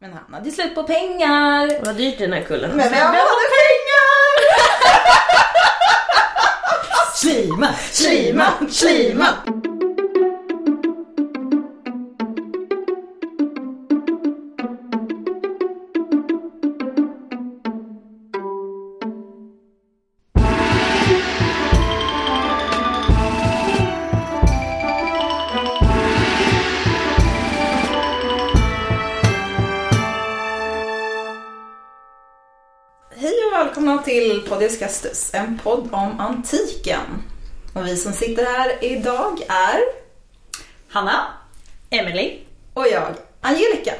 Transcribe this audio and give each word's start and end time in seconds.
Men 0.00 0.12
han 0.12 0.34
hade 0.34 0.50
slut 0.50 0.74
på 0.74 0.82
pengar. 0.82 1.84
Vad 1.84 1.96
dyrt 1.96 2.18
den 2.18 2.32
här 2.32 2.42
kullen. 2.42 2.70
Men 2.70 2.90
vem 2.90 3.06
hade 3.06 3.48
pengar? 3.58 4.38
Slima, 7.14 7.68
Slima, 7.90 8.52
slima. 8.70 9.26
Till 34.58 34.68
Poddiscastus, 34.68 35.30
en 35.34 35.58
podd 35.64 35.88
om 35.92 36.20
antiken. 36.20 37.00
Och 37.74 37.86
vi 37.86 37.96
som 37.96 38.12
sitter 38.12 38.44
här 38.44 38.84
idag 38.84 39.40
är 39.48 39.80
Hanna. 40.90 41.26
Emily. 41.90 42.38
och 42.74 42.86
jag, 42.88 43.14
Angelica. 43.40 43.94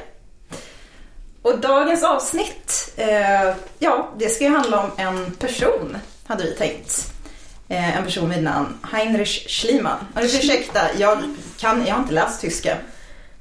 Och 1.41 1.59
dagens 1.59 2.03
avsnitt, 2.03 2.93
eh, 2.97 3.53
ja, 3.79 4.09
det 4.17 4.29
ska 4.29 4.43
ju 4.43 4.49
handla 4.49 4.83
om 4.83 4.91
en 4.97 5.31
person, 5.31 5.97
hade 6.27 6.43
vi 6.43 6.51
tänkt. 6.55 7.11
Eh, 7.69 7.97
en 7.97 8.03
person 8.03 8.29
vid 8.29 8.43
namn 8.43 8.77
Heinrich 8.91 9.45
Schliemann. 9.49 10.07
Och 10.15 10.21
ursäkta, 10.23 10.79
jag, 10.97 11.35
kan, 11.59 11.85
jag 11.87 11.95
har 11.95 12.01
inte 12.01 12.13
läst 12.13 12.41
tyska. 12.41 12.77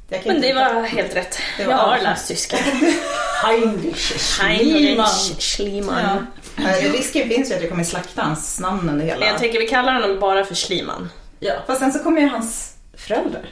Men 0.09 0.21
det 0.41 0.49
inte- 0.49 0.55
var 0.55 0.83
helt 0.83 1.17
rätt. 1.17 1.39
Det 1.59 1.65
var- 1.65 1.73
Jag 1.73 1.79
har 1.79 1.99
läst 1.99 2.29
tyska. 2.29 2.57
Heinrich 3.43 4.21
Schliemann. 4.21 5.07
Heinrich 5.07 5.41
Schliemann. 5.57 6.27
Ja. 6.57 6.63
Eh, 6.69 6.93
Risken 6.93 7.29
finns 7.29 7.51
ju 7.51 7.55
att 7.55 7.61
jag 7.61 7.71
kommer 7.71 7.85
slakta 7.85 8.23
hans 8.23 8.61
namn 8.61 8.89
under 8.91 9.05
hela... 9.07 9.27
Jag 9.27 9.39
tänker 9.39 9.59
vi 9.59 9.69
kallar 9.69 9.93
honom 9.93 10.21
bara 10.21 10.45
för 10.45 10.55
Schliemann. 10.55 11.11
Ja. 11.41 11.53
Fast 11.67 11.81
sen 11.81 11.93
så 11.93 11.99
kommer 11.99 12.21
ju 12.21 12.29
hans 12.29 12.75
föräldrar. 12.97 13.49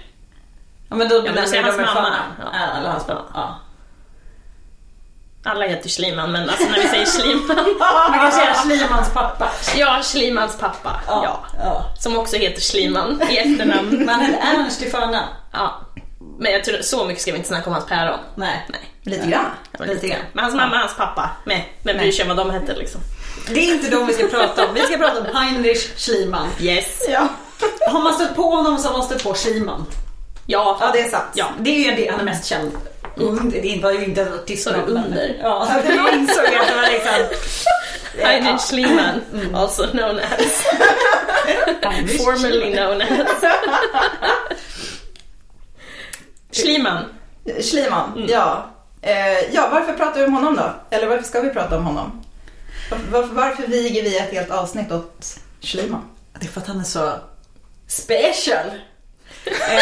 ja, 0.89 0.97
men 0.97 1.09
då 1.09 1.23
säger 1.47 1.63
de 1.63 1.69
hans 1.69 1.77
mamma. 1.95 2.17
Ja. 2.39 2.45
Ja. 2.53 2.79
Eller 2.79 2.89
hans 2.91 3.05
Ja. 3.09 3.15
mamma. 3.15 3.27
Ja. 3.35 3.61
Alla 5.51 5.67
heter 5.67 5.89
Schliemann 5.89 6.33
men 6.33 6.51
alltså 6.51 6.69
när 6.69 6.83
vi 6.83 6.89
säger 6.89 7.07
Schliemann. 7.07 7.67
Man 8.11 8.19
kan 8.19 8.33
säga 8.33 8.55
Schliemans 8.55 9.11
pappa. 9.13 9.51
Ja, 9.77 10.01
Schliemans 10.03 10.59
pappa. 10.59 11.01
Ja. 11.07 11.45
ja. 11.59 11.85
Som 11.99 12.17
också 12.17 12.37
heter 12.37 12.61
Schliemann 12.61 13.23
i 13.31 13.37
efternamn. 13.37 13.91
Men 13.91 14.09
han 14.09 14.35
Ernst 14.35 14.83
i 14.83 14.91
förnamn. 14.91 15.27
Ja. 15.53 15.81
Men 16.39 16.53
jag 16.53 16.65
tror 16.65 16.79
så 16.83 17.05
mycket 17.05 17.23
ska 17.23 17.31
vi 17.33 17.37
inte 17.37 17.49
snacka 17.49 17.67
om 17.67 17.73
hans 17.73 17.87
päron. 17.87 18.19
Nej. 18.35 18.67
Nej. 18.69 18.81
Lite 19.07 19.27
grann. 19.27 19.45
det 19.73 19.79
var 19.79 19.87
Lite 19.87 20.09
grann. 20.09 20.21
Men 20.33 20.45
hans 20.45 20.57
mamma 20.57 20.75
och 20.75 20.81
hans 20.81 20.97
pappa, 20.97 21.31
med. 21.45 21.63
Men 21.83 21.97
bryr 21.97 22.13
sig 22.13 22.23
om 22.23 22.37
vad 22.37 22.47
de 22.47 22.51
hette 22.51 22.77
liksom. 22.77 23.01
Det 23.49 23.61
är 23.61 23.75
inte 23.75 23.91
de 23.91 24.07
vi 24.07 24.13
ska 24.13 24.27
prata 24.27 24.69
om. 24.69 24.75
Vi 24.75 24.81
ska 24.81 24.97
prata 24.97 25.21
om 25.21 25.27
Heinrich 25.37 25.97
Schliemann. 25.97 26.49
Yes. 26.61 27.03
Ja. 27.09 27.29
Har 27.89 28.03
man 28.03 28.15
stött 28.15 28.37
på 28.37 28.43
honom 28.43 28.79
så 28.79 28.89
har 28.89 28.99
man 28.99 29.07
stött 29.07 29.23
på 29.23 29.35
Schliemann. 29.35 29.87
Ja, 30.47 30.79
ja, 30.81 30.91
det 30.93 31.01
är 31.01 31.09
sant. 31.09 31.25
Ja. 31.35 31.47
Det 31.59 31.71
är 31.71 31.91
ju 31.91 31.97
det 31.97 32.11
han 32.11 32.21
är 32.21 32.25
mest 32.25 32.45
känd 32.45 32.73
under. 33.17 33.63
Det 33.63 33.81
var 33.83 33.93
ju 33.93 34.05
inte 34.05 34.39
tyst 34.47 34.65
Så 34.65 34.71
under. 34.71 35.37
Ja, 35.43 35.69
jag 35.89 36.15
insåg 36.15 36.45
att 36.45 36.69
det 36.69 36.75
var 36.75 36.91
liksom... 36.93 37.39
Heinrich 38.19 38.61
Schliemann, 38.61 39.21
also 39.55 39.87
known 39.87 40.19
as. 40.19 40.63
Formerly 42.17 42.73
known 42.73 43.03
as. 43.03 43.45
Schliemann. 46.63 47.05
Schliemann, 47.61 48.27
ja. 48.29 48.76
Eh, 49.03 49.55
ja, 49.55 49.69
varför 49.73 49.93
pratar 49.93 50.21
vi 50.21 50.27
om 50.27 50.35
honom 50.35 50.57
då? 50.57 50.97
Eller 50.97 51.07
varför 51.07 51.25
ska 51.25 51.41
vi 51.41 51.51
prata 51.51 51.79
om 51.79 51.85
honom? 51.85 52.23
Varför, 53.11 53.35
varför, 53.35 53.67
viger 53.67 54.03
vi 54.03 54.19
ett 54.19 54.33
helt 54.33 54.51
avsnitt 54.51 54.93
åt 54.93 55.39
Schliemann? 55.61 56.09
Det 56.41 56.47
är 56.47 56.51
för 56.51 56.61
att 56.61 56.67
han 56.67 56.81
är 56.81 56.85
så 56.85 57.13
special. 57.87 58.67
Eh, 59.45 59.77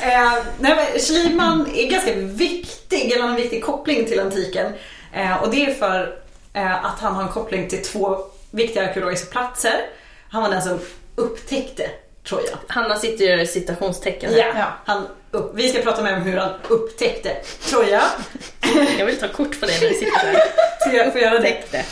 eh, 0.08 0.32
nej, 0.58 0.76
men 0.76 1.00
Schliemann 1.00 1.70
är 1.74 1.90
ganska 1.90 2.14
viktig, 2.14 3.12
eller 3.12 3.22
har 3.22 3.30
en 3.30 3.36
viktig 3.36 3.64
koppling 3.64 4.06
till 4.06 4.20
antiken. 4.20 4.72
Eh, 5.12 5.42
och 5.42 5.50
det 5.50 5.64
är 5.64 5.74
för 5.74 6.18
eh, 6.52 6.84
att 6.84 7.00
han 7.00 7.14
har 7.14 7.22
en 7.22 7.28
koppling 7.28 7.68
till 7.68 7.82
två 7.82 8.18
viktiga 8.50 8.88
arkeologiska 8.88 9.30
platser. 9.30 9.80
Han 10.28 10.42
var 10.42 10.50
den 10.50 10.62
som 10.62 10.80
upptäckte 11.16 11.90
Troja. 12.28 12.58
Hanna 12.66 12.96
sitter 12.96 13.24
och 13.32 13.38
gör 13.38 13.44
citationstecken 13.44 14.34
här. 14.34 14.54
Ja. 14.56 14.66
Han 14.84 15.06
upp, 15.30 15.52
vi 15.54 15.68
ska 15.68 15.82
prata 15.82 16.02
med 16.02 16.14
om 16.14 16.22
hur 16.22 16.36
han 16.36 16.50
upptäckte 16.68 17.36
Troja. 17.70 18.02
Jag 18.98 19.06
vill 19.06 19.20
ta 19.20 19.28
kort 19.28 19.60
på 19.60 19.66
det 19.66 19.80
när 19.80 19.88
vi 19.88 19.94
sitter 19.94 20.16
här. 20.16 20.36
Så 20.80 20.90
jag 20.96 21.12
får 21.12 21.20
göra 21.20 21.38
det. 21.38 21.84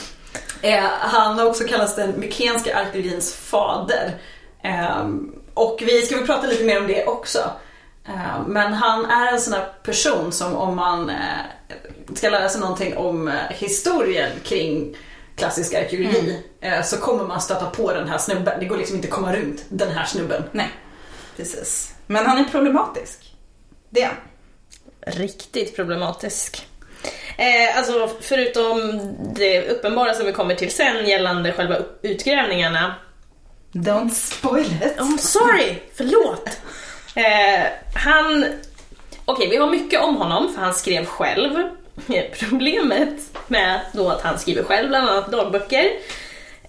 Eh, 0.62 0.84
han 1.00 1.38
har 1.38 1.46
också 1.46 1.64
kallats 1.64 1.96
den 1.96 2.20
mykenska 2.20 2.76
arkeologins 2.76 3.34
fader. 3.34 4.12
Eh, 4.64 5.06
och 5.54 5.82
vi 5.86 6.02
ska 6.02 6.16
väl 6.16 6.26
prata 6.26 6.46
lite 6.46 6.64
mer 6.64 6.80
om 6.80 6.86
det 6.86 7.06
också. 7.06 7.50
Eh, 8.08 8.46
men 8.46 8.72
han 8.72 9.04
är 9.04 9.32
en 9.32 9.40
sån 9.40 9.52
här 9.54 9.68
person 9.82 10.32
som 10.32 10.56
om 10.56 10.76
man 10.76 11.10
eh, 11.10 11.16
ska 12.14 12.30
lära 12.30 12.48
sig 12.48 12.60
någonting 12.60 12.96
om 12.96 13.28
eh, 13.28 13.34
historien 13.50 14.30
kring 14.44 14.96
klassisk 15.42 15.74
arkeologi 15.74 16.42
eh, 16.60 16.82
så 16.82 16.96
kommer 16.96 17.24
man 17.24 17.40
stöta 17.40 17.66
på 17.66 17.92
den 17.92 18.08
här 18.08 18.18
snubben. 18.18 18.60
Det 18.60 18.66
går 18.66 18.76
liksom 18.76 18.96
inte 18.96 19.08
att 19.08 19.14
komma 19.14 19.36
runt 19.36 19.64
den 19.68 19.90
här 19.90 20.04
snubben. 20.04 20.42
Nej, 20.52 20.68
precis. 21.36 21.94
Men 22.06 22.26
han 22.26 22.38
är 22.38 22.44
problematisk. 22.44 23.34
Det 23.90 24.02
är 24.02 24.06
han. 24.06 24.16
Riktigt 25.06 25.76
problematisk. 25.76 26.66
Eh, 27.36 27.78
alltså 27.78 28.10
förutom 28.20 29.00
det 29.34 29.68
uppenbara 29.68 30.14
som 30.14 30.26
vi 30.26 30.32
kommer 30.32 30.54
till 30.54 30.70
sen 30.70 31.06
gällande 31.06 31.52
själva 31.52 31.76
utgrävningarna. 32.02 32.94
Don't 33.72 34.10
spoil 34.10 34.66
it. 34.66 34.96
I'm 34.98 35.18
sorry, 35.18 35.74
förlåt. 35.94 36.48
Eh, 37.14 37.66
han... 37.94 38.46
Okej, 39.24 39.48
vi 39.50 39.56
har 39.56 39.70
mycket 39.70 40.00
om 40.00 40.16
honom 40.16 40.54
för 40.54 40.60
han 40.62 40.74
skrev 40.74 41.04
själv. 41.04 41.68
Problemet 42.38 43.38
med 43.48 43.80
då 43.92 44.08
att 44.08 44.22
han 44.22 44.38
skriver 44.38 44.62
själv, 44.62 44.88
bland 44.88 45.08
annat 45.08 45.32
dagböcker, 45.32 45.90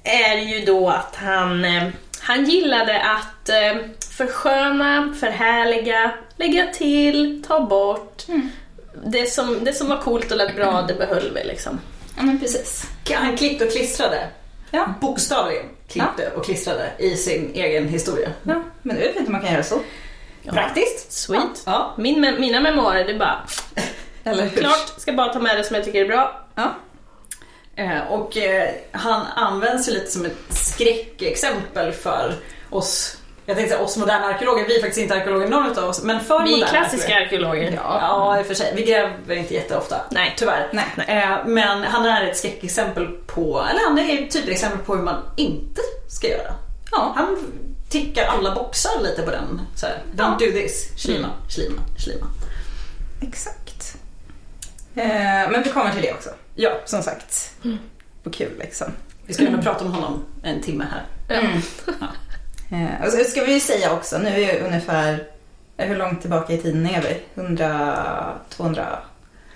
är 0.04 0.38
ju 0.38 0.66
då 0.66 0.90
att 0.90 1.16
han, 1.16 1.66
eh, 1.66 1.88
han 2.20 2.46
gillade 2.46 3.02
att 3.02 3.50
eh, 3.50 3.82
försköna, 4.18 5.14
förhärliga, 5.20 6.12
lägga 6.38 6.68
till, 6.68 7.44
ta 7.48 7.60
bort. 7.60 8.24
Det, 9.06 9.32
som, 9.32 9.64
det 9.64 9.74
som 9.74 9.90
var 9.90 9.98
coolt 9.98 10.32
och 10.32 10.38
lät 10.38 10.56
bra, 10.56 10.82
det 10.82 10.94
behöll 10.94 11.32
vi 11.36 11.44
liksom. 11.44 11.80
Ja, 12.18 12.24
men 12.24 12.40
precis. 12.40 12.86
Han 13.14 13.38
klippte 13.38 13.66
och 13.66 13.72
klistrade. 13.72 14.28
Ja. 14.72 14.94
Bokstavligen 15.02 15.66
klippte 15.88 16.32
och 16.36 16.46
klistrade 16.46 16.92
i 16.98 17.16
sin 17.16 17.52
egen 17.54 17.88
historia. 17.88 18.30
ja, 18.44 18.64
men 18.82 18.96
det 18.96 19.02
är 19.02 19.06
väl 19.06 19.14
fint 19.14 19.28
om 19.28 19.32
man 19.32 19.42
kan 19.42 19.52
göra 19.52 19.64
så. 19.64 19.80
Praktiskt. 20.50 21.12
Sweet. 21.12 21.64
Ja. 21.66 21.94
Min, 21.98 22.22
mina 22.22 22.60
memoarer, 22.60 23.06
det 23.06 23.14
är 23.14 23.20
bara 23.20 23.48
Eller 24.24 24.44
hur? 24.44 24.62
klart, 24.62 24.94
ska 24.98 25.14
bara 25.14 25.34
ta 25.34 25.40
med 25.40 25.58
det 25.58 25.64
som 25.64 25.76
jag 25.76 25.86
tycker 25.86 26.02
är 26.02 26.08
bra. 26.08 26.42
Ja. 26.56 26.76
Eh, 27.76 28.00
och 28.12 28.38
eh, 28.38 28.70
han 28.92 29.26
används 29.36 29.90
ju 29.90 29.94
lite 29.94 30.12
som 30.12 30.26
ett 30.26 30.38
skräckexempel 30.50 31.92
för 31.92 32.34
oss, 32.70 33.18
jag 33.46 33.56
tänkte 33.58 33.74
säga 33.76 33.86
oss 33.86 33.98
moderna 33.98 34.26
arkeologer, 34.26 34.68
vi 34.68 34.76
är 34.76 34.80
faktiskt 34.82 35.02
inte 35.02 35.16
arkeologer 35.16 35.48
någon 35.48 35.72
utav 35.72 35.90
oss, 35.90 36.04
men 36.04 36.20
för 36.20 36.44
Vi 36.44 36.62
är 36.62 36.68
klassiska 36.68 37.16
arkeologer. 37.16 37.50
arkeologer. 37.64 37.82
Ja, 37.84 37.98
ja, 38.02 38.40
i 38.40 38.42
och 38.42 38.46
för 38.48 38.54
sig. 38.54 38.74
Vi 38.76 38.84
gräver 38.84 39.36
inte 39.36 39.54
jätteofta. 39.54 40.02
Nej. 40.12 40.34
Tyvärr. 40.38 40.70
Nej. 40.74 40.86
Eh, 41.08 41.46
men 41.46 41.84
han 41.84 42.06
är 42.06 42.28
ett 42.28 42.38
skräckexempel 42.38 43.08
på, 43.08 43.66
eller 43.70 43.80
han 43.90 44.00
är 44.00 44.24
ett 44.24 44.32
typexempel 44.32 44.80
på 44.80 44.96
hur 44.96 45.04
man 45.04 45.22
inte 45.38 45.82
ska 46.08 46.28
göra. 46.28 46.54
Ja, 46.92 47.14
han 47.16 47.38
tickar 47.90 48.26
alla 48.26 48.56
boxar 48.56 49.02
lite 49.02 49.22
på 49.22 49.32
den. 49.32 49.62
Så 49.76 49.86
här, 49.86 49.98
Don't 50.16 50.40
do 50.40 50.52
this. 50.52 50.92
Schliemann, 50.98 51.32
Schliemann, 51.50 51.86
Schliemann. 51.98 52.30
Exakt. 53.22 53.63
Eh, 54.96 55.52
men 55.52 55.64
vi 55.64 55.70
kommer 55.70 55.92
till 55.92 56.02
det 56.02 56.14
också. 56.14 56.30
Ja, 56.56 56.72
Som 56.86 57.04
sagt. 57.04 57.52
Och 58.24 58.34
kul 58.34 58.52
liksom. 58.60 58.88
vi 59.26 59.34
ska 59.34 59.44
nog 59.44 59.64
prata 59.64 59.86
om 59.86 59.94
honom 59.94 60.26
en 60.44 60.62
timme 60.62 60.88
här. 60.92 61.38
Mm. 61.40 61.62
Eh, 62.72 63.06
och 63.06 63.12
så 63.12 63.24
ska 63.24 63.44
vi 63.44 63.54
ju 63.54 63.60
säga 63.60 63.94
också, 63.94 64.18
nu 64.18 64.30
är 64.30 64.36
vi 64.36 64.60
ungefär, 64.60 65.28
hur 65.78 65.96
långt 65.96 66.22
tillbaka 66.22 66.54
i 66.54 66.58
tiden 66.58 66.86
är 66.86 67.02
vi? 67.02 67.42
100, 67.42 68.40
200, 68.50 68.98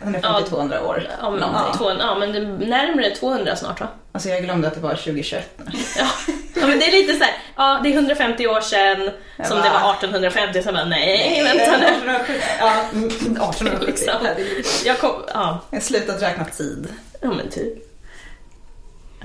150-200 0.03 0.83
år? 0.85 1.07
Ja 1.21 1.29
men, 1.29 1.39
Någonting. 1.39 1.77
två, 1.77 1.91
ja, 1.99 2.15
men 2.19 2.31
det 2.31 2.37
är 2.39 2.69
närmare 2.69 3.09
200 3.15 3.55
snart 3.55 3.79
va? 3.81 3.87
Alltså 4.11 4.29
jag 4.29 4.43
glömde 4.43 4.67
att 4.67 4.73
det 4.73 4.79
var 4.79 4.89
2021 4.95 5.51
nu. 5.57 5.63
Ja. 5.97 6.07
ja 6.55 6.67
men 6.67 6.79
det 6.79 6.85
är 6.85 6.91
lite 6.91 7.13
så 7.13 7.23
här, 7.23 7.33
ja 7.55 7.79
det 7.83 7.89
är 7.89 7.93
150 7.93 8.47
år 8.47 8.61
sedan 8.61 9.09
som 9.47 9.57
va? 9.57 9.63
det 9.63 9.69
var 9.69 9.93
1850, 9.93 10.63
så 10.63 10.71
bara 10.71 10.85
nej, 10.85 11.43
vänta 11.43 11.77
nu. 11.77 12.13
Ja, 12.59 12.73
mm, 12.93 13.07
1870. 13.07 13.85
Liksom. 13.87 14.13
Herregud. 14.23 14.65
Jag 14.85 14.99
kom, 14.99 15.11
ja, 15.33 15.59
Jag 15.69 15.77
har 15.77 15.81
slutat 15.81 16.21
räkna 16.21 16.45
tid. 16.45 16.87
ja 17.21 17.27
men 17.27 17.49
typ. 17.49 17.73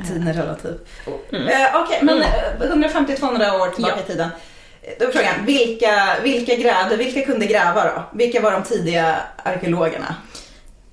Tiden 0.08 0.28
är 0.28 0.32
relativ. 0.32 0.78
Mm. 1.32 1.48
Eh, 1.48 1.80
Okej, 1.82 1.98
men 2.02 2.22
eh, 2.22 2.28
150-200 2.60 3.60
år 3.60 3.70
tillbaka 3.70 3.94
Ja. 3.96 4.02
i 4.04 4.06
tiden. 4.06 4.28
Då 4.98 5.04
är 5.06 5.10
frågan, 5.12 5.46
vilka, 5.46 6.16
vilka 6.22 6.54
grävde, 6.56 6.96
vilka 6.96 7.20
kunde 7.24 7.46
gräva 7.46 7.84
då? 7.84 8.02
Vilka 8.18 8.40
var 8.40 8.52
de 8.52 8.62
tidiga 8.62 9.16
arkeologerna? 9.44 10.14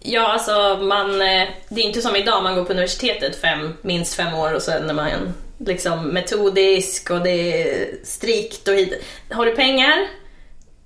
Ja, 0.01 0.27
alltså 0.27 0.79
man, 0.81 1.21
eh, 1.21 1.47
det 1.69 1.81
är 1.81 1.85
inte 1.85 2.01
som 2.01 2.15
idag, 2.15 2.43
man 2.43 2.55
går 2.55 2.63
på 2.63 2.71
universitetet 2.71 3.41
fem, 3.41 3.77
minst 3.81 4.13
fem 4.13 4.33
år 4.33 4.53
och 4.53 4.61
sen 4.61 4.89
är 4.89 4.93
man 4.93 5.33
liksom 5.57 6.07
metodisk 6.07 7.09
och 7.09 7.21
det 7.21 7.63
är 7.63 7.87
strikt 8.03 8.67
och 8.67 8.73
hit. 8.73 9.03
Har 9.31 9.45
du 9.45 9.55
pengar 9.55 10.07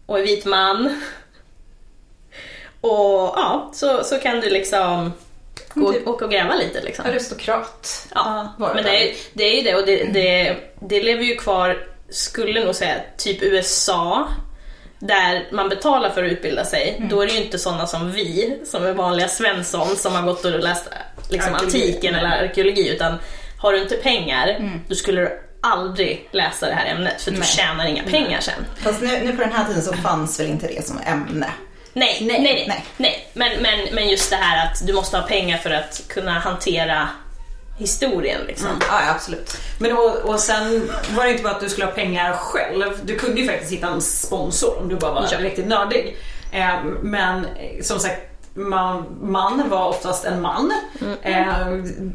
och 0.05 0.19
är 0.19 0.23
vit 0.23 0.45
man 0.45 0.85
och 2.81 3.33
ja, 3.35 3.71
så, 3.73 4.03
så 4.03 4.17
kan 4.17 4.39
du 4.39 4.49
liksom 4.49 5.11
gå 5.73 5.93
Typ. 5.93 6.07
och, 6.07 6.21
och 6.21 6.31
gräva 6.31 6.55
lite 6.55 6.81
liksom. 6.81 7.05
Aristokrat. 7.05 8.07
Ja, 8.15 8.53
det 8.57 8.71
men 8.73 8.83
det 8.83 9.09
är, 9.09 9.15
det 9.33 9.43
är 9.43 9.55
ju 9.55 9.61
det 9.61 9.75
och 9.75 9.85
det, 9.85 10.03
det, 10.03 10.57
det 10.79 11.03
lever 11.03 11.23
ju 11.23 11.35
kvar, 11.35 11.87
skulle 12.09 12.65
nog 12.65 12.75
säga, 12.75 12.95
typ 13.17 13.43
USA 13.43 14.27
där 15.07 15.47
man 15.51 15.69
betalar 15.69 16.09
för 16.09 16.23
att 16.23 16.31
utbilda 16.31 16.65
sig, 16.65 16.95
Mm. 16.97 17.09
då 17.09 17.21
är 17.21 17.27
det 17.27 17.33
ju 17.33 17.43
inte 17.43 17.59
sådana 17.59 17.87
som 17.87 18.11
vi, 18.11 18.59
som 18.65 18.85
är 18.85 18.93
vanliga 18.93 19.27
Svensson 19.27 19.95
som 19.95 20.15
har 20.15 20.21
gått 20.21 20.45
och 20.45 20.51
läst 20.59 20.89
liksom, 21.29 21.53
Arkeologi. 21.53 21.77
antiken 21.81 22.15
eller 22.15 22.29
arkeologi, 22.43 22.89
utan 22.89 23.17
har 23.57 23.73
du 23.73 23.81
inte 23.81 23.95
pengar, 23.95 24.47
Mm. 24.47 24.81
då 24.87 24.95
skulle 24.95 25.21
du 25.21 25.39
aldrig 25.61 26.29
läsa 26.31 26.65
det 26.67 26.73
här 26.73 26.85
ämnet 26.95 27.21
för 27.21 27.31
du 27.31 27.37
Nej. 27.37 27.47
tjänar 27.47 27.85
inga 27.85 28.03
pengar 28.03 28.39
sen. 28.41 28.65
Fast 28.83 29.01
nu, 29.01 29.07
nu 29.23 29.31
på 29.35 29.41
den 29.43 29.51
här 29.51 29.65
tiden 29.65 29.81
så 29.81 29.93
fanns 29.93 30.39
väl 30.39 30.47
inte 30.47 30.67
det 30.67 30.87
som 30.87 30.99
ämne? 31.05 31.47
Nej, 31.93 32.17
nej, 32.21 32.41
nej. 32.41 32.65
nej. 32.67 32.85
nej. 32.97 33.27
Men, 33.33 33.61
men, 33.61 33.79
men 33.95 34.09
just 34.09 34.29
det 34.29 34.35
här 34.35 34.65
att 34.67 34.87
du 34.87 34.93
måste 34.93 35.17
ha 35.17 35.27
pengar 35.27 35.57
för 35.57 35.69
att 35.71 36.01
kunna 36.09 36.31
hantera 36.31 37.09
historien 37.77 38.41
liksom. 38.47 38.67
Ja, 38.79 39.01
ja, 39.07 39.11
absolut. 39.11 39.57
Men 39.79 39.97
och, 39.97 40.15
och 40.15 40.39
sen 40.39 40.89
var 41.15 41.23
det 41.23 41.31
inte 41.31 41.43
bara 41.43 41.53
att 41.53 41.59
du 41.61 41.69
skulle 41.69 41.85
ha 41.85 41.93
pengar 41.93 42.33
själv. 42.33 42.83
Du 43.03 43.15
kunde 43.15 43.41
ju 43.41 43.47
faktiskt 43.47 43.71
hitta 43.71 43.87
en 43.87 44.01
sponsor 44.01 44.77
om 44.79 44.87
du 44.89 44.95
bara 44.95 45.11
var 45.13 45.27
Ja. 45.31 45.37
riktigt 45.39 45.67
nördig. 45.67 46.17
Eh, 46.51 46.83
men 47.01 47.45
eh, 47.45 47.81
som 47.81 47.99
sagt, 47.99 48.21
man, 48.55 49.05
man 49.21 49.69
var 49.69 49.87
oftast 49.87 50.25
en 50.25 50.41
man. 50.41 50.71
Eh, 51.21 51.67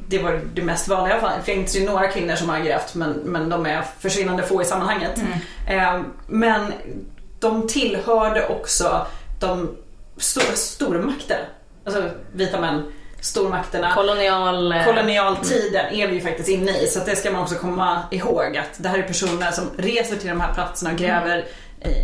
det 0.08 0.18
var 0.18 0.40
det 0.54 0.62
mest 0.62 0.88
vanliga. 0.88 1.20
Det 1.36 1.52
finns 1.52 1.76
ju 1.76 1.84
några 1.86 2.08
kvinnor 2.08 2.34
som 2.36 2.48
har 2.48 2.58
grävt 2.58 2.94
men, 2.94 3.10
men 3.12 3.48
de 3.48 3.66
är 3.66 3.84
försvinnande 4.00 4.42
få 4.42 4.62
i 4.62 4.64
sammanhanget. 4.64 5.20
Eh, 5.68 6.00
men 6.26 6.72
de 7.40 7.66
tillhörde 7.68 8.46
också 8.48 9.06
de 9.40 9.76
stora 10.16 10.54
stormakter. 10.56 11.48
Alltså 11.84 12.02
vita 12.32 12.60
män, 12.60 12.92
stormakterna 13.20 13.94
Kolonial... 13.94 14.72
eh, 14.72 14.84
kolonialtiden 14.84 15.94
är 15.94 16.06
vi 16.06 16.14
ju 16.14 16.20
faktiskt 16.20 16.48
inne 16.48 16.78
i 16.78 16.86
så 16.86 17.00
det 17.06 17.16
ska 17.16 17.30
man 17.30 17.42
också 17.42 17.54
komma 17.54 18.02
ihåg 18.10 18.56
att 18.56 18.70
det 18.76 18.88
här 18.88 18.98
är 18.98 19.02
personer 19.02 19.50
som 19.50 19.70
reser 19.78 20.16
till 20.16 20.28
de 20.28 20.40
här 20.40 20.54
platserna 20.54 20.90
och 20.90 20.98
gräver 20.98 21.44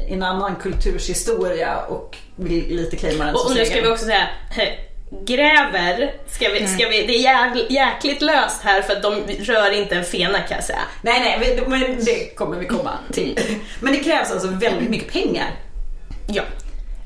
i 0.08 0.12
en 0.12 0.22
annan 0.22 0.56
kulturs 0.56 1.08
historia 1.08 1.76
och 1.88 2.16
vill 2.37 2.76
lite 2.76 2.96
claima 2.96 3.25
den 3.25 3.34
Och, 3.34 3.52
nu 3.55 3.64
ska 3.64 3.81
vi 3.81 3.88
också 3.88 4.05
säga, 4.05 4.28
gräver, 5.26 6.14
ska 6.31 6.49
vi, 6.49 6.66
ska 6.66 6.88
vi, 6.88 7.06
det 7.06 7.14
är 7.14 7.22
jäk, 7.22 7.70
jäkligt 7.70 8.22
löst 8.22 8.62
här 8.62 8.82
för 8.82 8.93
att 8.93 9.02
de 9.02 9.22
rör 9.40 9.70
inte 9.70 9.94
en 9.94 10.05
fena 10.05 10.38
kan 10.38 10.56
jag 10.56 10.64
säga. 10.64 10.82
Nej 11.02 11.20
nej, 11.40 11.66
men 11.66 12.05
det 12.05 12.34
kommer 12.37 12.56
vi 12.56 12.66
komma 12.66 12.99
till. 13.12 13.38
Men 13.81 13.93
det 13.93 13.99
krävs 13.99 14.31
alltså 14.31 14.49
väldigt 14.49 14.90
mycket 14.90 15.12
pengar. 15.12 15.50
Ja. 16.26 16.43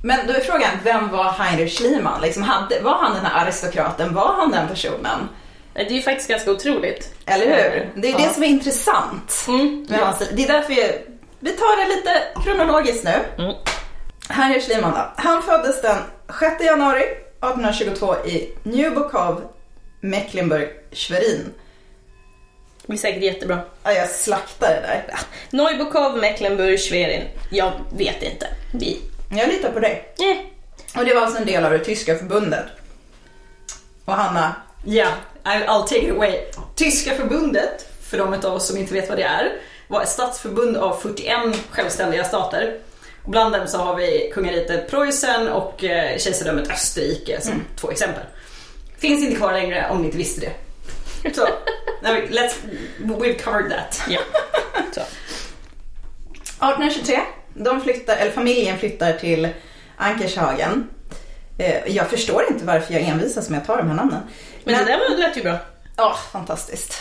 Men 0.03 0.27
då 0.27 0.33
är 0.33 0.41
frågan, 0.41 0.71
vem 0.85 1.09
var 1.09 1.25
Heinrich 1.33 1.79
Schliemann? 1.79 2.21
Liksom, 2.21 2.43
hade, 2.43 2.81
var 2.81 2.95
han 2.99 3.15
den 3.15 3.25
här 3.27 3.45
aristokraten? 3.45 4.15
Var 4.15 4.33
han 4.35 4.51
den 4.51 4.69
personen? 4.69 5.29
Det 5.75 5.81
är 5.87 5.91
ju 5.91 6.03
faktiskt 6.03 6.29
ganska 6.29 6.51
otroligt. 6.51 7.15
Eller 7.27 7.47
hur? 7.47 7.91
Det 8.03 8.09
är 8.09 8.13
Ja. 8.13 8.19
det 8.19 8.35
som 8.35 8.43
är 8.43 8.47
intressant. 8.47 9.45
Mm. 9.49 9.87
liv. 9.89 9.99
Det 10.33 10.43
är 10.45 10.49
därför 10.49 10.69
vi, 10.75 10.93
vi 11.41 11.51
tar 11.53 11.77
det 11.85 11.97
lite 11.97 12.11
kronologiskt 12.45 13.05
nu. 13.05 13.15
Mm. 13.39 13.55
Heinrich 14.29 14.65
Schliemann 14.67 14.93
då. 14.93 15.23
Han 15.23 15.43
föddes 15.43 15.83
den 15.83 15.97
6 16.41 16.65
januari 16.65 17.03
1822 17.03 18.17
i 18.27 18.55
Newbokov, 18.63 19.43
Mecklenburg-Schwerin. 20.01 21.45
Det 22.83 22.87
blir 22.89 22.99
säkert 22.99 23.23
jättebra. 23.23 23.59
Ja, 23.85 23.93
jag 23.93 24.09
slaktar 24.11 24.69
det 24.69 24.81
där. 24.81 25.05
Neubukov, 25.51 26.17
Mecklenburg, 26.19 26.79
Schwerin. 26.81 27.25
Jag 27.51 27.73
vet 27.97 28.23
inte. 28.23 28.47
Vi... 28.75 29.01
Jag 29.31 29.49
litar 29.49 29.71
på 29.73 29.81
dig. 29.81 30.15
Eh. 30.19 30.99
Och 31.01 31.05
det 31.07 31.15
var 31.15 31.23
alltså 31.23 31.39
en 31.39 31.47
del 31.47 31.65
av 31.65 31.71
det 31.73 31.79
tyska 31.79 32.19
förbundet. 32.19 32.65
Och 34.05 34.15
Hanna, 34.15 34.55
Ja, 34.85 35.09
I- 35.45 35.49
I'll 35.49 35.83
take 35.83 35.99
it 36.07 36.11
away. 36.11 36.39
Tyska 36.75 37.15
förbundet, 37.15 37.89
för 38.03 38.19
de 38.19 38.35
av 38.35 38.55
oss 38.55 38.67
som 38.69 38.77
inte 38.77 38.95
vet 38.95 39.09
vad 39.09 39.19
det 39.19 39.23
är, 39.25 39.53
var 39.89 40.03
ett 40.03 40.09
statsförbund 40.09 40.77
av 40.77 41.01
41 41.01 41.57
självständiga 41.71 42.25
stater. 42.25 42.79
Och 43.25 43.31
bland 43.31 43.53
dem 43.55 43.69
så 43.69 43.79
har 43.79 43.97
vi 43.97 44.31
kungariket 44.35 44.91
Preussen 44.91 45.49
och 45.49 45.85
eh, 45.85 46.19
kejsardömet 46.19 46.71
Österrike 46.71 47.41
som 47.41 47.65
två 47.77 47.91
exempel. 47.91 48.23
Finns 48.99 49.25
inte 49.25 49.37
kvar 49.37 49.53
längre 49.53 49.87
om 49.91 49.99
ni 49.99 50.05
inte 50.05 50.19
visste 50.19 50.41
det. 50.41 50.53
Så, 51.35 51.43
let's, 52.03 52.53
we've 52.99 53.43
covered 53.43 53.71
that. 53.71 54.03
Ja. 54.09 54.21
Så. 54.93 55.01
1823, 55.01 57.21
de 57.55 57.81
flyttar, 57.81 58.17
eller 58.17 58.31
familjen 58.31 58.79
flyttar 58.79 59.13
till 59.13 59.49
Ankershagen. 59.97 60.89
Eh, 61.59 61.87
Jag 61.87 62.11
förstår 62.11 62.45
inte 62.51 62.65
varför 62.65 62.95
jag 62.95 63.03
envisas 63.03 63.49
med 63.51 63.59
att 63.61 63.67
ta 63.67 63.77
de 63.77 63.89
här 63.89 63.95
namnen. 63.95 64.21
Men 64.65 64.79
det 64.79 64.85
där 64.85 64.99
var- 64.99 65.17
lät 65.17 65.37
ju 65.37 65.43
bra. 65.43 65.57
Ja, 65.97 66.17
fantastiskt. 66.33 66.99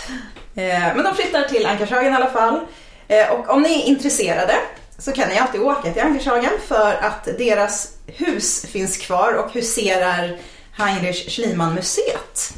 Eh, 0.55 0.63
Men 0.95 1.03
de 1.03 1.15
flyttar 1.15 1.41
till 1.43 1.65
Ankershagen 1.65 2.13
i 2.13 2.15
alla 2.15 2.29
fall. 2.29 2.59
Eh, 3.07 3.31
Och 3.31 3.49
om 3.49 3.61
ni 3.61 3.81
är 3.81 3.85
intresserade 3.85 4.53
så 4.99 5.11
kan 5.11 5.29
ni 5.29 5.37
alltid 5.37 5.61
åka 5.61 5.93
till 5.93 6.01
Ankershagen 6.01 6.51
för 6.67 6.93
att 6.93 7.25
deras 7.37 7.91
hus 8.05 8.65
finns 8.65 8.97
kvar 8.97 9.33
och 9.33 9.53
huserar 9.53 10.37
Heinrich 10.77 11.29
Schliemann-museet. 11.35 12.53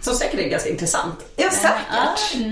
Som 0.00 0.14
säkert 0.14 0.40
är 0.40 0.48
ganska 0.48 0.68
intressant. 0.70 1.14
Ja, 1.36 1.50
säkert. 1.50 2.42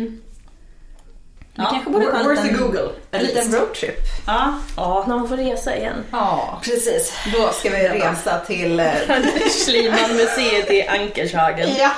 Ja, 1.58 1.64
kanske 1.70 1.90
borde 1.90 2.10
ta 2.10 2.18
en 2.18 2.28
liten- 2.28 2.58
Google. 2.58 2.88
En 3.10 3.22
liten 3.22 3.52
roadtrip. 3.54 3.96
Ja, 4.26 4.54
Ja, 4.76 5.04
när 5.08 5.16
man 5.16 5.28
får 5.28 5.36
resa 5.36 5.76
igen. 5.76 6.04
Ja, 6.12 6.60
precis. 6.64 7.12
då 7.32 7.52
ska 7.52 7.70
vi 7.70 7.88
resa 7.88 8.38
till... 8.46 8.80
eh, 8.80 8.86
Schliemann-museet 9.66 10.70
i 10.70 10.86
Ankershagen. 10.86 11.68
Ja, 11.78 11.90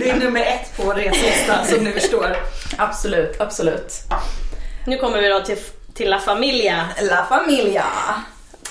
Det 0.00 0.10
är 0.10 0.16
nummer 0.16 0.40
ett 0.40 0.76
på 0.76 0.92
reslistan 0.92 1.66
som 1.66 1.84
ni 1.84 1.92
förstår. 1.92 2.36
absolut, 2.78 3.40
absolut. 3.40 3.92
Nu 4.86 4.96
kommer 4.98 5.20
vi 5.22 5.28
då 5.28 5.40
till, 5.40 5.58
till 5.94 6.10
La 6.10 6.18
Familia. 6.18 6.88
La 7.00 7.24
Familia. 7.28 7.84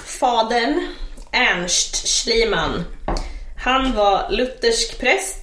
Fadern, 0.06 0.88
Ernst 1.32 2.08
Schliemann, 2.08 2.86
han 3.64 3.96
var 3.96 4.28
luthersk 4.30 5.00
präst. 5.00 5.43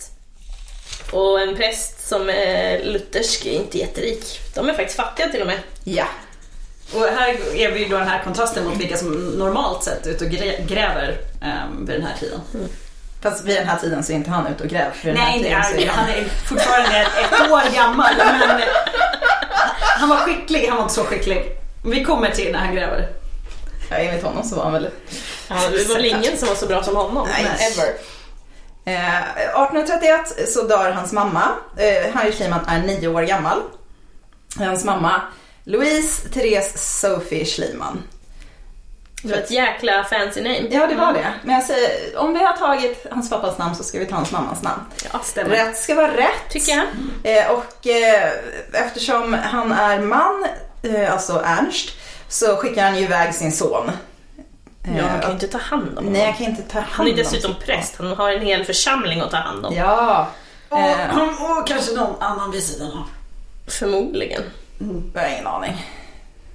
Och 1.13 1.41
en 1.41 1.57
präst 1.57 2.09
som 2.09 2.29
är 2.31 2.85
luthersk 2.85 3.47
är 3.47 3.53
inte 3.53 3.79
jätterik. 3.79 4.41
De 4.55 4.69
är 4.69 4.75
faktiskt 4.75 4.97
fattiga 4.97 5.29
till 5.29 5.41
och 5.41 5.47
med. 5.47 5.59
Ja. 5.85 6.05
Och 6.95 7.01
här 7.05 7.29
är 7.57 7.71
vi 7.73 7.79
ju 7.83 7.89
då 7.89 7.99
den 7.99 8.09
här 8.09 8.23
kontrasten 8.25 8.65
mot 8.65 8.77
vilka 8.77 8.97
som 8.97 9.13
normalt 9.39 9.83
sett 9.85 10.07
är 10.07 10.11
ute 10.11 10.25
och 10.25 10.31
grä- 10.31 10.67
gräver 10.67 11.17
um, 11.43 11.87
vid 11.87 11.97
den 11.97 12.07
här 12.07 12.17
tiden. 12.21 12.41
Fast 13.23 13.45
vid 13.45 13.57
den 13.57 13.69
här 13.69 13.79
tiden 13.79 14.05
så 14.05 14.13
är 14.13 14.17
inte 14.17 14.31
han 14.31 14.47
ute 14.47 14.63
och 14.65 14.71
gräver. 14.71 14.91
För 14.91 15.09
den 15.09 15.17
här 15.17 15.27
Nej, 15.31 15.39
det 15.39 15.45
tiden 15.49 15.65
så 15.65 15.71
är, 15.75 15.83
är 15.83 15.89
han 15.89 16.09
är 16.09 16.25
fortfarande 16.49 16.99
ett 17.01 17.51
år 17.51 17.75
gammal 17.75 18.15
men 18.17 18.61
han 19.99 20.09
var 20.09 20.17
skicklig, 20.17 20.67
han 20.69 20.77
var 20.77 20.83
inte 20.83 20.95
så 20.95 21.05
skicklig. 21.05 21.45
Vi 21.85 22.05
kommer 22.05 22.31
till 22.31 22.53
när 22.53 22.59
han 22.59 22.75
gräver. 22.75 23.09
Ja, 23.91 23.97
enligt 23.97 24.25
honom 24.25 24.45
så 24.45 24.57
var 24.57 24.63
han 24.65 24.73
väl... 24.73 24.89
Ja, 25.49 25.55
det 25.71 25.89
var 25.89 25.95
väl 25.95 26.05
ingen 26.05 26.37
som 26.39 26.49
var 26.49 26.55
så 26.55 26.67
bra 26.67 26.83
som 26.83 26.97
honom. 26.97 27.29
Nej. 27.33 27.73
Ever. 27.73 27.93
Eh, 28.95 29.23
1831 29.63 30.49
så 30.49 30.63
dör 30.63 30.91
hans 30.91 31.13
mamma. 31.13 31.43
Eh, 31.77 32.15
Harry 32.15 32.33
Schliemann 32.33 32.65
är 32.69 32.83
nio 32.83 33.09
år 33.09 33.23
gammal. 33.23 33.63
Hans 34.59 34.85
mamma 34.85 35.23
Louise 35.65 36.29
Therese 36.29 37.01
Sophie 37.01 37.45
Schliemann. 37.45 38.03
Det 39.23 39.33
var 39.33 39.39
ett 39.39 39.51
jäkla 39.51 40.05
fancy 40.05 40.41
name. 40.43 40.69
Ja, 40.71 40.87
det 40.87 40.95
var 40.95 41.13
det. 41.13 41.33
Men 41.43 41.55
jag 41.55 41.65
säger, 41.65 42.19
om 42.19 42.35
vi 42.35 42.45
har 42.45 42.53
tagit 42.53 43.07
hans 43.11 43.31
pappas 43.31 43.59
namn 43.59 43.75
så 43.75 43.85
ska 43.85 43.99
vi 43.99 44.07
ta 44.07 44.15
hans 44.15 44.31
mammas 44.33 44.63
namn. 44.63 44.83
Ja, 45.13 45.19
Stämmer. 45.23 45.51
Rätt 45.51 45.77
ska 45.79 45.95
vara 45.95 46.17
rätt. 46.17 46.49
tycker 46.51 46.73
jag. 46.73 46.87
Eh, 47.37 47.51
och 47.51 47.87
eh, 47.87 48.31
eftersom 48.73 49.35
han 49.35 49.73
är 49.73 50.01
man, 50.01 50.47
eh, 50.83 51.13
alltså 51.13 51.43
Ernst, 51.45 51.91
så 52.29 52.57
skickar 52.57 52.85
han 52.85 52.97
ju 52.97 53.03
iväg 53.03 53.35
sin 53.35 53.53
son. 53.53 53.91
Eh, 54.85 54.97
Ja, 54.99 55.05
han 55.07 55.21
kan 55.21 55.31
ju 55.31 55.35
inte 55.35 55.49
ta 55.49 55.59
hand 55.59 55.83
om 55.89 55.95
honom. 55.97 56.13
Nej, 56.13 56.23
jag 56.23 56.37
kan 56.37 56.47
inte 56.47 56.63
ta 56.63 56.79
hand 56.81 56.91
Han 56.93 57.07
är 57.07 57.11
om 57.11 57.17
dessutom 57.17 57.55
präst, 57.65 57.97
han 57.99 58.07
har 58.07 58.31
en 58.33 58.43
hel 58.43 58.65
församling 58.65 59.21
att 59.21 59.31
ta 59.31 59.37
hand 59.37 59.67
om. 59.67 59.75
Ja. 59.75 60.29
Och, 60.69 60.79
Eh, 60.79 61.17
och 61.59 61.67
kanske 61.67 61.93
någon 61.95 62.23
annan 62.23 62.51
vid 62.51 62.63
sidan 62.63 62.93
av. 62.93 63.05
Förmodligen. 63.67 64.43
jag 65.15 65.23
har 65.23 65.29
ingen 65.29 65.47
aning. 65.47 65.87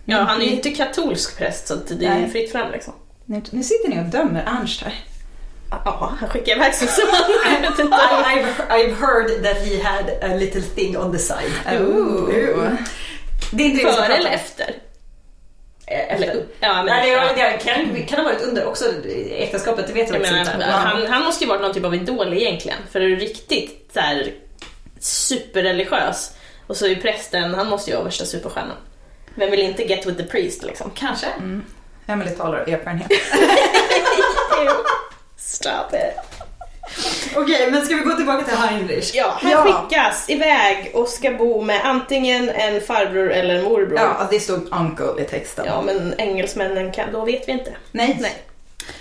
Ja, 0.05 0.21
han 0.21 0.41
är 0.41 0.45
ju 0.45 0.51
inte 0.51 0.69
katolsk 0.69 1.37
präst 1.37 1.67
så 1.67 1.75
det 1.75 2.05
är 2.05 2.09
Nej. 2.09 2.29
fritt 2.29 2.51
fram 2.51 2.71
liksom. 2.71 2.93
Nu, 3.25 3.41
nu 3.49 3.63
sitter 3.63 3.89
ni 3.89 3.99
och 3.99 4.03
dömer 4.05 4.43
Ernst 4.47 4.81
här. 4.81 4.93
Ja, 5.69 6.13
han 6.19 6.29
skickar 6.29 6.55
iväg 6.55 6.73
sin 6.75 6.87
son. 6.87 7.05
I've, 8.25 8.67
I've 8.69 8.95
heard 8.95 9.43
that 9.43 9.57
he 9.67 9.83
had 9.83 10.31
a 10.31 10.35
little 10.35 10.61
thing 10.61 10.97
on 10.97 11.11
the 11.11 11.19
side. 11.19 11.81
Ooh. 11.81 12.69
Det 13.51 13.63
är 13.63 13.69
inte 13.69 13.93
Före 13.93 14.15
eller 14.15 14.29
efter? 14.31 14.75
Eh, 15.87 16.13
Eller, 16.15 16.27
efter. 16.27 16.45
ja, 16.59 16.73
men, 16.73 16.85
Nej, 16.85 17.09
det, 17.09 17.41
ja. 17.41 17.49
det 17.51 17.57
kan, 17.57 18.05
kan 18.05 18.25
ha 18.25 18.31
varit 18.33 18.41
under 18.41 18.65
också 18.67 18.85
äktenskapet, 19.31 19.87
det 19.87 19.93
vet 19.93 20.09
jag 20.09 20.15
Jag 20.21 20.31
menar, 20.31 20.53
inte. 20.53 20.65
han, 20.65 21.07
han 21.07 21.23
måste 21.23 21.43
ju 21.43 21.49
varit 21.49 21.61
någon 21.61 21.73
typ 21.73 21.85
av 21.85 21.95
idol 21.95 22.33
egentligen. 22.33 22.77
För 22.91 23.01
är 23.01 23.09
du 23.09 23.15
riktigt 23.15 23.89
så 23.93 23.99
här, 23.99 24.33
superreligiös 24.99 26.31
och 26.67 26.77
så 26.77 26.87
är 26.87 26.95
prästen, 26.95 27.53
han 27.53 27.69
måste 27.69 27.89
ju 27.89 27.95
vara 27.95 28.05
värsta 28.05 28.25
superstjärnan. 28.25 28.77
Vem 29.35 29.51
vill 29.51 29.59
inte 29.59 29.83
get 29.83 30.05
with 30.05 30.17
the 30.17 30.23
priest 30.23 30.63
liksom? 30.63 30.91
Kanske. 30.95 31.27
Emily 32.07 32.31
talar 32.31 32.59
av 32.59 32.69
erfarenhet. 32.69 33.11
Stop 35.37 35.93
it. 35.93 36.44
Okej, 37.35 37.71
men 37.71 37.85
ska 37.85 37.95
vi 37.95 38.01
gå 38.01 38.15
tillbaka 38.15 38.43
till 38.43 38.57
Heinrich? 38.57 39.11
Ja, 39.15 39.37
han 39.41 39.51
Ja. 39.51 39.63
skickas 39.89 40.29
iväg 40.29 40.91
och 40.93 41.07
ska 41.07 41.31
bo 41.31 41.61
med 41.61 41.81
antingen 41.83 42.49
en 42.49 42.81
farbror 42.81 43.31
eller 43.31 43.55
en 43.55 43.63
morbror. 43.63 43.95
Ja, 43.99 44.01
alltså 44.07 44.27
det 44.31 44.39
stod 44.39 44.67
uncle 44.79 45.21
i 45.23 45.25
texten. 45.25 45.65
Ja, 45.65 45.81
men 45.81 46.13
engelsmännen 46.17 46.91
kan, 46.91 47.11
då 47.11 47.25
vet 47.25 47.47
vi 47.47 47.51
inte. 47.51 47.71
Nej, 47.91 48.17
Nej. 48.21 48.43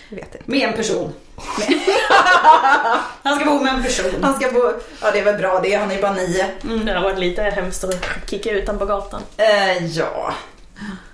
jag 0.09 0.17
vet 0.17 0.35
inte. 0.35 0.51
Med 0.51 0.69
en 0.69 0.73
person. 0.75 1.13
han 3.23 3.37
ska 3.37 3.45
bo 3.45 3.61
med 3.61 3.75
en 3.75 3.83
person. 3.83 4.23
Han 4.23 4.35
ska 4.41 4.51
bo, 4.53 4.73
ja 5.03 5.11
det 5.11 5.19
är 5.19 5.25
väl 5.25 5.39
bra 5.39 5.61
det, 5.63 5.75
han 5.75 5.91
är 5.91 6.03
bara 6.03 6.13
nio. 6.13 6.47
Det 6.85 6.93
har 6.93 7.03
varit 7.03 7.19
lite 7.19 7.43
hemskt 7.43 7.85
att 7.85 8.07
kicka 8.31 8.51
ut 8.51 8.67
honom 8.67 8.79
på 8.79 8.87
gatan. 8.87 9.23
Eh, 9.37 9.87
ja. 9.87 10.35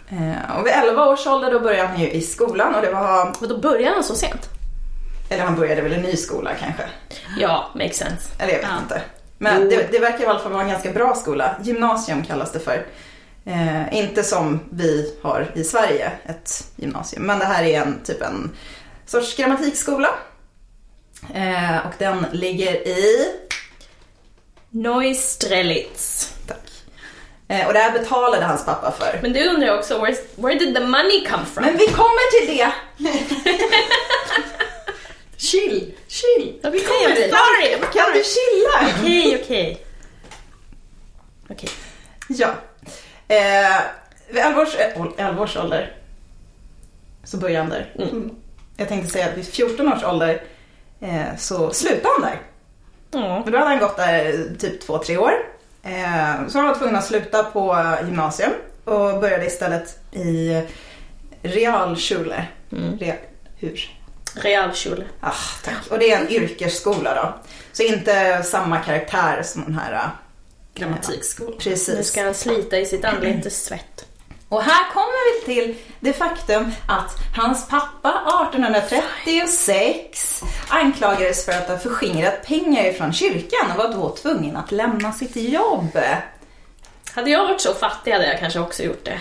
Eh, 0.09 0.59
och 0.59 0.67
vid 0.67 0.73
11 0.73 1.07
års 1.07 1.27
ålder 1.27 1.53
då 1.53 1.61
började 1.61 1.89
han 1.89 2.01
ju 2.01 2.11
i 2.11 2.21
skolan 2.21 2.75
och 2.75 2.83
det 2.83 2.91
var, 2.91 3.33
Och 3.41 3.49
då 3.49 3.59
börjar 3.59 3.91
han 3.95 4.05
så 4.05 4.15
sent? 4.15 4.49
Eller 5.31 5.45
han 5.45 5.57
började 5.57 5.83
väl 5.83 5.93
i 5.93 5.97
ny 5.97 6.17
skola 6.17 6.51
kanske. 6.61 6.83
Ja, 7.39 7.71
makes 7.75 7.97
sense. 7.97 8.29
Eller 8.39 8.53
jag 8.53 8.61
vet 8.61 8.69
Ja. 8.71 8.79
inte. 8.83 9.03
Men 9.39 9.69
det, 9.69 9.89
det 9.93 9.99
verkar 9.99 10.21
i 10.25 10.27
alla 10.27 10.39
fall 10.39 10.53
vara 10.53 10.63
en 10.63 10.69
ganska 10.69 10.91
bra 10.91 11.15
skola. 11.15 11.57
Gymnasium 11.63 12.25
kallas 12.25 12.53
det 12.53 12.61
för. 12.61 12.87
Eh, 13.45 13.95
inte 13.99 14.23
som 14.25 14.61
vi 14.71 15.15
har 15.23 15.51
i 15.55 15.65
Sverige, 15.65 16.13
ett 16.27 16.65
gymnasium. 16.77 17.23
Men 17.23 17.39
det 17.39 17.45
här 17.45 17.65
är 17.65 17.81
en 17.81 18.01
typ 18.05 18.23
en 18.23 18.57
sorts 19.07 19.37
grammatikskola. 19.37 20.09
Eh, 21.35 21.87
och 21.87 21.93
den 21.99 22.27
ligger 22.33 22.73
i... 22.89 23.27
Neustrelitz. 24.71 26.33
Tack. 26.47 26.57
Eh, 27.49 27.67
och 27.67 27.73
det 27.73 27.79
här 27.79 27.93
betalade 27.93 28.45
hans 28.45 28.65
pappa 28.65 28.93
för. 28.99 29.19
Men 29.23 29.33
det 29.33 29.49
undrar 29.49 29.79
också, 29.79 30.01
where, 30.01 30.17
where 30.37 30.59
did 30.59 30.75
the 30.75 30.81
money 30.81 31.27
come 31.31 31.45
from? 31.55 31.65
Men 31.65 31.77
vi 31.77 31.87
kommer 31.87 32.47
till 32.47 32.57
det! 32.57 32.73
Chill, 35.40 35.94
chill. 36.09 36.61
Vi 36.62 36.80
kommer 36.80 37.06
kan, 37.06 37.14
dit. 37.14 37.35
sorry, 37.35 37.92
Kan 37.92 38.12
du 38.14 38.23
chilla? 38.25 38.99
Okej, 38.99 39.40
okej. 39.42 39.87
Okej. 41.50 41.68
Ja. 42.28 42.49
Eh, 43.28 43.80
vid 44.28 44.42
11 44.42 44.62
års, 44.62 44.75
eh, 44.75 45.26
11 45.26 45.42
års 45.42 45.56
ålder 45.56 45.97
så 47.25 47.37
började 47.37 47.59
han 47.59 47.70
där. 47.70 47.94
Mm. 47.99 48.30
Jag 48.76 48.88
tänkte 48.88 49.11
säga 49.11 49.26
att 49.26 49.37
vid 49.37 49.47
14 49.47 49.92
års 49.92 50.04
ålder 50.04 50.42
eh, 51.00 51.37
så 51.38 51.70
slutade 51.73 52.14
han 52.18 52.30
där. 52.30 52.40
Ja. 53.11 53.42
För 53.44 53.50
då 53.50 53.59
hade 53.59 53.70
han 53.70 53.78
gått 53.78 53.97
där 53.97 54.25
eh, 54.25 54.56
typ 54.59 54.88
2-3 54.88 55.16
år. 55.16 55.32
Eh, 55.82 56.49
så 56.49 56.59
han 56.59 56.66
var 56.68 56.75
tvungen 56.75 56.97
att 56.97 57.06
sluta 57.06 57.42
på 57.42 57.94
gymnasium 58.04 58.52
och 58.85 59.20
började 59.20 59.47
istället 59.47 59.99
i 60.12 60.62
realschule. 61.42 62.47
Mm. 62.73 62.99
Re, 62.99 63.14
hur? 63.59 64.00
Realschule. 64.37 65.05
Ah, 65.21 65.33
tack. 65.65 65.87
Och 65.91 65.99
det 65.99 66.13
är 66.13 66.21
en 66.21 66.29
yrkesskola 66.29 67.15
då. 67.15 67.35
Så 67.73 67.83
inte 67.83 68.43
samma 68.43 68.79
karaktär 68.79 69.43
som 69.43 69.65
den 69.65 69.75
här. 69.79 69.93
eh, 69.93 70.01
Grammatikskola. 70.75 71.51
Nu 71.51 71.57
Precis. 71.57 72.07
ska 72.09 72.25
han 72.25 72.35
slita 72.35 72.79
i 72.79 72.87
sitt 72.87 73.05
anletes 73.05 73.65
svett. 73.65 74.07
Och 74.49 74.63
här 74.63 74.93
kommer 74.93 75.41
vi 75.41 75.55
till 75.55 75.77
det 76.01 76.13
faktum 76.13 76.73
att 76.89 77.11
hans 77.37 77.69
pappa 77.69 78.09
1836 78.55 80.43
anklagades 80.69 81.45
för 81.45 81.53
att 81.53 81.69
ha 81.69 81.79
förskingrat 81.79 82.47
pengar 82.47 82.85
ifrån 82.85 83.13
kyrkan 83.13 83.71
och 83.71 83.77
var 83.77 83.93
då 83.93 84.17
tvungen 84.17 84.57
att 84.57 84.73
lämna 84.73 85.13
sitt 85.13 85.37
jobb. 85.37 85.99
Hade 87.15 87.31
jag 87.31 87.47
varit 87.47 87.61
så 87.61 87.75
fattig 87.75 88.13
hade 88.13 88.27
jag 88.27 88.39
kanske 88.41 88.61
också 88.61 88.83
gjort 88.83 89.05
det. 89.05 89.21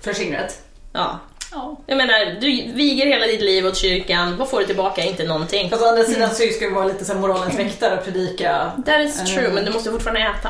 Förskingret. 0.00 0.62
Ja. 0.92 1.18
Ja. 1.52 1.76
Jag 1.86 1.96
menar, 1.96 2.40
du 2.40 2.46
viger 2.72 3.06
hela 3.06 3.26
ditt 3.26 3.40
liv 3.40 3.66
åt 3.66 3.76
kyrkan, 3.76 4.36
vad 4.36 4.48
får 4.50 4.60
du 4.60 4.66
tillbaka? 4.66 5.04
Inte 5.04 5.24
någonting. 5.24 5.70
Fast 5.70 5.82
å 5.82 5.86
andra 5.86 6.04
sidan 6.04 6.30
så 6.30 6.34
ska 6.42 6.68
vi 6.68 6.74
vara 6.74 6.84
lite 6.84 7.04
så 7.04 7.12
här 7.12 7.20
moralens 7.20 7.58
väktare 7.58 7.98
och 7.98 8.04
predika. 8.04 8.72
That 8.86 9.00
is 9.00 9.24
true, 9.24 9.38
Mm. 9.40 9.54
men 9.54 9.64
du 9.64 9.72
måste 9.72 9.90
fortfarande 9.90 10.20
äta. 10.20 10.48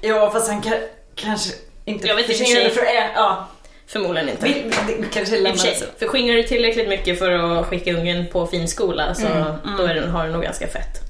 Ja, 0.00 0.30
fast 0.30 0.48
han 0.50 0.62
kan, 0.62 0.72
kanske 1.14 1.52
inte 1.84 2.06
Jag 2.08 2.16
vet 2.16 2.28
inte, 2.30 2.44
för 2.44 2.70
för 2.70 2.80
att 2.82 2.88
ä- 2.88 3.10
Ja, 3.14 3.48
Förmodligen 3.88 4.28
inte. 4.28 4.44
vi, 4.46 4.64
vi, 4.88 5.06
kanske 5.12 5.36
lämnar 5.36 5.56
sig, 5.56 5.88
förskingrar 5.98 6.36
du 6.36 6.42
tillräckligt 6.42 6.88
mycket 6.88 7.18
för 7.18 7.30
att 7.30 7.66
skicka 7.66 7.92
ungen 7.92 8.26
på 8.26 8.46
fin 8.46 8.68
skola 8.68 9.14
så 9.14 9.26
då 9.78 9.82
är 9.84 9.94
den, 9.94 10.10
har 10.10 10.22
den 10.24 10.32
nog 10.32 10.42
ganska 10.42 10.66
fett. 10.66 11.00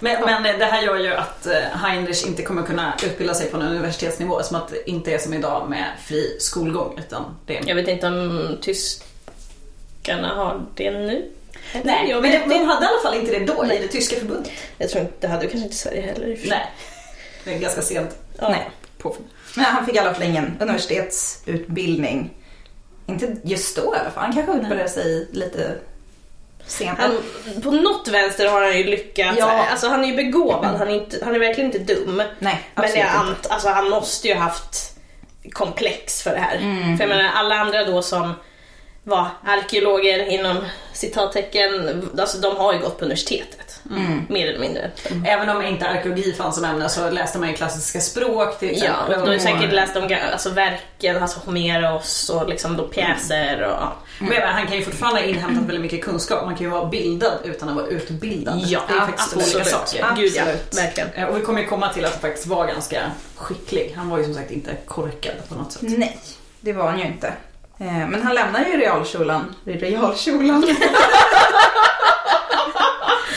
Men, 0.00 0.42
men 0.42 0.58
det 0.58 0.64
här 0.64 0.82
gör 0.82 0.96
ju 0.96 1.14
att 1.14 1.46
eh, 1.46 1.52
Heinrich 1.54 2.26
inte 2.26 2.42
kommer 2.42 2.62
kunna 2.62 2.94
utbilda 3.04 3.34
sig 3.34 3.50
på 3.50 3.56
en 3.56 3.62
universitetsnivå 3.62 4.42
som 4.42 4.56
att 4.56 4.68
det 4.68 4.90
inte 4.90 5.14
är 5.14 5.18
som 5.18 5.34
idag 5.34 5.70
med 5.70 5.84
fri 6.04 6.36
skolgång 6.40 6.98
utan 6.98 7.36
det 7.46 7.58
är... 7.58 7.68
Jag 7.68 7.74
vet 7.74 7.88
inte 7.88 8.06
om 8.06 8.58
tyskarna 8.62 10.28
har 10.28 10.66
det 10.74 10.90
nu. 10.90 11.30
Nej, 11.84 12.10
jag 12.10 12.22
men 12.22 12.30
vet 12.30 12.42
de, 12.42 12.48
de 12.48 12.54
inte. 12.54 12.66
hade 12.66 12.86
i 12.86 12.88
alla 12.88 13.00
fall 13.02 13.14
inte 13.20 13.38
det 13.38 13.44
då 13.46 13.64
i 13.72 13.78
det 13.78 13.88
tyska 13.88 14.16
förbundet. 14.16 14.50
Jag 14.78 14.90
tror 14.90 15.02
inte, 15.02 15.14
det 15.20 15.28
hade 15.28 15.46
kanske 15.46 15.64
inte 15.64 15.76
Sverige 15.76 16.00
heller. 16.00 16.38
Nej, 16.46 16.70
det 17.44 17.54
är 17.54 17.58
ganska 17.58 17.82
sent 17.82 18.16
Ja. 18.40 18.48
Nej. 18.48 18.70
Men 19.56 19.64
han 19.64 19.86
fick 19.86 19.94
i 19.94 19.98
alla 19.98 20.14
fall 20.14 20.22
ingen 20.22 20.56
universitetsutbildning. 20.60 22.30
Inte 23.06 23.36
just 23.42 23.76
då 23.76 23.82
i 23.96 23.98
alla 23.98 24.10
fall. 24.10 24.24
Han 24.24 24.32
kanske 24.32 24.52
utbildade 24.52 24.88
sig 24.88 25.28
lite. 25.32 25.76
Han, 26.98 27.22
på 27.62 27.70
något 27.70 28.08
vänster 28.08 28.48
har 28.48 28.62
han 28.62 28.78
ju 28.78 28.84
lyckats. 28.84 29.38
Ja. 29.38 29.66
Alltså 29.70 29.88
han 29.88 30.04
är 30.04 30.08
ju 30.08 30.16
begåvad, 30.16 30.76
han 30.78 30.88
är, 30.88 30.94
inte, 30.94 31.24
han 31.24 31.34
är 31.34 31.38
verkligen 31.38 31.72
inte 31.72 31.94
dum. 31.94 32.22
Nej, 32.38 32.70
Men 32.74 32.90
jag 32.94 33.08
ant, 33.08 33.46
alltså, 33.50 33.68
han 33.68 33.90
måste 33.90 34.28
ju 34.28 34.34
haft 34.34 34.96
komplex 35.52 36.22
för 36.22 36.30
det 36.30 36.38
här. 36.40 36.56
Mm. 36.56 36.98
För 36.98 37.04
jag 37.04 37.16
menar 37.16 37.30
alla 37.34 37.54
andra 37.54 37.84
då 37.84 38.02
som 38.02 38.34
var 39.02 39.28
arkeologer 39.46 40.26
inom 40.26 40.56
citattecken, 40.92 42.10
alltså 42.18 42.38
de 42.38 42.56
har 42.56 42.72
ju 42.72 42.78
gått 42.78 42.98
på 42.98 43.04
universitetet. 43.04 43.63
Mm. 43.90 44.22
Mer 44.28 44.48
eller 44.48 44.58
mindre. 44.60 44.90
Även 45.26 45.48
om 45.56 45.62
inte 45.62 45.88
arkeologi 45.88 46.32
fanns 46.32 46.54
som 46.54 46.64
ämne 46.64 46.88
så 46.88 47.10
läste 47.10 47.38
man 47.38 47.48
ju 47.48 47.54
klassiska 47.54 48.00
språk 48.00 48.58
till 48.58 48.68
Ja, 48.68 48.74
exempel. 48.74 49.10
de 49.12 49.20
har 49.20 49.28
ju 49.28 49.34
Och- 49.36 49.42
säkert 49.42 49.72
läst 49.72 49.96
om 49.96 50.08
alltså, 50.32 50.50
verken, 50.50 51.22
alltså 51.22 51.40
Homeros 51.44 52.30
och 52.30 52.48
liksom 52.48 52.76
då 52.76 52.82
pjäser 52.88 53.62
och 53.62 53.70
ja. 53.72 53.92
Men 54.18 54.28
jag 54.32 54.40
menar, 54.40 54.52
han 54.52 54.66
kan 54.66 54.76
ju 54.76 54.84
fortfarande 54.84 55.20
ha 55.20 55.26
inhämtat 55.26 55.64
väldigt 55.64 55.80
mycket 55.80 56.04
kunskap. 56.04 56.44
Man 56.44 56.54
kan 56.54 56.64
ju 56.64 56.70
vara 56.70 56.86
bildad 56.86 57.32
utan 57.44 57.68
att 57.68 57.74
vara 57.76 57.86
utbildad. 57.86 58.60
Ja, 58.66 58.80
det 58.88 58.94
är 58.94 58.98
faktiskt 59.00 59.30
två 59.32 59.40
olika 59.40 59.58
absolut. 59.58 59.88
saker. 59.88 60.16
Gud 60.16 60.32
ja, 60.36 60.42
Absolut. 60.42 60.74
verkligen. 60.78 61.08
Eh, 61.14 61.24
Och 61.24 61.36
vi 61.36 61.40
kommer 61.42 61.60
ju 61.60 61.66
komma 61.66 61.88
till 61.92 62.04
att 62.04 62.12
han 62.12 62.20
faktiskt 62.20 62.46
var 62.46 62.66
ganska 62.66 63.02
skicklig. 63.36 63.94
Han 63.96 64.08
var 64.10 64.18
ju 64.18 64.24
som 64.24 64.34
sagt 64.34 64.50
inte 64.50 64.70
korkad 64.86 65.34
på 65.48 65.54
något 65.54 65.72
sätt. 65.72 65.82
Nej, 65.82 66.18
det 66.60 66.72
var 66.72 66.88
han 66.90 66.98
ju 66.98 67.06
inte. 67.06 67.26
Eh, 67.78 67.86
Men 68.08 68.22
han 68.22 68.34
lämnar 68.34 68.64
ju 68.64 68.76
realskolan. 68.80 69.54
Realskolan? 69.64 70.66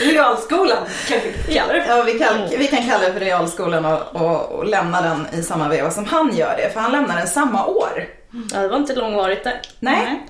Realskolan 0.00 0.86
kan 1.08 1.18
vi 1.46 1.54
kalla 1.54 1.72
det. 1.72 1.86
Ja, 1.88 2.02
vi 2.02 2.18
kan, 2.18 2.48
vi 2.58 2.66
kan 2.66 2.86
kalla 2.88 3.06
det 3.06 3.12
för 3.12 3.20
realskolan 3.20 3.84
och, 3.84 4.16
och, 4.16 4.52
och 4.52 4.66
lämna 4.66 5.02
den 5.02 5.26
i 5.32 5.42
samma 5.42 5.68
veva 5.68 5.90
som 5.90 6.04
han 6.04 6.36
gör 6.36 6.56
det. 6.56 6.70
För 6.72 6.80
han 6.80 6.92
lämnar 6.92 7.16
den 7.16 7.26
samma 7.26 7.66
år. 7.66 8.08
Ja, 8.52 8.60
det 8.60 8.68
var 8.68 8.76
inte 8.76 8.94
långvarigt 8.94 9.44
där. 9.44 9.60
Nej. 9.80 10.26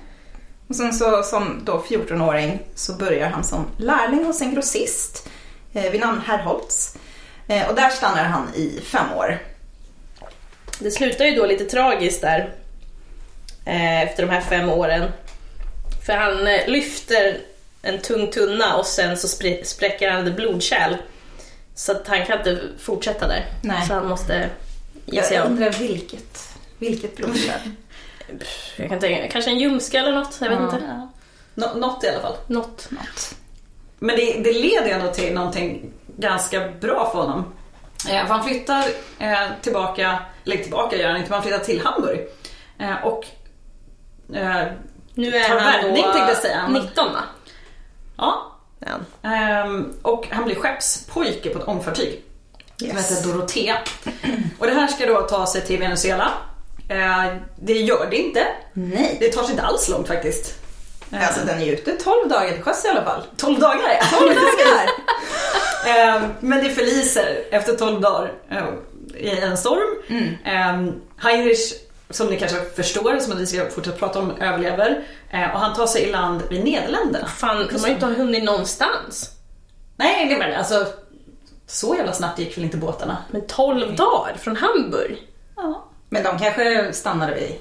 Och 0.67 0.75
sen 0.75 0.93
så 0.93 1.23
som 1.23 1.61
då 1.65 1.83
14-åring 1.89 2.59
så 2.75 2.93
börjar 2.93 3.29
han 3.29 3.43
som 3.43 3.65
lärling 3.77 4.25
hos 4.25 4.41
en 4.41 4.53
grossist 4.53 5.29
eh, 5.73 5.91
vid 5.91 6.01
namn 6.01 6.21
Herr 6.25 6.43
Holtz. 6.43 6.95
Eh, 7.47 7.69
och 7.69 7.75
där 7.75 7.89
stannar 7.89 8.23
han 8.23 8.47
i 8.55 8.81
fem 8.85 9.13
år. 9.17 9.39
Det 10.79 10.91
slutar 10.91 11.25
ju 11.25 11.35
då 11.35 11.45
lite 11.45 11.65
tragiskt 11.65 12.21
där. 12.21 12.53
Eh, 13.65 14.01
efter 14.01 14.25
de 14.25 14.31
här 14.31 14.41
fem 14.41 14.69
åren. 14.69 15.11
För 16.05 16.13
han 16.13 16.47
eh, 16.47 16.67
lyfter 16.67 17.37
en 17.81 18.01
tung 18.01 18.31
tunna 18.31 18.77
och 18.77 18.85
sen 18.85 19.17
så 19.17 19.27
spr- 19.27 19.63
spräcker 19.63 20.11
han 20.11 20.27
ett 20.27 20.35
blodkärl. 20.35 20.95
Så 21.75 21.91
att 21.91 22.07
han 22.07 22.25
kan 22.25 22.37
inte 22.37 22.61
fortsätta 22.79 23.27
där. 23.27 23.45
Nej. 23.63 23.87
Så 23.87 23.93
han 23.93 24.07
måste 24.07 24.49
ge 25.05 25.23
sig 25.23 25.37
Jag 25.37 25.45
undrar 25.45 25.69
vilket, 25.71 26.49
vilket 26.77 27.15
blodkärl. 27.15 27.59
Jag 28.77 28.89
kan 28.89 28.99
tänka 28.99 29.27
kanske 29.27 29.51
en 29.51 29.59
ljumske 29.59 29.99
eller 29.99 30.11
något. 30.11 30.37
Jag 30.41 30.49
vet 30.49 30.59
Ja. 30.59 30.65
inte. 30.65 31.07
Nå- 31.55 31.73
något 31.75 32.03
i 32.03 32.09
alla 32.09 32.21
fall. 32.21 32.35
Något. 32.47 32.87
Något. 32.91 33.35
Men 33.99 34.15
det, 34.15 34.33
det 34.43 34.53
leder 34.53 34.89
ändå 34.89 35.11
till 35.13 35.33
någonting 35.33 35.93
ganska 36.17 36.67
bra 36.79 37.09
för 37.11 37.19
honom. 37.21 37.53
Eh, 38.09 38.25
för 38.27 38.33
han 38.33 38.43
flyttar 38.43 38.85
eh, 39.19 39.37
tillbaka, 39.61 40.19
eller 40.45 40.57
tillbaka 40.57 40.95
gör 40.97 41.07
han 41.07 41.17
inte, 41.17 41.29
men 41.29 41.33
han 41.39 41.43
flyttar 41.43 41.65
till 41.65 41.81
Hamburg. 41.81 42.19
Eh, 42.79 43.03
och 43.05 43.25
eh, 44.35 44.65
Nu 45.13 45.35
är 45.35 45.43
Tar 45.47 45.59
han 45.59 45.73
värvning, 45.73 45.95
då 45.95 46.13
tänkte 46.13 46.31
jag 46.33 46.37
säga, 46.37 46.67
men- 46.69 46.81
19 46.81 47.13
va? 47.13 47.19
Ja. 48.19 48.45
Ehm, 49.29 49.93
och 50.01 50.27
han 50.31 50.45
blir 50.45 50.55
skeppspojke 50.55 51.49
på 51.49 51.59
ett 51.59 51.67
ångfartyg 51.67 52.23
som 52.77 52.87
Yes. 52.87 53.09
heter 53.09 53.27
Dorotea. 53.33 53.77
Och 54.59 54.65
det 54.67 54.73
här 54.73 54.87
ska 54.87 55.05
då 55.05 55.21
ta 55.21 55.47
sig 55.47 55.61
till 55.61 55.79
Venezuela. 55.79 56.31
Eh, 56.89 57.25
det 57.61 57.73
gör 57.73 58.07
det 58.09 58.17
inte. 58.17 58.47
Nej. 58.73 59.17
Det 59.19 59.29
tar 59.31 59.43
sig 59.43 59.51
inte 59.51 59.63
alls 59.63 59.89
långt 59.89 60.07
faktiskt. 60.07 60.55
Eh, 61.11 61.27
Alltså 61.27 61.45
den 61.45 61.61
är 61.61 61.65
ju 61.65 61.71
ute 61.73 61.91
12 61.91 62.29
dagar 62.29 62.51
till 62.51 62.61
sjöss 62.63 62.85
i 62.85 62.87
alla 62.87 63.03
fall. 63.03 63.21
12 63.37 63.59
dagar 63.59 63.99
ja. 64.11 64.17
12 64.19 64.29
dagar! 64.35 64.89
Eh, 65.85 66.21
Men 66.39 66.63
det 66.63 66.69
förliser 66.69 67.43
efter 67.51 67.73
12 67.75 68.01
dagar 68.01 68.33
eh, 68.51 68.63
i 69.17 69.39
en 69.39 69.57
storm. 69.57 70.01
Eh, 70.45 70.93
Heinrich, 71.17 71.73
som 72.09 72.27
ni 72.27 72.39
kanske 72.39 72.61
förstår, 72.75 73.19
som 73.19 73.37
vi 73.37 73.45
ska 73.47 73.69
fortsätta 73.69 73.97
prata 73.97 74.19
om, 74.19 74.31
överlever. 74.41 75.03
Eh, 75.31 75.51
Och 75.53 75.59
han 75.59 75.75
tar 75.75 75.87
sig 75.87 76.01
i 76.03 76.11
land 76.11 76.41
vid 76.49 76.63
Nederländerna. 76.63 77.27
Fan, 77.27 77.67
de 77.71 77.79
har 77.79 77.87
ju 77.87 77.93
inte 77.93 78.05
hunnit 78.05 78.43
någonstans. 78.43 79.31
Nej, 79.95 80.27
det 80.29 80.37
men 80.37 80.55
alltså 80.55 80.85
så 81.67 81.95
jävla 81.95 82.13
snabbt 82.13 82.39
gick 82.39 82.57
väl 82.57 82.63
inte 82.65 82.77
båtarna? 82.77 83.17
Men 83.31 83.47
12 83.47 83.95
dagar 83.95 84.35
från 84.39 84.55
Hamburg? 84.55 85.17
Ja. 85.55 85.83
Men 86.09 86.23
de 86.23 86.39
kanske 86.39 86.93
stannade 86.93 87.33
vid 87.35 87.55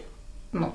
nå- 0.51 0.73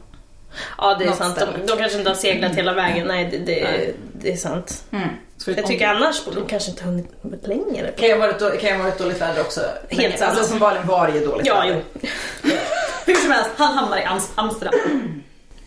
Ja, 0.78 0.96
det 0.96 1.04
är 1.06 1.10
Något 1.10 1.18
sant. 1.18 1.40
De, 1.40 1.66
de 1.68 1.78
kanske 1.78 1.98
inte 1.98 2.10
har 2.10 2.16
seglat 2.16 2.52
hela 2.56 2.74
vägen. 2.74 3.08
Nej, 3.08 3.28
det, 3.32 3.38
det, 3.38 3.94
det 4.14 4.32
är 4.34 4.38
sant. 4.38 4.84
Mm. 4.92 5.10
Jag 5.46 5.66
tycker 5.66 5.88
annars 5.88 6.26
borde 6.26 6.40
de 6.40 6.48
kanske 6.48 6.72
inte 6.72 6.84
ha 6.84 6.92
hunnit 7.22 7.48
längre. 7.48 7.92
Kan 7.92 8.20
varit, 8.20 8.40
då- 8.40 8.50
kan 8.50 8.70
ju 8.70 8.76
ha 8.76 8.84
varit 8.84 8.98
dåligt 8.98 9.22
väder 9.22 9.42
också. 9.42 9.62
Helt 9.90 10.10
Men, 10.10 10.18
sant. 10.20 10.30
Alltså 10.38 10.44
uppenbarligen 10.44 10.88
var 10.88 11.08
det 11.08 11.20
ju 11.20 11.26
dåligt 11.26 11.48
Ja, 11.48 11.60
väder. 11.62 11.84
jo. 12.02 12.50
Hur 13.06 13.16
som 13.16 13.32
helst, 13.32 13.50
han 13.58 13.74
hamnar 13.78 13.98
i 13.98 14.04
Am- 14.04 14.32
Amsterdam. 14.36 14.74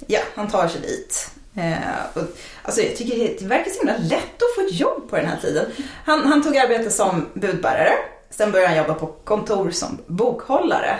Ja, 0.06 0.20
han 0.34 0.48
tar 0.48 0.68
sig 0.68 0.80
dit. 0.80 1.30
Eh, 1.56 1.72
och, 2.14 2.22
alltså 2.62 2.80
jag 2.82 2.96
tycker 2.96 3.18
det, 3.18 3.36
det 3.40 3.44
verkar 3.46 3.70
så 3.70 3.78
himla 3.78 3.96
lätt 3.98 4.42
att 4.42 4.54
få 4.54 4.60
ett 4.60 4.72
jobb 4.72 5.10
på 5.10 5.16
den 5.16 5.26
här 5.26 5.36
tiden. 5.40 5.66
Han, 6.04 6.26
han 6.26 6.42
tog 6.42 6.56
arbete 6.56 6.90
som 6.90 7.28
budbärare. 7.34 7.92
Sen 8.30 8.52
började 8.52 8.68
han 8.68 8.78
jobba 8.78 8.94
på 8.94 9.06
kontor 9.06 9.70
som 9.70 9.98
bokhållare. 10.06 10.96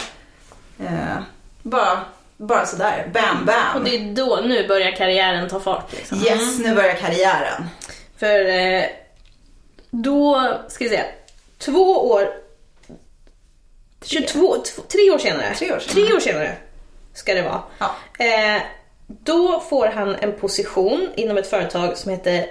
Eh, 0.81 1.17
bara, 1.63 2.01
bara 2.37 2.67
sådär, 2.67 3.11
bam 3.15 3.47
bam. 3.47 3.77
Och 3.77 3.85
det 3.85 3.97
är 3.97 4.15
då, 4.15 4.41
nu 4.45 4.69
börjar 4.69 4.91
karriären 4.97 5.49
ta 5.49 5.61
fart. 5.61 5.93
Liksom. 5.93 6.19
Yes, 6.19 6.59
nu 6.59 6.75
börjar 6.75 6.95
karriären. 6.95 7.65
För 8.19 8.45
eh, 8.49 8.85
då, 9.91 10.53
ska 10.69 10.85
vi 10.85 10.91
se, 10.91 11.03
två 11.59 12.09
år... 12.11 12.29
22, 14.05 14.57
tv- 14.57 14.83
tre 14.89 15.11
år 15.11 15.19
senare. 15.19 15.55
Tre 15.55 15.73
år 15.73 15.79
senare. 15.79 16.07
Tre 16.07 16.17
år 16.17 16.21
senare 16.21 16.57
ska 17.15 17.35
det 17.35 17.43
vara. 17.43 17.63
Ja. 17.79 17.95
Eh, 18.25 18.63
då 19.07 19.61
får 19.61 19.87
han 19.87 20.15
en 20.15 20.33
position 20.33 21.09
inom 21.17 21.37
ett 21.39 21.47
företag 21.47 21.97
som 21.99 22.11
heter 22.11 22.47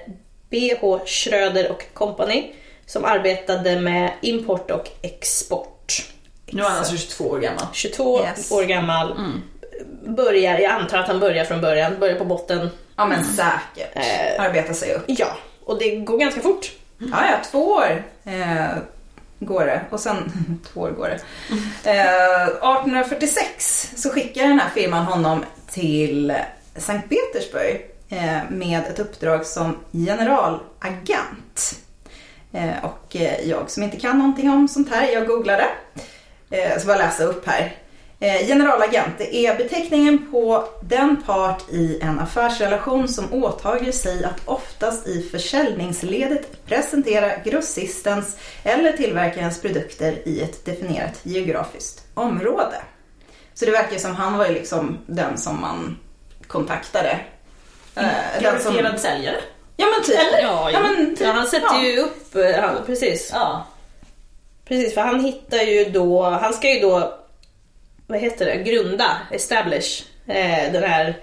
BH 0.50 1.06
Schröder 1.06 1.72
och 1.72 1.86
Company 1.94 2.54
som 2.86 3.06
arbetade 3.06 3.80
med 3.80 4.12
import 4.22 4.72
och 4.72 4.90
export. 5.02 6.06
Nu 6.46 6.62
är 6.62 6.66
han 6.70 6.78
alltså 6.78 6.98
22 6.98 7.24
år 7.24 7.40
gammal. 7.40 7.66
22 7.74 8.22
Yes. 8.22 8.52
år 8.52 8.64
gammal. 8.64 9.16
Börjar, 10.06 10.60
jag 10.60 10.72
antar 10.72 10.98
att 10.98 11.08
han 11.08 11.20
börjar 11.20 11.46
från 11.46 11.62
början, 11.62 12.00
börjar 12.00 12.16
på 12.16 12.26
botten. 12.26 12.70
Ja 12.96 13.06
men 13.06 13.24
säkert. 13.26 13.96
Eh. 13.96 14.42
Arbeta 14.44 14.74
sig 14.74 14.94
upp. 14.94 15.04
Ja, 15.08 15.38
och 15.66 15.80
det 15.80 15.96
går 15.96 16.18
ganska 16.18 16.42
fort. 16.42 16.72
Ja, 16.98 17.26
ja, 17.32 17.38
två 17.52 17.68
år 17.68 18.04
eh, 18.24 18.78
går 19.40 19.66
det. 19.66 19.82
Och 19.90 20.00
sen, 20.00 20.32
två 20.74 20.82
år 20.82 20.90
går 20.92 21.08
det. 21.08 21.20
Eh, 21.90 22.44
1846 22.48 23.92
så 23.96 24.10
skickar 24.10 24.48
den 24.48 24.60
här 24.60 24.70
firman 24.70 25.06
honom 25.06 25.46
till 25.70 26.34
Sankt 26.78 27.10
Petersburg 27.10 27.86
eh, 28.10 28.50
med 28.50 28.80
ett 28.80 29.00
uppdrag 29.00 29.46
som 29.46 29.78
generalagent. 29.92 31.80
Eh, 32.54 32.86
och 32.86 33.16
eh, 33.16 33.50
jag 33.50 33.72
som 33.72 33.84
inte 33.84 34.00
kan 34.00 34.18
någonting 34.18 34.50
om 34.50 34.68
sånt 34.68 34.90
här, 34.90 35.12
jag 35.12 35.28
googlade. 35.28 35.66
Eh, 36.50 36.80
så 36.80 36.88
bara 36.88 36.98
läsa 36.98 37.24
upp 37.24 37.48
här. 37.48 37.76
Eh, 38.26 38.48
generalagent, 38.48 39.18
det 39.18 39.36
är 39.36 39.58
beteckningen 39.58 40.32
på 40.32 40.68
den 40.82 41.24
part 41.24 41.70
i 41.70 42.00
en 42.02 42.20
affärsrelation 42.20 43.08
som 43.08 43.34
åtager 43.34 43.92
sig 43.92 44.24
att 44.24 44.42
oftast 44.46 45.08
i 45.08 45.30
försäljningsledet 45.32 46.66
presentera 46.66 47.38
grossistens 47.38 48.38
eller 48.64 48.92
tillverkarens 48.92 49.62
produkter 49.62 50.28
i 50.28 50.42
ett 50.42 50.66
definierat 50.66 51.20
geografiskt 51.24 52.08
område. 52.14 52.76
Så 53.54 53.66
det 53.66 53.72
verkar 53.72 53.98
som 53.98 54.16
han 54.16 54.38
var 54.38 54.48
ju 54.48 54.54
liksom 54.54 54.98
den 55.08 55.38
som 55.38 55.62
man 55.62 55.98
kontaktade. 56.48 57.20
Eh, 57.96 58.42
den 58.42 58.62
som, 58.62 58.74
säljare. 58.98 59.38
ja 59.78 59.86
men 59.86 60.04
typ. 60.04 60.20
Ja, 60.42 60.72
ja, 60.72 60.80
men 60.80 61.16
typ. 61.16 61.28
ja, 61.28 61.32
han 61.32 61.48
sätter 61.48 61.76
ja. 61.76 61.86
ju 61.86 62.00
upp, 62.00 62.36
eh, 62.36 62.62
han, 62.62 62.86
precis. 62.86 63.30
Ja. 63.34 63.68
Precis, 64.68 64.94
för 64.94 65.02
han 65.02 65.20
hittar 65.20 65.62
ju 65.62 65.86
då, 65.86 66.24
han 66.24 66.54
ska 66.54 66.74
ju 66.74 66.80
då, 66.80 67.25
vad 68.08 68.20
heter 68.20 68.46
det, 68.46 68.56
grunda, 68.58 69.18
establish, 69.32 70.04
eh, 70.28 70.72
den 70.74 70.84
här, 70.84 71.18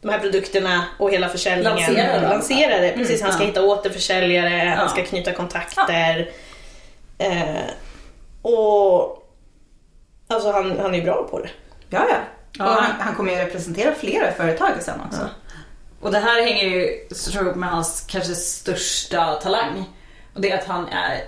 de 0.00 0.08
här 0.08 0.18
produkterna 0.18 0.84
och 0.98 1.10
hela 1.10 1.28
försäljningen. 1.28 1.94
Lansera. 1.94 2.20
Lansera 2.28 2.80
det, 2.80 2.92
precis. 2.92 3.22
han 3.22 3.32
ska 3.32 3.42
ja. 3.42 3.46
hitta 3.46 3.62
återförsäljare, 3.62 4.68
han 4.68 4.78
Ja. 4.78 4.88
ska 4.88 5.04
knyta 5.04 5.32
kontakter. 5.32 6.30
Eh, 7.18 7.70
och 8.42 9.24
alltså 10.28 10.50
han, 10.52 10.78
han 10.80 10.94
är 10.94 10.98
ju 10.98 11.04
bra 11.04 11.28
på 11.30 11.38
det. 11.40 11.50
Ja, 11.90 12.06
ja. 12.10 12.16
Ja. 12.58 12.64
Och 12.64 12.82
han, 12.82 13.00
han 13.00 13.14
kommer 13.14 13.32
ju 13.32 13.38
representera 13.38 13.94
flera 13.94 14.32
företag 14.32 14.70
sen 14.80 15.00
också. 15.06 15.28
Och 16.00 16.12
det 16.12 16.18
här 16.18 16.42
hänger 16.42 16.64
ju 16.64 17.06
så 17.10 17.30
tror 17.30 17.46
jag, 17.46 17.56
med 17.56 17.68
hans 17.70 18.00
kanske 18.08 18.34
största 18.34 19.34
talang. 19.34 19.84
Och 20.34 20.40
det 20.40 20.50
är 20.50 20.58
att 20.58 20.64
han 20.66 20.88
är 20.88 21.24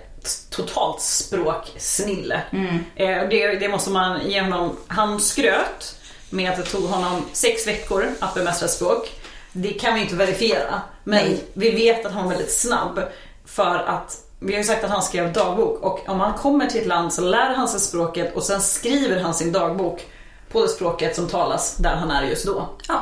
totalt 0.50 1.00
språksnille. 1.00 2.42
Eh, 2.94 3.28
det, 3.30 3.58
det 3.60 3.68
måste 3.68 3.90
man 3.90 4.30
ge 4.30 4.40
honom. 4.40 4.76
Han 4.86 5.20
skröt 5.20 5.96
med 6.30 6.50
att 6.50 6.56
det 6.56 6.62
tog 6.62 6.82
honom 6.82 7.24
sex 7.32 7.66
veckor 7.66 8.08
att 8.18 8.34
bemästra 8.34 8.68
språk. 8.68 9.10
Det 9.52 9.72
kan 9.72 9.94
vi 9.94 10.00
inte 10.00 10.14
verifiera. 10.14 10.80
Men 11.04 11.24
Nej. 11.24 11.44
vi 11.52 11.70
vet 11.70 12.06
att 12.06 12.12
han 12.12 12.22
var 12.24 12.30
väldigt 12.30 12.52
snabb. 12.52 13.00
För 13.44 13.78
att 13.78 14.24
vi 14.38 14.52
har 14.52 14.58
ju 14.58 14.64
sagt 14.64 14.84
att 14.84 14.90
han 14.90 15.02
skrev 15.02 15.32
dagbok 15.32 15.82
och 15.82 16.08
om 16.08 16.20
han 16.20 16.34
kommer 16.34 16.66
till 16.66 16.80
ett 16.80 16.86
land 16.86 17.12
så 17.12 17.22
lär 17.22 17.54
han 17.54 17.68
sig 17.68 17.80
språket 17.80 18.36
och 18.36 18.42
sen 18.42 18.60
skriver 18.60 19.20
han 19.20 19.34
sin 19.34 19.52
dagbok 19.52 20.06
på 20.52 20.62
det 20.62 20.68
språket 20.68 21.16
som 21.16 21.28
talas 21.28 21.76
där 21.76 21.96
han 21.96 22.10
är 22.10 22.22
just 22.22 22.46
då. 22.46 22.68
Ja. 22.88 23.00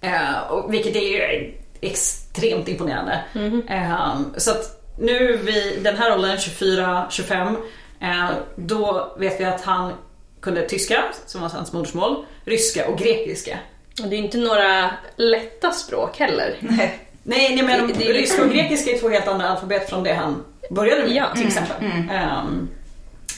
Eh, 0.00 0.38
och, 0.50 0.74
vilket 0.74 0.96
är 0.96 1.00
ju 1.00 1.54
extremt 1.80 2.68
imponerande. 2.68 3.24
Eh, 3.68 4.16
så 4.36 4.50
att 4.50 4.77
nu 4.98 5.36
vid 5.36 5.82
den 5.82 5.96
här 5.96 6.12
åldern, 6.12 6.36
24-25, 6.36 7.56
eh, 8.00 8.30
då 8.56 9.14
vet 9.18 9.40
vi 9.40 9.44
att 9.44 9.60
han 9.64 9.92
kunde 10.40 10.68
tyska, 10.68 11.04
som 11.26 11.40
var 11.40 11.48
hans 11.48 11.72
modersmål, 11.72 12.24
ryska 12.44 12.88
och 12.88 12.98
grekiska. 12.98 13.58
Och 14.02 14.08
det 14.08 14.16
är 14.16 14.18
inte 14.18 14.38
några 14.38 14.90
lätta 15.16 15.70
språk 15.72 16.18
heller. 16.18 16.56
Nej. 16.60 16.98
Nej, 17.22 17.54
nej 17.56 17.62
men 17.64 17.88
Det- 17.88 17.94
det 17.94 18.12
ryska 18.12 18.42
och 18.42 18.50
grekiska 18.50 18.90
är 18.90 18.98
två 18.98 19.08
helt 19.08 19.28
andra 19.28 19.48
alfabet 19.48 19.88
från 19.90 20.02
det 20.04 20.12
han 20.14 20.44
började 20.70 21.02
med 21.02 21.12
Ja. 21.16 21.26
till 21.34 21.46
exempel. 21.46 21.76
Ehm, 22.10 22.68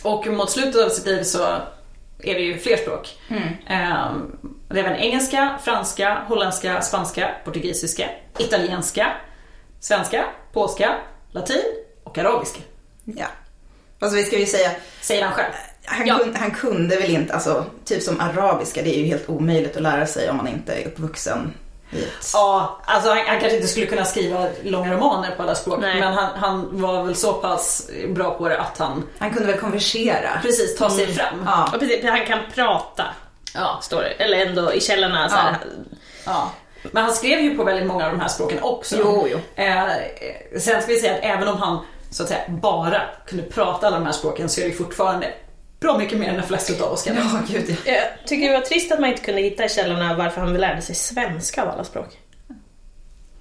och 0.03 0.27
mot 0.27 0.51
slutet 0.51 0.85
av 0.85 0.89
sitt 0.89 1.07
liv 1.07 1.23
så 1.23 1.43
är 2.23 2.35
det 2.35 2.41
ju 2.41 2.59
fler 2.59 2.77
språk. 2.77 3.19
Ehm, 3.67 4.37
det 4.69 4.81
är 4.81 4.85
även 4.85 4.97
engelska, 4.97 5.59
franska, 5.65 6.23
holländska, 6.29 6.81
spanska, 6.83 7.31
portugisiska, 7.45 8.05
italienska, 8.39 9.13
svenska, 9.81 10.25
polska, 10.53 10.95
latin 11.33 11.63
och 12.05 12.19
arabiska. 12.19 12.61
Ja. 13.05 13.27
Fast 14.01 14.17
vi 14.17 14.25
ska 14.25 14.39
ju 14.39 14.47
säga, 14.47 14.71
Säger 15.01 15.25
han 15.25 15.33
själv. 15.33 15.53
han, 15.85 16.07
Ja. 16.07 16.19
kunde, 16.19 16.39
han 16.39 16.51
kunde 16.51 16.97
väl 16.97 17.11
inte, 17.11 17.35
alltså 17.35 17.65
typ 17.85 18.03
som 18.03 18.21
arabiska, 18.21 18.83
det 18.83 18.95
är 18.97 18.99
ju 18.99 19.05
helt 19.05 19.29
omöjligt 19.29 19.77
att 19.77 19.83
lära 19.83 20.07
sig 20.07 20.31
om 20.31 20.37
man 20.37 20.49
inte 20.49 20.73
är 20.73 20.87
uppvuxen 20.87 21.55
ett... 21.93 22.31
Ja, 22.33 22.81
alltså 22.85 23.09
han, 23.09 23.19
han 23.19 23.41
kanske 23.41 23.57
inte 23.57 23.69
skulle 23.69 23.87
kunna 23.87 24.05
skriva 24.05 24.47
långa 24.63 24.93
romaner 24.95 25.37
på 25.37 25.43
alla 25.43 25.55
språk 25.55 25.79
Nej. 25.81 26.01
men 26.01 26.13
han, 26.13 26.39
han 26.39 26.81
var 26.81 27.05
väl 27.05 27.15
så 27.17 27.33
pass 27.33 27.91
bra 28.09 28.39
på 28.39 28.49
det 28.49 28.61
att 28.61 28.79
han 28.79 29.03
Han 29.19 29.31
kunde 29.35 29.53
väl 29.53 29.61
konversera. 29.61 30.31
precis 30.43 30.77
ta 30.77 30.91
sig 30.91 31.07
fram. 31.15 31.43
Ja. 31.47 31.69
Ja, 31.73 31.79
precis, 31.79 32.05
han 32.05 32.27
kan 32.27 32.39
prata, 32.55 33.05
Ja. 33.55 33.79
står 33.83 34.03
det. 34.03 34.09
Eller 34.09 34.47
ändå 34.47 34.73
i 34.73 34.81
källorna 34.81 35.29
så 35.29 35.37
här. 35.37 35.57
Ja. 36.27 36.51
Men 36.83 37.05
han 37.05 37.13
skrev 37.13 37.41
ju 37.41 37.57
på 37.57 37.65
väldigt 37.65 37.87
många 37.87 38.05
av 38.05 38.11
de 38.11 38.21
här 38.21 38.29
språken 38.29 38.63
också. 38.63 38.97
Jo, 38.99 39.29
jo. 39.31 39.39
Eh, 39.55 39.85
sen 40.59 40.83
ska 40.83 40.93
vi 40.93 41.01
säga 41.01 41.15
att 41.15 41.21
även 41.23 41.49
om 41.49 41.57
han 41.57 41.79
så 42.11 42.23
att 42.23 42.29
säga 42.29 42.41
bara 42.49 43.03
kunde 43.27 43.45
prata 43.45 43.87
alla 43.87 43.99
de 43.99 44.07
här 44.07 44.13
språken 44.13 44.49
så 44.49 44.61
är 44.61 44.65
det 44.65 44.71
ju 44.71 44.77
fortfarande 44.77 45.35
bra 45.81 45.99
mycket 45.99 46.19
mer 46.19 46.29
än 46.29 46.37
de 46.37 46.43
flesta 46.43 46.85
av 46.85 46.93
oss 46.93 47.03
kan. 47.03 47.17
Ja, 47.17 47.41
gud 47.49 47.77
ja. 47.85 47.93
Jag 47.93 48.27
tycker 48.27 48.49
det 48.49 48.59
var 48.59 48.67
trist 48.67 48.93
att 48.93 49.01
man 49.01 49.11
inte 49.11 49.23
kunde 49.23 49.41
hitta 49.41 49.65
i 49.65 49.69
källorna 49.69 50.17
varför 50.17 50.41
han 50.41 50.55
lärde 50.55 50.83
sig 50.83 50.95
svenska 50.95 51.63
av 51.63 51.69
alla 51.69 51.85
språk. 51.85 52.19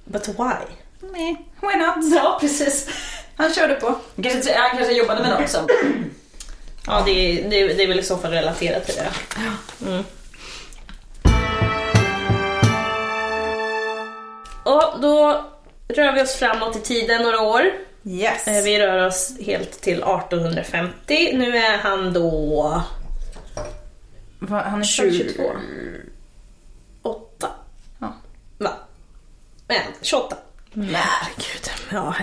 But 0.05 0.27
why? 0.27 0.55
Nej, 0.99 1.45
why 1.61 1.77
not? 1.77 2.15
Ja, 2.15 2.37
precis. 2.41 2.89
Han 3.35 3.53
körde 3.53 3.73
på. 3.75 3.87
Han 3.87 4.23
kanske, 4.23 4.57
han 4.57 4.77
kanske 4.77 4.93
jobbade 4.93 5.21
med 5.21 5.39
något 5.39 5.49
sen. 5.49 5.67
Ja, 6.87 7.01
det 7.05 7.11
är, 7.11 7.49
det, 7.49 7.61
är, 7.61 7.67
det 7.67 7.83
är 7.83 7.87
väl 7.87 7.99
i 7.99 8.03
så 8.03 8.17
fall 8.17 8.31
relaterat 8.31 8.85
till 8.85 8.95
det. 8.95 9.09
Mm. 9.85 10.03
Och 14.69 15.01
då 15.01 15.45
rör 15.87 16.11
vi 16.13 16.21
oss 16.21 16.35
framåt 16.35 16.75
i 16.75 16.79
tiden 16.79 17.21
några 17.21 17.41
år. 17.41 17.61
Yes. 18.05 18.47
Eh, 18.47 18.63
Vi 18.63 18.79
rör 18.79 19.07
oss 19.07 19.33
helt 19.45 19.81
till 19.81 20.03
1850. 20.03 21.31
Nu 21.37 21.57
är 21.57 21.77
han 21.77 22.13
då 22.13 22.81
Va, 24.39 24.63
han 24.65 24.79
är 24.79 24.83
född 24.83 25.13
22. 25.13 25.43
8. 27.01 27.47
Ja. 27.99 28.13
Va? 28.57 28.71
Men, 29.67 29.77
28. 30.01 30.35
Nej. 30.73 30.89
Herregud. 30.93 31.69
Ja. 31.91 32.13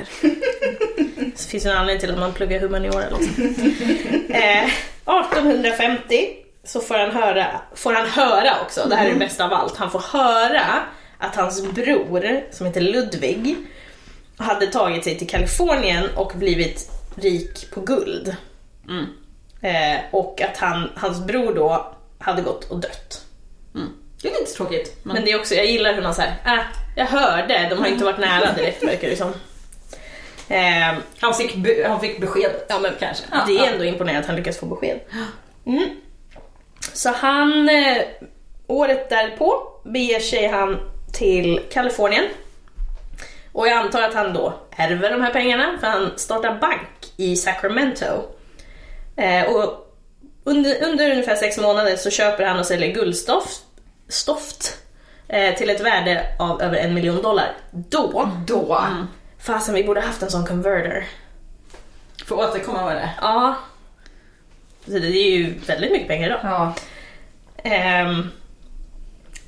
Det 1.16 1.42
finns 1.50 1.66
ju 1.66 1.70
en 1.70 1.76
anledning 1.76 2.00
till 2.00 2.10
att 2.10 2.18
man 2.18 2.32
pluggar 2.32 2.60
humaniora 2.60 3.18
liksom. 3.18 3.44
eh, 4.28 4.64
1850 4.64 6.28
så 6.64 6.80
får 6.80 6.94
han 6.94 7.10
höra, 7.10 7.46
får 7.74 7.92
han 7.92 8.06
höra 8.06 8.60
också, 8.62 8.88
det 8.88 8.96
här 8.96 9.06
är 9.06 9.12
det 9.12 9.18
bästa 9.18 9.44
av 9.44 9.52
allt, 9.52 9.76
han 9.76 9.90
får 9.90 10.00
höra 10.12 10.82
att 11.18 11.36
hans 11.36 11.62
bror, 11.72 12.42
som 12.50 12.66
heter 12.66 12.80
Ludvig, 12.80 13.56
hade 14.36 14.66
tagit 14.66 15.04
sig 15.04 15.18
till 15.18 15.28
Kalifornien 15.28 16.04
och 16.16 16.32
blivit 16.36 16.90
rik 17.14 17.70
på 17.70 17.80
guld. 17.80 18.36
Eh, 19.60 20.00
och 20.10 20.40
att 20.40 20.56
han, 20.56 20.90
hans 20.96 21.26
bror 21.26 21.54
då 21.54 21.94
hade 22.18 22.42
gått 22.42 22.64
och 22.64 22.80
dött. 22.80 23.24
Mm. 23.74 23.88
Det 24.22 24.28
är 24.28 24.40
lite 24.40 24.52
tråkigt. 24.52 25.00
Men, 25.02 25.14
Men 25.14 25.24
det 25.24 25.30
är 25.30 25.40
också, 25.40 25.54
jag 25.54 25.66
gillar 25.66 25.94
hur 25.94 26.02
man 26.02 26.14
säger, 26.14 26.36
äh, 26.44 26.60
jag 26.96 27.06
hörde, 27.06 27.66
de 27.70 27.78
har 27.78 27.86
inte 27.86 28.04
varit 28.04 28.18
nära 28.18 28.52
direkt 28.52 28.82
verkar 28.82 29.08
det 29.08 29.16
som. 29.16 29.32
Eh, 30.48 30.98
han, 31.20 31.34
fick 31.34 31.54
be, 31.54 31.88
han 31.88 32.00
fick 32.00 32.20
beskedet. 32.20 32.66
Ja 32.68 32.78
men 32.78 32.92
Kanske. 33.00 33.24
Det 33.46 33.58
är 33.58 33.72
ändå 33.72 33.84
imponerande 33.84 34.20
att 34.20 34.26
han 34.26 34.36
lyckas 34.36 34.58
få 34.58 34.66
besked. 34.66 35.00
Mm. 35.66 35.90
Så 36.92 37.10
han, 37.10 37.68
eh, 37.68 38.02
året 38.66 39.10
därpå 39.10 39.62
beger 39.84 40.20
sig 40.20 40.46
han 40.46 40.78
till 41.12 41.60
Kalifornien. 41.72 42.24
Och 43.52 43.68
jag 43.68 43.78
antar 43.78 44.02
att 44.02 44.14
han 44.14 44.32
då 44.32 44.54
ärver 44.70 45.10
de 45.10 45.22
här 45.22 45.32
pengarna 45.32 45.78
för 45.80 45.86
han 45.86 46.12
startar 46.16 46.58
bank 46.60 47.12
i 47.16 47.36
Sacramento. 47.36 48.22
Eh, 49.16 49.42
och 49.42 49.96
under, 50.44 50.84
under 50.84 51.10
ungefär 51.10 51.36
sex 51.36 51.58
månader 51.58 51.96
så 51.96 52.10
köper 52.10 52.44
han 52.44 52.58
och 52.58 52.66
säljer 52.66 52.94
guldstoft 52.94 53.62
stoft, 54.08 54.78
eh, 55.28 55.54
till 55.54 55.70
ett 55.70 55.80
värde 55.80 56.26
av 56.38 56.62
över 56.62 56.76
en 56.76 56.94
miljon 56.94 57.22
dollar. 57.22 57.52
Då, 57.70 58.30
Då. 58.46 58.82
fasen 59.38 59.74
vi 59.74 59.84
borde 59.84 60.00
haft 60.00 60.22
en 60.22 60.30
sån 60.30 60.46
converter. 60.46 61.04
Får 62.26 62.36
återkomma 62.36 62.84
med 62.84 62.96
det. 62.96 63.10
Ja. 63.20 63.56
Det 64.84 64.96
är 64.96 65.36
ju 65.36 65.54
väldigt 65.66 65.92
mycket 65.92 66.08
pengar 66.08 66.26
idag. 66.26 66.40
Ja. 66.42 66.74
Ehm, 67.62 68.30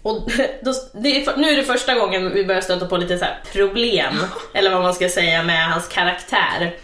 och 0.08 0.30
då, 0.62 0.70
är, 1.08 1.36
nu 1.38 1.48
är 1.50 1.56
det 1.56 1.62
första 1.62 1.94
gången 1.94 2.34
vi 2.34 2.44
börjar 2.44 2.60
stöta 2.60 2.86
på 2.86 2.96
lite 2.96 3.18
så 3.18 3.24
här 3.24 3.40
problem, 3.52 4.14
eller 4.54 4.70
vad 4.70 4.82
man 4.82 4.94
ska 4.94 5.08
säga, 5.08 5.42
med 5.42 5.66
hans 5.70 5.88
karaktär. 5.88 6.76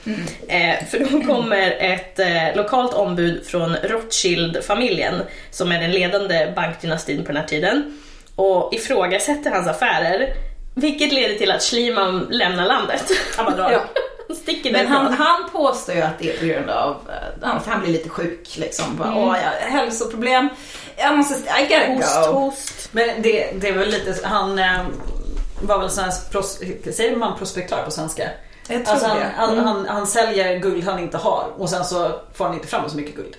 Eh, 0.49 0.87
för 0.91 0.99
då 0.99 1.27
kommer 1.27 1.71
ett 1.71 2.19
eh, 2.19 2.57
lokalt 2.57 2.95
ombud 2.95 3.47
från 3.47 3.77
Rothschild-familjen, 3.77 5.15
som 5.51 5.73
är 5.73 5.81
den 5.81 5.91
ledande 5.91 6.53
bankdynastin 6.57 7.25
på 7.25 7.27
den 7.27 7.37
här 7.37 7.47
tiden, 7.49 7.99
och 8.37 8.75
ifrågasätter 8.75 9.51
hans 9.51 9.69
affärer, 9.69 10.29
vilket 10.75 11.13
leder 11.13 11.35
till 11.35 11.51
att 11.51 11.63
Schliemann 11.63 12.27
lämnar 12.31 12.67
landet. 12.67 13.11
Han 13.37 13.45
bara 13.45 13.57
drar. 13.57 13.71
Ja. 13.71 13.81
Han 14.29 14.37
sticker 14.37 14.73
Men 14.73 14.87
han, 14.87 15.13
han 15.13 15.51
påstår 15.53 15.95
ju 15.95 16.01
att 16.01 16.19
det 16.19 16.31
är 16.31 16.39
på 16.39 16.47
grund 16.47 16.71
av 16.71 16.97
eh, 17.43 17.55
att 17.55 17.67
han 17.67 17.81
blir 17.81 17.93
lite 17.93 18.09
sjuk 18.09 18.57
liksom. 18.57 18.97
Bara, 18.97 19.15
Åh, 19.15 19.37
jag 19.43 19.71
har 19.71 19.79
hälsoproblem. 19.79 20.49
Jag 20.97 21.17
måste, 21.17 21.35
I 21.35 21.63
gotta 21.69 21.93
Host, 21.95 22.29
go. 22.29 22.33
host. 22.39 22.89
Men 22.93 23.23
det, 23.23 23.51
det 23.61 23.73
väl 23.73 23.89
lite, 23.91 24.27
han 24.27 24.59
eh, 24.59 24.85
var 25.63 25.79
väl 25.79 25.91
sån 25.91 26.05
här, 26.05 26.93
säger 26.93 27.17
man 27.17 27.39
prospektör 27.39 27.83
på 27.83 27.91
svenska? 27.91 28.31
Jag 28.69 28.85
tror 28.85 28.93
Alltså 28.95 29.09
han, 29.09 29.19
det. 29.19 29.33
han, 29.37 29.53
Mm. 29.53 29.65
han, 29.65 29.87
han 29.89 30.07
säljer 30.07 30.59
guld 30.59 30.85
han 30.85 30.99
inte 30.99 31.17
har 31.17 31.53
och 31.59 31.71
sen 31.71 31.85
så 31.85 32.21
får 32.35 32.45
han 32.45 32.55
inte 32.55 32.67
fram 32.69 32.91
så 32.91 32.97
mycket 32.97 33.15
guld. 33.17 33.37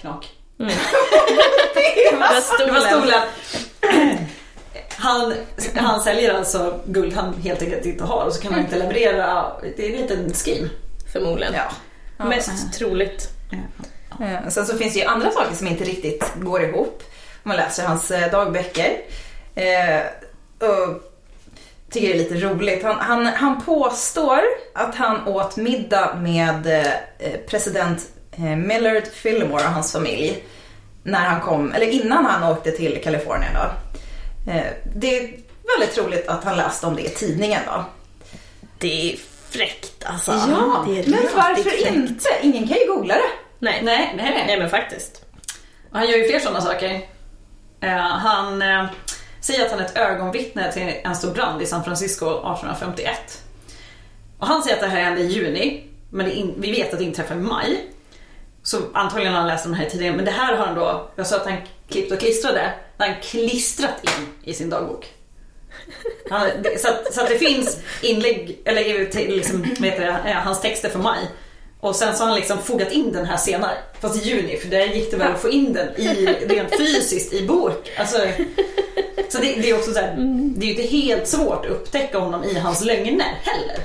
Knak. 0.00 0.32
Det 0.58 2.16
var 2.16 2.66
Det 2.66 2.72
var 2.72 2.80
stolen. 2.80 3.20
stolen. 3.80 4.18
Han, 5.00 5.34
han 5.74 6.00
säljer 6.00 6.34
alltså 6.34 6.80
guld 6.86 7.12
han 7.14 7.34
helt 7.42 7.62
enkelt 7.62 7.86
inte 7.86 8.04
har 8.04 8.24
och 8.24 8.32
så 8.32 8.42
kan 8.42 8.52
han 8.52 8.60
inte 8.60 8.78
leverera. 8.78 9.52
Det 9.76 9.86
är 9.86 9.94
en 9.94 10.02
liten 10.02 10.34
skim. 10.34 10.70
Förmodligen. 11.12 11.54
Ja. 11.54 11.64
Ja. 12.18 12.24
Mest 12.24 12.72
troligt. 12.78 13.28
Eh, 14.20 14.48
Sen 14.48 14.66
så 14.66 14.76
finns 14.76 14.92
det 14.94 14.98
ju 15.00 15.04
andra 15.06 15.30
saker 15.30 15.54
som 15.54 15.66
inte 15.66 15.84
riktigt 15.84 16.32
går 16.36 16.62
ihop. 16.62 17.02
Om 17.42 17.48
man 17.48 17.56
läser 17.56 17.84
hans 17.84 18.10
eh, 18.10 18.30
dagböcker. 18.30 18.96
Eh, 19.54 20.00
och 20.68 21.02
tycker 21.90 22.08
det 22.08 22.14
är 22.14 22.18
lite 22.18 22.34
roligt. 22.34 22.82
Han, 22.82 22.96
han, 22.96 23.26
han 23.26 23.62
påstår 23.62 24.40
att 24.74 24.94
han 24.94 25.28
åt 25.28 25.56
middag 25.56 26.14
med 26.14 26.66
eh, 27.18 27.32
president 27.48 28.08
eh, 28.32 28.42
Millard 28.56 29.06
Fillmore 29.06 29.64
och 29.64 29.70
hans 29.72 29.92
familj. 29.92 30.44
När 31.02 31.18
han 31.24 31.40
kom, 31.40 31.72
eller 31.72 31.86
innan 31.86 32.24
han 32.26 32.52
åkte 32.52 32.70
till 32.70 33.00
Kalifornien 33.04 33.52
då. 33.54 33.70
Det 34.96 35.16
är 35.18 35.22
väldigt 35.76 35.94
troligt 35.94 36.28
att 36.28 36.44
han 36.44 36.56
läste 36.56 36.86
om 36.86 36.96
det 36.96 37.02
i 37.02 37.08
tidningen 37.08 37.60
då. 37.66 37.84
Det 38.78 39.12
är 39.12 39.16
fräckt 39.50 40.04
alltså. 40.04 40.32
Ja, 40.32 40.84
men 40.86 41.28
varför 41.36 41.62
fräckt. 41.62 41.86
inte? 41.86 42.28
Ingen 42.42 42.68
kan 42.68 42.76
ju 42.78 42.86
googla 42.86 43.14
det. 43.14 43.30
Nej. 43.58 43.80
Nej, 43.82 44.12
nej, 44.16 44.30
nej. 44.30 44.44
Nej 44.46 44.58
men 44.58 44.70
faktiskt. 44.70 45.24
Och 45.92 45.98
han 45.98 46.08
gör 46.10 46.16
ju 46.18 46.28
fler 46.28 46.38
sådana 46.38 46.60
saker. 46.60 47.00
Eh, 47.80 47.90
han 47.98 48.62
eh, 48.62 48.86
säger 49.40 49.64
att 49.64 49.70
han 49.70 49.80
är 49.80 49.84
ett 49.84 49.96
ögonvittne 49.96 50.72
till 50.72 50.94
en 51.04 51.16
stor 51.16 51.30
brand 51.34 51.62
i 51.62 51.66
San 51.66 51.84
Francisco 51.84 52.26
1851. 52.26 53.42
Och 54.38 54.46
han 54.46 54.62
säger 54.62 54.76
att 54.76 54.82
det 54.82 54.88
här 54.88 55.00
hände 55.04 55.20
i 55.20 55.26
juni, 55.26 55.84
men 56.10 56.26
det 56.26 56.32
in, 56.32 56.54
vi 56.58 56.70
vet 56.70 56.92
att 56.92 56.98
det 56.98 57.04
inträffade 57.04 57.40
i 57.40 57.42
maj. 57.42 57.86
Så 58.62 58.78
antagligen 58.94 59.32
har 59.32 59.40
han 59.40 59.48
läst 59.48 59.64
de 59.64 59.74
här 59.74 59.84
tidigare, 59.90 60.16
men 60.16 60.24
det 60.24 60.30
här 60.30 60.56
har 60.56 60.66
han 60.66 60.74
då, 60.74 61.10
jag 61.16 61.26
sa 61.26 61.36
att 61.36 61.46
han 61.46 61.56
klippt 61.90 62.12
och 62.12 62.18
klistrade, 62.18 62.72
det 62.96 63.04
har 63.04 63.10
han 63.10 63.20
klistrat 63.22 64.04
in 64.04 64.26
i 64.44 64.54
sin 64.54 64.70
dagbok. 64.70 65.06
Han, 66.30 66.48
det- 66.62 66.80
så, 66.80 66.88
att, 66.88 67.14
så 67.14 67.20
att 67.20 67.28
det 67.28 67.38
finns 67.38 67.80
inlägg, 68.02 68.58
eller 68.64 69.04
till, 69.04 69.36
liksom, 69.36 69.64
heter 69.64 70.00
det, 70.00 70.30
eh, 70.30 70.36
hans 70.36 70.60
texter 70.60 70.88
för 70.88 70.98
maj. 70.98 71.18
Och 71.80 71.96
sen 71.96 72.16
så 72.16 72.22
har 72.22 72.28
han 72.28 72.36
liksom 72.38 72.58
fogat 72.58 72.92
in 72.92 73.12
den 73.12 73.24
här 73.26 73.36
senare, 73.36 73.74
fast 74.00 74.26
i 74.26 74.28
juni, 74.28 74.56
för 74.56 74.68
där 74.68 74.86
gick 74.86 75.10
det 75.10 75.16
väl 75.16 75.32
att 75.32 75.40
få 75.42 75.48
in 75.48 75.72
den 75.72 75.88
i, 75.96 76.26
rent 76.48 76.76
fysiskt 76.76 77.32
i 77.32 77.46
bok. 77.46 77.90
Alltså, 77.98 78.18
så 79.28 79.38
det, 79.38 79.54
det 79.54 79.70
är 79.70 79.74
också 79.74 79.92
så 79.92 79.98
här, 80.00 80.14
det 80.56 80.66
är 80.66 80.70
ju 80.70 80.82
inte 80.82 80.96
helt 80.96 81.28
svårt 81.28 81.64
att 81.66 81.70
upptäcka 81.70 82.18
honom 82.18 82.44
i 82.44 82.58
hans 82.58 82.84
lögner 82.84 83.34
heller. 83.42 83.78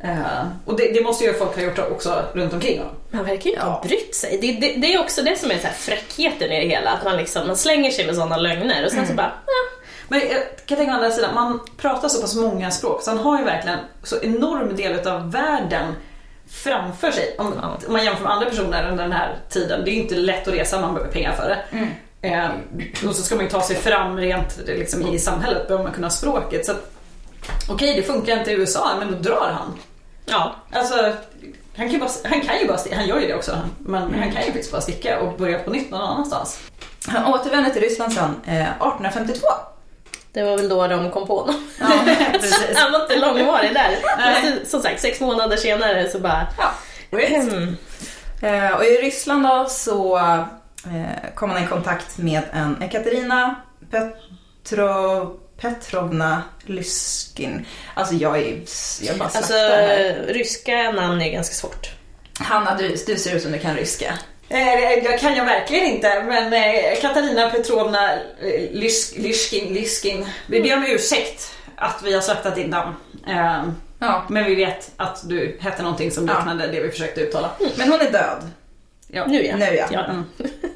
Eh, 0.00 0.46
och 0.64 0.76
det, 0.76 0.92
det 0.92 1.00
måste 1.02 1.24
ju 1.24 1.34
folk 1.34 1.54
ha 1.56 1.62
gjort 1.62 1.78
också 1.78 2.22
runt 2.34 2.52
omkring 2.52 2.78
honom. 2.78 2.94
Man 3.10 3.24
verkar 3.24 3.44
ju 3.44 3.50
inte 3.50 3.62
Ja. 3.66 3.70
ha 3.70 3.82
brytt 3.82 4.14
sig. 4.14 4.38
Det, 4.40 4.52
det, 4.52 4.74
det 4.80 4.94
är 4.94 5.00
också 5.00 5.22
det 5.22 5.38
som 5.38 5.50
är 5.50 5.58
så 5.58 5.66
här 5.66 5.74
fräckheten 5.74 6.52
i 6.52 6.60
det 6.60 6.68
hela. 6.68 6.90
Att 6.90 7.04
man, 7.04 7.16
liksom, 7.16 7.46
man 7.46 7.56
slänger 7.56 7.90
sig 7.90 8.06
med 8.06 8.14
sådana 8.14 8.36
lögner 8.36 8.84
och 8.84 8.90
sen 8.92 9.06
så 9.06 9.12
bara, 9.12 9.26
ah, 9.26 9.78
Men 10.08 10.20
jag 10.20 10.42
kan 10.66 10.76
tänka 10.78 10.92
å 10.92 10.94
andra 10.94 11.10
sidan, 11.10 11.34
man 11.34 11.60
pratar 11.76 12.08
så 12.08 12.20
pass 12.20 12.34
många 12.34 12.70
språk 12.70 13.02
så 13.02 13.10
han 13.10 13.18
har 13.18 13.38
ju 13.38 13.44
verkligen 13.44 13.78
så 14.02 14.16
enorm 14.22 14.76
del 14.76 15.08
av 15.08 15.32
världen 15.32 15.94
framför 16.50 17.10
sig. 17.10 17.34
Om, 17.38 17.52
om 17.86 17.92
man 17.92 18.04
jämför 18.04 18.22
med 18.22 18.32
andra 18.32 18.46
personer 18.50 18.90
under 18.90 19.02
den 19.02 19.12
här 19.12 19.36
tiden. 19.48 19.84
Det 19.84 19.90
är 19.90 19.92
ju 19.92 20.00
inte 20.02 20.14
lätt 20.14 20.48
att 20.48 20.54
resa, 20.54 20.80
man 20.80 20.94
behöver 20.94 21.12
pengar 21.12 21.32
för 21.32 21.48
det. 21.48 21.88
Eh, 22.28 22.48
och 23.08 23.16
så 23.16 23.22
ska 23.22 23.34
man 23.34 23.44
ju 23.44 23.50
ta 23.50 23.62
sig 23.62 23.76
fram 23.76 24.16
rent 24.16 24.58
liksom, 24.66 25.06
i 25.06 25.18
samhället, 25.18 25.66
behöver 25.68 25.84
man 25.84 25.92
kunna 25.92 26.10
språket. 26.10 26.66
Så 26.66 26.72
Okej, 27.70 27.96
det 27.96 28.02
funkar 28.02 28.38
inte 28.38 28.50
i 28.50 28.54
USA, 28.54 28.90
men 28.98 29.12
då 29.12 29.18
drar 29.18 29.50
han. 29.58 29.74
ja. 30.26 30.54
Alltså, 30.72 30.94
han 31.76 31.86
kan 31.86 31.92
ju 31.92 31.98
bara, 31.98 32.10
han 32.24 32.40
kan 32.40 32.58
ju 32.58 32.66
bara 32.66 32.78
han 32.94 33.06
gör 33.06 33.20
ju 33.20 33.26
det 33.26 33.34
också, 33.34 33.58
men 33.78 34.02
han 34.02 34.32
kan 34.32 34.40
ju 34.42 34.46
faktiskt 34.46 34.72
bara 34.72 34.80
sticka 34.80 35.20
och 35.20 35.38
börja 35.38 35.58
på 35.58 35.70
nytt 35.70 35.90
någon 35.90 36.00
annanstans. 36.00 36.60
Han 37.06 37.34
återvände 37.34 37.70
till 37.70 37.82
Ryssland 37.82 38.12
sen 38.12 38.34
eh, 38.46 38.60
1852. 38.60 39.46
Det 40.38 40.44
var 40.44 40.56
väl 40.56 40.68
då 40.68 40.86
de 40.86 41.10
kom 41.10 41.26
på 41.26 41.40
honom. 41.40 41.68
Ja. 41.80 41.86
Han 42.74 42.92
var 42.92 43.02
inte 43.02 43.16
långvarig 43.16 43.74
där. 43.74 43.98
Men 44.18 44.66
Som 44.66 44.82
sagt, 44.82 45.00
sex 45.00 45.20
månader 45.20 45.56
senare 45.56 46.08
så 46.10 46.18
bara, 46.18 46.46
Ja. 46.58 46.70
Eh, 48.42 48.70
och 48.76 48.84
i 48.84 48.88
Ryssland 49.02 49.42
då 49.42 49.66
så 49.68 50.16
eh, 50.18 51.30
kom 51.34 51.50
han 51.50 51.64
i 51.64 51.66
kontakt 51.66 52.18
med 52.18 52.42
en 52.52 52.82
Ekaterina 52.82 53.54
Petro, 53.90 55.26
Petrovna 55.60 56.42
Lyskin. 56.64 57.66
Alltså 57.94 58.14
jag 58.14 58.38
är 58.38 58.58
jag 59.02 59.18
bara 59.18 59.24
Alltså 59.34 59.52
här. 59.54 60.24
ryska 60.28 60.90
namn 60.92 61.22
är 61.22 61.30
ganska 61.32 61.54
svårt. 61.54 61.90
Hanna, 62.40 62.74
du, 62.76 62.96
du 63.06 63.16
ser 63.16 63.34
ut 63.36 63.42
som 63.42 63.52
du 63.52 63.58
kan 63.58 63.76
ryska. 63.76 64.14
Eh, 64.48 65.04
Jag 65.04 65.18
kan 65.20 65.34
jag 65.36 65.44
verkligen 65.44 65.84
inte, 65.84 66.22
men 66.22 66.52
eh, 66.52 67.00
Katarina 67.00 67.50
Petrovna 67.50 68.12
eh, 68.12 68.18
Lysk- 68.72 69.18
Lyskin, 69.18 69.74
Lyskin, 69.74 70.26
vi 70.46 70.60
ber 70.60 70.76
om 70.76 70.84
ursäkt 70.86 71.54
att 71.76 72.00
vi 72.04 72.14
har 72.14 72.20
slaktat 72.20 72.54
din 72.54 72.70
namn. 72.70 72.94
Eh, 73.28 73.62
Ja. 74.00 74.24
Men 74.28 74.44
vi 74.44 74.54
vet 74.54 74.90
att 74.96 75.28
du 75.28 75.58
hette 75.60 75.82
någonting 75.82 76.10
som 76.10 76.26
Ja. 76.28 76.34
liknade 76.36 76.66
det 76.66 76.80
vi 76.80 76.90
försökte 76.90 77.20
uttala. 77.20 77.50
Men 77.76 77.92
hon 77.92 78.00
är 78.00 78.10
död. 78.12 78.50
Ja. 79.08 79.24
Nu 79.26 79.42
ja. 79.46 79.56
Nu 79.56 79.64
ja. 79.76 79.86
ja. 79.90 80.04
Mm. 80.04 80.24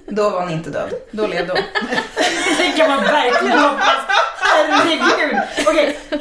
Då 0.06 0.30
var 0.30 0.40
hon 0.40 0.50
inte 0.50 0.70
död. 0.70 0.92
Då 1.10 1.26
levde 1.26 1.52
hon. 1.52 1.62
Det 2.58 2.72
kan 2.76 2.90
man 2.90 3.02
verkligen 3.04 3.58
hoppas. 3.58 3.96
Herregud. 4.40 5.38
Okej, 5.66 5.98
eh, 6.10 6.18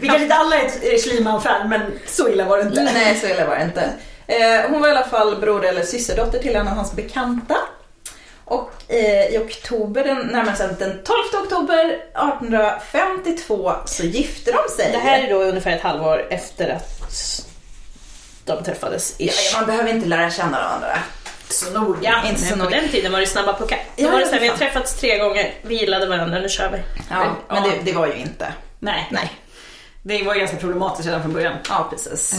vi 0.00 0.06
kanske 0.06 0.22
inte 0.22 0.34
alla 0.34 0.56
är 0.56 0.64
ett 0.66 1.04
Schliemann-fan, 1.04 1.68
men 1.68 1.80
så 2.06 2.28
illa 2.28 2.44
var 2.44 2.56
det 2.58 2.62
inte. 2.64 2.82
Nej, 2.82 3.18
så 3.20 3.26
illa 3.26 3.46
var 3.46 3.56
det 3.56 3.62
inte. 3.64 3.90
Eh, 4.26 4.70
hon 4.70 4.80
var 4.80 4.88
i 4.88 4.90
alla 4.90 5.04
fall 5.06 5.36
bror 5.40 5.64
eller 5.64 5.82
systerdotter 5.82 6.38
till 6.38 6.56
en 6.56 6.68
av 6.68 6.74
hans 6.74 6.92
bekanta. 6.92 7.56
Och 8.44 8.70
eh, 8.88 9.24
i 9.34 9.38
oktober, 9.38 10.04
den, 10.04 10.18
närmare 10.18 10.50
bestämt 10.50 10.78
den 10.78 11.02
12 11.04 11.44
oktober 11.44 11.84
1852 11.88 13.72
så 13.84 14.02
gifte 14.04 14.52
de 14.52 14.82
sig. 14.82 14.92
Det 14.92 14.98
här 14.98 15.22
är 15.24 15.30
då 15.30 15.42
ungefär 15.42 15.70
ett 15.70 15.82
halvår 15.82 16.26
efter 16.30 16.68
att 16.68 17.00
de 18.44 18.64
träffades. 18.64 19.14
ja, 19.18 19.32
man 19.56 19.66
behöver 19.66 19.90
inte 19.90 20.08
lära 20.08 20.30
känna 20.30 20.58
varandra. 20.58 20.98
Så 21.48 21.70
noga. 21.80 21.98
Ja, 22.02 22.28
inte 22.28 22.40
så 22.40 22.50
men 22.50 22.58
på 22.58 22.64
noga. 22.64 22.76
den 22.80 22.88
tiden 22.88 23.12
var 23.12 23.20
det 23.20 23.26
snabba 23.26 23.58
puckar. 23.58 23.78
Då 23.96 24.04
Ja, 24.04 24.10
var 24.10 24.18
det 24.18 24.26
så 24.26 24.32
här, 24.32 24.40
vi 24.40 24.48
har 24.48 24.56
träffats 24.56 24.94
tre 25.00 25.18
gånger, 25.18 25.54
vi 25.62 25.74
gillade 25.74 26.06
varandra, 26.06 26.38
nu 26.38 26.48
kör 26.48 26.70
vi. 26.70 26.78
Ja, 27.10 27.36
men 27.48 27.62
Ja. 27.64 27.70
det, 27.70 27.90
det 27.90 27.92
var 27.98 28.06
ju 28.06 28.14
inte. 28.14 28.52
Nej. 28.78 29.08
Nej. 29.10 29.32
Det 30.06 30.22
var 30.22 30.34
ganska 30.34 30.56
problematiskt 30.56 31.06
redan 31.06 31.22
från 31.22 31.32
början. 31.32 31.56
Ja, 31.68 31.86
precis. 31.90 32.34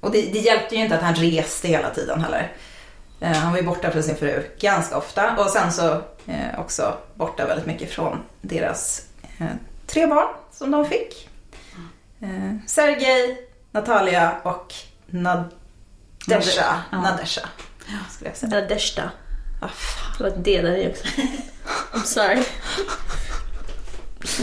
Och 0.00 0.10
det, 0.10 0.22
det 0.32 0.38
hjälpte 0.38 0.74
ju 0.76 0.82
inte 0.82 0.96
att 0.96 1.02
han 1.02 1.14
reste 1.14 1.68
hela 1.68 1.90
tiden 1.90 2.20
heller. 2.20 2.52
Eh, 3.20 3.32
han 3.32 3.50
var 3.52 3.58
ju 3.58 3.64
borta 3.64 3.90
från 3.90 4.02
sin 4.02 4.16
fru 4.16 4.50
ganska 4.60 4.96
ofta 4.96 5.36
och 5.36 5.50
sen 5.50 5.72
så 5.72 5.90
eh, 6.26 6.58
också 6.60 6.96
borta 7.14 7.46
väldigt 7.46 7.66
mycket 7.66 7.90
från 7.90 8.18
deras 8.40 9.02
eh, 9.38 9.46
tre 9.86 10.06
barn 10.06 10.28
som 10.52 10.70
de 10.70 10.86
fick. 10.86 11.28
Eh, 12.20 12.56
Sergej, 12.66 13.48
Natalia 13.70 14.32
och 14.42 14.74
Nadesha. 15.06 16.82
Ja. 16.90 17.00
Nadesha. 17.00 17.48
Skulle 18.10 18.30
jag 18.30 18.36
säga. 18.36 18.56
Eller 18.56 18.68
Deshta. 18.68 19.10
Ah, 19.62 19.68
fan. 19.68 20.14
Det 20.18 20.24
var 20.24 20.30
ett 20.30 20.44
D 20.44 20.62
där 20.62 20.76
i 20.76 20.88
också. 20.90 21.04
I'm 21.92 22.04
sorry. 22.04 22.42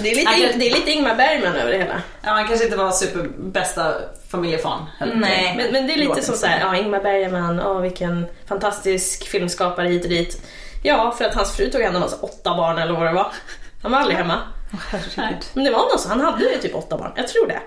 Det 0.02 0.12
är, 0.12 0.16
lite, 0.16 0.32
Nej, 0.32 0.56
det 0.60 0.70
är 0.70 0.74
lite 0.76 0.92
Ingmar 0.92 1.16
Bergman 1.16 1.56
över 1.56 1.72
det 1.72 1.78
hela. 1.78 2.02
Ja, 2.22 2.30
han 2.32 2.48
kanske 2.48 2.66
inte 2.66 2.78
var 2.78 2.92
superbästa 2.92 3.94
familjefan. 4.30 4.86
Nej. 5.16 5.54
Men, 5.58 5.72
men 5.72 5.88
det 5.88 5.94
är 5.94 5.98
lite 5.98 6.22
som 6.22 6.36
så. 6.36 6.46
här, 6.46 6.60
ja 6.60 6.76
Ingmar 6.78 7.00
Bergman, 7.00 7.58
ja 7.58 7.74
vilken 7.74 8.26
fantastisk 8.48 9.28
filmskapare 9.28 9.88
hit 9.88 10.04
och 10.04 10.10
dit. 10.10 10.42
Ja, 10.84 11.12
för 11.18 11.26
att 11.26 11.36
hans 11.36 11.56
fru 11.56 11.70
tog 11.72 11.82
hand 11.82 11.96
om 11.96 12.02
hans 12.02 12.16
åtta 12.22 12.56
barn 12.58 12.78
eller 12.78 12.94
vad 12.94 13.06
det 13.08 13.14
var. 13.14 13.32
Han 13.82 13.92
var 13.92 14.00
aldrig 14.00 14.18
hemma. 14.18 14.40
Nej. 15.18 15.40
Men 15.54 15.64
det 15.64 15.72
var 15.72 15.80
något 15.80 16.02
så, 16.02 16.10
han 16.10 16.22
hade 16.22 16.44
ju 16.44 16.58
typ 16.58 16.76
åtta 16.76 16.98
barn, 16.98 17.12
jag 17.16 17.28
tror 17.28 17.48
det. 17.48 17.60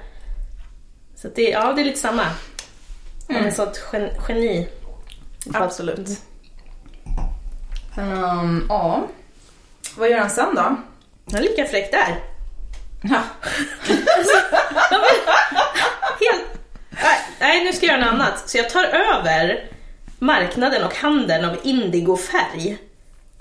Så 1.16 1.29
att 1.29 1.35
det, 1.37 1.42
ja, 1.50 1.72
det 1.72 1.81
är 1.81 1.85
lite 1.85 1.98
samma. 2.00 2.22
Han 2.22 3.37
är 3.37 3.40
Mm. 3.40 3.48
ett 3.48 3.57
sånt 3.57 3.85
gen, 3.92 4.09
geni. 4.29 4.68
Absolut. 5.55 6.09
Um, 7.98 8.66
ja. 8.68 9.07
Vad 9.96 10.11
gör 10.11 10.18
han 10.18 10.31
sen 10.31 10.55
då? 10.55 10.76
Han 11.32 11.34
är 11.34 11.42
lika 11.42 11.64
fräck 11.64 11.92
där. 11.92 12.16
Ja. 13.02 13.22
Helt... 16.20 16.44
Nej, 16.90 17.18
Nej, 17.40 17.64
nu 17.64 17.72
ska 17.72 17.86
jag 17.86 17.98
göra 17.98 18.04
något 18.04 18.14
annat. 18.14 18.48
Så 18.48 18.58
jag 18.58 18.70
tar 18.70 18.84
över 18.84 19.70
marknaden 20.18 20.84
och 20.84 20.94
handeln 20.94 21.44
av 21.44 21.56
indigofärg. 21.62 22.78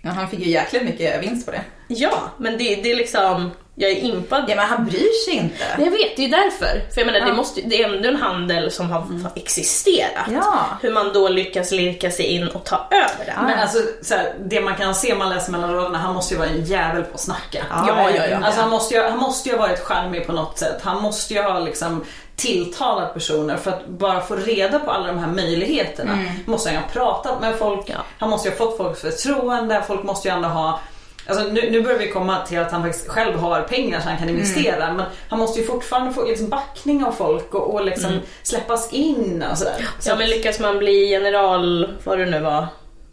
Ja, 0.01 0.09
han 0.09 0.29
fick 0.29 0.39
ju 0.39 0.49
jäkligt 0.51 0.83
mycket 0.83 1.23
vinst 1.23 1.45
på 1.45 1.51
det. 1.51 1.61
Ja, 1.87 2.29
men 2.37 2.57
det, 2.57 2.75
det 2.75 2.91
är 2.91 2.95
liksom... 2.95 3.51
Jag 3.77 3.91
är 3.91 3.95
impad. 3.95 4.43
Ja, 4.47 4.55
men 4.55 4.65
han 4.65 4.85
bryr 4.85 5.25
sig 5.25 5.33
inte. 5.33 5.63
Jag 5.77 5.91
vet, 5.91 6.15
det 6.15 6.21
är 6.21 6.27
ju 6.27 6.27
därför. 6.27 6.65
För 6.93 7.01
jag 7.01 7.05
menar, 7.05 7.19
Ja. 7.19 7.25
det, 7.25 7.33
måste, 7.33 7.61
det 7.61 7.83
är 7.83 7.93
ändå 7.95 8.09
en 8.09 8.15
handel 8.15 8.71
som 8.71 8.89
har 8.91 9.05
existerat. 9.35 10.27
Ja. 10.31 10.53
Hur 10.81 10.91
man 10.93 11.13
då 11.13 11.29
lyckas 11.29 11.71
lirka 11.71 12.11
sig 12.11 12.25
in 12.25 12.47
och 12.47 12.63
ta 12.63 12.87
över 12.91 13.25
den. 13.25 13.45
Men 13.45 13.59
alltså, 13.59 13.77
så 14.01 14.15
här, 14.15 14.33
det 14.45 14.61
man 14.61 14.75
kan 14.75 14.95
se 14.95 15.13
om 15.13 15.19
man 15.19 15.29
läser 15.29 15.51
mellan 15.51 15.73
raderna, 15.73 15.97
han 15.97 16.13
måste 16.13 16.33
ju 16.33 16.37
vara 16.39 16.49
en 16.49 16.63
jävel 16.65 17.03
på 17.03 17.13
att 17.13 17.19
snacka. 17.19 17.59
Ja, 17.69 17.85
Ja, 17.87 18.09
ja, 18.15 18.25
ja. 18.27 18.37
Alltså 18.45 18.61
han 18.61 18.69
måste, 18.69 18.95
ju, 18.95 19.01
han 19.01 19.17
måste 19.19 19.49
ju 19.49 19.55
ha 19.55 19.67
varit 19.67 19.79
charmig 19.79 20.27
på 20.27 20.31
något 20.33 20.57
sätt. 20.59 20.81
Han 20.83 21.01
måste 21.01 21.33
ju 21.33 21.41
ha 21.41 21.59
liksom 21.59 22.05
tilltalat 22.35 23.13
personer 23.13 23.57
för 23.57 23.71
att 23.71 23.87
bara 23.87 24.21
få 24.21 24.35
reda 24.35 24.79
på 24.79 24.91
alla 24.91 25.07
de 25.07 25.19
här 25.19 25.27
möjligheterna. 25.27 26.17
Måste 26.45 26.69
han 26.69 26.75
ju 26.75 26.81
ha 26.81 26.87
pratat 26.89 27.41
med 27.41 27.55
folk, 27.55 27.83
Ja. 27.89 27.95
han 28.19 28.29
måste 28.29 28.49
ju 28.49 28.55
ha 28.55 28.65
fått 28.65 28.77
folks 28.77 29.01
förtroende, 29.01 29.83
folk 29.87 30.03
måste 30.03 30.27
ju 30.27 30.33
ändå 30.33 30.47
ha 30.47 30.79
Alltså 31.27 31.43
nu, 31.43 31.71
nu 31.71 31.81
börjar 31.81 31.99
vi 31.99 32.11
komma 32.11 32.41
till 32.45 32.59
att 32.59 32.71
han 32.71 32.81
faktiskt 32.83 33.07
själv 33.07 33.37
har 33.39 33.61
pengar 33.61 33.99
så 33.99 34.09
han 34.09 34.17
kan 34.17 34.29
investera 34.29 34.93
men 34.93 35.05
han 35.29 35.39
måste 35.39 35.59
ju 35.59 35.65
fortfarande 35.65 36.13
få 36.13 36.25
liksom 36.25 36.49
backning 36.49 37.05
av 37.05 37.11
folk 37.11 37.53
och, 37.53 37.73
och 37.73 37.85
liksom 37.85 38.19
släppas 38.43 38.93
in 38.93 39.43
och 39.51 39.57
sådär. 39.57 39.87
Så 39.99 40.09
Ja 40.09 40.15
men 40.15 40.29
lyckas 40.29 40.59
man 40.59 40.77
bli 40.77 41.05
general, 41.11 41.93
vad 42.03 42.17
det 42.19 42.25
nu 42.25 42.39
var, 42.39 42.61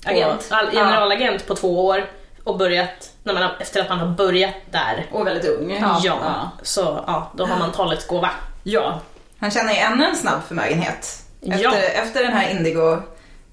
på- 0.05 0.11
Agent. 0.11 0.47
all, 0.51 0.71
generalagent 0.71 1.47
på 1.47 1.55
två 1.55 1.87
år 1.87 2.11
och 2.45 2.57
börjat, 2.59 3.11
när 3.23 3.35
man, 3.35 3.51
efter 3.61 3.81
att 3.81 3.89
man 3.89 3.99
har 3.99 4.07
börjat 4.09 4.55
där, 4.71 5.07
Och 5.13 5.27
väldigt 5.27 5.45
ung. 5.51 5.79
ja, 5.81 6.01
ja. 6.05 6.51
så 6.63 6.81
ja, 7.07 7.33
då 7.37 7.45
har 7.47 7.59
man 7.59 7.73
talets 7.73 8.07
gåva. 8.07 8.31
ja. 8.63 9.01
Han 9.39 9.51
tjänar 9.51 9.73
ju 9.73 9.79
ännu 9.79 10.05
en 10.05 10.17
snabb 10.17 10.41
förmögenhet. 10.49 11.19
Efter, 11.43 11.63
Ja. 11.63 11.73
efter 11.75 12.23
den 12.23 12.33
här 12.33 12.51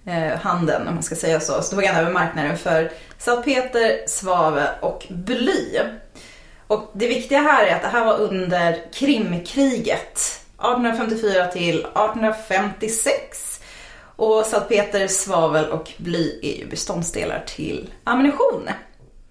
indigo-handeln, 0.09 0.87
om 0.87 0.93
man 0.93 1.03
ska 1.03 1.15
säga 1.15 1.39
så, 1.39 1.61
så 1.61 1.75
tog 1.75 1.85
han 1.85 1.95
över 1.95 2.11
marknaden 2.11 2.57
för 2.57 2.91
salpeter, 3.17 4.07
svavel 4.07 4.67
och 4.81 5.05
bly. 5.09 5.79
Och 6.67 6.91
det 6.93 7.07
viktiga 7.07 7.39
här 7.39 7.65
är 7.65 7.75
att 7.75 7.81
det 7.81 7.87
här 7.87 8.05
var 8.05 8.17
under 8.17 8.91
Krimkriget 8.93 10.41
1854 10.57 11.47
till 11.47 11.79
1856. 11.79 13.61
Och 14.15 14.45
salpeter, 14.45 15.07
svavel 15.07 15.65
och 15.65 15.91
bly 15.97 16.39
är 16.43 16.57
ju 16.57 16.67
beståndsdelar 16.67 17.43
till 17.47 17.89
ammunition. 18.03 18.69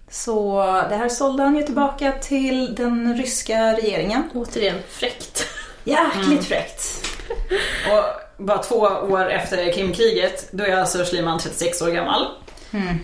Så 0.09 0.63
det 0.89 0.95
här 0.95 1.09
sålde 1.09 1.43
han 1.43 1.55
ju 1.55 1.63
tillbaka 1.63 2.11
till 2.11 2.75
den 2.75 3.17
ryska 3.17 3.73
regeringen. 3.73 4.29
Återigen, 4.33 4.77
fräckt. 4.89 5.45
Jäkligt 5.83 6.45
fräckt. 6.45 6.81
Och 7.91 8.28
bara 8.39 8.57
två 8.57 8.75
år 9.09 9.29
efter 9.29 9.71
Krimkriget, 9.73 10.47
då 10.51 10.63
är 10.63 10.75
alltså 10.77 11.03
Schliemann 11.03 11.39
36 11.39 11.81
år 11.81 11.89
gammal. 11.89 12.27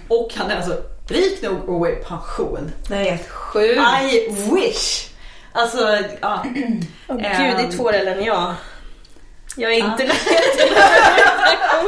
Och 0.08 0.32
han 0.36 0.52
är 0.52 0.56
alltså 0.56 0.78
rik 1.08 1.42
nog 1.42 1.66
gå 1.66 1.88
i 1.90 1.96
pension. 1.96 2.72
Det 2.88 2.96
är 2.96 3.04
helt 3.04 3.30
sjukt. 3.30 3.82
I 4.14 4.28
wish! 4.52 5.08
Alltså, 5.54 5.98
ja. 6.22 6.44
Ehm. 7.10 7.20
gud, 7.20 7.58
det 7.58 7.64
är 7.64 7.72
tvåare 7.78 7.98
än 7.98 8.24
jag. 8.24 8.54
Jag 9.58 9.72
är 9.74 9.78
inte 9.78 10.04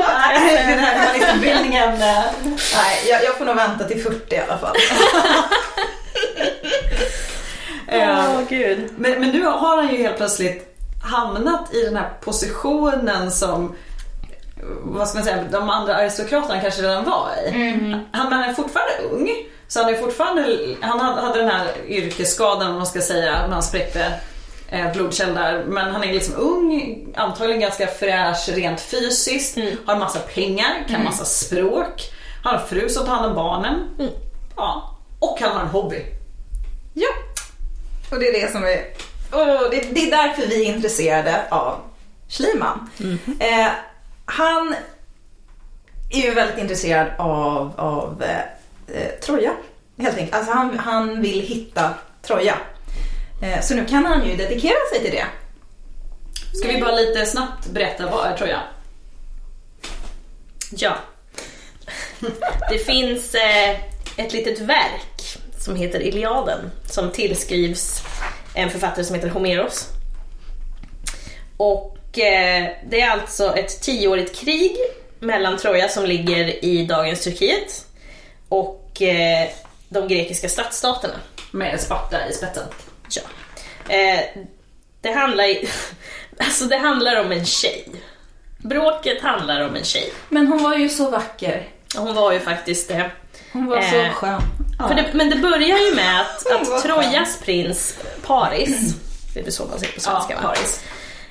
Nej, 0.07 0.65
den 0.67 0.79
här 0.79 1.05
journalistutbildningen. 1.07 1.89
eh, 1.89 2.23
Nej, 2.75 3.03
jag, 3.10 3.23
jag 3.23 3.38
får 3.38 3.45
nog 3.45 3.55
vänta 3.55 3.83
till 3.83 4.03
40 4.03 4.36
i 4.36 4.39
alla 4.39 4.57
fall. 4.57 4.75
Åh 7.91 8.41
gud. 8.49 8.89
Men, 8.97 9.19
men 9.19 9.29
nu 9.29 9.43
har 9.43 9.77
han 9.77 9.91
ju 9.95 9.97
helt 9.97 10.17
plötsligt 10.17 10.77
hamnat 11.08 11.74
i 11.74 11.82
den 11.82 11.96
här 11.96 12.10
positionen 12.22 13.32
som 13.32 13.76
vad 14.84 15.08
ska 15.08 15.17
man 15.17 15.26
säga, 15.26 15.43
de 15.52 15.70
andra 15.70 15.96
aristokraterna 15.96 16.62
kanske 16.62 16.82
redan 16.82 17.04
var 17.06 17.30
i. 17.46 17.52
Han, 18.12 18.30
men 18.30 18.39
han 18.39 18.50
är 18.50 18.54
fortfarande 18.54 18.93
ung. 19.12 19.30
Så 19.67 19.84
han 19.84 19.93
är 19.93 19.98
fortfarande, 19.98 20.58
han 20.82 21.00
hade 21.00 21.39
den 21.39 21.50
här 21.50 21.67
yrkesskadan 21.88 22.72
om 22.72 22.76
man 22.76 22.86
ska 22.86 23.02
säga, 23.02 23.48
när 23.48 23.54
han 23.54 23.63
spräckte 23.63 24.13
eh, 24.70 24.91
blodkärl 24.93 25.34
där. 25.34 25.63
Men 25.67 25.91
han 25.91 26.04
är 26.04 26.13
liksom 26.13 26.36
ung, 26.36 26.98
antagligen 27.15 27.62
ganska 27.62 27.88
fräsch 27.88 28.50
rent 28.50 28.82
fysiskt, 28.82 29.58
har 29.86 30.00
massa 30.00 30.20
pengar, 30.20 30.86
kan 30.89 31.04
massa 31.04 31.26
språk, 31.26 32.12
har 32.43 32.54
en 32.54 32.67
fru 32.67 32.89
som 32.89 33.06
tar 33.06 33.13
hand 33.13 33.26
om 33.26 33.36
barnen. 33.36 33.88
Ja. 34.56 34.98
Och 35.20 35.38
han 35.41 35.52
har 35.52 35.62
en 35.62 35.67
hobby. 35.67 36.06
Ja. 36.93 37.10
Och 38.12 38.20
det 38.20 38.28
är 38.28 38.41
det 38.41 38.52
som 38.52 38.63
är... 38.63 38.84
Åh, 39.32 39.62
det, 39.72 39.82
det 39.92 40.08
är 40.08 40.12
därför 40.12 40.48
vi 40.48 40.66
är 40.66 40.76
intresserade 40.76 41.46
av 41.50 41.80
Schliemann. 42.30 42.90
Eh, 43.40 43.72
han 44.26 44.76
är 46.10 46.22
ju 46.22 46.34
väldigt 46.34 46.58
intresserad 46.58 47.08
av, 47.18 47.74
av 47.78 48.24
eh, 48.24 48.40
eh, 48.98 49.12
Troja. 49.22 49.52
Helt 49.98 50.18
enkelt. 50.18 50.36
Alltså 50.36 50.52
han, 50.52 50.80
han 50.80 51.22
vill 51.22 51.42
hitta 51.42 51.94
Troja. 52.22 52.58
Eh, 53.42 53.62
så 53.62 53.76
nu 53.76 53.86
kan 53.86 54.06
han 54.06 54.28
ju 54.30 54.36
dedikera 54.36 54.78
sig 54.94 55.02
till 55.02 55.12
det. 55.12 55.26
Ska 56.54 56.68
vi 56.68 56.82
bara 56.82 56.96
lite 56.96 57.26
snabbt 57.26 57.68
berätta 57.68 58.10
vad 58.10 58.26
är 58.26 58.38
Troja? 58.38 58.62
Ja. 60.72 60.96
Det 62.70 62.78
finns 62.78 63.36
eh, 63.36 63.70
ett 64.18 64.34
litet 64.34 64.60
verk 64.60 65.38
som 65.60 65.76
heter 65.76 66.00
Iliaden 66.00 66.72
som 66.86 67.12
tillskrivs 67.12 68.02
en 68.58 68.70
författare 68.70 69.06
som 69.06 69.15
heter 69.15 69.30
Homeros. 69.30 69.88
Och 71.58 72.20
eh, 72.20 72.70
det 72.89 73.02
är 73.02 73.10
alltså 73.10 73.56
ett 73.56 73.82
tioårigt 73.82 74.39
krig 74.39 74.76
mellan 75.20 75.58
Troja 75.58 75.89
som 75.89 76.06
ligger 76.06 76.65
i 76.65 76.86
dagens 76.86 77.24
Turkiet 77.24 77.86
och 78.50 79.02
eh, 79.02 79.50
de 79.89 80.08
grekiska 80.08 80.50
stadsstaterna. 80.50 81.13
Med 81.52 81.82
Sparta 81.82 82.28
i 82.30 82.34
spetsen. 82.34 82.63
Ja. 83.10 83.22
Eh, 83.93 84.20
det 85.02 85.12
handlar 85.12 85.43
i, 85.43 85.70
alltså 86.38 86.65
det 86.65 86.78
handlar 86.78 87.26
om 87.26 87.32
en 87.32 87.46
tjej. 87.46 87.88
Bråket 88.58 89.22
handlar 89.22 89.70
om 89.70 89.76
en 89.76 89.84
tjej. 89.84 90.13
Men 90.30 90.48
hon 90.48 90.63
var 90.63 90.76
ju 90.76 90.89
så 90.89 91.10
vacker. 91.10 91.67
Hon 91.96 92.15
var 92.15 92.32
ju 92.32 92.39
faktiskt 92.39 92.88
det. 92.88 93.12
Hon 93.54 93.65
var 93.65 93.78
Eh, 93.78 93.91
så 93.91 94.13
skön. 94.13 94.41
För 94.78 94.96
det, 94.96 95.06
men 95.13 95.30
det 95.30 95.36
börjar 95.36 95.78
ju 95.78 95.96
med 95.96 96.22
att, 96.22 96.52
att. 96.52 96.84
Trojas 96.84 97.40
prins 97.46 97.98
Paris, 98.28 98.96
det 99.34 99.48
är 99.48 99.52
så 99.52 99.66
man 99.66 99.80
säger 99.80 99.94
på 99.94 100.00
svenska 100.00 100.34
Ja, 100.34 100.42
va? 100.42 100.48
Paris. 100.48 100.84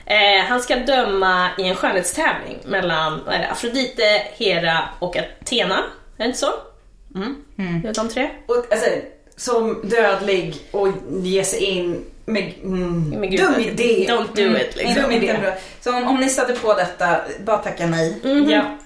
Eh, 0.07 0.45
han 0.49 0.61
ska 0.61 0.77
döma 0.77 1.49
i 1.59 1.63
en 1.63 1.75
skönhetstävling 1.77 2.59
mellan 2.65 3.21
vad 3.27 3.35
är 3.35 3.39
det, 3.39 3.51
Afrodite, 3.51 4.23
Hera 4.37 4.79
och 4.99 5.17
Athena. 5.17 5.77
Är 6.17 6.23
det 6.23 6.25
inte 6.25 6.39
så? 6.39 6.53
Ja, 7.85 7.93
De 7.93 8.09
tre? 8.09 8.31
Och, 8.47 8.67
alltså, 8.71 8.87
som 9.37 9.81
dödlig 9.89 10.57
och 10.71 10.89
ge 11.11 11.45
sig 11.45 11.65
in 11.65 12.05
med, 12.25 12.53
mm, 12.63 13.11
Men 13.11 13.31
gud, 13.31 13.41
dum 13.41 13.61
idé. 13.61 14.07
Don't 14.09 14.27
do 14.35 14.57
it 14.57 14.77
liksom. 14.77 15.03
Dum 15.03 15.13
idé. 15.13 15.37
bra. 15.41 15.53
Så 15.81 15.97
om, 15.97 16.09
om 16.09 16.17
ni 16.17 16.29
stöter 16.29 16.57
på 16.57 16.75
detta, 16.75 17.21
bara 17.45 17.59
tacka 17.59 17.87
nej. 17.87 18.21
Ja. 18.49 18.79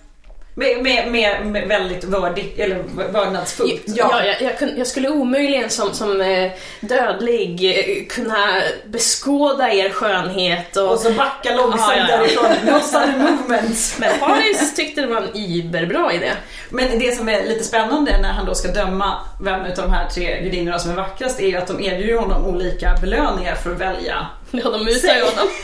Med, 0.54 0.82
med, 0.82 1.08
med, 1.12 1.46
med 1.46 1.68
väldigt 1.68 2.04
vördigt, 2.04 2.58
eller 2.58 2.82
vördnadsfullt. 3.12 3.82
Ja, 3.86 4.24
jag, 4.24 4.42
jag, 4.42 4.58
kun- 4.58 4.74
jag 4.78 4.86
skulle 4.86 5.08
omöjligen 5.08 5.70
som, 5.70 5.92
som 5.92 6.20
eh, 6.20 6.50
dödlig 6.80 7.64
eh, 7.78 8.06
kunna 8.06 8.62
beskåda 8.86 9.72
er 9.72 9.90
skönhet 9.90 10.76
och... 10.76 10.92
Och 10.92 10.98
så 10.98 11.12
backa 11.12 11.54
långsamt 11.54 11.92
Ja, 11.96 12.04
ja, 12.08 12.10
ja. 12.10 12.16
därifrån. 12.18 12.50
No 12.74 12.80
sudden 12.80 13.18
movements. 13.22 13.98
Men 13.98 14.18
Paris 14.18 14.74
tyckte 14.74 15.00
det 15.00 15.06
var 15.06 15.16
en 15.22 15.28
überbra 15.36 16.12
idé. 16.12 16.30
Men 16.70 16.98
det 16.98 17.16
som 17.16 17.28
är 17.28 17.44
lite 17.44 17.64
spännande 17.64 18.18
när 18.18 18.32
han 18.32 18.46
då 18.46 18.54
ska 18.54 18.68
döma 18.68 19.18
vem 19.42 19.64
utav 19.64 19.84
de 19.84 19.92
här 19.94 20.08
tre 20.08 20.42
gudinnorna 20.42 20.78
som 20.78 20.90
är 20.90 20.94
vackrast 20.96 21.40
är 21.40 21.46
ju 21.48 21.56
att 21.56 21.66
de 21.66 21.80
erbjuder 21.82 22.14
honom 22.18 22.46
olika 22.46 22.94
belöningar 23.00 23.54
för 23.54 23.70
att 23.72 23.78
välja. 23.80 24.26
Ja, 24.50 24.70
de 24.70 24.84
mutar 24.84 25.14
ju 25.16 25.22
honom. 25.22 25.48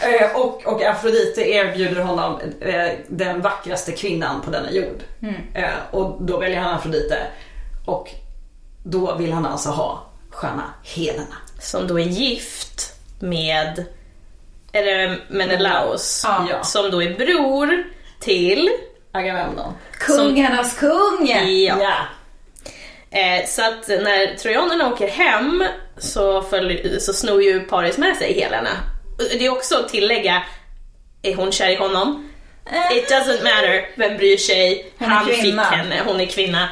Eh, 0.00 0.36
Och, 0.36 0.66
och 0.66 0.82
Afrodite 0.82 1.40
erbjuder 1.50 2.00
honom 2.02 2.40
eh, 2.60 2.90
den 3.08 3.40
vackraste 3.42 3.92
kvinnan 3.92 4.40
på 4.40 4.50
denna 4.50 4.70
jord. 4.72 5.02
Eh, 5.54 5.68
Och 5.90 6.16
då 6.22 6.38
väljer 6.38 6.60
han 6.60 6.74
Afrodite. 6.74 7.18
Och 7.86 8.10
då 8.84 9.14
vill 9.14 9.32
han 9.32 9.46
alltså 9.46 9.68
ha 9.70 10.06
sköna 10.30 10.62
Helena. 10.84 11.36
Som 11.60 11.86
då 11.86 12.00
är 12.00 12.04
gift 12.04 12.92
med, 13.20 13.84
är 14.72 14.84
det 14.84 15.18
Menelaus? 15.28 16.22
Ja. 16.24 16.62
Som 16.62 16.90
då 16.90 17.02
är 17.02 17.14
bror 17.14 17.84
till... 18.20 18.68
Agamemnon. 19.12 19.72
Kungarnas 19.92 20.78
kung! 20.78 21.26
Ja. 21.80 21.96
Eh, 23.10 23.46
så 23.46 23.62
att 23.62 23.88
när 23.88 24.36
trojanerna 24.36 24.92
åker 24.92 25.08
hem 25.08 25.64
så, 25.98 26.42
följer, 26.42 26.98
så 26.98 27.12
snor 27.12 27.42
ju 27.42 27.60
Paris 27.60 27.98
med 27.98 28.16
sig 28.16 28.40
Helena. 28.40 28.70
Det 29.18 29.46
är 29.46 29.50
också 29.52 29.78
att 29.78 29.88
tillägga, 29.88 30.42
är 31.22 31.34
hon 31.34 31.52
kär 31.52 31.68
i 31.70 31.76
honom? 31.76 32.28
It 32.92 33.10
doesn't 33.10 33.42
matter, 33.44 33.88
vem 33.94 34.16
bryr 34.16 34.36
sig? 34.36 34.92
Hon 34.98 35.08
Han 35.08 35.26
fick 35.26 35.54
henne, 35.60 36.00
hon 36.04 36.20
är 36.20 36.26
kvinna. 36.26 36.68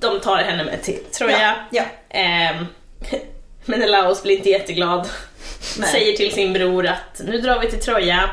De 0.00 0.20
tar 0.20 0.36
henne 0.36 0.64
med 0.64 0.82
till 0.82 0.98
Troja. 1.12 1.56
Ja, 1.70 1.82
ja. 2.10 2.18
Ehm, 2.18 2.66
Menelaus 3.64 4.22
blir 4.22 4.36
inte 4.36 4.50
jätteglad. 4.50 5.08
Nej. 5.78 5.88
Säger 5.88 6.16
till 6.16 6.32
sin 6.32 6.52
bror 6.52 6.86
att 6.86 7.20
nu 7.26 7.40
drar 7.40 7.60
vi 7.60 7.70
till 7.70 7.80
Troja 7.80 8.30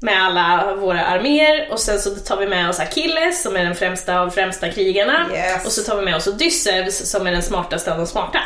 med 0.00 0.22
alla 0.22 0.74
våra 0.74 1.04
arméer 1.04 1.68
och 1.70 1.80
sen 1.80 1.98
så 2.00 2.10
tar 2.10 2.36
vi 2.36 2.46
med 2.46 2.68
oss 2.68 2.80
Achilles 2.80 3.42
som 3.42 3.56
är 3.56 3.64
den 3.64 3.74
främsta 3.74 4.20
av 4.20 4.30
främsta 4.30 4.70
krigarna 4.70 5.26
Yes. 5.32 5.66
och 5.66 5.72
så 5.72 5.82
tar 5.82 5.96
vi 5.96 6.04
med 6.04 6.16
oss 6.16 6.26
Odysseus 6.26 7.10
som 7.10 7.26
är 7.26 7.32
den 7.32 7.42
smartaste 7.42 7.92
av 7.92 7.98
de 7.98 8.06
smarta. 8.06 8.40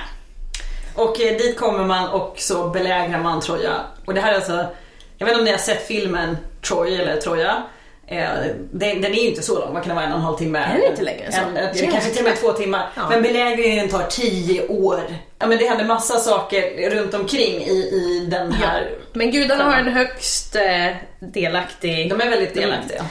Och 0.94 1.20
eh, 1.20 1.36
dit 1.36 1.58
kommer 1.58 1.84
man 1.84 2.08
och 2.08 2.34
så 2.38 2.68
belägrar 2.68 3.18
man 3.18 3.40
Troja. 3.40 3.74
Och 4.06 4.14
det 4.14 4.20
här 4.20 4.32
är 4.32 4.36
alltså, 4.36 4.66
jag 5.18 5.26
vet 5.26 5.32
inte 5.32 5.38
om 5.38 5.44
ni 5.44 5.50
har 5.50 5.58
sett 5.58 5.86
filmen 5.86 6.36
Troy 6.62 6.94
eller 6.94 7.16
Troja. 7.16 7.62
Eh, 8.06 8.28
den, 8.72 9.00
den 9.00 9.12
är 9.14 9.22
ju 9.22 9.28
inte 9.28 9.42
så 9.42 9.58
lång, 9.58 9.74
vad 9.74 9.84
kan 9.84 9.96
vara, 9.96 10.04
en 10.04 10.12
och 10.12 10.18
en 10.18 10.24
halv 10.24 10.36
timme? 10.36 10.58
Är 10.58 10.78
det 10.78 10.86
inte 10.86 11.02
längre 11.02 11.24
än 11.24 11.32
så? 11.32 11.40
En, 11.40 11.56
en, 11.56 11.90
kanske 11.90 12.10
till 12.10 12.24
och 12.24 12.30
med 12.30 12.40
två 12.40 12.52
timmar. 12.52 12.88
Ja. 12.96 13.08
Men 13.08 13.22
belägringen 13.22 13.88
tar 13.88 14.02
tio 14.02 14.68
år. 14.68 15.00
Ja 15.38 15.46
men 15.46 15.58
det 15.58 15.66
händer 15.68 15.84
massa 15.84 16.18
saker 16.18 16.90
runt 16.90 17.14
omkring 17.14 17.62
i, 17.62 17.72
i 17.72 18.26
den 18.30 18.52
här. 18.52 18.90
Men 19.12 19.30
gudarna 19.30 19.64
har 19.64 19.74
en 19.74 19.88
högst 19.88 20.56
eh, 20.56 20.86
delaktig... 21.20 22.10
De 22.10 22.20
är 22.20 22.30
väldigt 22.30 22.54
delaktiga. 22.54 23.04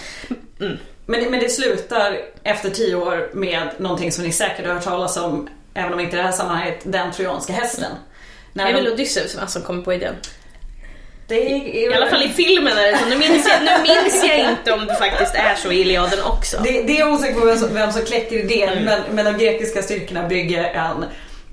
Mm. 0.59 0.77
Men, 1.05 1.31
men 1.31 1.39
det 1.39 1.49
slutar 1.49 2.17
efter 2.43 2.69
tio 2.69 2.95
år 2.95 3.29
med 3.33 3.69
någonting 3.77 4.11
som 4.11 4.23
ni 4.23 4.31
säkert 4.31 4.65
har 4.65 4.73
hört 4.73 4.83
talas 4.83 5.17
om, 5.17 5.49
även 5.73 5.93
om 5.93 5.99
inte 5.99 6.15
i 6.15 6.17
det 6.17 6.23
här 6.25 6.31
sammanhanget, 6.31 6.79
den 6.83 7.11
trojanska 7.11 7.53
hästen. 7.53 7.91
Det 8.53 8.63
När 8.63 8.69
är 8.69 8.73
väl 8.73 8.83
de- 8.85 8.91
Odysseus 8.91 9.35
va, 9.35 9.47
som 9.47 9.61
kommer 9.61 9.83
på 9.83 9.93
idén. 9.93 10.15
det 11.27 11.51
är, 11.51 11.75
I 11.89 11.93
alla 11.95 12.07
fall 12.07 12.23
i 12.23 12.29
filmen 12.29 12.77
är 12.77 12.91
det 12.91 12.97
så. 12.97 13.05
Nu 13.05 13.17
minns 13.17 13.47
jag, 13.47 13.63
nu 13.63 13.83
minns 13.83 14.23
jag 14.27 14.39
inte 14.51 14.71
om 14.73 14.85
det 14.85 14.95
faktiskt 14.95 15.35
är 15.35 15.55
så 15.55 15.71
i 15.71 15.81
Iliaden 15.81 16.19
också. 16.23 16.57
Det, 16.63 16.81
det 16.81 16.95
är 16.95 16.99
jag 16.99 17.13
osäker 17.13 17.39
på 17.39 17.45
vem 17.45 17.57
som, 17.57 17.73
vem 17.73 17.91
som 17.91 18.05
kläcker 18.05 18.35
idén 18.35 18.83
men, 18.85 19.01
men 19.11 19.25
de 19.25 19.37
grekiska 19.37 19.81
styrkorna 19.81 20.27
bygger 20.27 20.63
en 20.63 21.05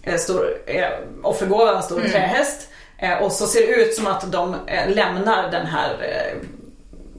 eh, 0.02 0.16
stor 0.18 0.58
eh, 0.66 0.88
offergåva, 1.22 1.76
en 1.76 1.82
stor 1.82 2.00
trähäst. 2.00 2.68
Eh, 2.98 3.12
och 3.22 3.32
så 3.32 3.46
ser 3.46 3.60
det 3.60 3.66
ut 3.66 3.94
som 3.94 4.06
att 4.06 4.32
de 4.32 4.54
eh, 4.66 4.88
lämnar 4.94 5.50
den 5.50 5.66
här 5.66 5.96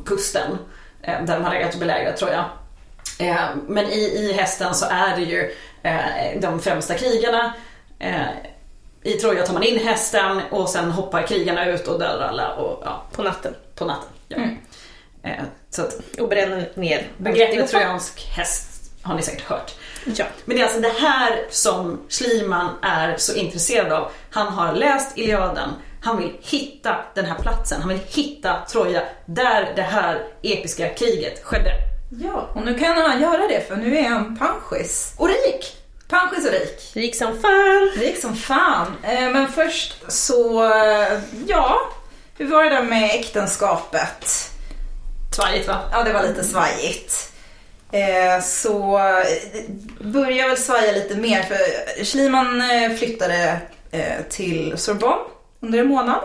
kusten 0.06 0.58
där 1.02 1.36
de 1.36 1.44
har 1.44 1.54
legat 1.54 1.74
och 1.74 1.80
belägrat 1.80 2.18
Troja. 2.18 2.46
Eh, 3.20 3.36
men 3.68 3.86
i, 3.86 4.00
i 4.00 4.34
hästen 4.34 4.74
så 4.74 4.86
är 4.86 5.16
det 5.16 5.22
ju 5.24 5.52
de 6.40 6.60
främsta 6.62 6.94
krigarna. 6.94 7.54
Eh, 8.00 8.22
I 9.04 9.13
Troja 9.13 9.46
tar 9.46 9.54
man 9.54 9.63
in 9.63 9.80
hästen 9.80 10.42
och 10.52 10.70
sen 10.70 10.92
hoppar 10.92 11.28
krigarna 11.28 11.66
ut 11.66 11.88
och 11.88 12.00
dödar 12.00 12.28
alla 12.28 12.54
och, 12.56 12.82
ja, 12.86 13.04
På 13.12 13.24
natten. 13.24 13.56
på 13.76 13.86
natten. 13.86 14.10
Ja. 14.28 14.38
Eh, 15.30 15.44
så 15.70 15.82
att 15.82 15.96
Och 16.20 16.30
bränner 16.30 16.70
ner 16.76 17.08
begreppet 17.18 17.70
trojansk 17.70 18.28
häst 18.36 18.92
har 19.02 19.16
ni 19.16 19.22
säkert 19.22 19.44
hört. 19.46 19.76
Ja. 20.06 20.26
Men 20.46 20.56
det 20.58 20.62
är 20.62 20.66
alltså 20.66 20.82
det 20.82 20.94
här 21.00 21.46
som 21.50 22.02
Schliemann 22.10 22.70
är 22.82 23.18
så 23.18 23.34
intresserad 23.36 23.92
av. 23.92 24.12
Han 24.32 24.48
har 24.48 24.74
läst 24.74 25.18
Iliaden, 25.18 25.70
han 26.02 26.18
vill 26.18 26.34
hitta 26.42 26.96
den 27.16 27.26
här 27.26 27.36
platsen, 27.36 27.80
han 27.82 27.90
vill 27.90 28.00
hitta 28.08 28.66
Troja 28.72 29.04
där 29.26 29.74
det 29.76 29.82
här 29.82 30.24
episka 30.42 30.90
kriget 30.90 31.44
skedde. 31.44 31.72
Ja, 32.10 32.50
och 32.54 32.65
nu 32.65 32.74
kan 32.80 32.98
han 32.98 33.22
göra 33.22 33.48
det 33.48 33.67
för 33.67 33.76
nu 33.76 33.98
är 33.98 34.04
han 34.10 34.38
panschis. 34.38 35.13
Och 35.17 35.28
rik! 35.28 35.74
Panschis 36.10 36.46
och 36.46 36.52
rik. 36.52 36.91
Rik 36.93 37.15
som 37.15 37.39
fan. 37.41 37.91
Rik 37.96 38.22
som 38.22 38.36
fan. 38.36 38.88
Eh, 39.04 39.30
Men 39.30 39.48
först 39.52 39.96
så, 40.08 40.63
eh, 40.74 41.20
ja, 41.48 41.80
hur 42.38 42.48
var 42.48 42.63
det 42.63 42.70
där 42.70 42.84
med 42.84 43.04
äktenskapet? 43.15 44.50
Svajigt 45.36 45.67
va? 45.67 45.78
Ja, 45.91 46.04
det 46.04 46.13
var 46.13 46.24
lite 46.24 46.43
svajigt. 46.43 47.32
Eh, 47.91 48.41
Så 48.43 49.00
börjar 50.00 50.48
väl 50.48 50.58
svaja 50.58 50.91
lite 50.91 51.15
mer 51.15 51.41
för 51.43 51.58
Schliemann 52.06 52.63
flyttade 52.98 53.58
till 54.30 54.74
Sorbonne 54.78 55.15
under 55.62 55.80
en 55.80 55.88
månad. 55.88 56.22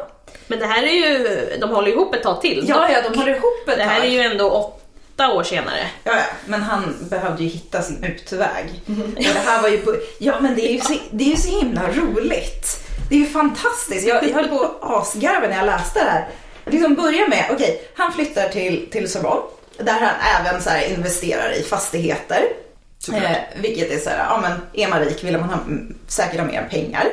Men 0.46 0.58
det 0.58 0.66
här 0.66 0.82
är 0.82 0.90
ju, 0.92 1.28
de 1.60 1.70
håller 1.70 1.88
ihop 1.92 2.14
ett 2.14 2.22
tag 2.22 2.40
till. 2.40 2.64
Ja, 2.68 2.88
ja, 2.92 3.10
de 3.10 3.18
håller 3.18 3.32
ihop 3.34 3.68
ett 3.68 3.76
Det 3.76 3.84
här 3.84 3.96
tag. 4.00 4.06
är 4.06 4.10
ju 4.10 4.20
ändå 4.20 4.74
åtta 5.22 5.32
år 5.32 5.42
senare. 5.42 5.86
Ja, 6.04 6.12
ja, 6.16 6.24
men 6.46 6.62
han 6.62 7.06
behövde 7.10 7.42
ju 7.42 7.48
hitta 7.48 7.82
sin 7.82 8.04
utväg. 8.04 8.82
Och 9.16 9.22
det 9.22 9.42
här 9.46 9.62
var 9.62 9.68
ju 9.68 9.78
på, 9.78 9.94
ja 10.18 10.40
men 10.40 10.54
det 10.54 10.68
är 10.68 10.72
ju 10.72 10.80
så, 10.80 10.94
det 11.10 11.24
är 11.24 11.28
ju 11.28 11.36
så 11.36 11.60
himla 11.60 11.88
roligt. 11.88 12.66
Det 13.08 13.14
är 13.14 13.18
ju 13.18 13.26
fantastiskt. 13.26 14.06
Jag, 14.06 14.24
jag 14.24 14.34
höll 14.34 14.48
på 14.48 14.64
att 14.64 14.78
asgarva 14.82 15.48
när 15.48 15.56
jag 15.56 15.66
läste 15.66 16.04
det 16.04 16.10
här. 16.10 16.28
Det 16.64 16.70
liksom 16.70 16.94
börjar 16.94 17.28
med, 17.28 17.44
okej, 17.52 17.88
han 17.96 18.12
flyttar 18.12 18.48
till, 18.48 18.90
till 18.90 19.08
Sorbonne. 19.10 19.42
Där 19.78 19.92
han 20.00 20.46
även 20.46 20.62
så 20.62 20.70
här 20.70 20.88
investerar 20.94 21.52
i 21.52 21.62
fastigheter. 21.62 22.42
Eh, 23.12 23.36
vilket 23.56 23.90
är 23.90 23.98
så 23.98 24.10
här, 24.10 24.18
ja 24.18 24.40
men 24.40 24.52
är 24.72 24.88
man 24.88 25.00
rik 25.00 25.24
vill 25.24 25.38
man 25.38 25.48
ha, 25.48 25.60
mm, 25.60 25.98
säkert 26.08 26.40
ha 26.40 26.46
mer 26.46 26.68
pengar. 26.70 27.06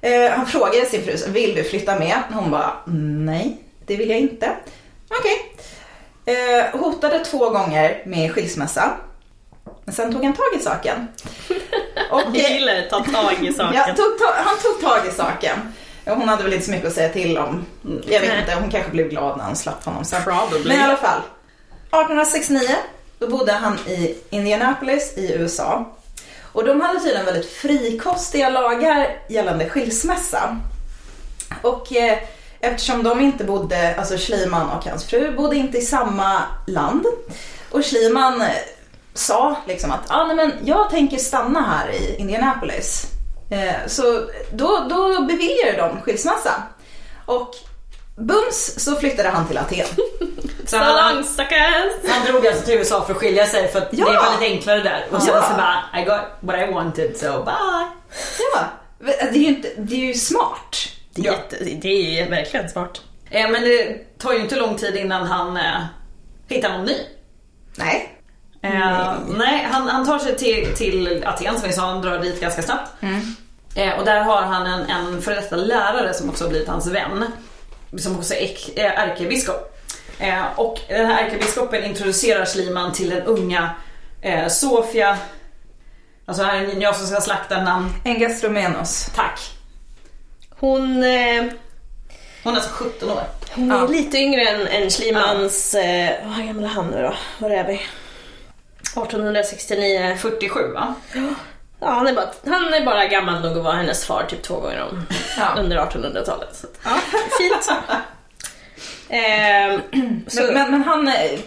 Eh, 0.00 0.30
han 0.30 0.46
frågade 0.46 0.86
sin 0.86 1.04
fru, 1.04 1.32
vill 1.32 1.54
du 1.54 1.64
flytta 1.64 1.98
med? 1.98 2.22
Hon 2.30 2.50
bara, 2.50 2.72
nej 3.26 3.56
det 3.86 3.96
vill 3.96 4.10
jag 4.10 4.18
inte. 4.18 4.50
Okej. 5.18 5.52
Eh, 6.26 6.80
hotade 6.80 7.18
två 7.24 7.50
gånger 7.50 8.02
med 8.06 8.32
skilsmässa. 8.32 8.90
Men 9.84 9.94
sen 9.94 10.12
tog 10.12 10.24
han 10.24 10.32
tag 10.32 10.44
i 10.56 10.58
saken. 10.62 11.08
Och, 12.10 12.22
Jag 12.32 12.50
gillar 12.50 12.76
att 12.76 12.90
ta 12.90 13.04
tag 13.04 13.44
i 13.44 13.52
saken. 13.52 13.74
ja, 13.74 13.94
tog, 13.94 14.18
ta, 14.18 14.34
han 14.36 14.56
tog 14.58 14.80
tag 14.90 15.06
i 15.06 15.10
saken. 15.10 15.72
Hon 16.06 16.28
hade 16.28 16.42
väl 16.42 16.52
inte 16.52 16.64
så 16.64 16.70
mycket 16.70 16.86
att 16.88 16.94
säga 16.94 17.08
till 17.08 17.38
om. 17.38 17.66
Jag 18.06 18.20
vet 18.20 18.28
Nej. 18.28 18.40
inte, 18.40 18.54
hon 18.54 18.70
kanske 18.70 18.90
blev 18.90 19.08
glad 19.08 19.36
när 19.36 19.44
han 19.44 19.56
slapp 19.56 19.84
honom 19.84 20.04
sen. 20.04 20.22
Probably. 20.22 20.68
Men 20.68 20.80
i 20.80 20.82
alla 20.82 20.96
fall. 20.96 21.20
1869, 21.90 22.68
då 23.18 23.28
bodde 23.28 23.52
han 23.52 23.78
i 23.78 24.14
Indianapolis 24.30 25.12
i 25.16 25.32
USA. 25.32 25.92
Och 26.52 26.64
de 26.64 26.80
hade 26.80 27.00
tydligen 27.00 27.24
väldigt 27.24 27.52
frikostiga 27.52 28.48
lagar 28.48 29.16
gällande 29.28 29.68
skilsmässa. 29.68 30.56
Och 31.62 31.92
eh, 31.92 32.18
eftersom 32.62 33.02
de 33.02 33.20
inte 33.20 33.44
bodde, 33.44 33.94
alltså 33.98 34.16
Schliemann 34.16 34.70
och 34.70 34.84
hans 34.84 35.04
fru 35.04 35.36
bodde 35.36 35.56
inte 35.56 35.78
i 35.78 35.82
samma 35.82 36.42
land. 36.66 37.06
Och 37.70 37.84
Schliemann 37.84 38.40
eh, 38.42 38.48
sa 39.14 39.56
liksom 39.66 39.90
att 39.90 40.00
ah, 40.10 40.24
nej, 40.26 40.36
men 40.36 40.52
jag 40.64 40.90
tänker 40.90 41.16
stanna 41.18 41.60
här 41.60 41.90
i 41.92 42.16
Indianapolis. 42.18 43.06
Eh, 43.50 43.86
så 43.86 44.02
då, 44.52 44.86
då 44.90 45.22
beviljade 45.22 45.76
de 45.76 46.00
skilsmässa. 46.00 46.62
Och 47.26 47.54
bums 48.16 48.84
så 48.84 48.96
flyttade 48.96 49.28
han 49.28 49.46
till 49.48 49.58
Aten. 49.58 49.86
Så 50.66 50.76
han, 50.76 51.24
han 52.08 52.26
drog 52.26 52.46
alltså 52.46 52.64
till 52.64 52.74
USA 52.74 53.04
för 53.04 53.12
att 53.12 53.18
skilja 53.18 53.46
sig 53.46 53.68
för 53.72 53.78
att 53.78 53.88
Ja. 53.90 54.10
det 54.10 54.16
var 54.16 54.40
lite 54.40 54.52
enklare 54.54 54.82
där. 54.82 55.06
Och 55.10 55.22
sen 55.22 55.34
Ja. 55.34 55.42
så 55.50 55.54
bara, 55.56 56.00
I 56.00 56.04
got 56.04 56.20
what 56.40 56.68
I 56.68 56.72
wanted 56.72 57.16
so 57.16 57.42
bye. 57.44 57.86
Ja, 58.54 58.64
det 59.06 59.28
är 59.28 59.32
ju, 59.34 59.46
inte, 59.46 59.68
det 59.76 59.94
är 59.94 60.06
ju 60.06 60.14
smart. 60.14 60.76
Det 61.14 61.20
är, 61.20 61.24
Ja. 61.26 61.32
jätte, 61.32 61.64
det 61.64 62.20
är 62.20 62.30
verkligen 62.30 62.68
smart. 62.68 63.00
Eh, 63.30 63.50
men 63.50 63.62
det 63.62 63.98
tar 64.18 64.32
ju 64.32 64.38
inte 64.40 64.56
lång 64.56 64.76
tid 64.76 64.96
innan 64.96 65.26
han 65.26 65.56
eh, 65.56 65.84
hittar 66.48 66.68
någon 66.72 66.84
ny. 66.86 66.96
Nej. 67.76 68.18
Eh, 68.62 69.14
nej, 69.28 69.66
han, 69.70 69.88
han 69.88 70.06
tar 70.06 70.18
sig 70.18 70.36
till, 70.36 70.74
till 70.76 71.24
Aten 71.26 71.58
som 71.58 71.68
vi 71.68 71.74
sa, 71.74 71.82
han 71.86 72.02
drar 72.02 72.18
dit 72.18 72.40
ganska 72.40 72.62
snabbt. 72.62 72.90
Mm. 73.02 73.20
Eh, 73.74 73.98
och 73.98 74.04
där 74.04 74.20
har 74.20 74.42
han 74.42 74.66
en, 74.66 74.86
en 74.90 75.22
före 75.22 75.34
detta 75.34 75.56
lärare 75.56 76.14
som 76.14 76.28
också 76.30 76.44
har 76.44 76.48
blivit 76.50 76.68
hans 76.68 76.86
vän. 76.86 77.24
Som 77.98 78.18
också 78.18 78.34
är 78.34 78.78
är 78.78 78.90
ärkebiskop. 78.90 79.78
Eh, 80.18 80.42
och 80.56 80.80
den 80.88 81.06
här 81.06 81.24
ärkebiskopen 81.24 81.84
introducerar 81.84 82.44
Schliemann 82.44 82.92
till 82.92 83.10
den 83.10 83.22
unga 83.22 83.70
eh, 84.22 84.48
Sofia. 84.48 85.18
Alltså 86.26 86.42
här 86.42 86.56
är 86.56 86.82
jag 86.82 86.96
som 86.96 87.06
ska 87.06 87.20
slakta 87.20 87.62
namn. 87.62 87.90
En 88.04 88.18
gastromenos. 88.18 89.10
Tack. 89.16 89.40
Hon, 90.62 91.02
eh, 91.04 91.44
Hon 92.44 92.52
är 92.52 92.56
alltså 92.56 92.70
17 92.72 93.10
år. 93.10 93.22
hon 93.54 93.72
är 93.72 93.76
Ja. 93.78 93.86
lite 93.86 94.18
yngre 94.18 94.40
än, 94.42 94.66
än 94.66 94.90
Schlimans, 94.90 95.74
eh, 95.74 96.10
vad 96.36 96.46
gammal 96.46 96.64
är 96.64 96.68
han 96.68 96.86
nu 96.86 97.02
då? 97.02 97.14
Var 97.38 97.50
är 97.50 97.64
vi? 97.64 97.80
1869. 98.94 100.16
47 100.20 100.72
va? 100.72 100.94
Ja, 101.80 101.90
han 101.90 102.06
är, 102.06 102.12
bara, 102.12 102.28
han 102.46 102.74
är 102.74 102.84
bara 102.84 103.06
gammal 103.06 103.42
nog 103.42 103.58
att 103.58 103.64
vara 103.64 103.74
hennes 103.76 104.04
far 104.04 104.24
typ 104.28 104.42
två 104.42 104.60
gånger 104.60 104.82
om 104.82 105.06
Ja. 105.38 105.54
under 105.58 105.76
1800-talet. 105.78 106.48
Så, 106.56 106.66
att, 106.66 106.78
ja, 106.84 106.90
fint. 107.38 107.64
Så, 110.32 110.42
Men, 110.42 110.54
men, 110.54 110.70
men 110.70 110.82
han, 110.82 111.08
eh, 111.08 111.40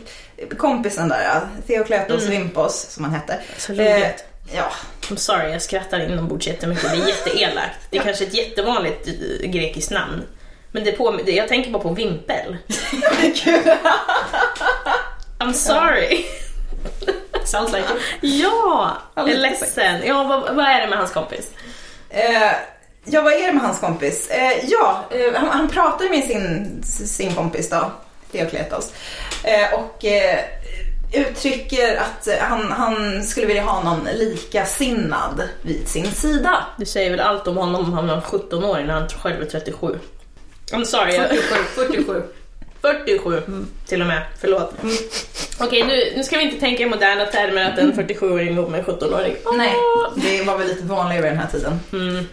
kompisen 0.57 1.09
där, 1.09 1.24
ja, 1.24 1.41
Theokletos 1.68 2.24
Vimpos 2.24 2.82
som 2.89 3.03
han 3.03 3.13
hette. 3.13 3.39
Så 3.57 3.72
roligt. 3.74 4.26
ja, 4.55 4.72
I'm 5.10 5.16
sorry, 5.16 5.51
jag 5.51 5.62
skrattar 5.62 5.99
inombords 5.99 6.47
jättemycket. 6.47 6.91
Det 6.91 6.97
är 6.97 7.08
jätteelakt. 7.08 7.80
Det 7.89 7.97
är 7.97 8.01
kanske 8.01 8.24
ett 8.24 8.34
jättevanligt 8.34 9.08
eh, 9.08 9.49
grekiskt 9.49 9.91
namn. 9.91 10.24
Men 10.72 10.84
det 10.84 10.91
på, 10.91 11.20
jag 11.26 11.47
tänker 11.47 11.72
bara 11.72 11.84
på 11.84 11.89
vimpel. 11.89 12.58
I'm 15.39 15.53
sorry. 15.53 16.26
Sounds 17.45 17.74
like 17.74 17.86
it. 17.86 18.01
Ja, 18.22 18.97
jag 19.16 19.30
är 19.30 19.38
ledsen. 19.38 20.01
Ja, 20.06 20.24
vad, 20.24 20.56
vad 20.56 20.66
är 20.66 20.82
det 20.82 20.88
med 20.88 20.97
hans 20.97 21.12
kompis? 21.12 21.51
Eh, 22.10 22.51
ja, 23.06 23.22
vad 23.22 23.34
är 23.34 23.47
det 23.47 23.53
med 23.53 23.64
hans 23.64 23.80
kompis? 23.80 24.30
Eh, 24.30 24.66
ja, 24.70 25.06
eh, 25.12 25.34
han, 25.34 25.49
han 25.49 25.70
pratar 25.70 26.10
med 26.10 26.24
sin, 26.24 26.84
sin 26.84 27.34
kompis 27.36 27.70
då, 27.70 27.91
Theokletos. 28.32 28.93
Eh, 29.43 29.74
och 29.74 30.06
eh, 30.06 30.39
uttrycker 31.14 31.95
att 31.95 32.28
eh, 32.28 32.34
han, 32.39 32.72
han 32.72 33.24
skulle 33.24 33.47
vilja 33.47 33.64
ha 33.64 33.84
någon 33.84 34.08
likasinnad 34.14 35.41
vid 35.62 35.88
sin 35.88 36.12
sida. 36.12 36.64
Du 36.78 36.86
säger 36.86 37.12
väl 37.12 37.20
allt 37.20 37.47
om 37.47 37.58
honom, 37.58 37.93
han 37.93 38.08
var 38.08 38.22
17 38.22 38.64
år 38.64 38.80
när 38.80 38.93
han 38.93 39.10
själv 39.10 39.41
är 39.41 39.45
37. 39.45 39.99
I'm 40.72 40.84
sorry. 40.84 41.16
jag- 41.16 41.30
47, 41.30 41.56
47. 41.76 42.22
47 42.82 43.41
till 43.88 44.01
och 44.01 44.08
med, 44.08 44.22
förlåt. 44.41 44.74
Okej, 45.60 45.84
nu, 45.84 46.14
nu 46.18 46.24
ska 46.24 46.38
vi 46.38 46.43
inte 46.43 46.60
tänka 46.60 46.84
i 46.84 46.86
moderna 46.86 47.26
termer 47.26 47.72
att 47.72 47.80
en 47.80 47.93
47-åring 47.93 48.56
går 48.56 48.68
med 48.70 48.80
en 48.80 48.86
17-åring. 48.86 49.36
Nej, 49.58 49.74
det 50.16 50.43
var 50.43 50.58
väl 50.58 50.68
lite 50.68 50.84
vanligare 50.84 51.22
vid 51.22 51.32
den 51.32 51.39
här 51.39 51.47
tiden. 51.51 51.80
Mm. 51.93 52.28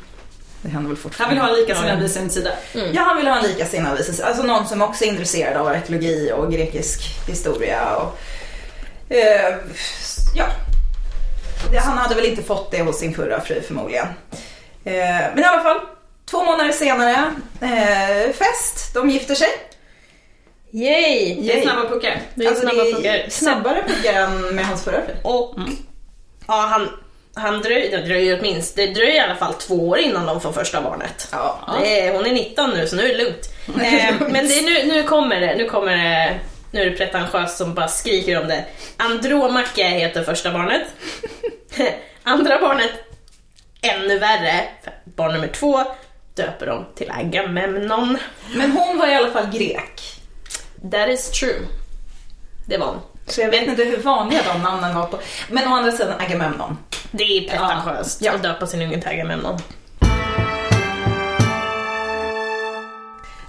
Det 0.62 0.68
händer 0.68 0.89
väl 0.89 0.97
Han 0.97 1.03
fortfarande. 1.03 1.35
vill 1.35 1.43
ha 1.43 1.49
en 1.49 1.61
likasinnad 1.61 2.01
vid 2.01 2.11
sin 2.11 2.31
sida. 2.31 2.51
Ja, 2.93 3.03
han 3.03 3.16
vill 3.16 3.27
ha 3.27 3.37
en 3.39 3.43
likasinnad 3.51 3.97
vid 3.97 4.05
sin 4.07 4.14
sida. 4.14 4.29
Alltså 4.29 4.43
någon 4.43 4.66
som 4.66 4.83
också 4.83 5.05
är 5.05 5.09
intresserad 5.09 5.57
av 5.57 5.66
arkeologi 5.66 6.33
och 6.37 6.53
grekisk 6.53 7.01
historia. 7.29 7.97
Och, 7.97 8.18
eh, 9.09 9.55
ja. 10.34 10.46
Han 11.80 11.98
hade 11.98 12.14
väl 12.14 12.24
inte 12.24 12.42
fått 12.42 12.70
det 12.70 12.82
hos 12.82 12.98
sin 12.98 13.14
förra 13.14 13.40
fru 13.40 13.62
förmodligen. 13.62 14.07
Eh, 14.84 14.94
men 15.34 15.38
i 15.38 15.44
alla 15.44 15.62
fall, 15.62 15.80
två 16.30 16.44
månader 16.44 16.72
senare, 16.72 17.34
eh, 17.61 18.32
fest, 18.32 18.94
de 18.94 19.11
gifter 19.11 19.34
sig. 19.34 19.48
Yay! 20.70 21.34
Det 21.42 21.59
är 21.59 21.62
snabba 21.62 21.88
puckar. 21.88 22.20
Det 22.34 22.44
är 22.44 22.48
Alltså, 22.48 22.62
snabba 22.62 22.84
det 22.84 22.92
puckar. 22.92 23.24
snabbare 23.30 23.82
puckar 23.88 24.12
än 24.12 24.40
med 24.55 24.66
hans 24.66 24.84
förra 24.84 25.03
fru. 25.07 25.14
Och 25.22 25.55
ja, 26.46 26.55
han, 26.70 26.88
han 27.34 27.61
dröjer, 27.62 27.96
det 27.98 28.07
dröjer 28.07 28.38
åtminstone, 28.40 28.86
det 28.86 28.92
dröjer 28.94 29.14
i 29.14 29.18
alla 29.20 29.36
fall 29.36 29.55
två 29.55 29.88
år 29.88 29.98
innan 29.98 30.26
de 30.26 30.40
får 30.40 30.53
första 30.53 30.80
barnet. 30.80 31.28
Ja. 31.32 31.78
Det 31.82 32.00
är, 32.00 32.12
hon 32.12 32.26
är 32.26 32.32
19 32.32 32.70
nu 32.70 32.86
så 32.86 32.96
nu 32.96 33.03
är 33.05 33.09
det 33.09 33.24
lugnt. 33.24 33.48
Eh, 33.66 34.14
men 34.28 34.48
det 34.48 34.61
nu, 34.62 34.84
nu 34.86 35.03
kommer 35.03 35.40
det, 35.40 35.55
nu 35.57 35.64
kommer 35.68 35.92
det, 35.96 36.38
nu 36.73 36.81
är 36.81 36.91
det 36.91 36.97
pretentiöst 36.97 37.57
som 37.59 37.75
bara 37.75 37.89
skriker 37.89 38.41
om 38.43 38.49
det. 38.49 38.64
Andromache 38.97 39.83
heter 39.85 40.23
första 40.25 40.53
barnet. 40.53 40.83
Andra 42.23 42.59
barnet, 42.61 42.91
ännu 43.83 44.18
värre, 44.18 44.64
barn 45.05 45.33
nummer 45.33 45.49
två, 45.49 45.85
döper 46.35 46.66
de 46.66 46.87
till 46.95 47.11
Agamemnon. 47.11 48.18
Men 48.55 48.73
hon 48.73 48.99
var 48.99 49.07
i 49.09 49.14
alla 49.14 49.31
fall 49.31 49.47
grek. 49.53 50.01
That 50.91 51.09
is 51.09 51.31
true. 51.31 51.61
Det 52.66 52.79
var 52.79 52.87
hon. 52.87 53.01
Så 53.27 53.41
jag 53.41 53.51
vet 53.51 53.68
inte 53.68 53.85
hur 53.85 53.97
vanliga 53.97 54.41
de 54.53 54.62
namnen 54.62 54.95
var 54.95 55.07
på. 55.07 55.18
Men 55.51 55.68
å 55.73 55.77
andra 55.77 55.93
sidan 55.93 56.20
Agamemnon. 56.20 56.79
Det 57.11 57.25
är 57.25 57.49
pretentiöst 57.49 58.23
Ja. 58.23 58.33
att 58.33 58.43
döpa 58.43 58.66
sin 58.66 58.83
unge 58.83 59.01
till 59.01 59.09
Agamemnon. 59.11 59.59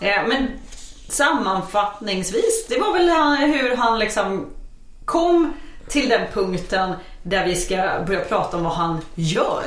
Eh, 0.01 0.27
men 0.27 0.47
sammanfattningsvis, 1.13 2.65
det 2.69 2.79
var 2.79 2.93
väl 2.93 3.09
hur 3.53 3.75
han 3.75 3.99
liksom 3.99 4.49
kom 5.05 5.53
till 5.87 6.09
den 6.09 6.27
punkten 6.33 6.93
där 7.23 7.45
vi 7.45 7.55
ska 7.55 7.75
börja 8.07 8.23
prata 8.23 8.57
om 8.57 8.63
vad 8.63 8.73
han 8.73 9.01
gör. 9.15 9.63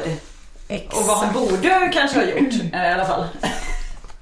Och 0.69 1.03
vad 1.07 1.17
han 1.17 1.35
borde 1.35 1.91
kanske 1.93 2.19
ha 2.19 2.27
gjort 2.27 2.55
eh, 2.73 2.91
i 2.91 2.93
alla 2.93 3.05
fall. 3.05 3.25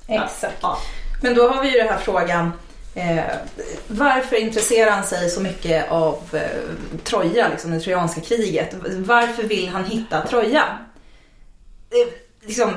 Exakt. 0.06 0.58
Ja. 0.60 0.78
Men 1.22 1.34
då 1.34 1.48
har 1.48 1.62
vi 1.62 1.72
ju 1.72 1.78
den 1.78 1.88
här 1.88 1.98
frågan. 1.98 2.52
Eh, 2.94 3.24
varför 3.86 4.36
intresserar 4.36 4.90
han 4.90 5.04
sig 5.04 5.30
så 5.30 5.40
mycket 5.40 5.90
av 5.90 6.18
eh, 6.32 6.98
Troja, 7.04 7.48
liksom 7.48 7.70
det 7.70 7.80
trojanska 7.80 8.20
kriget? 8.20 8.74
Varför 8.96 9.42
vill 9.42 9.68
han 9.68 9.84
hitta 9.84 10.26
Troja? 10.26 10.78
Eh, 11.90 12.12
liksom, 12.40 12.70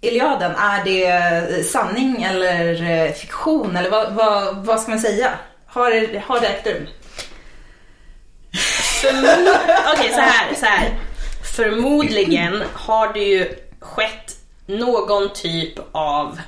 Iliaden, 0.00 0.54
är 0.56 0.84
det 0.84 1.66
sanning 1.66 2.22
eller 2.22 2.82
eh, 2.82 3.12
fiktion? 3.12 3.76
Eller 3.76 3.90
vad, 3.90 4.12
vad, 4.12 4.56
vad 4.56 4.80
ska 4.80 4.90
man 4.90 5.00
säga? 5.00 5.30
Har 5.66 6.20
har 6.20 6.40
det 6.40 6.46
ägt 6.46 6.66
rum? 6.66 6.86
Okej, 9.94 10.12
så 10.14 10.20
här, 10.20 10.54
så 10.54 10.66
här. 10.66 10.94
Förmodligen 11.56 12.62
har 12.74 13.12
det 13.12 13.24
ju 13.24 13.54
skett 13.80 14.36
någon 14.66 15.32
typ 15.32 15.74
av 15.92 16.40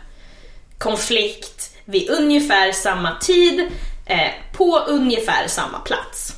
konflikt 0.78 1.76
vid 1.84 2.10
ungefär 2.10 2.72
samma 2.72 3.18
tid 3.18 3.68
eh, 4.06 4.30
på 4.52 4.78
ungefär 4.78 5.46
samma 5.46 5.78
plats. 5.78 6.36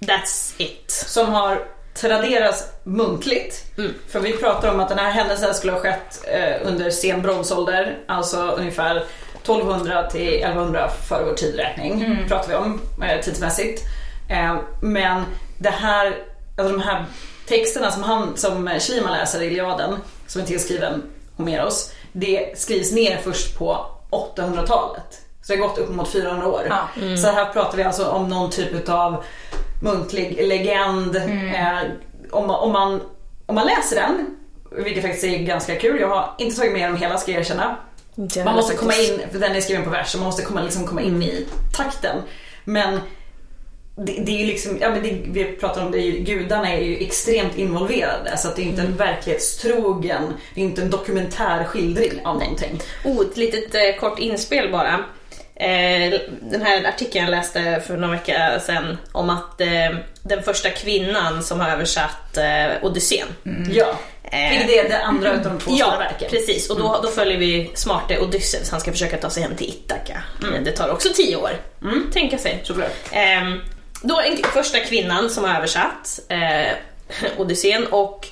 That's 0.00 0.54
it. 0.58 0.90
Som 0.90 1.32
har 1.32 1.64
traderas 1.94 2.68
muntligt. 2.84 3.64
Mm. 3.78 3.94
För 4.08 4.20
vi 4.20 4.32
pratar 4.32 4.74
om 4.74 4.80
att 4.80 4.88
den 4.88 4.98
här 4.98 5.10
händelsen 5.10 5.54
skulle 5.54 5.72
ha 5.72 5.80
skett 5.80 6.24
eh, 6.26 6.68
under 6.68 6.90
sen 6.90 7.22
bronsålder, 7.22 7.98
alltså 8.06 8.38
ungefär 8.38 9.04
1200 9.42 10.10
till 10.10 10.34
1100 10.34 10.88
före 11.08 11.24
vår 11.24 11.34
tidräkning 11.34 12.18
pratar 12.28 12.48
vi 12.48 12.54
om 12.54 12.80
eh, 13.02 13.20
tidsmässigt. 13.20 13.82
Eh, 14.28 14.56
men 14.80 15.22
det 15.58 15.70
här, 15.70 16.16
alltså 16.58 16.76
de 16.76 16.82
här 16.82 17.04
texterna 17.48 17.90
som, 17.90 18.02
han, 18.02 18.36
som 18.36 18.70
Schliemann 18.80 19.12
läser 19.12 19.42
i 19.42 19.46
Iliaden, 19.46 19.96
som 20.26 20.42
är 20.42 20.46
tillskriven 20.46 21.02
Homeros, 21.36 21.92
det 22.12 22.58
skrivs 22.58 22.92
ner 22.92 23.16
först 23.16 23.58
på 23.58 23.86
800-talet. 24.10 25.20
Så 25.42 25.52
det 25.52 25.58
har 25.58 25.68
gått 25.68 25.78
upp 25.78 25.90
mot 25.90 26.12
400 26.12 26.46
år. 26.46 26.66
Ja. 26.68 26.88
Så 27.16 27.26
här 27.26 27.52
pratar 27.52 27.76
vi 27.76 27.82
alltså 27.82 28.06
om 28.06 28.28
någon 28.28 28.50
typ 28.50 28.88
av 28.88 29.24
muntlig 29.82 30.46
legend. 30.46 31.16
Eh, 31.16 31.78
om, 32.30 32.50
om, 32.50 32.72
man, 32.72 33.00
om 33.46 33.54
man 33.54 33.66
läser 33.66 33.96
den, 33.96 34.36
vilket 34.84 35.02
faktiskt 35.02 35.24
är 35.24 35.38
ganska 35.38 35.76
kul, 35.76 36.00
jag 36.00 36.08
har 36.08 36.34
inte 36.38 36.56
tagit 36.56 36.72
med 36.72 36.88
dem 36.90 36.96
hela 36.96 37.18
ska 37.18 37.32
jag 37.32 37.40
erkänna. 37.40 37.76
Man 38.44 38.54
måste 38.54 38.74
komma 38.76 38.92
in, 38.94 39.20
för 39.32 39.38
den 39.38 39.56
är 39.56 39.60
skriven 39.60 39.84
på 39.84 39.90
vers, 39.90 40.08
så 40.08 40.18
man 40.18 40.26
måste 40.26 40.42
komma, 40.42 40.62
liksom 40.62 40.86
komma 40.86 41.02
in 41.02 41.22
i 41.22 41.46
takten. 41.76 42.16
Men 42.64 43.00
det, 43.96 44.12
det 44.26 44.32
är 44.32 44.38
ju 44.38 44.46
liksom, 44.46 44.78
ja 44.80 44.90
men 44.90 45.02
det, 45.02 45.18
vi 45.26 45.44
pratar 45.44 45.84
om 45.86 45.90
det, 45.92 45.98
ju- 45.98 46.18
gudarna 46.24 46.72
är 46.72 46.80
ju 46.80 46.96
extremt 46.96 47.56
involverade 47.58 48.36
så 48.36 48.48
att 48.48 48.56
det 48.56 48.62
är 48.62 48.66
inte 48.66 48.82
en 48.82 48.96
verklighetstrogen, 48.96 50.22
det 50.54 50.60
är 50.60 50.64
inte 50.64 50.82
en 50.82 50.90
dokumentär 50.90 51.64
skildring 51.64 52.26
av 52.26 52.38
någonting. 52.38 52.80
Oh, 53.04 53.20
ett 53.26 53.36
litet 53.36 53.74
eh, 53.74 54.00
kort 54.00 54.18
inspel 54.18 54.72
bara. 54.72 55.04
Eh, 55.62 56.20
den 56.40 56.62
här 56.62 56.84
artikeln 56.88 57.24
jag 57.24 57.30
läste 57.30 57.82
för 57.86 57.96
några 57.96 58.12
veckor 58.14 58.58
sedan 58.58 58.98
om 59.12 59.30
att 59.30 59.60
eh, 59.60 59.68
den 60.22 60.42
första 60.42 60.70
kvinnan 60.70 61.42
som 61.42 61.60
har 61.60 61.70
översatt 61.70 62.36
eh, 62.36 62.84
Odysseen. 62.84 63.26
Ja. 63.70 63.98
Eh, 64.24 64.50
Vilket 64.50 64.84
är 64.84 64.88
det 64.88 65.02
andra 65.02 65.32
utav 65.32 65.42
de 65.52 65.58
två 65.58 65.70
stora 65.70 65.78
Ja, 65.92 65.98
verken. 65.98 66.30
precis. 66.30 66.70
Och 66.70 66.78
då, 66.78 67.00
då 67.02 67.08
följer 67.08 67.38
vi 67.38 67.70
smarte 67.74 68.18
Odysseus. 68.18 68.70
Han 68.70 68.80
ska 68.80 68.92
försöka 68.92 69.16
ta 69.16 69.30
sig 69.30 69.42
hem 69.42 69.56
till 69.56 69.68
Ithaka. 69.68 70.22
Men 70.40 70.64
det 70.64 70.72
tar 70.72 70.88
också 70.88 71.08
tio 71.14 71.36
år. 71.36 71.50
Mm, 71.82 72.10
tänka 72.12 72.38
sig. 72.38 72.60
Såklart. 72.64 72.92
Ehm, 73.12 73.60
då 74.02 74.20
en 74.20 74.36
första 74.36 74.80
kvinnan 74.80 75.30
som 75.30 75.44
har 75.44 75.56
översatt 75.56 76.20
eh, 76.28 76.72
Odysseen 77.36 77.86
och 77.86 78.28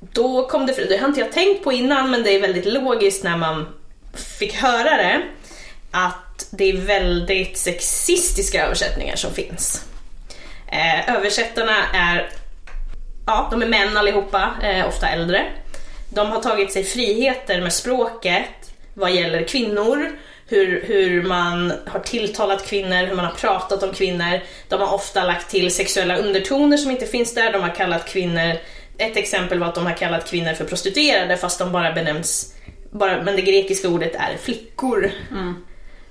då 0.00 0.48
kom 0.48 0.66
det, 0.66 0.72
det 0.88 0.96
har 0.96 1.08
inte 1.08 1.20
jag 1.20 1.32
tänkt 1.32 1.64
på 1.64 1.72
innan 1.72 2.10
men 2.10 2.22
det 2.22 2.30
är 2.30 2.40
väldigt 2.40 2.64
logiskt 2.66 3.24
när 3.24 3.36
man 3.36 3.66
fick 4.38 4.54
höra 4.54 4.96
det 4.96 5.22
att 5.92 6.46
det 6.50 6.70
är 6.70 6.76
väldigt 6.76 7.58
sexistiska 7.58 8.64
översättningar 8.66 9.16
som 9.16 9.34
finns. 9.34 9.84
Eh, 10.66 11.16
översättarna 11.16 11.76
är, 11.94 12.30
ja, 13.26 13.48
de 13.50 13.62
är 13.62 13.66
män 13.66 13.96
allihopa, 13.96 14.50
eh, 14.62 14.88
ofta 14.88 15.08
äldre. 15.08 15.44
De 16.08 16.30
har 16.30 16.42
tagit 16.42 16.72
sig 16.72 16.84
friheter 16.84 17.60
med 17.60 17.72
språket 17.72 18.72
vad 18.94 19.12
gäller 19.12 19.42
kvinnor, 19.48 20.10
hur, 20.46 20.84
hur 20.86 21.22
man 21.22 21.72
har 21.86 22.00
tilltalat 22.00 22.66
kvinnor, 22.66 23.06
hur 23.06 23.16
man 23.16 23.24
har 23.24 23.32
pratat 23.32 23.82
om 23.82 23.94
kvinnor. 23.94 24.40
De 24.68 24.80
har 24.80 24.94
ofta 24.94 25.24
lagt 25.24 25.50
till 25.50 25.74
sexuella 25.74 26.16
undertoner 26.16 26.76
som 26.76 26.90
inte 26.90 27.06
finns 27.06 27.34
där. 27.34 27.52
De 27.52 27.62
har 27.62 27.74
kallat 27.74 28.08
kvinnor, 28.08 28.56
ett 28.98 29.16
exempel 29.16 29.58
var 29.58 29.66
att 29.66 29.74
de 29.74 29.86
har 29.86 29.96
kallat 29.96 30.30
kvinnor 30.30 30.54
för 30.54 30.64
prostituerade 30.64 31.36
fast 31.36 31.58
de 31.58 31.72
bara 31.72 31.92
benämns, 31.92 32.54
bara, 32.90 33.22
men 33.22 33.36
det 33.36 33.42
grekiska 33.42 33.88
ordet 33.88 34.14
är 34.14 34.36
flickor. 34.42 35.10
Mm. 35.30 35.64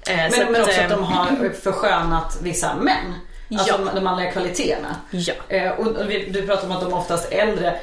Eh, 0.09 0.29
så 0.31 0.37
Men, 0.39 0.51
men 0.51 0.61
också 0.61 0.79
eh, 0.79 0.83
att 0.85 0.89
de 0.91 1.03
har 1.03 1.49
förskönat 1.61 2.37
vissa 2.41 2.75
män. 2.75 3.13
Alltså 3.51 3.67
Ja. 3.69 3.77
de, 3.77 3.95
de 3.95 4.03
manliga 4.03 4.31
kvaliteterna. 4.31 4.95
Ja. 5.11 5.33
Eh, 5.49 5.71
och 5.71 6.09
vi- 6.09 6.29
du 6.29 6.47
pratar 6.47 6.65
om 6.65 6.71
att 6.71 6.81
de 6.81 6.93
oftast 6.93 7.31
är 7.31 7.37
äldre. 7.47 7.79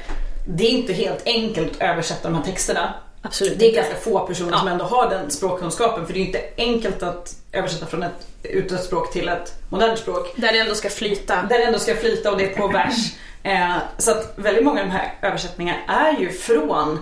Det 0.46 0.64
är 0.66 0.70
inte 0.70 0.92
helt 0.92 1.22
enkelt 1.26 1.72
att 1.72 1.82
översätta 1.82 2.28
de 2.28 2.34
här 2.36 2.44
texterna. 2.44 2.94
Absolut 3.22 3.58
Det 3.58 3.66
är 3.70 3.74
ganska 3.74 3.94
få 3.94 4.26
personer 4.26 4.50
Ja. 4.52 4.58
som 4.58 4.68
ändå 4.68 4.84
har 4.84 5.10
den 5.10 5.30
språkkunskapen. 5.30 6.06
För 6.06 6.12
det 6.14 6.20
är 6.20 6.24
inte 6.26 6.40
enkelt 6.56 7.02
att 7.02 7.34
översätta 7.52 7.86
från 7.86 8.02
ett 8.02 8.26
utdött 8.42 8.84
språk 8.84 9.12
till 9.12 9.28
ett 9.28 9.52
modernt 9.68 9.98
språk. 9.98 10.32
Där 10.36 10.52
det 10.52 10.58
ändå 10.58 10.74
ska 10.74 10.90
flyta. 10.90 11.42
Där 11.42 11.58
det 11.58 11.64
ändå 11.64 11.78
ska 11.78 11.94
flyta 11.96 12.30
och 12.32 12.38
det 12.38 12.44
är 12.52 12.56
på 12.56 12.68
vers. 12.68 12.96
Eh, 13.42 13.76
så 13.98 14.10
att 14.10 14.32
väldigt 14.36 14.64
många 14.64 14.80
av 14.80 14.86
de 14.86 14.92
här 14.92 15.14
översättningarna 15.22 15.78
är 15.88 16.20
ju 16.20 16.32
från, 16.32 16.98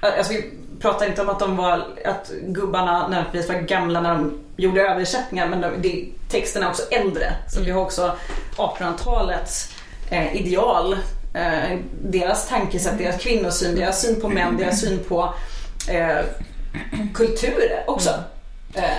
alltså 0.00 0.32
pratar 0.80 1.06
inte 1.06 1.22
om 1.22 1.28
att 1.28 1.38
de 1.38 1.56
var, 1.56 1.84
att 2.04 2.30
gubbarna 2.42 3.08
nödvändigtvis 3.08 3.48
var 3.48 3.60
gamla 3.60 4.00
när 4.00 4.14
de 4.14 4.38
gjorde 4.56 4.82
översättningar 4.82 5.48
men 5.48 5.60
de, 5.60 5.70
det, 5.78 6.08
texterna 6.28 6.66
är 6.66 6.70
också 6.70 6.82
äldre. 6.90 7.32
Så 7.48 7.60
vi 7.60 7.70
har 7.70 7.80
också 7.80 8.16
1800-talets 8.56 9.72
eh, 10.10 10.36
ideal, 10.36 10.92
eh, 11.34 11.78
deras 12.02 12.48
tankesätt, 12.48 12.98
deras 12.98 13.22
kvinnosyn, 13.22 13.76
deras 13.76 14.02
syn 14.02 14.20
på 14.20 14.28
män, 14.28 14.56
deras 14.56 14.80
syn 14.80 15.04
på 15.08 15.34
eh, 15.88 16.24
kulturer 17.14 17.84
också. 17.86 18.10
Eh, 18.74 18.96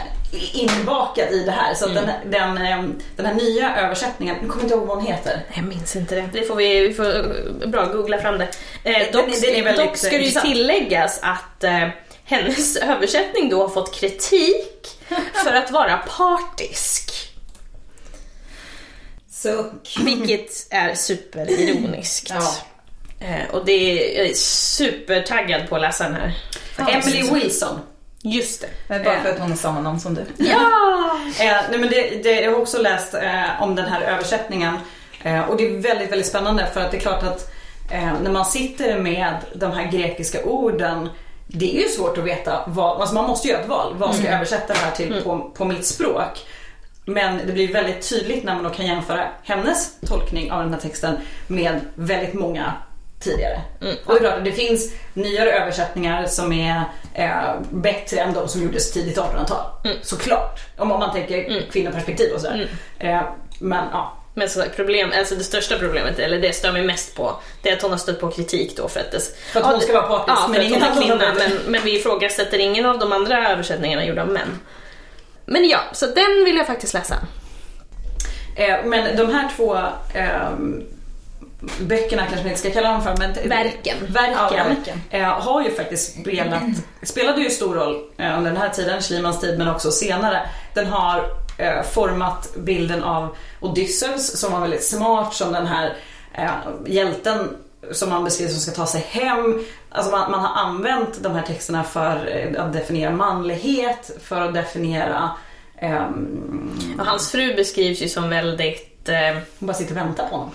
inbakad 0.54 1.32
i 1.34 1.44
det 1.46 1.52
här. 1.52 1.74
Så 1.74 1.86
att 1.86 1.94
den, 1.94 2.10
den, 2.26 2.58
eh, 2.58 2.84
den 3.16 3.26
här 3.26 3.34
nya 3.34 3.76
översättningen, 3.78 4.36
nu 4.42 4.48
kommer 4.48 4.64
inte 4.64 4.76
ihåg 4.76 4.88
vad 4.88 4.98
hon 4.98 5.06
heter. 5.08 5.42
Jag 5.56 5.66
minns 5.66 5.96
inte 5.96 6.16
det. 6.16 6.30
Det 6.34 6.44
får 6.44 6.56
vi, 6.56 6.88
vi 6.88 6.94
får 6.94 7.06
eh, 7.16 7.68
bra 7.68 7.86
googla 7.86 8.18
fram 8.18 8.38
det. 8.38 8.48
Eh, 8.84 8.92
Den- 8.94 9.12
dock, 9.12 9.42
den 9.42 9.64
väldigt, 9.64 9.86
dock 9.86 9.98
ska 9.98 10.10
det 10.18 10.24
ju 10.24 10.32
tilläggas 10.42 11.20
att 11.24 11.64
eh, 11.64 11.88
hennes 12.26 12.76
översättning 12.82 13.50
då 13.50 13.62
har 13.62 13.70
fått 13.70 13.96
kritik 13.96 14.88
för 15.44 15.54
att 15.54 15.72
vara 15.72 15.98
partisk. 15.98 17.12
Suck. 19.30 19.98
Vilket 20.06 20.68
är 20.74 20.94
superironiskt. 20.96 22.30
Ja. 22.30 22.56
Eh, 23.20 23.50
och 23.56 23.66
det 23.66 23.72
är, 23.72 24.18
jag 24.18 24.30
är 24.30 24.34
supertaggad 24.34 25.70
på 25.70 25.76
att 25.76 25.82
läsa 25.82 26.04
den 26.04 26.14
här. 26.14 26.38
Ja, 26.78 26.90
Emily. 26.90 27.30
Wilson. 27.34 27.80
Just 28.26 28.62
det. 28.62 28.68
Men 28.88 29.04
bara 29.04 29.22
för 29.22 29.30
att 29.30 29.40
hon 29.40 29.52
är 29.52 29.56
samma 29.56 29.82
namn 29.82 30.00
som 30.00 30.14
du. 30.14 30.26
Ja! 30.38 31.20
Eh, 31.40 31.58
nej 31.70 31.80
men 31.80 31.90
det, 31.90 32.24
det, 32.24 32.42
jag 32.42 32.52
har 32.52 32.60
också 32.60 32.82
läst 32.82 33.14
eh, 33.14 33.62
om 33.62 33.76
den 33.76 33.86
här 33.86 34.02
översättningen 34.02 34.78
eh, 35.24 35.50
och 35.50 35.58
det 35.58 35.68
är 35.68 35.80
väldigt, 35.80 36.12
väldigt 36.12 36.28
spännande 36.28 36.68
för 36.74 36.82
att 36.82 36.92
det 36.92 36.98
är 36.98 37.02
klart 37.02 37.24
att 37.24 37.52
eh, 37.92 38.14
när 38.24 38.32
man 38.32 38.46
sitter 38.46 39.00
med 39.00 39.36
de 39.56 39.72
här 39.72 39.92
grekiska 39.92 40.44
orden 40.44 41.10
det 41.48 41.78
är 41.78 41.82
ju 41.82 41.90
svårt 41.90 42.18
att 42.18 42.24
veta 42.24 42.64
vad, 42.68 43.02
alltså 43.02 43.16
man 43.16 43.26
måste 43.26 43.48
göra 43.48 43.62
ett 43.62 43.68
val. 43.68 43.96
Vad 43.98 44.16
ska 44.16 44.26
jag 44.26 44.34
översätta 44.34 44.74
det 44.74 44.80
här 44.80 44.92
till 44.92 45.22
på, 45.24 45.52
på 45.58 45.66
mitt 45.66 45.86
språk? 45.86 46.46
Men 47.06 47.38
det 47.38 47.54
blir 47.54 47.74
väldigt 47.74 48.10
tydligt 48.10 48.44
när 48.44 48.56
man 48.56 48.64
då 48.64 48.70
kan 48.70 48.86
jämföra 48.86 49.28
hennes 49.44 50.00
tolkning 50.08 50.52
av 50.52 50.64
den 50.64 50.74
här 50.74 50.80
texten 50.80 51.18
med 51.48 51.82
väldigt 51.96 52.34
många 52.34 52.74
tidigare. 53.26 53.62
Och 54.06 54.14
det 54.14 54.20
klart 54.20 54.44
det 54.44 54.52
finns 54.52 54.94
nyare 55.14 55.52
översättningar 55.52 56.26
som 56.26 56.54
är 56.54 56.84
eh, 57.14 57.62
bättre 57.70 58.20
än 58.20 58.34
de 58.34 58.48
som 58.48 58.64
gjordes 58.64 58.92
tidigt 58.92 59.18
1800-tal. 59.18 59.66
Såklart. 60.02 60.60
Om, 60.78 60.88
man 60.88 61.14
tänker 61.14 61.72
kvinnoperspektiv 61.72 62.34
och 62.34 62.42
sådär. 62.42 62.70
Eh, 63.00 63.22
men 63.60 63.86
ja. 63.92 64.22
Men 64.38 64.50
så 64.50 64.64
problem, 64.76 65.12
alltså 65.18 65.36
det 65.36 65.44
största 65.44 65.78
problemet, 65.78 66.20
eller 66.20 66.40
det 66.40 66.46
jag 66.46 66.56
stör 66.56 66.72
mig 66.72 66.84
mest 66.84 67.16
på, 67.16 67.40
det 67.62 67.70
är 67.70 67.76
att 67.76 67.82
hon 67.82 67.92
har 67.92 67.98
stött 67.98 68.20
på 68.20 68.32
kritik 68.32 68.78
då 68.78 68.88
för 68.88 69.00
att 69.00 69.12
det... 69.12 69.20
För 69.54 69.60
att 69.60 69.66
hon 69.66 69.82
ska 69.82 69.94
vara 69.94 70.08
partisk, 70.08 70.38
Ja, 70.38 70.48
men 70.48 70.62
ingen 70.62 70.84
annan 70.84 71.04
kvinna, 71.04 71.34
men, 71.34 71.52
men 71.68 71.82
vi 71.84 72.00
ifrågasätter 72.00 72.60
ingen 72.60 72.86
av 72.86 73.00
de 73.00 73.12
andra 73.12 73.50
översättningarna 73.50 74.06
gjorda 74.06 74.22
av 74.22 74.28
män. 74.28 74.60
Men 75.46 75.70
ja, 75.70 75.80
så 75.92 76.06
den 76.06 76.46
vill 76.46 76.56
jag 76.56 76.68
faktiskt 76.68 76.94
läsa. 76.94 77.16
Eh, 78.56 78.86
men 78.86 79.18
de 79.18 79.34
här 79.34 79.50
två 79.56 79.78
ehm, 80.14 80.84
böckerna 81.80 82.22
kanske 82.22 82.38
man 82.38 82.48
inte 82.48 82.60
ska 82.60 82.72
kalla 82.72 82.92
dem 82.92 83.02
för, 83.02 83.16
men 83.18 83.34
Verken. 83.34 83.98
verken, 84.08 84.34
Ja, 84.34 84.50
verken. 84.50 85.02
Eh, 85.10 85.24
har 85.24 85.64
ju 85.64 85.72
faktiskt 85.72 86.22
spelat, 86.22 86.64
spelade 87.04 87.42
ju 87.42 87.50
stor 87.50 87.76
roll 87.76 88.04
eh, 88.18 88.38
under 88.38 88.52
den 88.52 88.62
här 88.62 88.70
tiden, 88.70 89.02
Schlimans 89.02 89.40
tid, 89.42 89.58
men 89.58 89.68
också 89.68 89.92
senare. 89.92 90.50
Den 90.74 90.88
har 90.88 91.30
eh, 91.58 91.84
format 91.84 92.56
bilden 92.56 93.04
av 93.04 93.36
Odysseus 93.60 94.40
som 94.40 94.52
var 94.52 94.60
väldigt 94.60 94.84
smart 94.84 95.34
som 95.34 95.52
den 95.52 95.68
här 95.68 95.94
eh, 96.34 96.50
hjälten 96.86 97.58
som 97.92 98.10
man 98.10 98.24
beskriver 98.24 98.52
som 98.52 98.62
ska 98.62 98.72
ta 98.72 98.86
sig 98.86 99.02
hem. 99.10 99.66
Alltså 99.90 100.12
man, 100.12 100.32
man 100.32 100.40
har 100.40 100.62
använt 100.62 101.24
de 101.24 101.36
här 101.36 101.42
texterna 101.42 101.84
för 101.84 102.28
eh, 102.28 102.64
att 102.66 102.74
definiera 102.74 103.12
manlighet, 103.12 104.12
för 104.24 104.42
att 104.42 104.54
definiera 104.54 105.32
ehm, 105.78 106.96
Och 107.00 107.06
hans 107.06 107.32
fru 107.32 107.56
beskrivs 107.56 108.02
ju 108.02 108.10
som 108.10 108.30
väldigt... 108.30 109.10
Eh, 109.10 109.34
hon 109.60 109.68
bara 109.68 109.74
sitter 109.74 109.92
och 109.92 109.98
väntar 109.98 110.28
på 110.28 110.36
honom. 110.36 110.52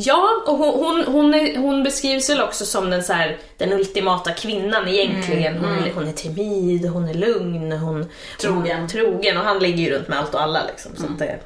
Ja, 0.00 0.28
och 0.46 0.56
hon, 0.58 0.74
hon, 0.84 1.04
hon, 1.14 1.34
är, 1.34 1.58
hon 1.58 1.82
beskrivs 1.82 2.30
väl 2.30 2.40
också 2.40 2.66
som 2.66 2.90
den, 2.90 3.02
så 3.04 3.12
här, 3.12 3.38
den 3.58 3.72
ultimata 3.72 4.32
kvinnan 4.32 4.88
egentligen. 4.88 5.58
Hon, 5.58 5.84
är, 5.84 5.92
hon 5.94 6.08
är 6.08 6.12
timid, 6.12 6.86
hon 6.88 7.08
är 7.08 7.14
lugn, 7.14 7.72
hon 7.72 8.06
Trogen. 8.40 8.78
Hon, 8.78 8.88
trogen 8.88 9.36
och 9.38 9.44
han 9.44 9.58
ligger 9.58 9.78
ju 9.84 9.90
runt 9.90 10.08
med 10.08 10.18
allt 10.18 10.34
och 10.34 10.42
alla 10.42 10.60
liksom. 10.66 10.92
Så 10.96 11.04
att 11.04 11.18
det, 11.18 11.38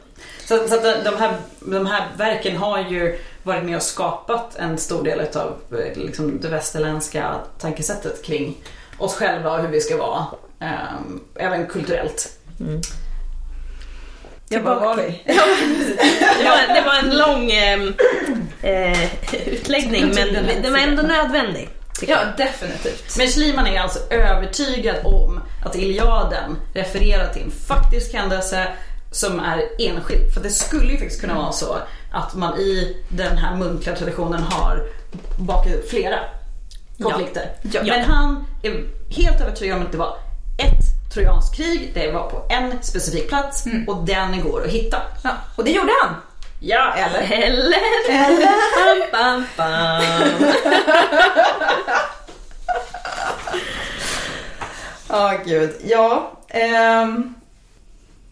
Så, 0.44 0.68
så 0.68 0.74
att 0.74 1.04
de- 1.04 1.16
här, 1.18 1.34
de 1.60 1.86
här 1.86 2.06
verken 2.16 2.56
har 2.56 2.78
ju 2.78 3.18
varit 3.42 3.64
med 3.64 3.76
och 3.76 3.82
skapat 3.82 4.56
en 4.56 4.78
stor 4.78 5.02
del 5.04 5.20
av 5.20 5.56
liksom, 5.94 6.40
det 6.40 6.48
västerländska 6.48 7.34
tankesättet 7.60 8.24
kring 8.24 8.56
oss 8.98 9.14
själva 9.14 9.52
och 9.52 9.62
hur 9.62 9.68
vi 9.68 9.80
ska 9.80 9.96
vara. 9.96 10.26
ehm, 10.60 11.20
även 11.34 11.66
kulturellt. 11.66 12.28
Jag 14.52 14.64
bara, 14.64 14.80
var 14.80 14.96
vi? 14.96 15.22
det, 15.26 16.44
var, 16.44 16.74
det 16.74 16.80
var 16.80 16.98
en 16.98 17.18
lång 17.18 17.50
ehm, 17.50 17.94
eh, 18.62 19.04
utläggning 19.48 20.14
men 20.14 20.62
den 20.62 20.72
var 20.72 20.78
ändå 20.78 21.02
nödvändig. 21.02 21.68
Ja, 22.02 22.18
definitivt. 22.36 23.16
Men 23.18 23.26
Schliemann 23.26 23.66
är 23.66 23.80
alltså 23.80 23.98
övertygad 24.10 24.96
om 25.04 25.40
att 25.64 25.76
Iliaden 25.76 26.56
refererar 26.74 27.32
till 27.32 27.42
en 27.42 27.50
faktisk 27.50 28.14
händelse 28.14 28.68
som 29.10 29.40
är 29.40 29.62
enskild. 29.78 30.34
För 30.34 30.40
det 30.40 30.50
skulle 30.50 30.92
ju 30.92 30.98
faktiskt 30.98 31.20
kunna 31.20 31.34
vara 31.34 31.52
så 31.52 31.76
att 32.12 32.34
man 32.34 32.58
i 32.58 32.96
den 33.08 33.38
här 33.38 33.56
muntliga 33.56 33.96
traditionen 33.96 34.42
har 34.42 34.82
bakat 35.38 35.88
flera 35.90 36.18
konflikter. 37.02 37.50
Ja. 37.62 37.82
Men 37.84 38.04
han 38.04 38.44
är 38.62 38.84
helt 39.08 39.40
övertygad 39.40 39.76
om 39.76 39.84
att 39.84 39.92
det 39.92 39.98
var 39.98 40.16
ett 40.58 40.89
trojanskt 41.14 41.56
krig, 41.56 41.90
det 41.94 42.12
var 42.12 42.30
på 42.30 42.42
en 42.50 42.82
specifik 42.82 43.28
plats 43.28 43.64
och 43.86 44.04
den 44.04 44.42
går 44.42 44.64
att 44.64 44.70
hitta. 44.70 45.02
Ja, 45.24 45.30
och 45.56 45.64
det 45.64 45.70
gjorde 45.70 45.92
han. 46.02 46.14
Ja, 46.62 46.94
Eller? 46.94 47.32
Eller? 47.32 47.78
Eller? 48.10 49.12
Bam, 49.12 49.44
bam, 49.56 50.02
bam. 50.36 50.52
Ja, 55.08 55.34
gud. 55.46 55.70
Ja, 55.84 56.32
ehm, 56.48 57.34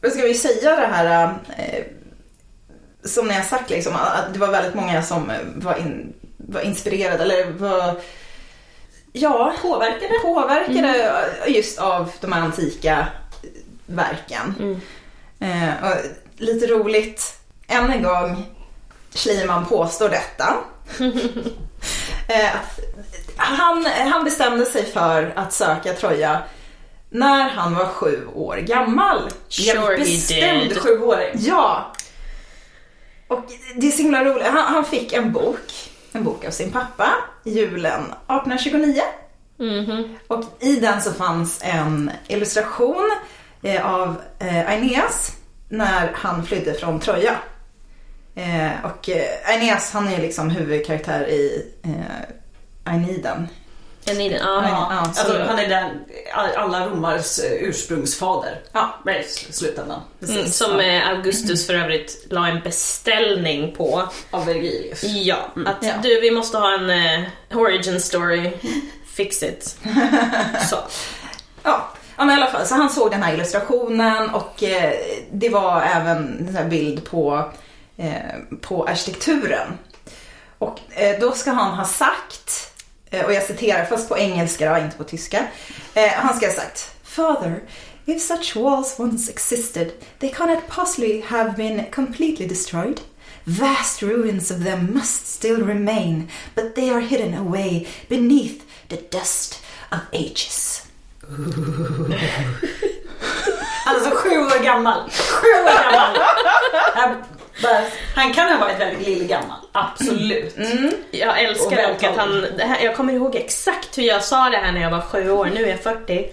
vad 0.00 0.12
ska 0.12 0.22
vi 0.22 0.34
säga 0.34 0.76
det 0.76 0.86
här? 0.86 1.34
Eh, 1.56 1.84
som 3.04 3.28
ni 3.28 3.34
har 3.34 3.42
sagt, 3.42 3.70
liksom, 3.70 3.94
att 3.96 4.32
det 4.32 4.38
var 4.38 4.48
väldigt 4.48 4.74
många 4.74 5.02
som 5.02 5.30
eh, 5.30 5.36
var, 5.54 5.78
in, 5.78 6.12
var 6.36 6.60
inspirerade 6.60 7.22
eller 7.22 7.50
var 7.50 8.00
ja, 9.18 9.52
Påverkade? 9.62 10.14
påverkade 10.22 11.14
just 11.46 11.78
av 11.78 12.10
de 12.20 12.32
här 12.32 12.40
antika 12.40 13.06
verken. 13.86 14.80
Eh, 15.40 15.84
och 15.90 15.96
lite 16.36 16.66
roligt, 16.66 17.34
än 17.68 17.90
en 17.90 18.02
gång, 18.02 18.46
Schliemann 19.14 19.66
påstår 19.66 20.08
detta. 20.08 20.56
eh, 22.28 22.50
han, 23.36 23.84
han 23.84 24.24
bestämde 24.24 24.64
sig 24.66 24.84
för 24.84 25.32
att 25.36 25.52
söka 25.52 25.92
Troja 25.92 26.42
när 27.10 27.48
han 27.48 27.74
var 27.74 27.86
sju 27.86 28.26
år 28.34 28.56
gammal. 28.56 29.30
Sure 29.48 29.96
Bestämd 29.96 30.68
did. 30.68 30.78
sjuåring. 30.78 31.34
Ja! 31.34 31.92
Och 33.28 33.44
det 33.76 33.86
är 33.86 33.90
så 33.90 34.02
himla 34.02 34.24
roligt. 34.24 34.46
Han, 34.46 34.74
han 34.74 34.84
fick 34.84 35.12
en 35.12 35.32
bok, 35.32 35.87
en 36.12 36.24
bok 36.24 36.44
av 36.44 36.50
sin 36.50 36.72
pappa, 36.72 37.14
julen 37.44 38.00
1829. 38.00 39.02
Mhm. 39.58 40.16
Och 40.26 40.44
i 40.60 40.76
den 40.76 41.02
så 41.02 41.12
fanns 41.12 41.60
en 41.62 42.10
illustration 42.28 43.10
eh, 43.62 43.86
av 43.94 44.20
eh, 44.38 44.68
Aeneas 44.68 45.36
när 45.68 46.12
han 46.14 46.46
flydde 46.46 46.74
från 46.74 47.00
Troja. 47.00 47.36
Eh, 48.34 48.84
och 48.84 49.08
Aeneas 49.44 49.92
han 49.92 50.08
är 50.08 50.18
liksom 50.18 50.50
huvudkaraktär 50.50 51.28
i 51.28 51.72
eh, 51.82 52.92
Aeneiden. 54.08 54.42
Aeneiden, 54.42 54.70
ja. 54.72 54.88
Ja, 54.90 55.04
Ja, 55.06 55.12
så- 55.14 55.20
alltså, 55.20 55.44
han 55.48 55.58
är 55.58 55.68
den, 55.68 56.04
alla 56.56 56.86
romars 56.88 57.38
eh, 57.38 57.52
ursprungsfader. 57.52 58.60
Ja. 58.72 58.94
I 59.06 59.52
slutändan. 59.52 60.00
Mm, 60.28 60.46
som 60.46 60.80
eh, 60.80 61.08
Augustus 61.08 61.66
för 61.66 61.74
övrigt 61.74 62.26
la 62.30 62.48
en 62.48 62.60
beställning 62.60 63.74
på. 63.74 64.08
Av 64.30 64.46
Vergilius. 64.46 65.02
Ja, 65.04 65.36
att 65.66 65.76
Ja. 65.80 65.92
du 66.02 66.20
vi 66.20 66.30
måste 66.30 66.58
ha 66.58 66.74
en 66.74 66.90
eh, 66.90 67.28
origin 67.58 68.00
story. 68.00 68.50
Fix 69.14 69.42
it. 69.42 69.76
Så. 70.70 70.76
Ja. 71.62 71.88
ja, 72.16 72.24
men 72.24 72.30
i 72.30 72.32
alla 72.42 72.50
fall 72.50 72.66
så 72.66 72.74
han 72.74 72.90
såg 72.90 73.10
den 73.10 73.22
här 73.22 73.34
illustrationen 73.34 74.30
och 74.30 74.62
eh, 74.62 74.92
det 75.32 75.48
var 75.48 75.82
även 75.82 76.56
en 76.56 76.68
bild 76.68 77.04
på, 77.04 77.50
eh, 77.96 78.12
på 78.60 78.84
arkitekturen. 78.84 79.78
Och 80.58 80.78
eh, 80.90 81.20
då 81.20 81.32
ska 81.32 81.50
han 81.50 81.74
ha 81.74 81.84
sagt, 81.84 82.72
och 83.10 83.32
jag 83.32 83.42
citerar 83.42 83.84
först 83.84 84.08
på 84.08 84.18
engelska 84.18 84.70
då, 84.74 84.78
inte 84.84 84.96
på 84.96 85.04
tyska. 85.04 85.46
Eh, 85.94 86.08
han 86.14 86.36
ska 86.36 86.46
ha 86.46 86.52
sagt 86.52 86.92
Father, 87.02 87.60
if 88.06 88.22
such 88.22 88.56
walls 88.56 88.94
once 88.98 89.32
existed, 89.32 89.92
they 90.18 90.30
cannot 90.30 90.66
possibly 90.68 91.20
have 91.20 91.52
been 91.56 91.84
completely 91.90 92.46
destroyed. 92.46 93.00
Vast 93.44 94.02
ruins 94.02 94.50
of 94.50 94.64
them 94.64 94.94
must 94.94 95.26
still 95.26 95.66
remain, 95.66 96.28
but 96.54 96.74
they 96.74 96.90
are 96.90 97.00
hidden 97.00 97.34
away 97.34 97.86
beneath 98.08 98.62
the 98.88 98.96
dust 98.96 99.62
of 99.92 99.98
ages. 100.12 100.82
Han 103.84 103.96
är 103.96 104.00
så 104.00 104.10
sju 104.10 104.38
år 104.38 104.64
gammal. 104.64 105.10
Sju 105.10 105.46
år 105.46 105.92
gammal! 105.92 107.16
Han, 108.14 108.32
kan 108.32 108.48
ha 108.52 108.58
varit 108.58 108.80
väldigt 108.80 109.06
lillgammal, 109.08 109.56
absolut. 109.72 110.56
Jag 111.10 111.28
Och 111.28 111.38
älskar 111.38 111.88
dock 111.88 112.02
att 112.04 112.16
han, 112.16 112.46
här, 112.58 112.84
jag 112.84 112.96
kommer 112.96 113.12
ihåg 113.12 113.34
exakt 113.36 113.98
hur 113.98 114.02
jag 114.02 114.24
sa 114.24 114.50
det 114.50 114.56
här 114.56 114.72
när 114.72 114.80
jag 114.80 114.90
var 114.90 115.00
sju 115.00 115.30
år, 115.30 115.50
nu 115.54 115.64
är 115.64 115.68
jag 115.68 115.80
40. 115.80 116.26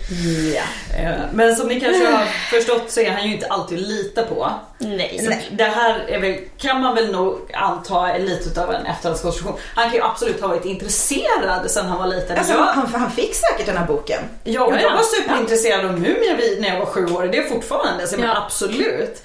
Ja. 0.55 0.61
Eh, 0.99 1.15
Men 1.33 1.55
som 1.55 1.67
ni 1.67 1.81
kanske 1.81 2.05
har 2.11 2.25
förstått 2.25 2.91
så 2.91 2.99
är 3.01 3.11
han 3.11 3.27
ju 3.27 3.33
inte 3.33 3.47
alltid 3.47 3.77
att 3.79 3.87
lita 3.87 4.23
på. 4.23 4.51
Nej. 4.77 5.19
Så 5.25 5.55
det 5.55 5.63
här 5.63 6.05
är 6.07 6.19
väl, 6.19 6.37
kan 6.57 6.81
man 6.81 6.95
väl 6.95 7.11
nog 7.11 7.39
anta 7.53 8.09
är 8.09 8.19
lite 8.19 8.49
utav 8.49 8.73
en 8.73 8.85
efterhandskonstruktion. 8.85 9.55
Han 9.75 9.83
kan 9.85 9.93
ju 9.93 10.03
absolut 10.03 10.41
ha 10.41 10.47
varit 10.47 10.65
intresserad 10.65 11.71
sen 11.71 11.85
han 11.85 11.97
var 11.97 12.07
liten. 12.07 12.37
Alltså, 12.37 12.53
jag, 12.53 12.59
han, 12.63 12.93
han 12.93 13.11
fick 13.11 13.35
säkert 13.35 13.65
den 13.65 13.77
här 13.77 13.85
boken. 13.85 14.19
ja, 14.43 14.61
och 14.63 14.73
Ja, 14.73 14.81
jag 14.81 14.91
ja. 14.91 14.95
var 14.95 15.03
superintresserad 15.03 15.85
av 15.85 15.91
Mumia 15.91 16.35
vid- 16.37 16.61
när 16.61 16.69
jag 16.69 16.79
var 16.79 16.85
sju 16.85 17.05
år, 17.05 17.23
det 17.31 17.37
är 17.37 17.49
fortfarande 17.49 18.07
så 18.07 18.17
men 18.17 18.29
Ja. 18.29 18.43
absolut. 18.45 19.23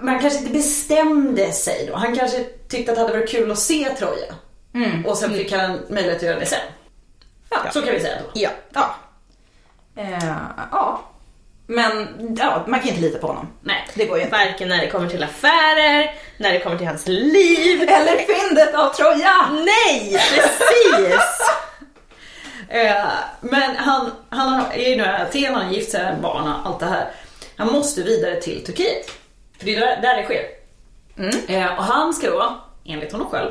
Men 0.00 0.08
han 0.08 0.20
kanske 0.20 0.38
inte 0.38 0.52
bestämde 0.52 1.52
sig 1.52 1.86
då. 1.86 1.96
Han 1.96 2.16
kanske 2.16 2.44
tyckte 2.68 2.92
att 2.92 2.96
det 2.96 3.02
hade 3.02 3.14
varit 3.18 3.30
kul 3.30 3.50
att 3.50 3.58
se 3.58 3.94
Troja. 3.98 4.34
Och 5.06 5.16
sen 5.16 5.34
fick 5.34 5.52
han 5.52 5.78
möjlighet 5.88 6.16
att 6.16 6.22
göra 6.22 6.40
det 6.40 6.46
sen. 6.46 6.58
Ja, 7.50 7.58
så 7.72 7.82
kan 7.82 7.94
vi 7.94 8.00
säga 8.00 8.16
då. 8.22 8.40
Ja. 8.40 8.50
Ja. 8.74 8.94
Eh, 9.96 10.24
ja. 10.72 11.00
Men 11.66 12.08
ja, 12.40 12.64
man 12.66 12.80
kan 12.80 12.88
inte 12.88 13.00
lita 13.00 13.18
på 13.18 13.26
honom. 13.26 13.48
Nej. 13.60 13.88
Det 13.94 14.06
går 14.06 14.16
ju 14.16 14.24
inte. 14.24 14.36
Varken 14.36 14.68
när 14.68 14.78
det 14.78 14.90
kommer 14.90 15.08
till 15.08 15.22
affärer, 15.22 16.14
när 16.36 16.52
det 16.52 16.58
kommer 16.58 16.78
till 16.78 16.86
hans 16.86 17.06
liv. 17.06 17.82
Eller 17.82 18.16
fyndet 18.16 18.74
av 18.74 18.88
Troja! 18.88 19.34
Nej, 19.50 20.12
precis! 20.12 21.20
Eh, 22.72 23.06
men 23.40 23.76
han, 23.76 24.10
han 24.28 24.64
är 24.72 24.88
ju 24.88 24.96
nu 24.96 25.02
i 25.02 25.06
Aten, 25.06 25.54
han 25.54 25.64
har 25.64 25.72
gift 25.72 25.90
sig, 25.90 26.16
barn 26.22 26.48
och 26.48 26.66
allt 26.66 26.80
det 26.80 26.86
här. 26.86 27.10
Han 27.56 27.72
måste 27.72 28.02
vidare 28.02 28.40
till 28.40 28.64
Turkiet. 28.64 29.19
För 29.60 29.66
det 29.66 29.76
är 29.76 29.80
där, 29.80 30.02
där 30.02 30.16
det 30.16 30.24
sker. 30.24 30.44
Eh, 31.56 31.78
och 31.78 31.84
han 31.84 32.14
ska 32.14 32.30
då, 32.30 32.60
enligt 32.84 33.12
honom 33.12 33.30
själv, 33.30 33.50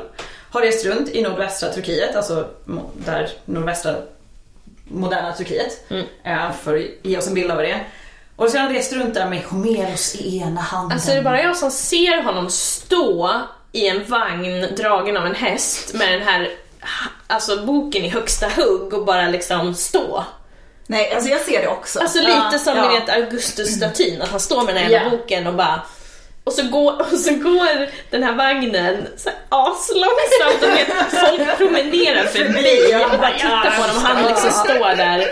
ha 0.52 0.62
rest 0.62 0.86
runt 0.86 1.08
i 1.08 1.22
nordvästra 1.22 1.68
Turkiet, 1.72 2.16
alltså 2.16 2.48
där 2.94 3.30
nordvästra 3.44 3.94
moderna 4.84 5.32
Turkiet. 5.32 5.90
Eh, 6.24 6.52
för 6.62 6.76
att 6.76 6.82
ge 7.02 7.18
oss 7.18 7.26
en 7.28 7.34
bild 7.34 7.50
av 7.50 7.58
det. 7.58 7.80
Och 8.36 8.50
så 8.50 8.56
har 8.58 8.64
han 8.64 8.72
rest 8.74 8.92
runt 8.92 9.14
där 9.14 9.26
med 9.28 9.42
Homeros 9.44 10.14
i 10.14 10.38
ena 10.38 10.60
handen. 10.60 10.92
Alltså 10.92 11.10
är 11.10 11.16
det 11.16 11.22
bara 11.22 11.42
jag 11.42 11.56
som 11.56 11.70
ser 11.70 12.22
honom 12.22 12.50
stå 12.50 13.30
i 13.72 13.88
en 13.88 14.04
vagn 14.04 14.66
dragen 14.76 15.16
av 15.16 15.26
en 15.26 15.34
häst 15.34 15.94
med 15.94 16.12
den 16.12 16.22
här 16.22 16.50
alltså, 17.26 17.66
boken 17.66 18.04
i 18.04 18.08
högsta 18.08 18.48
hugg 18.56 18.94
och 18.94 19.04
bara 19.04 19.28
liksom 19.28 19.74
stå. 19.74 20.24
Nej, 20.86 21.14
alltså 21.14 21.30
jag 21.30 21.40
ser 21.40 21.60
det 21.62 21.68
också. 21.68 22.00
Alltså 22.00 22.18
Ja, 22.18 22.44
lite 22.44 22.64
som 22.64 22.76
ja. 22.76 22.88
ni 22.88 22.98
vet 23.00 23.08
Augustus-statyn, 23.08 24.22
att 24.22 24.28
han 24.28 24.40
står 24.40 24.64
med 24.64 24.74
den 24.74 24.84
här 24.84 24.90
Ja. 24.90 25.10
boken 25.10 25.46
och 25.46 25.54
bara 25.54 25.80
och 26.50 26.56
så, 26.56 26.62
går, 26.62 27.00
och 27.12 27.18
så 27.18 27.30
går 27.34 27.88
den 28.10 28.22
här 28.22 28.32
vagnen 28.32 29.06
så 29.16 29.30
aslångsamt 29.48 30.62
och 30.62 30.68
vet, 30.68 30.88
folk 31.10 31.56
promenerar 31.56 32.24
förbi 32.24 32.94
och 33.04 33.18
bara 33.18 33.32
tittar 33.32 33.70
på 33.76 33.82
honom 33.82 33.96
och 33.96 34.02
han 34.02 34.26
liksom 34.26 34.50
står 34.50 34.96
där. 34.96 35.26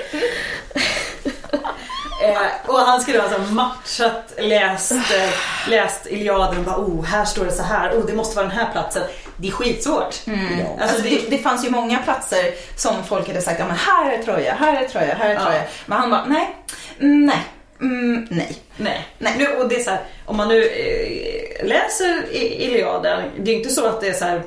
Eh, 2.23 2.71
och 2.71 2.79
han 2.79 3.01
skulle 3.01 3.23
alltså 3.23 3.53
matchat, 3.53 4.33
läst, 4.39 4.93
eh, 4.93 5.31
läst 5.71 6.07
Iliaden 6.07 6.59
och 6.59 6.65
bara 6.65 6.77
oh, 6.77 7.05
här 7.05 7.25
står 7.25 7.45
det 7.45 7.53
så 7.53 7.63
här, 7.63 7.93
oh, 7.93 8.07
det 8.07 8.13
måste 8.13 8.37
vara 8.37 8.47
den 8.47 8.57
här 8.57 8.73
platsen. 8.73 9.03
Det 9.37 9.49
är 9.49 9.53
skitsvårt. 9.53 10.05
Alltså, 10.05 10.83
Alltså 10.83 11.03
det, 11.03 11.11
det, 11.11 11.31
det 11.31 11.39
fanns 11.39 11.65
ju 11.65 11.71
många 11.71 11.99
platser 11.99 12.55
som 12.77 13.05
folk 13.05 13.29
hade 13.29 13.41
sagt, 13.43 13.61
ja 13.61 13.67
men 13.67 13.77
här 13.77 14.13
är 14.13 14.23
Troja, 14.23 14.55
här 14.55 14.83
är 14.83 14.89
Troja, 14.89 15.15
här 15.15 15.31
är 15.31 15.35
Ja. 15.35 15.41
Troja. 15.41 15.63
Men 15.87 15.99
han 15.99 16.11
bara, 16.11 16.25
nej, 16.25 16.57
mm, 17.01 17.27
nej, 17.27 17.45
mm, 17.81 18.27
nej. 18.31 18.57
nej. 18.77 19.07
Nej. 19.19 19.33
Nu, 19.39 19.47
och 19.49 19.69
det 19.69 19.77
är 19.77 19.81
så 19.83 19.91
här, 19.91 20.01
om 20.27 20.37
man 20.37 20.49
nu 20.49 20.65
eh, 20.65 21.67
läser 21.67 22.25
I- 22.33 22.65
Iliaden, 22.65 23.23
det 23.39 23.51
är 23.51 23.55
inte 23.57 23.69
så 23.69 23.87
att 23.87 24.01
det 24.01 24.09
är 24.09 24.13
så 24.13 24.25
här 24.25 24.43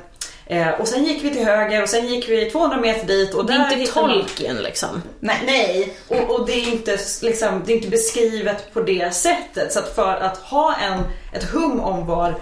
eh, 0.46 0.68
och 0.68 0.88
sen 0.88 1.04
gick 1.04 1.24
vi 1.24 1.30
till 1.30 1.44
höger 1.44 1.82
och 1.82 1.88
sen 1.88 2.06
gick 2.06 2.28
vi 2.28 2.50
200 2.50 2.76
meter 2.76 3.06
dit 3.06 3.34
och 3.34 3.46
Det 3.46 3.52
är 3.52 3.58
där 3.58 3.64
inte 3.64 3.76
hittar 3.76 4.02
man- 4.02 4.10
Tolkien 4.10 4.56
liksom. 4.56 5.02
Nej. 5.20 5.36
Nej, 5.46 5.92
och, 6.08 6.30
och 6.40 6.46
det, 6.46 6.52
är 6.52 6.68
inte, 6.72 6.98
liksom, 7.22 7.62
det 7.66 7.72
är 7.72 7.76
inte 7.76 7.88
beskrivet 7.88 8.72
på 8.74 8.80
det 8.80 9.14
sättet. 9.14 9.72
Så 9.72 9.78
att 9.78 9.94
för 9.94 10.14
att 10.16 10.36
ha 10.38 10.74
en, 10.76 11.00
ett 11.32 11.44
hum 11.44 11.80
om 11.80 12.06
var 12.06 12.34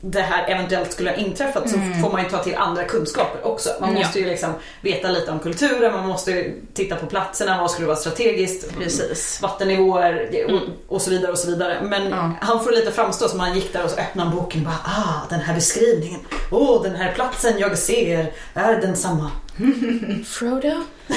det 0.00 0.20
här 0.20 0.48
eventuellt 0.48 0.92
skulle 0.92 1.10
ha 1.10 1.16
inträffat 1.16 1.70
så 1.70 1.76
får 2.02 2.12
man 2.12 2.22
ju 2.24 2.28
ta 2.30 2.38
till 2.38 2.56
andra 2.56 2.84
kunskaper 2.84 3.46
också. 3.46 3.70
Man 3.80 3.88
Mm. 3.90 4.02
måste 4.02 4.18
ju 4.20 4.26
liksom 4.26 4.54
veta 4.80 5.08
lite 5.08 5.30
om 5.30 5.38
kulturen, 5.38 5.92
man 5.92 6.06
måste 6.08 6.30
ju 6.30 6.60
titta 6.74 6.96
på 6.96 7.06
platserna, 7.06 7.60
vad 7.60 7.70
skulle 7.70 7.86
vara 7.86 7.96
strategiskt, 7.96 8.78
Precis. 8.78 9.40
vattennivåer 9.42 10.28
det- 10.32 10.44
och, 10.44 10.60
och 10.88 11.02
så 11.02 11.10
vidare 11.10 11.32
och 11.32 11.38
så 11.38 11.48
vidare. 11.48 11.78
Men 11.82 12.10
Ja. 12.10 12.30
han 12.40 12.64
får 12.64 12.72
lite 12.72 12.92
framstå 12.92 13.28
som 13.28 13.40
han 13.40 13.54
gick 13.54 13.72
där 13.72 13.84
och 13.84 13.90
så 13.90 13.96
öppnade 13.96 14.28
han 14.30 14.38
boken 14.38 14.60
och 14.60 14.66
bara 14.66 14.80
ah, 14.84 15.26
den 15.30 15.40
här 15.40 15.54
beskrivningen, 15.54 16.20
åh 16.50 16.82
den 16.82 16.96
här 16.96 17.12
platsen 17.12 17.58
jag 17.58 17.78
ser 17.78 18.32
är 18.54 18.80
densamma. 18.80 19.30
Frodo? 20.26 20.72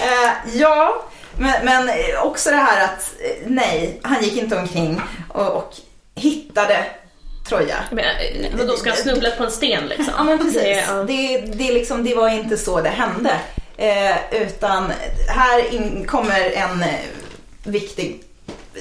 Eh, 0.00 0.56
ja, 0.58 1.04
men, 1.38 1.64
men 1.64 1.90
också 2.22 2.50
det 2.50 2.56
här 2.56 2.84
att 2.84 3.12
eh, 3.20 3.46
nej, 3.46 4.00
han 4.02 4.22
gick 4.22 4.36
inte 4.36 4.56
omkring 4.56 5.00
och, 5.28 5.46
och 5.52 5.74
hittade 6.14 6.84
Troja. 7.48 7.76
Men, 7.90 8.04
eh, 8.04 8.50
Vadå, 8.58 8.76
ska 8.76 8.90
han 8.90 8.98
snubbla 8.98 9.30
på 9.30 9.44
en 9.44 9.50
sten 9.50 9.86
liksom? 9.86 10.14
Ja 10.16 10.24
men 10.24 10.38
precis. 10.38 10.62
Det, 10.62 11.04
Det, 11.06 11.32
ja. 11.32 11.52
det, 11.54 11.72
liksom, 11.72 12.04
det 12.04 12.14
var 12.14 12.28
inte 12.28 12.56
så 12.56 12.80
det 12.80 12.88
hände. 12.88 13.30
Eh, 13.76 14.42
utan 14.42 14.92
här 15.28 15.74
in, 15.74 16.04
kommer 16.06 16.40
en 16.40 16.82
eh, 16.82 16.88
viktig 17.64 18.22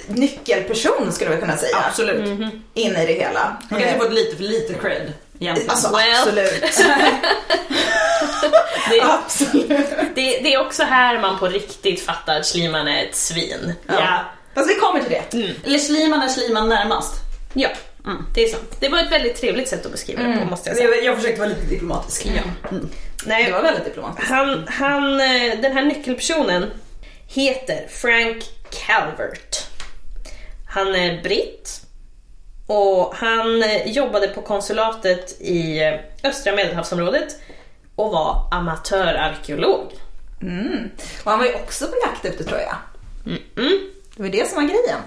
nyckelperson 0.07 1.11
skulle 1.11 1.31
vi 1.35 1.37
kunna 1.41 1.57
säga. 1.57 1.77
Absolut. 1.87 2.27
In 2.73 2.95
i 2.95 3.05
det 3.05 3.13
hela. 3.13 3.57
Han 3.69 3.79
kanske 3.79 3.95
Eh, 3.95 3.97
fått 3.97 4.13
lite 4.13 4.35
för 4.35 4.43
lite 4.43 4.73
cred 4.73 5.13
egentligen. 5.39 5.69
Alltså 5.71 5.95
Well. 5.95 6.15
absolut. 6.19 6.63
Det, 8.89 9.01
absolut. 9.01 9.67
det, 10.15 10.39
det 10.39 10.53
är 10.53 10.59
också 10.65 10.83
här 10.83 11.19
man 11.19 11.39
på 11.39 11.47
riktigt 11.47 12.05
fattar 12.05 12.39
att 12.39 12.45
Schliemann 12.45 12.87
är 12.87 13.05
ett 13.05 13.15
svin. 13.15 13.73
ja. 13.87 14.25
Fast 14.55 14.69
vi 14.69 14.75
kommer 14.75 14.99
till 15.01 15.09
det. 15.11 15.53
Eller 15.65 15.79
Schliemann 15.79 16.21
är 16.21 16.29
Schliemann 16.29 16.69
närmast. 16.69 17.13
Ja, 17.53 17.69
det 18.33 18.43
är 18.43 18.47
sant. 18.49 18.77
Det 18.79 18.89
var 18.89 18.99
ett 18.99 19.11
väldigt 19.11 19.35
trevligt 19.41 19.67
sätt 19.67 19.85
att 19.85 19.91
beskriva 19.91 20.23
det 20.23 20.37
på 20.39 20.45
måste 20.45 20.69
jag 20.69 20.77
säga. 20.77 20.89
Jag, 20.89 21.03
jag 21.03 21.15
försökte 21.15 21.39
vara 21.39 21.49
lite 21.49 21.65
diplomatisk. 21.65 22.25
Ja. 22.25 22.41
Det 22.69 22.79
Nej, 23.25 23.51
var 23.51 23.61
väldigt 23.61 23.85
diplomatiskt. 23.85 24.29
han, 24.29 24.67
han, 24.67 25.19
eh, 25.19 25.59
den 25.61 25.71
här 25.71 25.83
nyckelpersonen 25.83 26.71
heter 27.27 27.87
Frank 27.89 28.43
Calvert. 28.87 29.57
Han 30.69 30.95
är 30.95 31.21
britt 31.23 31.81
och 32.67 33.15
han 33.15 33.63
eh, 33.63 33.87
jobbade 33.91 34.27
på 34.27 34.41
konsulatet 34.41 35.41
i 35.41 35.79
eh, 35.83 36.29
östra 36.29 36.55
medelhavsområdet 36.55 37.35
och 37.95 38.11
var 38.11 38.47
amatörarkeolog. 38.51 39.91
Mm. 40.41 40.89
Och 41.23 41.31
han 41.31 41.39
var 41.39 41.45
ju 41.45 41.53
också 41.55 41.87
på 41.87 41.93
jakt 42.05 42.25
efter 42.25 42.43
Troja. 42.43 42.75
Mm. 43.25 43.79
Det 44.15 44.23
var 44.23 44.29
det 44.29 44.49
som 44.49 44.55
var 44.55 44.63
grejen. 44.69 44.99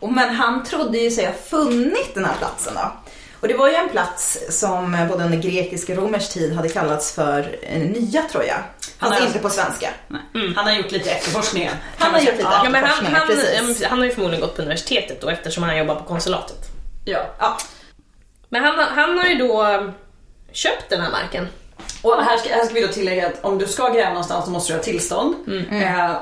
Och, 0.00 0.12
men 0.12 0.34
han 0.34 0.64
trodde 0.64 0.98
ju 0.98 1.10
sig 1.10 1.26
ha 1.26 1.32
funnit 1.32 2.14
den 2.14 2.24
här 2.24 2.34
platsen 2.38 2.74
då. 2.74 2.92
Och 3.40 3.48
det 3.48 3.54
var 3.54 3.68
ju 3.68 3.74
en 3.74 3.88
plats 3.88 4.38
som 4.48 5.06
både 5.10 5.24
under 5.24 5.38
grekisk 5.38 5.88
och 5.88 5.96
romersk 5.96 6.32
tid 6.32 6.52
hade 6.54 6.68
kallats 6.68 7.12
för 7.12 7.58
eh, 7.62 7.78
Nya 7.80 8.22
Troja. 8.22 8.56
Fast 8.98 9.20
har- 9.20 9.26
inte 9.26 9.38
på 9.38 9.50
svenska. 9.50 9.90
Nej. 10.08 10.52
Han 10.56 10.64
har 10.66 10.72
gjort 10.72 10.90
lite 10.92 11.10
efterforskningar. 11.10 11.72
Han 11.98 12.12
har 12.12 12.20
gjort 12.20 12.30
lite. 12.36 12.42
Ja, 12.42 12.68
men 12.70 12.84
han, 12.84 13.06
han, 13.06 13.74
han 13.88 13.98
har 13.98 14.06
ju 14.06 14.12
förmodligen 14.12 14.40
gått 14.40 14.56
på 14.56 14.62
universitetet 14.62 15.20
då 15.20 15.28
eftersom 15.28 15.62
han 15.62 15.78
jobbar 15.78 15.94
på 15.94 16.04
konsulatet. 16.04 16.69
Ja. 17.04 17.18
Ja. 17.38 17.58
Men 18.48 18.64
han, 18.64 18.78
han 18.78 19.18
har 19.18 19.26
ju 19.26 19.34
då 19.34 19.84
köpt 20.52 20.90
den 20.90 21.00
här 21.00 21.10
marken. 21.10 21.48
Och 22.02 22.24
här 22.24 22.36
ska, 22.36 22.54
här 22.54 22.64
ska 22.64 22.74
vi 22.74 22.80
då 22.80 22.88
tillägga 22.88 23.26
att 23.26 23.44
om 23.44 23.58
du 23.58 23.66
ska 23.66 23.88
gräva 23.88 24.08
någonstans 24.08 24.44
så 24.44 24.50
måste 24.50 24.72
du 24.72 24.76
ha 24.76 24.82
tillstånd. 24.82 25.34
Eh, 25.70 26.12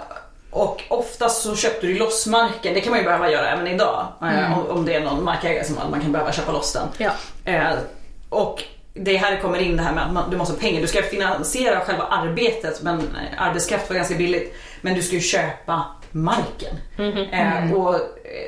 och 0.51 0.85
oftast 0.89 1.43
så 1.43 1.57
köpte 1.57 1.87
du 1.87 1.99
loss 1.99 2.27
marken, 2.27 2.75
det 2.75 2.81
kan 2.81 2.91
man 2.91 2.99
ju 2.99 3.05
behöva 3.05 3.31
göra 3.31 3.49
även 3.51 3.67
idag. 3.67 4.07
Eh, 4.23 4.59
om, 4.59 4.67
om 4.67 4.85
det 4.85 4.95
är 4.95 5.01
någon 5.01 5.25
markägare 5.25 5.65
som 5.65 5.77
man 5.91 6.01
kan 6.01 6.13
behöva 6.13 6.33
köpa 6.33 6.53
loss 6.53 6.73
den. 6.73 6.89
Ja. 6.99 7.11
Eh, 7.53 7.75
och 8.29 8.65
det 8.95 9.17
här 9.17 9.41
kommer 9.41 9.59
in 9.59 9.77
det 9.77 9.83
här 9.83 9.93
med 9.93 10.05
att 10.07 10.13
man, 10.13 10.31
du 10.31 10.37
måste 10.37 10.55
ha 10.55 10.61
pengar. 10.61 10.81
Du 10.81 10.87
ska 10.87 11.03
finansiera 11.03 11.81
själva 11.81 12.05
arbetet 12.05 12.83
men 12.83 12.99
eh, 12.99 13.43
arbetskraft 13.43 13.89
var 13.89 13.97
ganska 13.97 14.15
billigt. 14.15 14.55
Men 14.81 14.95
du 14.95 15.03
ska 15.03 15.15
ju 15.15 15.21
köpa 15.21 15.85
marken. 16.13 16.77
Eh, 17.33 17.73
och 17.73 17.95
eh, 17.95 18.01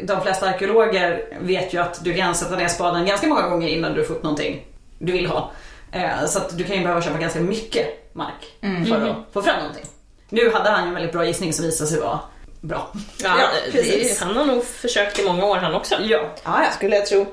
de 0.03 0.23
flesta 0.23 0.49
arkeologer 0.49 1.25
vet 1.41 1.75
ju 1.75 1.79
att 1.79 2.05
du 2.05 2.15
kan 2.15 2.35
sätta 2.35 2.57
ner 2.57 2.69
spaden 2.69 3.07
ganska 3.07 3.27
många 3.27 3.49
gånger 3.49 3.69
innan 3.69 3.95
du 3.95 4.05
får 4.05 4.15
upp 4.15 4.23
någonting 4.23 4.67
du 4.99 5.13
vill 5.13 5.27
ha. 5.27 5.51
Eh, 5.93 6.27
så 6.27 6.39
att 6.39 6.59
du 6.59 6.65
kan 6.65 6.77
ju 6.77 6.83
behöva 6.83 7.03
köpa 7.03 7.19
ganska 7.19 7.41
mycket 7.41 8.15
mark 8.15 8.55
för 8.89 9.09
att 9.11 9.17
få 9.33 9.43
fram 9.43 9.57
någonting. 9.59 9.85
Nu 10.29 10.51
hade 10.51 10.71
han 10.71 10.83
ju 10.83 10.89
en 10.89 10.95
väldigt 10.95 11.13
bra 11.13 11.25
gissning 11.27 11.53
som 11.53 11.65
visade 11.65 11.91
sig 11.91 12.01
vara 12.01 12.21
bra. 12.61 12.93
Ja, 13.23 13.35
Ja, 13.39 13.49
det, 13.67 13.73
precis. 13.73 14.21
han 14.21 14.37
har 14.37 14.45
nog 14.45 14.65
försökt 14.65 15.19
i 15.19 15.25
många 15.25 15.45
år 15.45 15.57
han 15.57 15.75
också. 15.75 15.95
Ja. 15.95 16.35
Ja, 16.45 16.63
ja. 16.65 16.71
Skulle 16.71 16.97
jag 16.97 17.07
tro. 17.07 17.27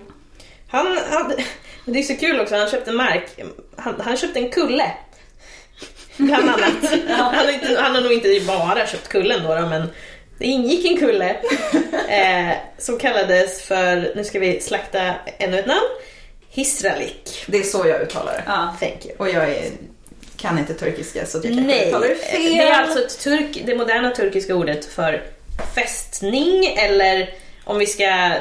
Han 0.69 0.97
hade, 1.11 1.36
men 1.86 1.93
det 1.93 1.99
är 1.99 2.03
så 2.03 2.15
kul 2.15 2.39
också, 2.39 2.55
han 2.55 2.69
köpte 2.69 2.91
mark. 2.91 3.39
Han, 3.75 4.01
han 4.01 4.17
köpte 4.17 4.39
en 4.39 4.49
kulle. 4.49 4.91
Bland 6.17 6.49
annat. 6.49 6.91
Han, 7.09 7.36
har 7.36 7.53
inte, 7.53 7.82
han 7.82 7.95
har 7.95 8.01
nog 8.01 8.11
inte 8.13 8.41
bara 8.47 8.88
köpt 8.88 9.07
kullen 9.07 9.43
då, 9.43 9.55
då 9.55 9.61
men 9.65 9.89
det 10.38 10.45
ingick 10.45 10.85
en 10.85 10.97
kulle 10.97 11.29
eh, 12.09 12.57
som 12.77 12.99
kallades 12.99 13.61
för, 13.61 14.11
nu 14.15 14.23
ska 14.23 14.39
vi 14.39 14.61
slakta 14.61 15.13
ännu 15.38 15.59
ett 15.59 15.65
namn, 15.65 15.88
Hisralik. 16.49 17.43
Det 17.47 17.57
är 17.57 17.63
så 17.63 17.88
jag 17.88 18.01
uttalar 18.01 18.33
det. 18.33 18.43
Ja. 18.47 18.75
Thank 18.79 19.05
you. 19.05 19.15
Och 19.17 19.29
jag 19.29 19.49
är, 19.49 19.63
kan 20.38 20.59
inte 20.59 20.73
turkiska 20.73 21.25
så 21.25 21.38
jag 21.38 21.43
kanske 21.43 21.61
Nej, 21.61 21.88
uttalar 21.89 22.07
det 22.07 22.15
fel. 22.15 22.41
det 22.43 22.59
är 22.61 22.81
alltså 22.81 22.99
ett 23.05 23.19
turk, 23.19 23.61
det 23.65 23.75
moderna 23.75 24.11
turkiska 24.11 24.55
ordet 24.55 24.85
för 24.85 25.23
fästning 25.75 26.65
eller 26.65 27.29
om 27.63 27.77
vi 27.79 27.85
ska 27.85 28.31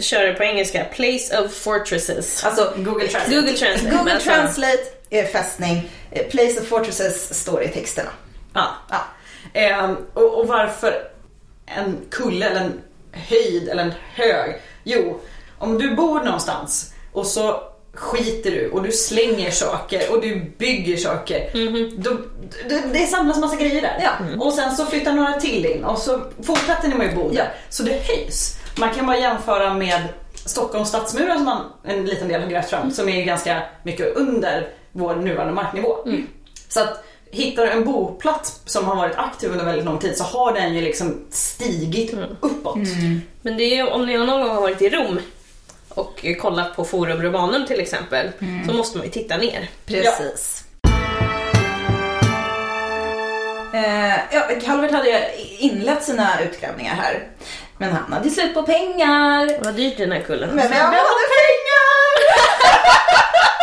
köra 0.00 0.26
det 0.26 0.32
på 0.34 0.42
engelska, 0.44 0.84
place 0.84 1.38
of 1.40 1.52
fortresses. 1.54 2.44
Alltså, 2.44 2.72
Google 2.76 3.08
Translate. 3.08 3.34
Google 3.40 3.52
Translate. 3.52 3.96
Google 3.96 4.12
alltså- 4.12 4.30
Translate 4.30 4.82
är 5.10 5.24
fästning, 5.24 5.90
eh, 6.10 6.26
Place 6.26 6.60
of 6.60 6.66
Fortresses 6.66 7.40
står 7.42 7.62
i 7.62 7.68
texterna. 7.68 8.10
Ja. 8.54 8.66
Ja. 8.90 9.04
Ehm, 9.60 9.96
och, 10.14 10.38
och 10.38 10.46
varför 10.46 10.94
en 11.66 11.96
kulle 12.10 12.46
eller 12.46 12.60
en 12.60 12.80
höjd 13.12 13.68
eller 13.68 13.82
en 13.82 13.92
hög? 14.14 14.60
Jo, 14.84 15.20
om 15.58 15.78
du 15.78 15.94
bor 15.94 16.20
någonstans 16.20 16.92
och 17.12 17.26
så 17.26 17.60
skiter 17.94 18.50
du 18.50 18.70
och 18.70 18.82
du 18.82 18.92
slänger 18.92 19.50
saker 19.50 20.12
och 20.12 20.20
du 20.20 20.52
bygger 20.58 20.96
saker. 20.96 21.50
Då, 21.96 22.10
det, 22.68 22.82
det 22.92 23.06
samlas 23.06 23.38
massa 23.38 23.56
grejer 23.56 23.82
där. 23.82 23.98
Ja. 24.02 24.44
Och 24.44 24.52
sen 24.52 24.76
så 24.76 24.86
flyttar 24.86 25.12
några 25.12 25.32
till 25.32 25.66
in 25.66 25.84
och 25.84 25.98
så 25.98 26.20
fortsätter 26.42 26.88
ni 26.88 26.94
med 26.94 27.08
att 27.08 27.14
bo 27.14 27.28
där. 27.28 27.36
Ja. 27.36 27.44
Så 27.70 27.82
det 27.82 28.02
höjs. 28.08 28.58
Man 28.78 28.94
kan 28.94 29.06
bara 29.06 29.18
jämföra 29.18 29.74
med 29.74 30.02
Stockholms 30.34 30.88
stadsmurar 30.88 31.34
som 31.34 31.44
man, 31.44 31.62
en 31.84 32.06
liten 32.06 32.28
del 32.28 32.42
har 32.42 32.48
grävt 32.48 32.70
fram 32.70 32.90
som 32.90 33.08
är 33.08 33.24
ganska 33.24 33.62
mycket 33.82 34.16
under 34.16 34.68
vår 34.92 35.16
nuvarande 35.16 35.54
marknivå. 35.54 35.96
Så 36.68 36.80
att 36.80 37.04
hittar 37.34 37.62
du 37.62 37.70
en 37.70 37.84
boplats 37.84 38.60
som 38.64 38.84
har 38.84 38.96
varit 38.96 39.16
aktiv 39.16 39.50
under 39.52 39.64
väldigt 39.64 39.84
lång 39.84 39.98
tid 39.98 40.16
så 40.16 40.24
har 40.24 40.52
den 40.52 40.74
ju 40.74 40.80
liksom 40.80 41.24
stigit 41.30 42.14
uppåt. 42.40 42.78
Men 43.42 43.56
det 43.56 43.64
är 43.64 43.76
ju, 43.76 43.86
om 43.86 44.06
ni 44.06 44.16
någon 44.16 44.40
gång 44.40 44.50
har 44.50 44.60
varit 44.60 44.82
i 44.82 44.90
Rom 44.90 45.18
och 45.88 46.24
kollat 46.40 46.76
på 46.76 46.84
Forum 46.84 47.22
Romanum 47.22 47.66
till 47.66 47.80
exempel, 47.80 48.30
så 48.66 48.72
måste 48.72 48.98
man 48.98 49.06
ju 49.06 49.12
titta 49.12 49.36
ner. 49.36 49.70
Precis. 49.86 50.64
Eh, 53.74 54.14
ja, 54.32 54.48
Calvert 54.64 54.92
hade 54.92 55.08
ju 55.10 55.18
inlett 55.58 56.02
sina 56.02 56.40
utgrävningar 56.42 56.94
här. 56.94 57.28
Men 57.78 57.92
han 57.92 58.12
hade 58.12 58.30
slut 58.30 58.54
på 58.54 58.62
pengar. 58.62 59.46
Det 59.46 59.64
var 59.64 59.72
dyrt 59.72 59.96
den 59.98 60.12
här 60.12 60.20
kullen. 60.20 60.48
Men 60.48 60.68
vem 60.68 60.80
hade 60.80 61.26
pengar? 61.38 62.14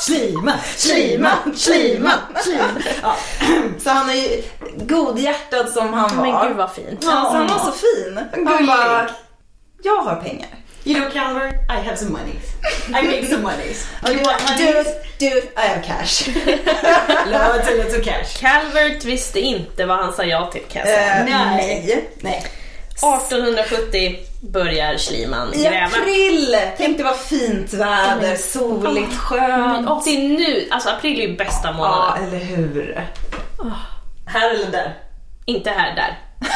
Slima, 0.00 0.52
Sliman, 0.76 1.54
sliman, 1.56 2.18
sliman. 2.36 2.82
Ja. 3.02 3.16
Så 3.78 3.90
han 3.90 4.10
är 4.10 4.14
ju 4.14 4.42
godhjärtad 4.76 5.68
som 5.68 5.92
han 5.94 6.16
var. 6.16 6.26
Men 6.26 6.48
gud 6.48 6.56
vad 6.56 6.72
fint. 6.72 6.98
Ja, 7.02 7.10
så 7.10 7.36
han 7.36 7.46
var 7.46 7.58
så 7.58 7.72
fin. 7.72 8.20
Han 8.32 8.66
bara, 8.66 9.10
jag 9.82 9.96
har 9.96 10.16
pengar. 10.16 10.48
You 10.84 11.00
know 11.00 11.10
Calvert, 11.12 11.54
I 11.70 11.86
have 11.86 11.96
some 11.96 12.10
money. 12.10 12.34
I 12.88 12.92
make 13.06 13.26
some 13.26 13.42
money. 13.42 13.74
You 14.08 14.24
want 14.24 14.58
Dude, 14.58 14.72
money? 14.74 14.84
dude, 15.18 15.42
I 15.56 15.68
have 15.68 15.82
cash. 15.86 16.28
Loads 17.26 17.68
and 17.68 17.76
loads 17.78 17.98
of 17.98 18.04
cash. 18.04 18.40
Calvert 18.40 19.04
visste 19.04 19.40
inte 19.40 19.86
vad 19.86 19.96
han 19.98 20.12
sa 20.12 20.24
ja 20.24 20.50
till 20.52 20.62
kan 20.72 20.80
jag 20.80 20.88
säga. 20.88 21.16
Eh, 21.18 21.24
Nej. 21.24 21.84
nej. 21.86 22.10
Nej. 22.20 22.46
1870 23.02 24.16
börjar 24.40 24.98
Schliemann 24.98 25.54
I 25.54 25.62
gräva. 25.62 25.86
april! 25.86 26.56
Tänk 26.76 26.98
det 26.98 27.04
var 27.04 27.14
fint 27.14 27.72
väder, 27.72 28.36
soligt, 28.36 29.16
skönt. 29.16 29.90
Och 29.90 30.02
till 30.04 30.28
nu, 30.32 30.68
alltså 30.70 30.88
april 30.90 31.20
är 31.20 31.26
ju 31.28 31.36
bästa 31.36 31.68
Ja, 31.68 31.72
månaden. 31.72 32.24
eller 32.28 32.38
hur? 32.44 33.08
Här 34.26 34.50
eller 34.54 34.70
där? 34.70 34.94
Inte 35.44 35.70
här, 35.70 35.94
där. 35.96 36.18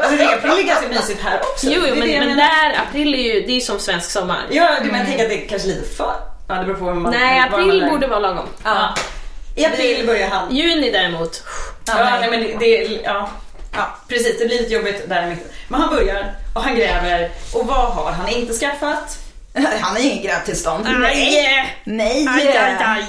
Alltså 0.00 0.24
april 0.34 0.52
är 0.58 0.68
ganska 0.68 0.88
mysigt 0.88 1.22
här 1.22 1.40
också. 1.40 1.66
Jo, 1.66 1.82
jo 1.88 1.94
men, 1.94 2.08
men 2.10 2.20
menar. 2.20 2.36
där, 2.36 2.78
april 2.88 3.14
är 3.14 3.18
ju, 3.34 3.40
det 3.40 3.52
är 3.52 3.54
ju 3.54 3.60
som 3.60 3.78
svensk 3.78 4.10
sommar. 4.10 4.42
Ja, 4.50 4.68
men 4.82 4.94
jag 4.98 5.06
tänker 5.06 5.24
att 5.24 5.30
det 5.30 5.44
är 5.44 5.48
kanske 5.48 5.68
lite 5.68 5.94
för... 5.96 6.14
Ja, 6.48 6.54
det 6.54 6.64
beror 6.64 6.74
på 6.76 6.84
hur 6.84 6.94
man... 6.94 7.12
Nej, 7.12 7.40
man 7.50 7.60
april 7.60 7.82
är. 7.82 7.90
borde 7.90 8.06
vara 8.06 8.18
lagom. 8.18 8.46
Ja. 8.64 8.94
I 9.56 9.64
april 9.66 10.06
börjar 10.06 10.28
han. 10.28 10.56
Juni 10.56 10.90
däremot, 10.90 11.42
Ja, 11.86 11.94
nej, 12.20 12.30
men 12.30 12.40
det, 12.40 12.56
det, 12.58 13.00
ja. 13.04 13.28
Ja, 13.76 13.96
precis. 14.08 14.38
Det 14.38 14.46
blir 14.46 14.58
lite 14.58 14.74
jobbigt 14.74 15.08
där 15.08 15.22
i 15.22 15.26
mitten. 15.26 15.46
Men 15.68 15.80
han 15.80 15.94
börjar 15.94 16.34
och 16.54 16.62
han 16.62 16.76
gräver. 16.76 17.30
Och 17.54 17.66
vad 17.66 17.86
har 17.92 18.12
han 18.12 18.28
inte 18.28 18.52
skaffat? 18.52 19.18
Han 19.80 19.92
har 19.96 19.98
ingen 20.00 20.22
grävtillstånd. 20.24 20.86
Aj! 21.04 21.74
Nej! 21.84 22.26
Aj, 22.28 22.48
aj, 22.58 22.76
aj. 22.80 23.04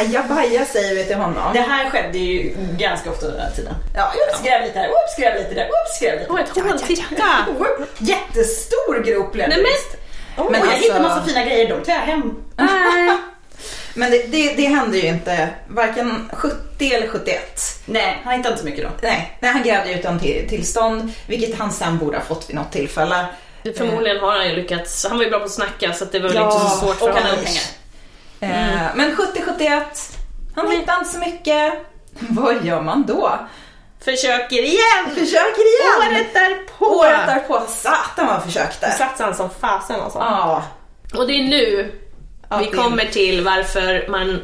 Ajabaja 0.00 0.64
säger 0.64 0.94
vi 0.94 1.04
till 1.04 1.16
honom. 1.16 1.52
Det 1.54 1.60
här 1.60 1.90
skedde 1.90 2.18
ju 2.18 2.54
ganska 2.78 3.10
ofta 3.10 3.26
under 3.26 3.38
den 3.38 3.48
här 3.48 3.56
tiden. 3.56 3.74
Ja, 3.94 4.12
Oops, 4.30 4.42
gräv 4.42 4.62
lite 4.64 4.78
här, 4.78 4.88
oops, 4.88 5.16
gräv 5.18 5.34
lite 5.38 5.54
där, 5.54 5.64
oops, 5.68 6.00
gräv 6.00 6.18
lite 6.18 6.32
Åh, 6.32 6.40
ett 6.40 6.48
hål, 6.70 6.80
titta! 6.80 7.46
Jättestor 7.98 9.02
grop 9.04 9.32
blev 9.32 9.48
det 9.50 9.56
Nej, 9.56 9.64
men- 10.36 10.44
Men 10.44 10.46
Och 10.46 10.54
jag 10.54 10.62
alltså- 10.62 10.82
hittade 10.82 11.00
massa 11.00 11.24
fina 11.24 11.44
grejer, 11.44 11.68
de 11.68 11.84
tar 11.84 11.92
jag 11.92 12.00
hem. 12.00 12.34
nej. 12.56 13.16
Men 13.96 14.10
det, 14.10 14.26
det, 14.26 14.54
det 14.54 14.66
hände 14.66 14.98
ju 14.98 15.08
inte 15.08 15.48
varken 15.68 16.30
70 16.32 16.92
eller 16.94 17.08
71. 17.08 17.62
Nej, 17.86 18.20
han 18.24 18.32
hittade 18.34 18.48
inte 18.52 18.60
så 18.60 18.68
mycket 18.68 18.84
då. 18.84 18.90
Nej, 19.02 19.36
nej 19.40 19.50
han 19.52 19.62
grävde 19.62 19.92
utan 19.94 20.20
till, 20.20 20.48
tillstånd, 20.48 21.12
vilket 21.28 21.58
han 21.58 21.72
sen 21.72 21.98
borde 21.98 22.16
ha 22.16 22.24
fått 22.24 22.48
vid 22.48 22.56
något 22.56 22.72
tillfälle. 22.72 23.26
Förmodligen 23.76 24.20
har 24.20 24.32
han 24.32 24.48
ju 24.48 24.56
lyckats, 24.56 25.06
han 25.08 25.16
var 25.16 25.24
ju 25.24 25.30
bra 25.30 25.38
på 25.38 25.44
att 25.44 25.50
snacka 25.50 25.92
så 25.92 26.04
att 26.04 26.12
det 26.12 26.18
var 26.18 26.28
väl 26.28 26.36
Ja, 26.36 26.44
inte 26.44 26.70
så 26.70 26.76
svårt 26.76 26.98
för 26.98 27.06
honom. 27.12 27.44
Eh, 28.40 28.50
Men 28.94 29.16
70-71, 29.16 29.82
han 30.54 30.70
hittade 30.70 30.98
inte 30.98 31.10
så 31.10 31.18
mycket. 31.18 31.72
Vad 32.18 32.64
gör 32.64 32.80
man 32.80 33.06
då? 33.06 33.38
Försöker 34.04 34.62
igen! 34.62 35.04
Försöker 35.14 35.64
igen! 35.76 36.16
Året 36.16 36.34
därpå! 36.34 36.84
Året 36.86 37.26
därpå, 37.26 37.62
satan 37.68 38.26
vad 38.26 38.34
han 38.34 38.42
försökte. 38.42 38.90
satsade 38.90 39.24
han 39.24 39.34
som 39.34 39.50
fasen 39.60 40.00
alltså. 40.00 40.18
Ja. 40.18 40.62
Och 41.14 41.26
det 41.26 41.32
är 41.32 41.42
nu 41.42 41.92
Ja, 42.50 42.56
vi 42.58 42.64
det- 42.64 42.76
kommer 42.76 43.04
till 43.04 43.44
varför 43.44 44.06
man 44.08 44.42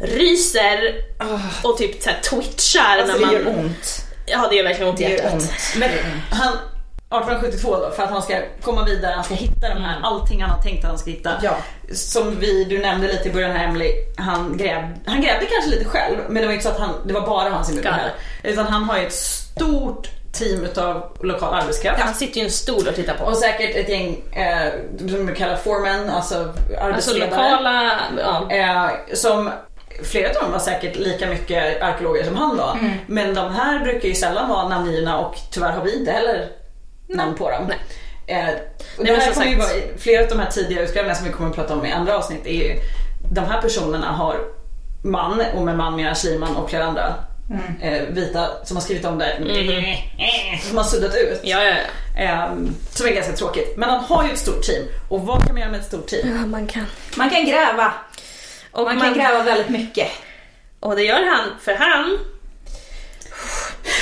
ryser 0.00 0.94
Åh, 1.20 1.40
och 1.64 1.78
typ 1.78 2.02
så 2.02 2.10
här 2.10 2.20
twitchar 2.20 2.98
Alltså 2.98 3.12
när 3.12 3.18
det 3.20 3.26
man... 3.26 3.34
gör 3.34 3.58
ont. 3.58 4.06
Ja, 4.26 4.46
det 4.50 4.56
gör 4.56 4.64
verkligen 4.64 4.90
ont 4.90 5.00
i 5.00 5.04
Det 5.04 5.10
hjärtat. 5.10 5.32
ont. 5.32 5.52
Men 5.76 5.90
han, 6.30 6.48
1872 6.52 7.76
då, 7.76 7.90
för 7.90 8.02
att 8.02 8.10
han 8.10 8.22
ska 8.22 8.40
komma 8.62 8.84
vidare, 8.84 9.12
han 9.14 9.24
ska 9.24 9.34
hitta 9.34 9.68
de 9.74 9.80
här, 9.82 10.00
allting 10.02 10.42
han 10.42 10.50
har 10.50 10.62
tänkt 10.62 10.84
att 10.84 10.90
han 10.90 10.98
ska 10.98 11.10
hitta. 11.10 11.32
Ja. 11.42 11.56
Som 11.94 12.36
vi, 12.40 12.64
du 12.64 12.78
nämnde 12.78 13.06
lite 13.08 13.28
i 13.28 13.32
början 13.32 13.50
här 13.56 13.64
Emily, 13.64 13.90
han, 14.16 14.56
gräv, 14.56 14.82
han 15.06 15.20
grävde 15.20 15.46
kanske 15.46 15.70
lite 15.70 15.84
själv, 15.84 16.16
men 16.28 16.42
det 16.42 16.46
var 16.46 16.52
inte 16.52 16.64
så 16.64 16.70
att 16.70 16.78
han, 16.80 16.94
det 17.06 17.14
var 17.14 17.20
bara 17.26 17.48
han 17.50 17.64
som 17.64 17.74
gjorde 17.76 17.88
det 17.88 17.94
här. 17.94 18.12
Utan 18.42 18.66
han 18.66 18.84
har 18.84 18.98
ju 18.98 19.06
ett 19.06 19.12
stort 19.12 20.08
team 20.38 20.64
utav 20.64 21.16
lokal 21.22 21.54
arbetskraft. 21.54 22.00
Han 22.00 22.14
sitter 22.14 22.36
ju 22.36 22.40
i 22.42 22.44
en 22.44 22.50
stol 22.50 22.88
och 22.88 22.94
tittar 22.94 23.14
på. 23.14 23.24
Och 23.24 23.36
säkert 23.36 23.76
ett 23.76 23.88
gäng 23.88 24.22
eh, 24.32 24.72
som 25.10 25.26
vi 25.26 25.34
kallar 25.34 25.56
foremen, 25.56 26.10
alltså 26.10 26.38
Alltså 26.38 26.80
arbetsledare. 26.80 27.30
lokala... 27.30 27.92
Ja. 28.18 28.50
Eh, 28.56 28.90
som 29.14 29.50
flera 30.04 30.28
av 30.28 30.34
dem 30.34 30.52
var 30.52 30.58
säkert 30.58 30.96
lika 30.96 31.26
mycket 31.26 31.82
arkeologer 31.82 32.24
som 32.24 32.36
han 32.36 32.56
var. 32.56 32.76
Mm. 32.80 32.92
Men 33.06 33.34
de 33.34 33.54
här 33.54 33.78
brukar 33.78 34.08
ju 34.08 34.14
sällan 34.14 34.48
vara 34.48 34.68
namngivna 34.68 35.18
och 35.18 35.34
tyvärr 35.52 35.72
har 35.72 35.84
vi 35.84 35.98
inte 35.98 36.10
heller 36.10 36.48
namn 37.08 37.34
på 37.34 37.50
dem. 37.50 37.70
Eh, 38.26 38.36
Nej, 38.36 38.56
det 38.98 39.04
men 39.12 39.20
här 39.20 39.32
kommer 39.32 39.46
ju 39.46 39.56
vara, 39.56 39.68
flera 39.98 40.22
av 40.22 40.28
de 40.28 40.38
här 40.38 40.50
tidiga 40.50 40.82
utgrävningarna 40.82 41.14
som 41.14 41.26
vi 41.26 41.32
kommer 41.32 41.50
att 41.50 41.56
prata 41.56 41.74
om 41.74 41.86
i 41.86 41.92
andra 41.92 42.16
avsnitt 42.16 42.46
är 42.46 42.50
ju, 42.68 42.74
de 43.32 43.40
här 43.40 43.60
personerna 43.60 44.06
har 44.06 44.36
man, 45.02 45.42
och 45.54 45.62
med 45.62 45.76
man 45.76 45.96
menar 45.96 46.14
Schliemann 46.14 46.56
och 46.56 46.70
flera 46.70 46.84
andra 46.84 47.14
Mm. 47.50 47.80
eh, 47.80 48.02
vita 48.08 48.64
som 48.64 48.76
har 48.76 48.82
skrivit 48.82 49.04
om 49.04 49.18
det. 49.18 49.36
Som 50.68 50.76
har 50.76 50.84
suddat 50.84 51.14
ut. 51.14 51.40
Ja, 51.42 51.62
ja, 51.62 51.74
ja. 52.16 52.22
Ehm, 52.22 52.74
som 52.90 53.06
är 53.06 53.10
ganska 53.10 53.32
tråkigt. 53.32 53.76
Men 53.76 53.90
han 53.90 54.04
har 54.04 54.24
ju 54.24 54.32
ett 54.32 54.38
stort 54.38 54.62
team. 54.62 54.84
Och 55.08 55.20
vad 55.20 55.42
kan 55.46 55.52
man 55.52 55.60
göra 55.60 55.70
med 55.70 55.80
ett 55.80 55.86
stort 55.86 56.06
team? 56.06 56.36
ja 56.36 56.46
man 56.46 56.66
kan. 56.66 56.86
Man 57.16 57.30
kan 57.30 57.44
gräva. 57.46 57.92
Och 58.72 58.84
Man 58.84 59.00
kan 59.00 59.14
gräva 59.14 59.42
väldigt 59.42 59.68
mycket. 59.68 60.08
Och 60.80 60.96
det 60.96 61.02
gör 61.02 61.26
han, 61.34 61.50
för 61.60 61.74
han... 61.74 62.18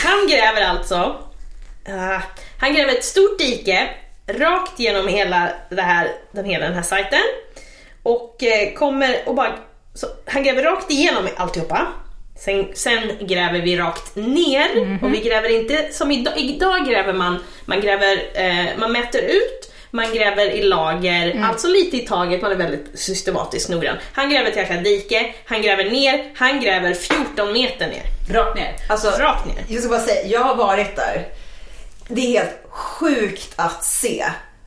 Han 0.04 0.28
gräver 0.28 0.62
alltså... 0.62 0.94
ah, 1.88 2.20
han 2.58 2.74
gräver 2.74 2.92
ett 2.92 3.04
stort 3.04 3.38
dike 3.38 3.88
rakt 4.26 4.78
genom 4.78 5.08
hela, 5.08 5.52
det 5.70 5.82
här, 5.82 6.08
den, 6.32 6.44
hela 6.44 6.64
den 6.64 6.74
här 6.74 6.82
sajten. 6.82 7.20
Och 8.02 8.42
eh, 8.42 8.74
kommer 8.74 9.28
och 9.28 9.34
bara... 9.34 9.54
Så, 9.94 10.06
han 10.26 10.42
gräver 10.44 10.62
rakt 10.62 10.90
igenom 10.90 11.28
alltihopa. 11.36 11.86
Sen, 12.44 12.66
sen 12.74 13.26
gräver 13.26 13.60
vi 13.60 13.76
rakt 13.76 14.16
ner 14.16 14.98
och 15.02 15.14
vi 15.14 15.20
gräver 15.20 15.48
inte 15.48 15.88
som 15.92 16.10
idag, 16.10 16.38
idag 16.38 16.86
gräver 16.86 17.12
man, 17.12 17.38
man 17.64 17.80
gräver, 17.80 18.22
eh, 18.34 18.78
man 18.78 18.92
mäter 18.92 19.22
ut, 19.22 19.72
man 19.90 20.14
gräver 20.14 20.50
i 20.50 20.62
lager, 20.62 21.44
alltså 21.44 21.68
lite 21.68 21.96
i 21.96 22.00
taget, 22.00 22.42
man 22.42 22.52
är 22.52 22.56
väldigt 22.56 22.86
systematiskt 22.94 23.68
noggrann. 23.68 23.96
Han 24.12 24.30
gräver 24.30 24.50
ett 24.50 24.56
jäkla 24.56 24.76
dike, 24.76 25.34
han 25.44 25.62
gräver 25.62 25.84
ner, 25.90 26.30
han 26.34 26.60
gräver 26.60 26.94
14 26.94 27.52
meter 27.52 27.86
ner. 27.86 28.34
Rakt 28.34 28.56
ner. 28.56 28.76
Alltså, 28.88 29.08
Rakt 29.08 29.46
ner. 29.46 29.64
Jag 29.68 29.80
ska 29.80 29.88
bara 29.90 30.00
säga, 30.00 30.26
jag 30.26 30.40
har 30.40 30.54
varit 30.54 30.96
där. 30.96 31.28
Det 32.08 32.20
är 32.20 32.40
helt 32.40 32.62
sjukt 32.70 33.52
att 33.56 33.84
se. 33.84 34.24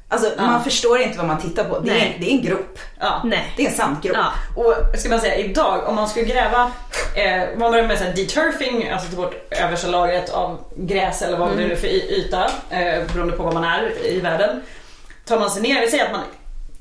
Alltså 0.10 0.32
man 0.38 0.64
förstår 0.64 1.00
inte 1.00 1.18
vad 1.18 1.28
man 1.28 1.42
tittar 1.42 1.64
på. 1.64 1.80
Det 1.80 1.92
är, 1.92 2.18
det 2.20 2.26
är 2.26 2.32
en 2.32 2.42
grop. 2.42 2.80
Ja. 3.00 3.22
Nej. 3.26 3.54
Det 3.58 3.66
är 3.66 3.70
en 3.70 3.76
sandgrop. 3.76 4.18
Ja. 4.18 4.32
Och 4.56 5.00
ska 5.00 5.10
man 5.10 5.20
säga 5.20 5.36
idag, 5.36 5.88
om 5.88 5.96
man 5.96 6.10
skulle 6.10 6.26
gräva, 6.26 6.72
eh, 7.16 7.44
man 7.58 7.72
börjar 7.72 7.88
med 7.88 7.98
så 7.98 8.04
här 8.04 8.14
deturfing, 8.14 8.90
alltså 8.90 9.10
ta 9.10 9.16
bort 9.16 9.36
översta 9.52 9.88
lagret 9.88 10.30
av 10.30 10.60
gräs 10.76 11.22
eller 11.22 11.38
vad 11.38 11.58
det 11.58 11.64
är 11.64 11.76
för 11.76 11.88
yta, 11.88 12.46
eh, 12.70 13.04
beroende 13.14 13.34
på 13.34 13.44
var 13.44 13.54
man 13.54 13.64
är 13.64 14.06
i 14.06 14.20
världen. 14.20 14.62
Tar 15.26 15.40
man 15.40 15.52
sig 15.52 15.62
ner, 15.62 15.82
vi 15.82 15.88
säger 15.88 16.06
att 16.06 16.12
man, 16.12 16.22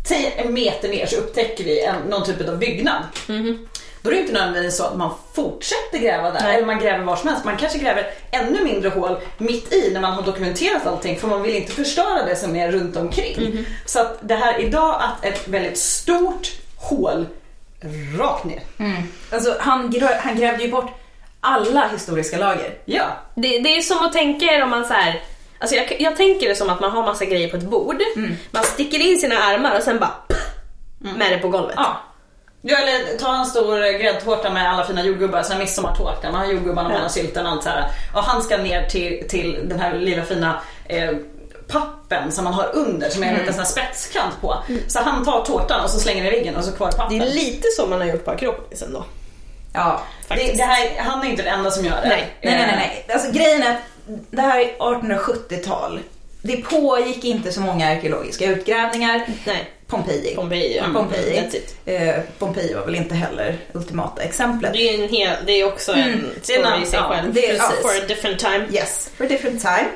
säg 0.05 0.35
en 0.37 0.53
meter 0.55 0.89
ner 0.89 1.07
så 1.07 1.17
upptäcker 1.17 1.65
vi 1.65 1.81
en, 1.85 1.97
någon 1.97 2.25
typ 2.25 2.49
av 2.49 2.59
byggnad. 2.59 3.03
Då 4.07 4.13
är 4.13 4.15
det 4.15 4.21
inte 4.21 4.33
nödvändigtvis 4.33 4.77
så 4.77 4.85
att 4.85 4.97
man 4.97 5.11
fortsätter 5.35 5.99
gräva 5.99 6.31
där, 6.31 6.41
Nej. 6.43 6.55
eller 6.57 6.67
man 6.67 6.79
gräver 6.79 7.05
var 7.05 7.17
som 7.17 7.29
helst. 7.29 7.45
Man 7.45 7.57
kanske 7.57 7.79
gräver 7.79 8.07
ännu 8.31 8.65
mindre 8.65 8.89
hål 8.89 9.17
mitt 9.39 9.73
i 9.73 9.91
när 9.93 10.01
man 10.01 10.13
har 10.13 10.23
dokumenterat 10.23 10.87
allting 10.87 11.19
för 11.19 11.29
man 11.29 11.43
vill 11.43 11.55
inte 11.55 11.73
förstöra 11.73 12.25
det 12.27 12.37
som 12.37 12.57
är 12.57 12.73
runt 12.73 12.97
omkring. 12.97 13.67
Så 13.87 14.01
att 14.01 14.19
det 14.21 14.35
här 14.35 14.61
idag 14.61 15.01
att 15.01 15.25
ett 15.25 15.49
väldigt 15.49 15.79
stort 15.79 16.53
hål 16.77 17.27
rakt 18.19 18.45
ner. 18.45 18.61
Alltså 19.33 19.57
han, 19.61 19.95
han 20.21 20.37
grävde 20.37 20.65
ju 20.65 20.71
bort 20.71 20.91
alla 21.41 21.89
historiska 21.89 22.39
lager. 22.39 22.75
Ja. 22.85 23.05
Det, 23.35 23.59
det 23.59 23.77
är 23.77 23.81
som 23.81 24.07
att 24.07 24.13
tänka 24.13 24.45
er 24.45 24.63
om 24.63 24.71
man 24.71 24.85
så 24.85 24.93
här. 24.93 25.23
Alltså 25.59 25.77
jag, 25.77 26.01
jag 26.01 26.17
tänker 26.17 26.49
det 26.49 26.55
som 26.55 26.71
att 26.71 26.81
man 26.81 26.91
har 26.91 27.03
massa 27.03 27.25
grejer 27.25 27.49
på 27.49 27.57
ett 27.57 27.71
bord. 27.71 28.03
Man 28.51 28.65
sticker 28.65 28.99
in 28.99 29.19
sina 29.19 29.39
armar 29.39 29.77
och 29.77 29.83
sen 29.83 29.99
bara 29.99 30.15
med 30.99 31.33
det 31.33 31.39
på 31.39 31.49
golvet. 31.49 31.75
Ja. 31.77 32.03
Ja, 32.69 32.79
eller 32.79 33.19
ta 33.19 33.37
en 33.37 33.47
stor 33.47 33.99
gräddtårta 33.99 34.51
med 34.51 34.73
alla 34.73 34.85
fina 34.85 35.05
jordgubbar, 35.05 35.45
här 35.51 35.59
midsommartårta. 35.59 36.33
Man 36.33 36.41
har 36.41 36.53
jordgubbarna, 36.53 36.89
man 36.89 37.01
har 37.03 37.09
sylten 37.09 37.47
och 37.47 37.53
allt 37.53 37.63
så 37.63 37.69
här. 37.69 37.91
Och 38.15 38.23
han 38.23 38.43
ska 38.43 38.57
ner 38.57 38.87
till, 38.87 39.29
till 39.29 39.69
den 39.69 39.81
här 39.81 39.95
lilla 39.95 40.23
fina 40.23 40.61
eh, 40.89 41.11
pappen 41.69 42.33
som 42.33 42.45
man 42.45 42.55
har 42.55 42.71
under 42.75 43.11
som 43.11 43.23
är 43.23 43.27
en 43.27 43.35
liten 43.35 43.55
sån 43.55 43.67
spetskant 43.67 44.41
på. 44.41 44.57
Så 44.89 44.99
han 44.99 45.25
tar 45.25 45.45
tårtan 45.45 45.85
och 45.85 45.91
så 45.91 45.99
slänger 45.99 46.25
den 46.25 46.33
i 46.33 46.37
väggen 46.37 46.57
och 46.57 46.65
så 46.65 46.73
kvar 46.73 46.91
pappen. 46.93 47.19
Det 47.19 47.25
är 47.27 47.31
lite 47.35 47.69
så 47.77 47.87
man 47.87 48.01
har 48.01 48.07
gjort 48.07 48.25
på 48.25 48.31
Akropolis 48.31 48.83
ändå. 48.83 49.05
Ja. 49.73 50.01
Det, 50.29 50.35
det 50.57 50.63
här, 50.63 50.99
han 50.99 51.23
är 51.23 51.31
inte 51.31 51.43
den 51.43 51.59
enda 51.59 51.71
som 51.71 51.85
gör 51.85 52.01
det. 52.03 52.09
Nej, 52.09 52.37
Nej, 52.43 52.55
nej, 52.55 52.67
nej. 52.67 53.05
nej. 53.07 53.15
Alltså 53.17 53.33
grejen 53.33 53.63
är 53.63 53.71
att 53.71 53.83
det 54.31 54.43
här 54.43 54.61
är 54.61 54.77
1870-tal. 54.79 56.01
Det 56.43 56.57
pågick 56.57 57.25
inte 57.25 57.53
så 57.53 57.61
många 57.61 57.91
arkeologiska 57.91 58.47
utgrävningar. 58.47 59.27
Nej, 59.45 59.71
Pompeji. 59.87 60.35
Pompeji. 60.35 60.77
ja. 60.77 60.85
Pompeji. 60.95 61.39
It. 61.39 61.77
Eh, 61.85 62.15
Pompeji 62.39 62.75
var 62.75 62.85
väl 62.85 62.95
inte 62.95 63.15
heller 63.15 63.57
ultimata 63.73 64.23
exemplet. 64.23 64.73
Det 64.73 64.79
är, 64.89 65.03
en 65.03 65.09
hel, 65.09 65.37
det 65.47 65.53
är 65.61 65.67
också 65.67 65.93
en 65.93 65.99
Mm. 66.13 66.25
En 66.37 66.43
story 66.43 66.59
annan- 66.63 66.83
i 66.83 66.87
sig 66.87 66.99
ja, 66.99 67.09
själv. 67.09 67.33
det 67.35 67.51
är- 67.51 67.57
ja. 67.57 67.63
For 67.83 67.89
a 67.89 68.07
different 68.09 68.39
time. 68.39 68.67
Yes, 68.73 69.11
for 69.17 69.25
a 69.25 69.29
different 69.29 69.61
time. 69.61 69.87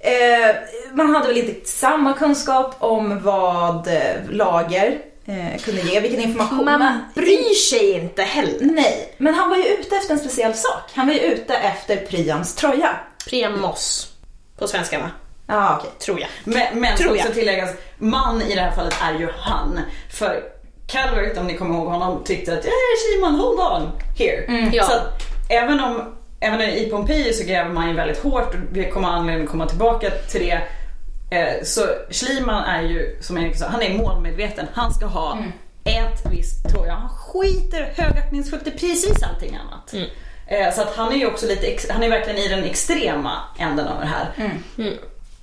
Eh, 0.00 0.56
man 0.92 1.14
hade 1.14 1.26
väl 1.28 1.36
inte 1.38 1.68
samma 1.68 2.12
kunskap 2.14 2.74
om 2.78 3.22
vad 3.22 3.86
eh, 3.88 4.02
lager 4.30 4.98
eh, 5.26 5.60
kunde 5.62 5.80
ge, 5.82 6.00
vilken 6.00 6.20
information. 6.20 6.64
Man 6.64 6.98
bryr 7.14 7.54
sig 7.54 7.90
inte 7.92 8.22
heller. 8.22 8.58
Nej, 8.60 9.14
men 9.18 9.34
han 9.34 9.50
var 9.50 9.56
ju 9.56 9.64
ute 9.64 9.96
efter 9.96 10.12
en 10.14 10.20
speciell 10.20 10.54
sak. 10.54 10.82
Han 10.94 11.06
var 11.06 11.14
ju 11.14 11.20
ute 11.20 11.54
efter 11.56 11.96
Priams 11.96 12.54
tröja. 12.54 12.90
Priam 13.28 13.60
Moss. 13.60 14.12
På 14.58 14.68
svenska 14.68 14.98
va? 14.98 15.10
Ja, 15.50 15.76
okej. 15.78 15.90
Tror 15.98 16.20
jag. 16.20 16.28
Men, 16.44 16.80
men 16.80 16.96
Tror 16.96 17.10
också 17.10 17.24
jag. 17.26 17.34
tilläggas, 17.34 17.70
man 17.98 18.42
i 18.42 18.54
det 18.54 18.60
här 18.60 18.70
fallet 18.70 18.94
är 19.02 19.18
ju 19.18 19.28
han. 19.38 19.80
För 20.10 20.42
Calvert, 20.86 21.38
om 21.38 21.46
ni 21.46 21.56
kommer 21.56 21.74
ihåg 21.74 21.86
honom, 21.86 22.24
tyckte 22.24 22.52
att 22.52 22.64
hey, 22.64 22.72
Simon, 23.14 23.34
hold 23.34 23.60
on 23.60 23.90
here. 24.18 24.70
Ja. 24.72 24.84
Så 24.84 24.92
att 24.92 25.22
även 25.48 25.80
om 25.80 26.16
Även 26.42 26.60
i 26.60 26.88
Pompeji 26.90 27.32
så 27.32 27.44
gräver 27.44 27.70
man 27.70 27.88
ju 27.88 27.94
väldigt 27.94 28.18
hårt 28.22 28.48
och 28.54 28.60
vi 28.72 28.90
kommer 28.90 29.08
anledning 29.08 29.44
att 29.44 29.50
komma 29.50 29.66
tillbaka 29.66 30.10
till 30.10 30.40
det. 30.40 30.62
Eh, 31.38 31.62
Så 31.64 31.80
Schliemann 32.10 32.64
är 32.64 32.82
ju, 32.82 33.16
som 33.20 33.38
Erik 33.38 33.56
sa, 33.56 33.66
han 33.68 33.82
är 33.82 33.94
målmedveten. 33.98 34.66
Han 34.72 34.94
ska 34.94 35.06
ha 35.06 35.38
ett 35.84 36.22
visst 36.30 36.68
tröja. 36.68 36.92
Han 36.94 37.08
skiter 37.08 37.92
högaktningsfullt 37.96 38.66
i 38.66 38.70
precis 38.70 39.22
allting 39.22 39.56
annat. 39.56 39.94
Eh, 40.46 40.74
Så 40.74 40.82
att 40.82 40.96
han 40.96 41.12
är 41.12 41.16
ju 41.16 41.26
också 41.26 41.46
lite, 41.46 41.92
han 41.92 42.02
är 42.02 42.10
verkligen 42.10 42.38
i 42.38 42.48
den 42.48 42.64
extrema 42.64 43.32
änden 43.58 43.88
av 43.88 44.00
det 44.00 44.06
här. 44.06 44.26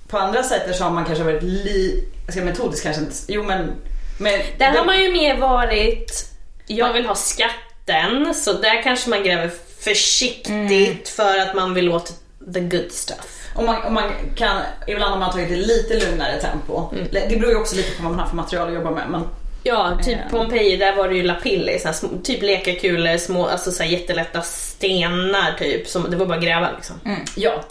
På 0.08 0.18
andra 0.18 0.42
sajter 0.42 0.72
så 0.72 0.84
har 0.84 0.90
man 0.90 1.04
kanske 1.04 1.24
varit 1.24 1.42
li... 1.42 2.04
Jag 2.26 2.34
ska 2.34 2.44
metodiskt 2.44 2.82
kanske 2.82 3.02
inte... 3.02 3.14
Jo 3.28 3.42
men... 3.42 3.72
men 4.18 4.40
Där 4.58 4.70
har 4.70 4.84
man 4.84 5.02
ju 5.02 5.12
mer 5.12 5.36
varit, 5.36 6.32
jag 6.66 6.92
vill 6.92 7.06
ha 7.06 7.14
skatten, 7.14 8.34
så 8.34 8.52
där 8.52 8.82
kanske 8.82 9.10
man 9.10 9.22
gräver 9.22 9.50
försiktigt 9.80 11.08
för 11.08 11.38
att 11.38 11.54
man 11.54 11.74
vill 11.74 11.88
åt 11.88 12.12
the 12.54 12.60
good 12.60 12.92
stuff. 12.92 13.48
Och 13.54 13.64
man, 13.64 13.82
och 13.82 13.92
man 13.92 14.12
kan, 14.36 14.62
ibland 14.86 15.12
har 15.12 15.20
man 15.20 15.32
tagit 15.32 15.48
det 15.48 15.56
lite 15.56 16.06
lugnare 16.06 16.40
tempo. 16.40 16.90
Mm. 16.92 17.08
Det 17.10 17.36
beror 17.40 17.52
ju 17.52 17.56
också 17.56 17.76
lite 17.76 17.96
på 17.96 18.02
vad 18.02 18.12
man 18.12 18.20
har 18.20 18.26
för 18.26 18.36
material 18.36 18.68
att 18.68 18.74
jobba 18.74 18.90
med. 18.90 19.10
Men, 19.10 19.24
Ja, 19.62 19.98
typ 20.02 20.18
Eh. 20.18 20.30
Pompeji, 20.30 20.76
där 20.76 20.96
var 20.96 21.08
det 21.08 21.14
ju 21.14 21.22
lapilli, 21.22 21.78
såna 21.78 21.94
små, 21.94 22.08
typ 22.24 22.42
lekakulor, 22.42 23.16
små, 23.16 23.46
alltså 23.46 23.70
så 23.70 23.82
här 23.82 23.90
jättelätta 23.90 24.42
stenar 24.42 25.56
typ. 25.58 25.88
Som, 25.88 26.10
det 26.10 26.16
var 26.16 26.26
bara 26.26 26.38
att 26.38 26.44
gräva 26.44 26.70
liksom. 26.76 26.96
ja, 27.36 27.64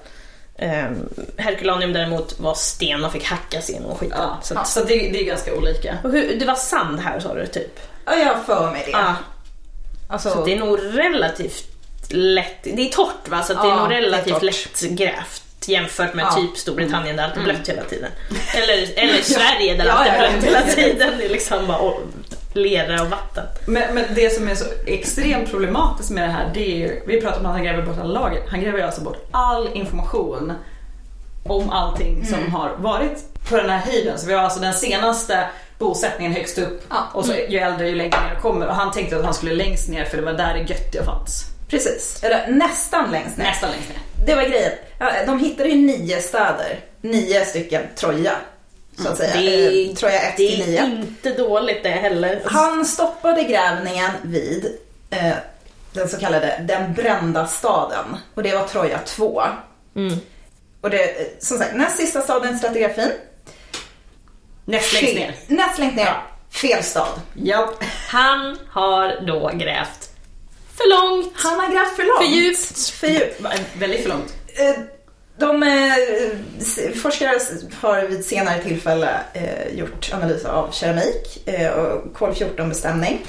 Um, 0.62 1.10
Herculaneum 1.38 1.94
däremot 1.94 2.40
var 2.40 2.54
sten 2.54 3.06
och 3.06 3.12
fick 3.12 3.24
hackas 3.26 3.70
igenom 3.70 3.96
skiten. 3.96 4.18
ja. 4.22 4.40
Så 4.44 4.60
att, 4.60 4.68
så 4.68 4.80
det, 4.80 4.94
det 4.96 5.22
är 5.22 5.24
ganska 5.26 5.54
olika. 5.56 5.98
hur, 6.04 6.40
det 6.40 6.46
var 6.46 6.56
sand 6.56 7.00
här 7.00 7.20
sa 7.20 7.34
du 7.34 7.48
typ? 7.48 7.80
Ja, 8.06 8.16
jag 8.16 8.26
har 8.26 8.44
för 8.44 8.72
mig 8.72 8.84
det. 8.86 8.92
Ja. 8.92 9.16
Alltså, 10.10 10.30
Så 10.30 10.46
det 10.46 10.54
är 10.54 10.60
nog 10.60 10.80
relativt 10.98 11.66
lätt, 12.10 12.64
det 12.64 12.88
är 12.88 12.92
torrt 12.92 13.28
va? 13.28 13.44
Så 13.44 13.54
att 13.54 13.62
det 13.62 13.68
är 13.68 13.72
Ja, 13.72 13.80
nog 13.84 13.92
relativt 13.92 14.34
torrt. 14.34 14.44
lätt 14.44 14.82
grävt 14.82 15.44
jämfört 15.66 16.14
med 16.14 16.26
Ja. 16.26 16.36
typ 16.36 16.58
Storbritannien 16.58 17.16
där 17.16 17.24
allt 17.24 17.38
är 17.38 17.42
blött 17.44 17.70
hela 17.70 17.84
tiden. 17.84 18.12
Eller, 18.56 19.00
eller 19.00 19.22
Sverige 19.22 19.76
där 19.76 19.86
Ja, 19.86 19.92
allt 19.92 20.08
är 20.08 20.24
ja, 20.24 20.30
blött 20.30 20.44
ja. 20.46 20.52
hela 20.52 20.62
tiden. 20.76 21.14
Det 21.18 21.26
är 21.26 21.30
liksom 21.30 21.68
bara 21.68 21.78
lera 22.58 23.02
och 23.02 23.08
vatten. 23.10 23.46
Men, 23.66 23.96
men 23.96 24.04
det 24.16 24.34
som 24.34 24.48
är 24.48 24.56
så 24.56 24.66
extremt 24.86 25.52
problematiskt 25.52 26.10
med 26.12 26.24
det 26.30 26.32
här, 26.34 26.52
det 26.54 26.72
är 26.72 26.78
ju, 26.78 27.02
vi 27.08 27.22
pratar 27.22 27.40
om 27.40 27.46
att 27.46 27.52
han 27.52 27.64
gräver 27.64 27.82
bort 27.86 27.98
alla 28.02 28.20
lager. 28.20 28.42
Han 28.48 28.62
gräver 28.62 28.82
alltså 28.84 29.02
bort 29.02 29.28
all 29.32 29.70
information 29.74 30.54
om 31.46 31.70
allting 31.70 32.26
som 32.26 32.40
Mm. 32.40 32.52
har 32.52 32.76
varit 32.78 33.24
på 33.50 33.58
den 33.58 33.70
här 33.70 33.80
höjden. 33.80 34.18
Så 34.20 34.28
vi 34.28 34.34
har 34.34 34.44
alltså 34.44 34.60
den 34.60 34.74
senaste 34.74 35.48
bosättningen 35.80 36.34
högst 36.34 36.58
upp 36.58 36.84
Ja. 36.90 36.96
och 37.14 37.26
så 37.26 37.34
ju 37.50 37.58
äldre 37.60 37.90
ju 37.90 37.96
längre 37.96 38.20
ner 38.30 38.40
kommer. 38.42 38.68
Och 38.68 38.76
han 38.76 38.92
tänkte 38.92 39.18
att 39.18 39.26
han 39.26 39.34
skulle 39.34 39.54
längst 39.56 39.90
ner 39.90 40.06
för 40.06 40.18
det 40.18 40.24
var 40.24 40.34
där 40.34 40.54
det 40.54 40.60
göttiga 40.74 41.04
fanns. 41.04 41.46
Precis, 41.70 42.24
eller 42.24 42.48
nästan 42.48 43.12
längst 43.12 43.38
ner. 43.38 43.46
Nästan 43.46 43.70
längst 43.72 43.90
ner. 43.90 44.26
Det 44.26 44.36
var 44.36 44.44
grejen. 44.44 44.72
De 45.26 45.40
hittade 45.40 45.70
ju 45.70 45.76
nio 45.76 46.22
städer. 46.22 46.80
Nio 47.02 47.46
stycken 47.46 47.82
Troja. 47.96 48.32
Så 48.98 49.10
att 49.10 49.18
säga. 49.18 49.36
Det, 49.42 49.86
Eh, 49.90 49.96
Troja 49.96 50.22
1 50.22 50.38
det 50.38 50.48
till 50.48 50.62
är 50.62 50.68
9. 50.68 50.86
inte 50.86 51.32
dåligt 51.32 51.84
det 51.84 51.90
heller. 51.90 52.42
Han 52.46 52.86
stoppade 52.86 53.44
grävningen 53.44 54.12
vid 54.24 54.78
eh, 55.10 55.34
den 55.94 56.10
så 56.10 56.18
kallade 56.20 56.64
den 56.68 56.94
brända 56.94 57.48
staden. 57.48 58.18
Och 58.34 58.44
det 58.44 58.56
var 58.56 58.68
Troja 58.68 59.00
2. 59.06 59.44
Mm. 59.96 60.18
Och 60.82 60.90
det, 60.90 61.04
eh, 61.22 61.28
som 61.40 61.58
sagt, 61.58 61.76
näst 61.76 61.98
sista 61.98 62.22
staden 62.22 62.56
i 62.56 62.58
strategafin. 62.58 63.12
Näst 64.66 64.94
längst 64.94 65.16
ner. 65.16 65.36
Näst 65.48 65.80
längst 65.80 65.96
ner. 65.96 66.06
Ja. 66.06 66.24
Fel 66.50 66.84
stad. 66.84 67.22
Japp. 67.34 67.84
Han 68.10 68.58
har 68.70 69.22
då 69.28 69.52
grävt 69.54 70.10
för 70.78 70.90
långt, 70.90 71.34
Han 71.36 71.60
har 71.60 71.72
grävt 71.72 71.96
för 71.96 72.04
långt. 72.04 72.18
för 72.32 72.38
djupt. 72.38 72.90
För 72.90 73.08
djupt. 73.08 73.42
Väldigt 73.78 74.02
för 74.02 74.10
långt. 74.10 74.34
Eh, 74.48 74.84
De 75.40 75.64
eh, 75.64 76.94
forskare 77.02 77.40
har 77.82 78.02
vid 78.02 78.26
senare 78.26 78.62
tillfälle 78.64 79.10
eh, 79.34 79.78
gjort 79.78 80.10
analyser 80.14 80.50
av 80.50 80.72
keramik 80.72 81.48
eh, 81.48 81.70
och 81.72 82.14
kol-14 82.18 82.70
bestämning 82.70 83.26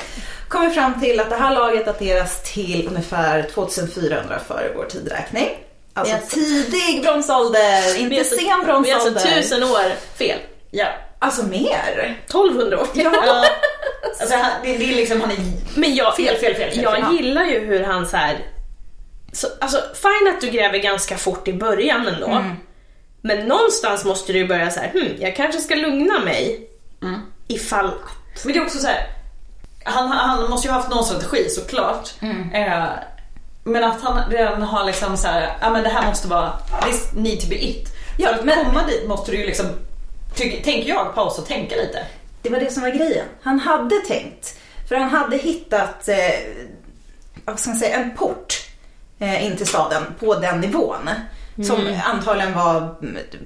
kommer 0.48 0.70
fram 0.70 1.00
till 1.00 1.20
att 1.20 1.30
det 1.30 1.36
här 1.36 1.54
laget 1.54 1.86
dateras 1.86 2.42
till 2.42 2.88
ungefär 2.88 3.42
2400 3.54 4.38
före 4.48 4.70
vår 4.76 4.84
tidräkning. 4.84 5.48
Alltså 5.94 6.14
Yes. 6.14 6.28
tidig 6.28 7.02
bronsålder, 7.02 8.00
inte 8.00 8.24
så- 8.24 8.36
sen 8.36 8.38
Vi 8.44 8.50
är 8.50 8.94
alltså 8.94 9.10
bronsålder. 9.10 9.20
tusen 9.42 9.62
år 9.62 9.92
fel. 10.18 10.38
Ja. 10.70 10.86
Alltså 11.18 11.42
mer. 11.46 12.18
1200 12.26 12.80
år. 12.80 12.86
Ja. 12.94 13.44
Alltså, 14.20 14.36
det, 14.64 14.76
det 14.76 14.92
är 14.92 14.96
liksom, 14.96 15.20
han 15.20 15.30
är 15.30 15.36
Fel, 16.16 16.36
fel, 16.36 16.36
fel, 16.36 16.54
fel, 16.54 16.82
jag 16.82 16.94
fel. 16.94 17.16
gillar 17.16 17.44
ju 17.44 17.58
hur 17.58 17.84
han 17.84 18.06
så 18.06 18.16
här. 18.16 18.38
Så, 19.38 19.46
alltså 19.60 19.82
fine 19.94 20.28
att 20.34 20.40
du 20.40 20.50
gräver 20.50 20.78
ganska 20.78 21.16
fort 21.18 21.48
i 21.48 21.52
början 21.52 22.06
ändå. 22.08 22.26
Mm. 22.26 22.52
Men 23.22 23.46
någonstans 23.46 24.04
måste 24.04 24.32
du 24.32 24.46
börja 24.46 24.70
så 24.70 24.80
här, 24.80 24.90
hm, 24.92 25.14
jag 25.18 25.36
kanske 25.36 25.60
ska 25.60 25.74
lugna 25.74 26.18
mig. 26.18 26.68
Mm. 27.02 27.20
Ifall 27.48 27.86
att. 27.86 28.44
Men 28.44 28.52
det 28.52 28.58
är 28.58 28.64
också 28.64 28.78
så 28.78 28.86
här. 28.86 29.06
Han, 29.84 30.08
han 30.08 30.50
måste 30.50 30.68
ju 30.68 30.72
ha 30.72 30.80
haft 30.80 30.90
någon 30.90 31.04
strategi 31.04 31.48
såklart. 31.50 32.10
Eh, 32.54 32.84
men 33.64 33.84
att 33.84 34.00
han 34.02 34.30
redan 34.30 34.62
har 34.62 34.84
liksom 34.84 35.16
så 35.16 35.28
här, 35.28 35.56
ja 35.60 35.70
men 35.70 35.82
det 35.82 35.88
här 35.88 36.06
måste 36.06 36.28
vara, 36.28 36.52
this 36.86 37.12
need 37.14 37.40
to 37.40 37.46
be 37.48 37.64
it. 37.64 37.88
Ja, 38.18 38.28
För 38.28 38.34
att 38.38 38.44
men- 38.44 38.64
komma 38.64 38.86
dit 38.86 39.08
måste 39.08 39.30
du 39.30 39.36
ju 39.38 39.46
liksom, 39.46 39.66
ty, 40.34 40.50
tänker 40.62 40.88
jag, 40.88 41.14
pausa 41.14 41.42
och 41.42 41.48
tänka 41.48 41.76
lite. 41.76 42.06
Det 42.42 42.50
var 42.50 42.60
det 42.60 42.70
som 42.72 42.82
var 42.82 42.90
grejen. 42.90 43.26
Han 43.42 43.60
hade 43.60 43.94
tänkt. 44.00 44.58
För 44.88 44.96
han 44.96 45.10
hade 45.10 45.36
hittat, 45.36 46.08
eh, 46.08 46.16
vad 47.44 47.60
ska 47.60 47.70
man 47.70 47.78
säga, 47.78 47.96
en 47.96 48.14
port 48.16 48.67
in 49.20 49.56
till 49.56 49.66
staden 49.66 50.02
på 50.20 50.34
den 50.34 50.60
nivån. 50.60 51.10
Som 51.66 51.94
antagligen 52.04 52.54
var, 52.54 52.94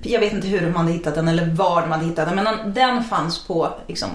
jag 0.03 0.21
vet 0.21 0.33
inte 0.33 0.47
hur 0.49 0.61
de 0.61 0.75
hade 0.77 0.93
hittat 0.93 1.15
den 1.15 1.29
eller 1.29 1.47
var 1.47 1.81
de 1.81 1.91
hade 1.93 2.05
hittat 2.05 2.29
den. 2.29 2.45
Men 2.45 2.73
den, 2.75 3.05
fanns 3.05 3.47
på 3.47 3.69
liksom, 3.89 4.09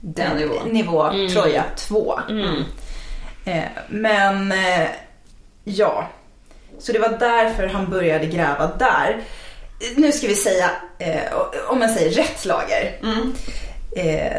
Den 0.00 0.36
nivån. 0.36 0.68
nivå 0.68 1.10
Troja 1.32 1.64
2. 1.76 2.20
Mm. 2.28 2.62
Eh, 3.44 3.64
men 3.88 4.52
eh, 4.52 4.88
ja, 5.64 6.08
så 6.78 6.92
det 6.92 6.98
var 6.98 7.08
därför 7.18 7.66
han 7.66 7.90
började 7.90 8.26
gräva 8.26 8.66
där. 8.78 9.10
Eh, 9.80 9.86
Nu 9.96 10.12
ska 10.12 10.26
vi 10.26 10.34
säga, 10.34 10.70
eh, 10.98 11.22
om 11.68 11.78
man 11.78 11.88
säger 11.88 12.10
rätt 12.10 12.44
lager. 12.44 12.98
Eh, 13.02 13.18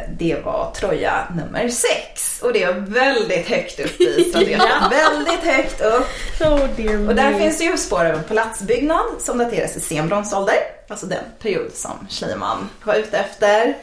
det 0.10 0.42
var 0.46 0.74
Troja 0.76 1.28
nummer 1.36 1.70
6 1.70 2.42
och 2.42 2.54
det 2.54 2.64
är 2.64 2.74
väldigt 2.74 3.48
högt 3.48 3.80
upp 3.80 4.02
i 4.02 4.24
strategin. 4.30 4.62
Väldigt 4.90 5.44
högt 5.44 5.82
upp. 5.82 6.08
Oh 6.42 7.08
Och 7.08 7.16
där 7.16 7.40
finns 7.40 7.58
det 7.58 7.64
ju 7.64 7.78
spår 7.78 8.06
av 8.06 8.16
en 8.16 8.24
palatsbyggnad 8.24 9.06
som 9.20 9.38
dateras 9.38 9.76
i 9.76 9.80
sen 9.80 10.08
bronsålder. 10.08 10.56
Alltså 10.88 11.06
den 11.06 11.24
period 11.40 11.72
som 11.74 12.08
Schliemann 12.10 12.70
var 12.84 12.96
ute 12.96 13.18
efter. 13.18 13.78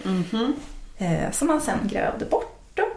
Eh, 0.99 1.31
som 1.33 1.49
han 1.49 1.61
sen 1.61 1.79
grävde 1.83 2.24
bort 2.24 2.61
då. 2.74 2.89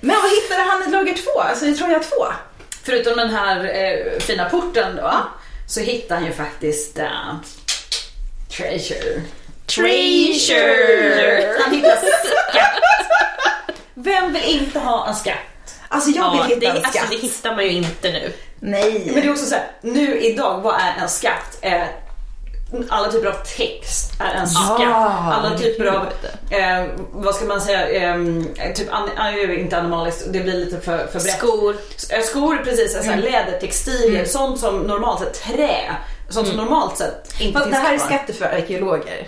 Men 0.00 0.16
vad 0.22 0.30
hittade 0.30 0.70
han 0.70 0.88
i 0.88 0.90
lager 0.90 1.22
2? 1.34 1.40
Alltså 1.40 1.66
i 1.66 1.74
Troja 1.74 1.98
2? 1.98 2.14
Förutom 2.82 3.16
den 3.16 3.30
här 3.30 3.64
eh, 3.64 4.18
fina 4.18 4.50
porten 4.50 4.96
då, 4.96 5.12
så 5.68 5.80
hittar 5.80 6.16
han 6.16 6.24
ju 6.24 6.32
faktiskt 6.32 6.98
uh, 6.98 7.34
treasure. 8.48 9.22
Treasure! 9.66 11.54
Han 11.64 11.74
hittar 11.74 11.96
skatt. 11.96 12.76
Vem 13.94 14.32
vill 14.32 14.42
inte 14.44 14.78
ha 14.78 15.08
en 15.08 15.14
skatt? 15.14 15.34
Alltså 15.88 16.10
jag 16.10 16.30
vill 16.30 16.40
Ja, 16.40 16.46
hitta 16.46 16.60
det, 16.60 16.66
en 16.66 16.76
skatt. 16.82 16.86
alltså, 16.96 17.06
det 17.10 17.16
hittar 17.16 17.54
man 17.54 17.64
ju 17.64 17.70
inte 17.70 18.10
nu. 18.12 18.32
Nej. 18.60 19.02
Men 19.06 19.14
det 19.14 19.26
är 19.26 19.30
också 19.32 19.46
så 19.46 19.54
här, 19.54 19.64
nu 19.80 20.20
idag, 20.20 20.60
vad 20.60 20.74
är 20.74 21.02
en 21.02 21.08
skatt? 21.08 21.58
Eh, 21.60 21.82
alla 22.88 23.12
typer 23.12 23.28
av 23.28 23.34
text 23.56 24.12
är 24.20 24.34
en 24.34 24.46
skatt. 24.48 24.80
alla 25.32 25.58
typer 25.58 25.84
av, 25.86 26.06
eh, 26.50 26.84
vad 27.12 27.34
ska 27.34 27.44
man 27.44 27.60
säga, 27.60 27.88
eh, 27.88 28.16
typ, 28.74 28.92
an, 28.94 29.10
an, 29.16 29.50
inte 29.50 29.78
animaliskt, 29.78 30.24
det 30.32 30.40
blir 30.40 30.54
lite 30.54 30.80
för, 30.80 31.06
för 31.06 31.20
brett. 31.20 31.38
Skor. 31.38 31.76
Eh, 32.10 32.22
Skor 32.22 32.56
precis, 32.64 32.92
så 32.92 32.98
Mm. 33.02 33.18
läder, 33.20 33.58
textilier, 33.60 34.24
sånt 34.24 34.60
som 34.60 34.78
normalt 34.78 35.20
sett, 35.20 35.34
trä, 35.42 35.80
sånt 36.28 36.48
som 36.48 36.56
normalt 36.56 36.98
sett 36.98 37.40
inte 37.40 37.52
Fast 37.52 37.64
finns 37.66 37.76
det 37.78 37.82
här 37.86 37.94
är 37.94 37.98
kvar. 37.98 38.06
skatter 38.06 38.32
för 38.34 38.44
arkeologer. 38.44 39.26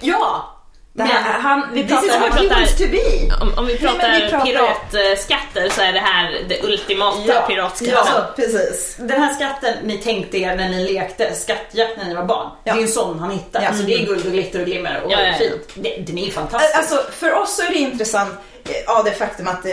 Ja! 0.00 0.56
Det 0.92 1.02
här, 1.02 1.32
Men- 1.32 1.40
han, 1.42 1.68
vi 1.72 1.82
This 1.82 1.92
is 2.04 2.10
pratar 2.10 2.20
what 2.30 2.40
he 2.40 2.48
wants 2.48 2.74
pratar- 2.74 2.86
to 2.86 2.90
be. 2.90 3.34
Om, 3.42 3.58
om 3.58 3.66
vi 3.66 3.78
pratar, 3.78 4.08
men 4.08 4.20
vi 4.22 4.28
pratar- 4.30 4.46
piratskatter 4.46 5.68
så 5.68 5.80
är 5.82 5.92
det 5.92 5.98
här 5.98 6.38
det 6.48 6.62
ultimata 6.62 7.40
piratskatten. 7.46 7.94
Ja, 8.14 8.32
precis. 8.36 8.96
Den 8.98 9.22
här 9.22 9.34
skatten 9.34 9.74
ni 9.84 9.98
tänkte 9.98 10.38
er 10.38 10.56
när 10.56 10.68
ni 10.68 10.92
lekte 10.92 11.34
skattjakt 11.34 11.96
när 11.96 12.04
ni 12.04 12.14
var 12.14 12.24
barn. 12.24 12.48
Ja. 12.64 12.72
Det 12.72 12.78
är 12.78 12.80
ju 12.80 12.86
en 12.86 12.92
sån 12.92 13.18
han 13.18 13.30
hittar. 13.30 13.62
Ja. 13.62 13.68
Alltså 13.68 13.82
det 13.82 13.94
är 13.94 14.06
guld 14.06 14.26
och 14.26 14.32
glitter 14.32 14.60
och 14.60 14.66
glimmer 14.66 15.02
och 15.04 15.12
Ja, 15.12 15.18
ja, 15.20 15.26
ja. 15.26 15.34
fint. 15.38 15.68
Det, 15.74 15.96
den 16.06 16.18
är 16.18 16.24
ju 16.24 16.30
fantastisk. 16.30 16.76
Alltså 16.76 17.02
för 17.12 17.32
oss 17.34 17.56
så 17.56 17.62
är 17.62 17.68
det 17.68 17.78
intressant 17.78 18.34
av 18.86 19.04
det 19.04 19.10
faktum 19.10 19.48
att 19.48 19.66
eh, 19.66 19.72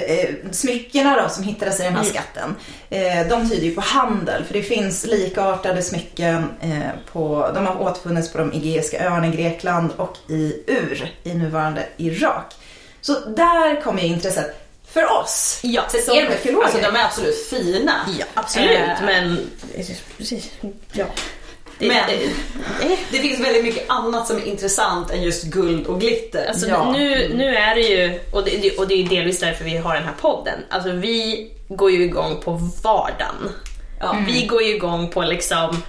smyckena 0.51 1.21
då 1.21 1.29
som 1.29 1.43
hittades 1.43 1.79
i 1.79 1.83
den 1.83 1.95
här 1.95 2.03
skatten, 2.03 2.55
eh, 2.89 3.27
de 3.29 3.49
tyder 3.49 3.65
ju 3.65 3.75
på 3.75 3.81
handel. 3.81 4.43
För 4.43 4.53
det 4.53 4.63
finns 4.63 5.05
likartade 5.05 5.81
smycken 5.81 6.49
eh, 6.61 7.11
på, 7.11 7.51
de 7.55 7.65
har 7.65 7.81
återfunnits 7.81 8.31
på 8.31 8.37
de 8.37 8.53
Egeiska 8.53 9.05
öarna 9.05 9.27
i 9.27 9.31
Grekland 9.31 9.91
och 9.97 10.17
i 10.27 10.63
Ur 10.67 11.13
i 11.23 11.33
nuvarande 11.33 11.85
Irak. 11.97 12.53
Så 13.01 13.13
där 13.13 13.81
kommer 13.81 14.01
ju 14.01 14.07
intresset 14.07 14.67
för 14.87 15.11
oss. 15.11 15.59
Ja, 15.63 15.83
som 15.89 16.17
är 16.17 16.63
alltså 16.63 16.77
de 16.77 16.95
är 16.95 17.05
absolut 17.05 17.47
fina. 17.49 17.93
Ja, 18.19 18.25
absolut. 18.33 18.79
Eh, 18.79 19.05
men... 19.05 19.49
Precis. 20.17 20.51
Ja. 20.91 21.05
Det, 21.79 21.87
Men- 21.87 21.97
det, 22.07 22.13
eh, 22.85 22.99
Det 23.11 23.17
finns 23.17 23.39
väldigt 23.39 23.63
mycket 23.63 23.89
annat 23.89 24.27
som 24.27 24.37
är 24.37 24.45
intressant 24.47 25.11
än 25.11 25.21
just 25.23 25.43
guld 25.43 25.87
och 25.87 25.99
glitter. 26.01 26.47
Alltså 26.47 26.67
Ja. 26.67 26.91
nu, 26.91 27.31
nu 27.35 27.55
är 27.55 27.75
det 27.75 27.81
ju, 27.81 28.19
och 28.31 28.43
det, 28.45 28.77
och 28.77 28.87
det 28.87 28.93
är 29.03 29.07
delvis 29.09 29.39
därför 29.39 29.63
vi 29.63 29.77
har 29.77 29.93
den 29.95 30.03
här 30.03 30.13
podden, 30.21 30.59
alltså 30.69 30.91
vi 30.91 31.51
går 31.67 31.91
ju 31.91 32.03
igång 32.03 32.41
på 32.43 32.51
vardagen. 32.83 33.49
Ja. 33.99 34.15
Vi 34.27 34.45
går 34.45 34.63
ju 34.63 34.75
igång 34.75 35.09
på 35.09 35.21
liksom, 35.21 35.83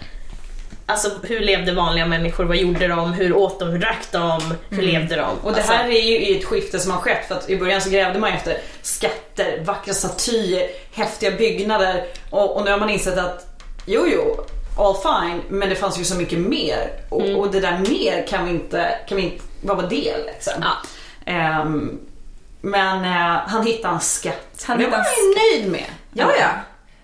alltså 0.86 1.10
hur 1.22 1.40
levde 1.40 1.72
vanliga 1.72 2.06
människor, 2.06 2.44
vad 2.44 2.56
gjorde 2.56 2.88
de, 2.88 3.12
hur 3.12 3.32
åt 3.36 3.58
de, 3.58 3.68
hur 3.68 3.78
drack 3.78 4.06
de, 4.12 4.40
hur 4.70 4.82
levde 4.82 5.16
de? 5.16 5.28
Och 5.42 5.50
det 5.52 5.56
Alltså, 5.56 5.72
här 5.72 5.88
är 5.88 6.02
ju 6.26 6.36
ett 6.36 6.44
skifte 6.44 6.78
som 6.80 6.90
har 6.92 6.98
skett 6.98 7.28
för 7.28 7.34
att 7.34 7.50
i 7.50 7.56
början 7.56 7.80
så 7.80 7.90
grävde 7.90 8.18
man 8.18 8.32
efter 8.32 8.58
skatter, 8.82 9.62
vackra 9.64 9.94
statyer, 9.94 10.68
häftiga 10.94 11.30
byggnader 11.30 12.04
och, 12.30 12.56
och 12.56 12.64
nu 12.64 12.70
har 12.70 12.78
man 12.78 12.90
insett 12.90 13.18
att 13.18 13.46
jo 13.86 14.06
jo, 14.12 14.44
all 14.78 14.94
fine, 14.94 15.42
men 15.48 15.68
det 15.68 15.76
fanns 15.76 16.00
ju 16.00 16.04
så 16.04 16.14
mycket 16.14 16.38
mer 16.38 16.90
och, 17.08 17.22
Mm. 17.22 17.36
och 17.36 17.50
det 17.50 17.60
där 17.60 17.78
mer 17.78 18.26
kan 18.26 18.44
vi 18.44 18.50
inte, 18.50 18.98
kan 19.08 19.16
vi 19.16 19.22
inte, 19.22 19.44
vad 19.62 19.76
var 19.76 19.84
det 19.90 20.14
liksom? 20.26 20.52
Ja. 20.62 20.72
Ehm, 21.32 21.98
men 22.60 23.04
eh, 23.04 23.40
han 23.46 23.66
hittade 23.66 23.94
en 23.94 24.00
skatt. 24.00 24.64
Han 24.66 24.78
det 24.78 24.86
var 24.86 24.96
han 24.98 25.04
ju 25.06 25.34
nöjd 25.58 25.72
med. 25.72 25.84
Ja, 26.12 26.30
ja. 26.40 26.48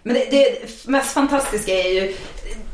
Men 0.02 0.14
det, 0.14 0.24
det 0.30 0.68
mest 0.88 1.12
fantastiska 1.12 1.72
är 1.72 1.88
ju 1.88 2.16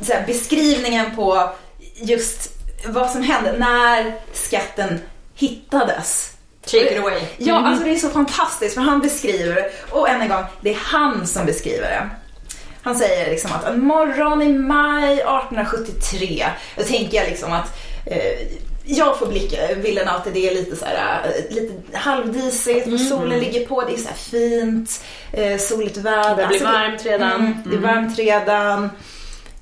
så 0.00 0.12
här, 0.12 0.26
beskrivningen 0.26 1.16
på 1.16 1.50
just 1.94 2.50
vad 2.86 3.10
som 3.10 3.22
hände 3.22 3.52
när 3.58 4.14
skatten 4.32 5.00
hittades. 5.34 6.32
Take 6.66 6.92
it 6.94 6.98
away. 7.00 7.20
Ja, 7.38 7.54
alltså 7.66 7.84
det 7.84 7.90
är 7.90 7.96
så 7.98 8.08
fantastiskt 8.10 8.74
för 8.74 8.80
han 8.80 9.00
beskriver 9.00 9.70
och 9.90 10.08
än 10.08 10.20
en 10.20 10.28
gång, 10.28 10.44
det 10.60 10.70
är 10.70 10.78
han 10.82 11.26
som 11.26 11.46
beskriver 11.46 11.90
det. 11.90 12.08
Han 12.82 12.94
säger 12.96 13.30
liksom 13.30 13.50
att 13.52 13.64
en 13.64 13.84
morgon 13.84 14.42
i 14.42 14.48
maj 14.58 15.12
1873, 15.12 16.46
då 16.76 16.82
tänker 16.82 17.16
jag 17.16 17.28
liksom 17.28 17.52
att 17.52 17.78
eh, 18.06 18.48
jag 18.84 19.18
får 19.18 19.26
blicka 19.26 19.56
bilden 19.82 20.08
av 20.08 20.16
att 20.16 20.34
det 20.34 20.48
är 20.48 20.54
lite 20.54 20.76
så 20.76 20.84
här, 20.84 21.20
eh, 21.24 21.54
lite 21.54 21.98
halvdisigt, 21.98 22.86
Mm. 22.86 22.98
solen 22.98 23.38
ligger 23.38 23.66
på, 23.66 23.82
det 23.84 23.92
är 23.92 23.96
så 23.96 24.14
fint, 24.14 25.04
eh, 25.32 25.58
soligt 25.58 25.96
väder. 25.96 26.28
Det 26.36 26.46
blir 26.46 26.46
Alltså, 26.46 26.64
varmt 26.64 27.06
redan. 27.06 27.32
Mm, 27.40 27.54
det 27.66 27.76
är 27.76 27.80
varmt 27.80 28.18
redan. 28.18 28.90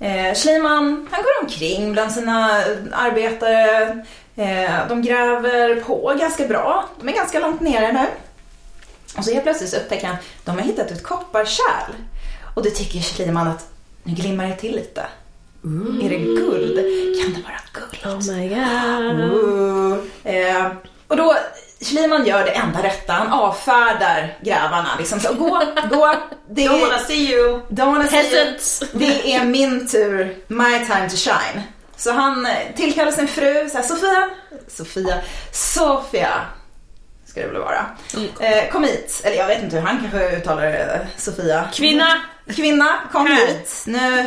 Eh, 0.00 0.34
Schliemann, 0.34 1.08
han 1.10 1.22
går 1.22 1.42
omkring 1.42 1.92
bland 1.92 2.12
sina 2.12 2.62
arbetare. 2.92 3.82
Eh, 4.36 4.88
de 4.88 5.02
gräver 5.02 5.80
på 5.80 6.14
ganska 6.20 6.46
bra. 6.46 6.84
De 7.00 7.08
är 7.08 7.12
ganska 7.12 7.38
långt 7.40 7.60
nere 7.60 7.92
nu. 7.92 8.06
Och 9.18 9.24
så 9.24 9.30
helt 9.32 9.42
plötsligt 9.44 9.70
så 9.70 9.76
upptäcker 9.76 10.06
han 10.06 10.16
att 10.16 10.22
de 10.44 10.50
har 10.58 10.62
hittat 10.62 10.90
ett 10.90 11.02
kopparkärl. 11.02 11.92
Och 12.59 12.64
då 12.64 12.70
tycker 12.70 13.00
Schliemann 13.00 13.48
att 13.48 13.70
nu 14.02 14.14
glimmar 14.14 14.46
det 14.46 14.56
till 14.56 14.74
lite. 14.76 15.00
Är 16.02 16.09
det 16.09 16.18
guld? 16.18 16.76
Kan 17.22 17.32
det 17.32 17.42
vara 17.42 17.61
guld? 17.72 18.06
Oh 18.06 18.36
my 18.36 18.48
god. 18.48 19.20
Ooh. 19.32 19.98
Eh, 20.24 20.66
och 21.09 21.16
då, 21.16 21.36
Schliemann 21.80 22.26
gör 22.26 22.44
det 22.44 22.50
enda 22.50 22.82
rätta. 22.82 23.12
Han 23.12 23.32
avfärdar 23.32 24.38
grävarna. 24.42 24.88
Liksom. 24.98 25.20
Så, 25.20 25.34
gå, 25.34 25.62
gå. 25.90 26.14
Det 26.50 26.68
Don't 26.68 26.80
wanna 26.80 26.98
see 26.98 27.32
you. 27.32 27.61
don't 27.68 27.86
wanna 27.86 28.06
see 28.06 28.36
you. 28.36 28.56
Det 28.92 29.34
är 29.34 29.44
min 29.44 29.88
tur, 29.88 30.36
my 30.48 30.86
time 30.86 31.11
to 31.11 31.16
shine. 31.16 31.62
Så 31.96 32.12
han 32.12 32.46
eh, 32.46 32.52
tillkallar 32.76 33.12
sin 33.12 33.28
fru, 33.28 33.68
så 33.70 33.76
här, 33.76 33.84
Sofia, 33.84 34.28
Sofia, 34.68 35.18
Sofia 35.52 36.44
ska 37.28 37.40
det 37.40 37.46
väl 37.46 37.60
vara. 37.60 37.86
Eh, 38.40 38.70
kom 38.70 38.84
hit, 38.84 39.20
eller 39.24 39.36
jag 39.36 39.46
vet 39.46 39.62
inte 39.62 39.76
hur 39.76 39.82
han 39.86 39.98
kanske 40.00 40.36
uttalar 40.36 40.62
det, 40.62 41.06
Sofia. 41.16 41.68
Kvinna. 41.74 42.20
Kvinna, 42.56 42.94
kom 43.12 43.26
Här. 43.26 43.46
hit. 43.46 43.84
Nu, 43.86 44.26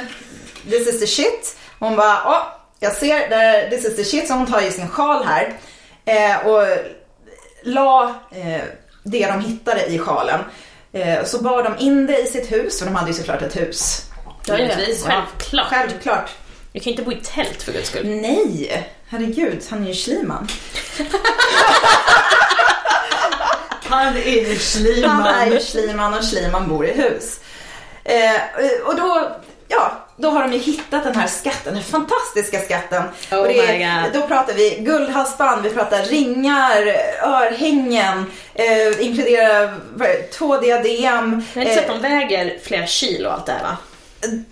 this 0.70 0.88
is 0.88 1.00
the 1.00 1.08
shit. 1.08 1.58
Hon 1.80 1.96
bara, 1.96 2.18
åh, 2.26 2.44
jag 2.80 2.96
ser, 2.96 3.30
där, 3.30 3.70
this 3.70 3.86
is 3.86 3.96
the 3.96 4.04
shit. 4.04 4.28
Så 4.28 4.34
hon 4.34 4.52
tar 4.52 4.62
ju 4.62 4.72
sin 4.72 4.88
sjal 4.88 5.26
här 5.26 5.54
eh, 6.06 6.48
och 6.48 6.68
la 7.64 8.16
eh, 8.32 8.62
det 9.04 9.28
de 9.28 9.42
hittade 9.42 9.86
i 9.86 10.00
sjalen. 10.00 10.40
Eh, 10.94 11.24
så 11.24 11.44
bar 11.44 11.64
de 11.64 11.78
in 11.86 12.08
det 12.08 12.18
i 12.22 12.26
sitt 12.26 12.52
hus, 12.52 12.80
för 12.80 12.86
de 12.86 12.96
hade 12.96 13.08
ju 13.08 13.14
såklart 13.14 13.42
ett 13.42 13.58
hus. 13.58 14.06
Givetvis, 14.48 15.06
självklart. 15.06 15.68
Självklart. 15.70 16.30
Du 16.74 16.80
kan 16.80 16.92
inte 16.92 17.04
bo 17.04 17.12
i 17.12 17.20
tält 17.24 17.64
för 17.64 17.72
guds 17.72 17.90
skull. 17.90 18.06
Nej, 18.06 18.90
herregud, 19.08 19.64
han 19.70 19.84
är 19.84 19.88
ju 19.88 19.94
Schliemann. 19.94 20.48
Han 23.92 24.18
är 24.18 24.22
ju 24.22 24.42
Han 24.44 24.52
är 24.52 24.60
Schliemann. 24.60 25.52
ju 25.52 25.60
Schliemann 25.60 26.14
och 26.14 26.24
Schliemann 26.24 26.70
bor 26.70 26.86
i 26.86 26.94
hus. 26.94 27.40
Eh, 28.04 28.42
och 28.86 28.96
då, 28.96 29.32
ja, 29.68 29.92
då 30.18 30.30
har 30.30 30.42
de 30.42 30.54
ju 30.54 30.60
hittat 30.60 31.04
den 31.04 31.16
här 31.16 31.28
skatten, 31.28 31.74
den 31.74 31.84
fantastiska 31.84 32.60
skatten. 32.60 33.04
Oh 33.32 33.40
och 33.40 33.48
det 33.48 33.84
är. 33.84 34.10
Då 34.14 34.22
pratar 34.22 34.54
vi 34.54 34.78
guldhalsband, 34.80 35.64
vi 35.64 35.70
pratar 35.70 36.04
ringar, 36.04 36.96
örhängen, 37.24 38.26
eh, 38.54 39.06
inkluderar 39.06 39.64
är 39.64 39.74
det, 39.98 40.24
två 40.32 40.58
diadem. 40.58 41.46
Jag 41.54 41.62
har 41.62 41.70
inte 41.70 41.76
sett 41.76 41.90
eh, 41.90 41.96
att 41.96 42.02
de 42.02 42.10
väger 42.10 42.60
flera 42.64 42.88
kilo 42.88 43.28
och 43.30 43.34
allt 43.34 43.46
det 43.46 43.52
här 43.52 43.64
va? 43.64 43.78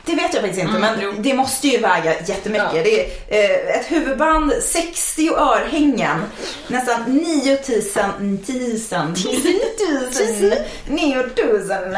Det 0.05 0.15
vet 0.15 0.33
jag 0.33 0.41
faktiskt 0.43 0.61
inte, 0.61 0.77
Mm, 0.77 0.99
jo. 1.01 1.11
men 1.11 1.21
det 1.21 1.33
måste 1.33 1.67
ju 1.67 1.77
väga 1.77 2.13
jättemycket. 2.21 2.69
Ja. 2.75 2.83
Det 2.83 3.01
är 3.05 3.69
eh, 3.69 3.75
ett 3.79 3.91
huvudband, 3.91 4.53
60 4.63 5.29
örhängen, 5.35 6.23
nästan 6.67 7.03
9000, 7.03 8.39
1000, 8.43 9.15
10 9.15 10.65
9000. 10.87 11.95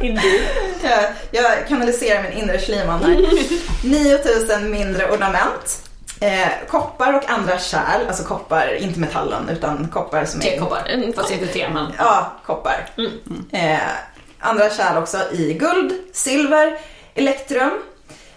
Indeed. 0.00 0.40
Jag, 0.82 1.04
jag 1.30 1.68
kanaliserar 1.68 2.22
min 2.22 2.32
inre 2.32 2.58
Schliemann 2.58 3.02
här. 3.04 3.28
9000 3.84 4.70
mindre 4.70 5.10
ornament. 5.10 5.82
Eh, 6.20 6.48
koppar 6.68 7.12
och 7.14 7.30
andra 7.30 7.58
kärl, 7.58 8.06
alltså 8.08 8.24
koppar, 8.24 8.74
inte 8.74 9.00
metallen 9.00 9.48
utan 9.48 9.88
koppar 9.92 10.24
som 10.24 10.40
är... 10.40 10.44
Tekoppar. 10.44 11.12
Fast 11.16 11.30
inte 11.30 11.46
te 11.46 11.68
men. 11.68 11.86
Ja, 11.98 12.32
koppar. 12.46 12.90
Eh, 13.52 13.78
andra 14.40 14.70
kärl 14.70 14.96
också 15.02 15.18
i 15.32 15.52
guld, 15.54 15.92
silver, 16.12 16.78
elektrum. 17.14 17.70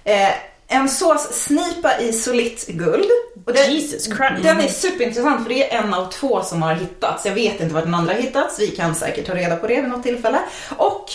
Eh, 0.03 0.29
en 0.67 0.89
såssnipa 0.89 1.99
i 1.99 2.13
solitt 2.13 2.67
guld. 2.67 3.09
Och 3.45 3.53
det- 3.53 3.65
Jesus 3.67 4.05
Christ. 4.05 4.43
Den 4.43 4.59
är 4.61 4.67
superintressant 4.67 5.43
för 5.43 5.49
det 5.49 5.71
är 5.73 5.77
en 5.83 5.93
av 5.93 6.11
två 6.11 6.43
som 6.43 6.61
har 6.61 6.73
hittats. 6.73 7.25
Jag 7.25 7.33
vet 7.33 7.61
inte 7.61 7.73
var 7.73 7.81
den 7.81 7.93
andra 7.95 8.13
har 8.13 8.21
hittats. 8.21 8.59
Vi 8.59 8.67
kan 8.67 8.95
säkert 8.95 9.27
ta 9.27 9.35
reda 9.35 9.55
på 9.55 9.67
det 9.67 9.81
vid 9.81 9.89
något 9.89 10.03
tillfälle. 10.03 10.39
Och 10.77 11.05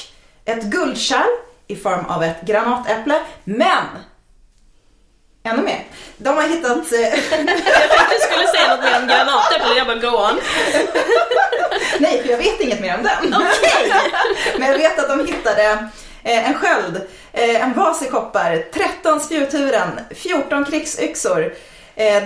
ett 0.44 0.62
guldkärl 0.62 1.28
i 1.66 1.76
form 1.76 2.04
av 2.06 2.22
ett 2.24 2.42
granatäpple. 2.42 3.20
Men! 3.44 3.84
Ännu 5.46 5.62
mer. 5.62 5.84
De 6.16 6.36
har 6.36 6.42
hittat... 6.42 6.92
eh, 6.92 7.00
Jag 7.00 7.90
tänkte 7.90 8.14
du 8.14 8.20
skulle 8.20 8.46
säga 8.46 8.68
något 8.76 8.84
mer 8.84 9.00
om 9.00 9.06
granatäpple, 9.06 9.76
jag 9.76 9.86
bara 9.86 9.96
go 9.96 10.08
on. 10.08 10.40
Nej, 11.98 12.22
för 12.22 12.30
jag 12.30 12.38
vet 12.38 12.60
inget 12.60 12.80
mer 12.80 12.94
om 12.96 13.02
den. 13.02 13.30
Men 14.58 14.68
jag 14.68 14.78
vet 14.78 14.98
att 14.98 15.08
de 15.08 15.26
hittade 15.26 15.62
eh, 16.24 16.48
en 16.48 16.54
sköld, 16.54 17.00
eh, 17.32 17.62
en 17.64 17.72
vas 17.74 18.02
i 18.02 18.08
koppar, 18.08 18.64
13 18.74 19.20
spjuthuven, 19.20 20.00
14 20.14 20.64
krigsyxor, 20.64 21.54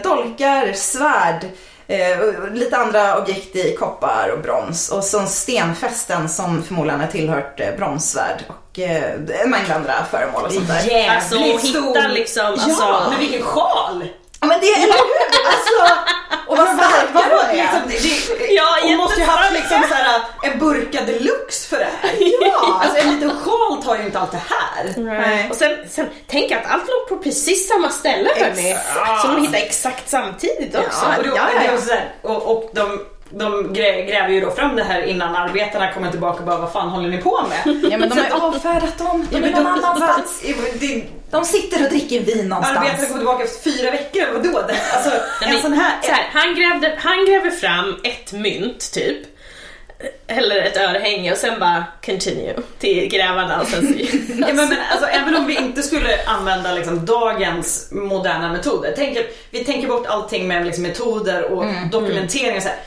dolkar, 0.03 0.73
svärd, 0.73 1.47
eh, 1.91 2.53
lite 2.53 2.77
andra 2.77 3.19
objekt 3.19 3.57
i 3.57 3.77
koppar 3.77 4.31
och 4.37 4.43
brons 4.43 4.89
och 4.89 5.05
så 5.05 5.27
stenfästen 5.27 6.29
som 6.29 6.63
förmodligen 6.63 7.01
har 7.01 7.07
tillhört 7.07 7.61
eh, 7.61 7.77
bronssvärd 7.77 8.45
och 8.49 8.79
eh, 8.79 9.13
en 9.43 9.51
mängd 9.51 9.71
andra 9.71 10.05
föremål 10.11 10.45
och 10.45 10.53
sånt 10.53 10.69
där. 10.69 11.11
Alltså 11.11 11.37
att 11.37 11.63
hitta 11.63 12.09
liksom, 12.09 12.47
alltså. 12.47 12.83
Ja. 12.83 13.07
Men 13.11 13.19
vilken 13.19 13.43
sjal! 13.43 14.05
Ja 14.41 14.47
men 14.49 14.61
det, 14.61 14.67
eller 14.67 14.95
hur? 14.95 15.21
Alltså, 15.53 15.95
och 16.47 16.57
vad 16.57 16.67
starka 16.69 17.29
de 17.31 17.59
är. 17.59 17.63
liksom, 17.63 17.81
det, 17.89 17.99
det, 18.39 18.53
Ja, 18.53 18.79
hon 18.83 18.97
måste 18.97 19.21
ju 19.21 19.27
ha 19.27 19.33
haft 19.33 19.53
liksom 19.53 19.83
såhär, 19.89 20.21
en 20.43 20.59
burka 20.59 21.01
deluxe 21.05 21.69
för 21.69 21.77
det 21.77 21.89
här. 22.03 22.11
Ja. 22.43 22.81
Alltså 22.83 22.99
en 22.99 23.15
liten 23.15 23.31
sjal 23.41 23.83
tar 23.85 23.97
ju 23.97 24.03
inte 24.03 24.19
allt 24.19 24.31
det 24.33 24.43
här. 24.49 24.95
Nej. 24.97 25.47
Och 25.51 25.57
sen, 25.57 25.77
sen 25.91 26.09
tänk 26.27 26.53
att 26.53 26.67
allt 26.71 26.83
låg 26.89 27.09
på 27.19 27.25
precis 27.25 27.69
samma 27.69 27.91
ställe 27.91 28.31
hörni. 28.37 28.77
Som 29.23 29.35
de 29.35 29.41
hittade 29.41 29.59
exakt 29.59 30.09
samtidigt 30.09 30.75
också. 30.77 31.07
Och, 31.19 31.25
då, 31.25 31.31
Ja, 31.37 31.49
ja, 31.55 31.61
är 31.61 31.73
ja. 31.73 31.81
så 31.81 31.91
här, 31.93 32.13
och, 32.23 32.43
och 32.57 32.71
de, 32.75 33.01
de 33.31 33.75
grä- 33.75 34.07
gräver 34.11 34.29
ju 34.29 34.41
då 34.41 34.51
fram 34.51 34.77
det 34.77 34.83
här 34.85 35.03
innan 35.03 35.37
arbetarna 35.37 35.93
kommer 35.93 36.11
tillbaka 36.11 36.39
och 36.39 36.45
bara 36.47 36.57
vad 36.59 36.73
fan 36.73 36.89
håller 36.89 37.09
ni 37.09 37.19
på 37.19 37.45
med? 37.49 37.77
Ja 37.93 37.99
men 37.99 38.09
de 38.09 38.19
har 38.19 38.27
ju 38.27 38.33
avfärdat 38.33 38.99
dem, 38.99 39.27
de 39.31 39.37
är 39.37 39.41
men 39.41 39.53
någon 39.53 39.65
de- 39.65 39.85
annanstans. 39.85 40.43
det- 40.81 41.05
De 41.31 41.45
sitter 41.45 41.85
och 41.85 41.91
dricker 41.91 42.21
vin 42.21 42.49
någonstans. 42.49 42.77
kommer 43.07 43.19
tillbaka 43.19 43.45
efter 43.45 43.71
fyra 43.71 43.91
veckor, 43.91 44.23
eller 44.23 44.33
vadå? 44.33 44.59
Alltså 44.95 45.11
en 45.45 45.61
sån 45.61 45.73
här... 45.73 46.03
så 46.03 46.13
här, 46.13 46.29
han, 46.33 46.55
grävde, 46.55 46.99
han 46.99 47.27
gräver 47.27 47.51
fram 47.51 48.01
ett 48.05 48.33
mynt 48.33 48.93
typ. 48.93 49.19
Eller 50.27 50.63
ett 50.63 50.77
örhänge 50.77 51.33
och 51.33 51.39
sen 51.39 51.61
bara 51.61 51.85
continue 52.05 52.55
till 52.79 53.09
grävarna 53.09 53.61
och 53.61 53.67
sen 53.67 53.87
så, 53.87 53.99
Ja, 54.29 54.47
men, 54.47 54.57
men, 54.57 54.79
alltså, 54.91 55.07
även 55.07 55.37
om 55.37 55.47
vi 55.47 55.57
inte 55.57 55.83
skulle 55.83 56.25
använda 56.27 56.75
liksom, 56.75 57.07
dagens 57.07 57.89
moderna 57.91 58.53
metoder. 58.53 58.95
Tänk 58.97 59.19
vi 59.51 59.65
tänker 59.65 59.89
bort 59.89 60.07
allting 60.07 60.49
med 60.49 60.67
liksom, 60.67 60.83
metoder 60.83 61.45
och 61.45 61.65
dokumentering. 61.91 62.57
Och 62.57 62.63
så 62.63 62.69
här. 62.69 62.79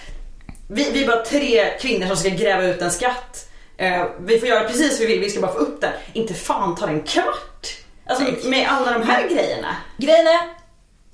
Vi, 0.68 0.91
vi 0.91 1.04
är 1.04 1.08
bara 1.08 1.26
tre 1.26 1.66
kvinnor 1.82 2.08
som 2.08 2.18
ska 2.18 2.30
gräva 2.30 2.64
ut 2.64 2.82
en 2.82 2.91
skatt. 2.91 3.50
Eh, 3.78 4.06
vi 4.20 4.39
får 4.39 4.48
göra 4.48 4.68
precis 4.68 5.00
vad 5.00 5.08
vi 5.08 5.14
vill, 5.14 5.20
vi 5.20 5.30
ska 5.30 5.41
bara 5.41 5.54
få 5.54 5.60
upp 5.60 5.82
den. 5.82 5.91
Inte 6.14 6.34
fan 6.34 6.76
tar 6.76 6.88
det 6.88 6.94
en 6.94 7.04
kvart. 7.04 7.83
Alltså 8.10 8.47
med 8.49 8.68
alla 8.72 8.91
de 8.91 9.04
här 9.04 9.28
grejerna. 9.28 9.76
Grejen 9.97 10.28
är, 10.28 10.39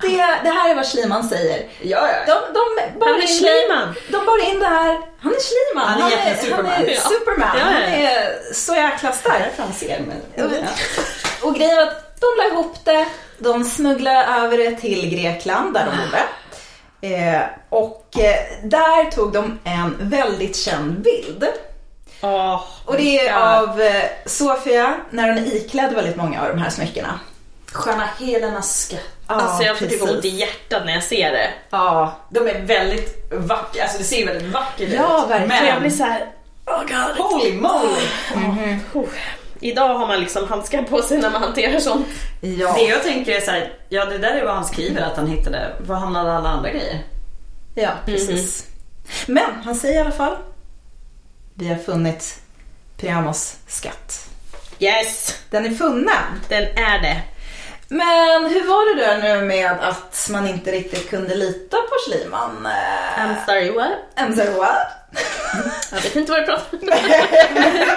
det, 0.02 0.40
det 0.44 0.50
här 0.50 0.70
är 0.70 0.76
vad 0.76 0.86
Schliemann 0.86 1.30
säger. 1.30 1.68
Ja, 1.82 2.10
ja. 2.10 2.26
De, 2.26 2.54
de 2.54 3.00
bar 3.00 3.08
Han 3.08 3.22
är 3.22 3.28
Schliemann. 3.28 3.96
De 4.12 4.26
bar 4.26 4.50
in 4.52 4.60
det 4.60 4.66
här. 4.66 5.00
Han 5.20 5.32
är 5.34 5.40
Schliemann. 5.40 6.02
Han 6.02 6.12
är 6.12 6.16
egentligen 6.16 6.56
han 6.56 6.66
Superman. 6.66 6.86
är 6.86 6.94
Ja. 6.94 7.02
Superman. 7.02 7.50
Ja, 7.54 7.60
ja. 7.60 7.66
Han 7.66 7.84
är 7.84 8.54
så 8.54 8.76
jäkla 8.76 9.12
stark. 9.12 9.42
Jag 9.46 9.54
fan 9.66 9.74
ser 9.74 10.00
men... 10.00 10.46
Och, 10.46 11.48
och 11.48 11.56
grejen 11.56 11.76
var 11.76 11.84
att 11.84 12.20
de 12.22 12.28
la 12.38 12.46
ihop 12.48 12.86
det, 12.86 13.06
de 13.38 13.64
smugglade 13.64 14.24
över 14.26 14.58
det 14.58 14.72
till 14.72 15.10
Grekland 15.10 15.74
där 15.74 15.86
de 15.86 15.98
bodde. 15.98 16.24
Eh, 17.16 17.42
och 17.70 18.06
eh, 18.20 18.64
där 18.64 19.12
tog 19.12 19.32
de 19.34 19.60
en 19.64 19.96
väldigt 20.00 20.56
känd 20.56 21.02
bild. 21.02 21.48
Åh, 22.22 22.62
Och 22.86 22.96
det 22.98 23.20
är 23.28 23.34
God. 23.34 23.70
av 23.70 23.82
eh, 23.82 24.04
Sofia 24.26 24.96
när 25.10 25.28
hon 25.30 25.38
är 25.38 25.56
iklädd 25.56 25.94
väldigt 25.94 26.16
många 26.16 26.42
av 26.42 26.48
de 26.48 26.58
här 26.62 26.70
smyckena. 26.70 27.20
Sköna 27.72 28.04
Helenas 28.20 28.82
skatt. 28.82 29.00
Alltså 29.28 29.64
jag 29.64 29.78
får 29.80 29.86
typ 29.86 30.02
ont 30.04 30.26
i 30.26 30.30
hjärtat 30.30 30.86
när 30.86 30.94
jag 30.94 31.04
ser 31.04 31.32
det. 31.32 31.50
Ja, 31.70 32.14
De 32.30 32.48
är 32.48 32.62
väldigt 32.62 33.32
vackra, 33.34 33.84
alltså 33.84 33.98
det 33.98 34.04
ser 34.04 34.26
väldigt 34.26 34.54
vackert 34.54 34.90
Ja, 34.94 35.24
ut. 35.24 35.30
verkligen. 35.32 35.58
För 35.60 35.66
jag 35.66 35.74
Men, 35.74 35.82
blir 35.82 35.92
så 35.92 36.04
här, 36.04 36.26
oh 36.66 36.80
god. 36.82 37.26
holy 37.26 37.54
moly! 37.54 38.02
Oh. 38.94 39.06
Idag 39.60 39.88
har 39.98 40.08
man 40.08 40.20
liksom 40.20 40.48
handskar 40.48 40.82
på 40.82 41.02
sig 41.02 41.18
när 41.18 41.30
man 41.32 41.42
hanterar 41.44 41.80
sånt. 41.80 42.08
ja. 42.42 42.74
Det 42.78 42.82
jag 42.84 43.04
tänker 43.04 43.32
är 43.36 43.42
så 43.42 43.52
här, 43.52 43.74
ja 43.90 44.06
det 44.06 44.18
där 44.18 44.32
är 44.36 44.46
vad 44.46 44.56
han 44.56 44.66
skriver 44.66 45.02
att 45.02 45.16
han 45.18 45.28
hittade. 45.28 45.72
Var 45.88 45.96
hamnade 45.96 46.34
alla 46.38 46.50
andra 46.50 46.70
grejer? 46.70 47.00
Ja, 47.76 47.90
precis. 48.06 48.66
Men 49.28 49.46
han 49.66 49.76
säger 49.76 49.96
i 49.96 50.02
alla 50.02 50.12
fall, 50.12 50.36
vi 51.60 51.68
har 51.70 51.76
funnit 51.76 52.36
Priamos 52.98 53.56
skatt. 53.68 54.26
Yes, 54.80 55.38
Den 55.50 55.66
är 55.66 55.70
funnen. 55.76 56.42
den 56.50 56.64
är 56.64 57.00
det. 57.02 57.22
Men 57.88 58.46
hur 58.46 58.68
var 58.68 58.96
det 58.96 59.06
där 59.06 59.18
nu 59.40 59.46
med 59.46 59.72
att 59.72 60.28
man 60.32 60.48
inte 60.48 60.72
riktigt 60.72 61.10
kunde 61.10 61.36
lita 61.36 61.78
på 61.78 61.92
Schliemann? 62.06 62.68
I'm 63.18 63.46
sorry 63.46 63.72
what? 63.72 63.92
I'm 64.16 64.36
sorry 64.36 64.58
what? 64.58 64.88
Jag 65.92 66.02
vet 66.02 66.16
inte 66.16 66.32
vad 66.32 66.42
du 66.42 66.46
pratar 66.46 66.66
om. 66.72 66.90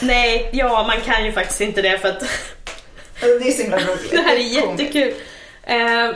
Nej, 0.00 0.50
ja 0.52 0.84
man 0.86 1.00
kan 1.00 1.24
ju 1.24 1.32
faktiskt 1.32 1.60
inte 1.60 1.82
det 1.82 1.98
för 1.98 2.08
att 2.08 2.20
Det 3.20 3.48
är 3.48 3.52
så 3.52 3.62
himla 3.62 3.78
roligt. 3.78 4.10
det 4.10 4.20
här 4.22 4.34
är 4.34 4.38
jättekul. 4.38 5.14
Eh, 5.62 6.10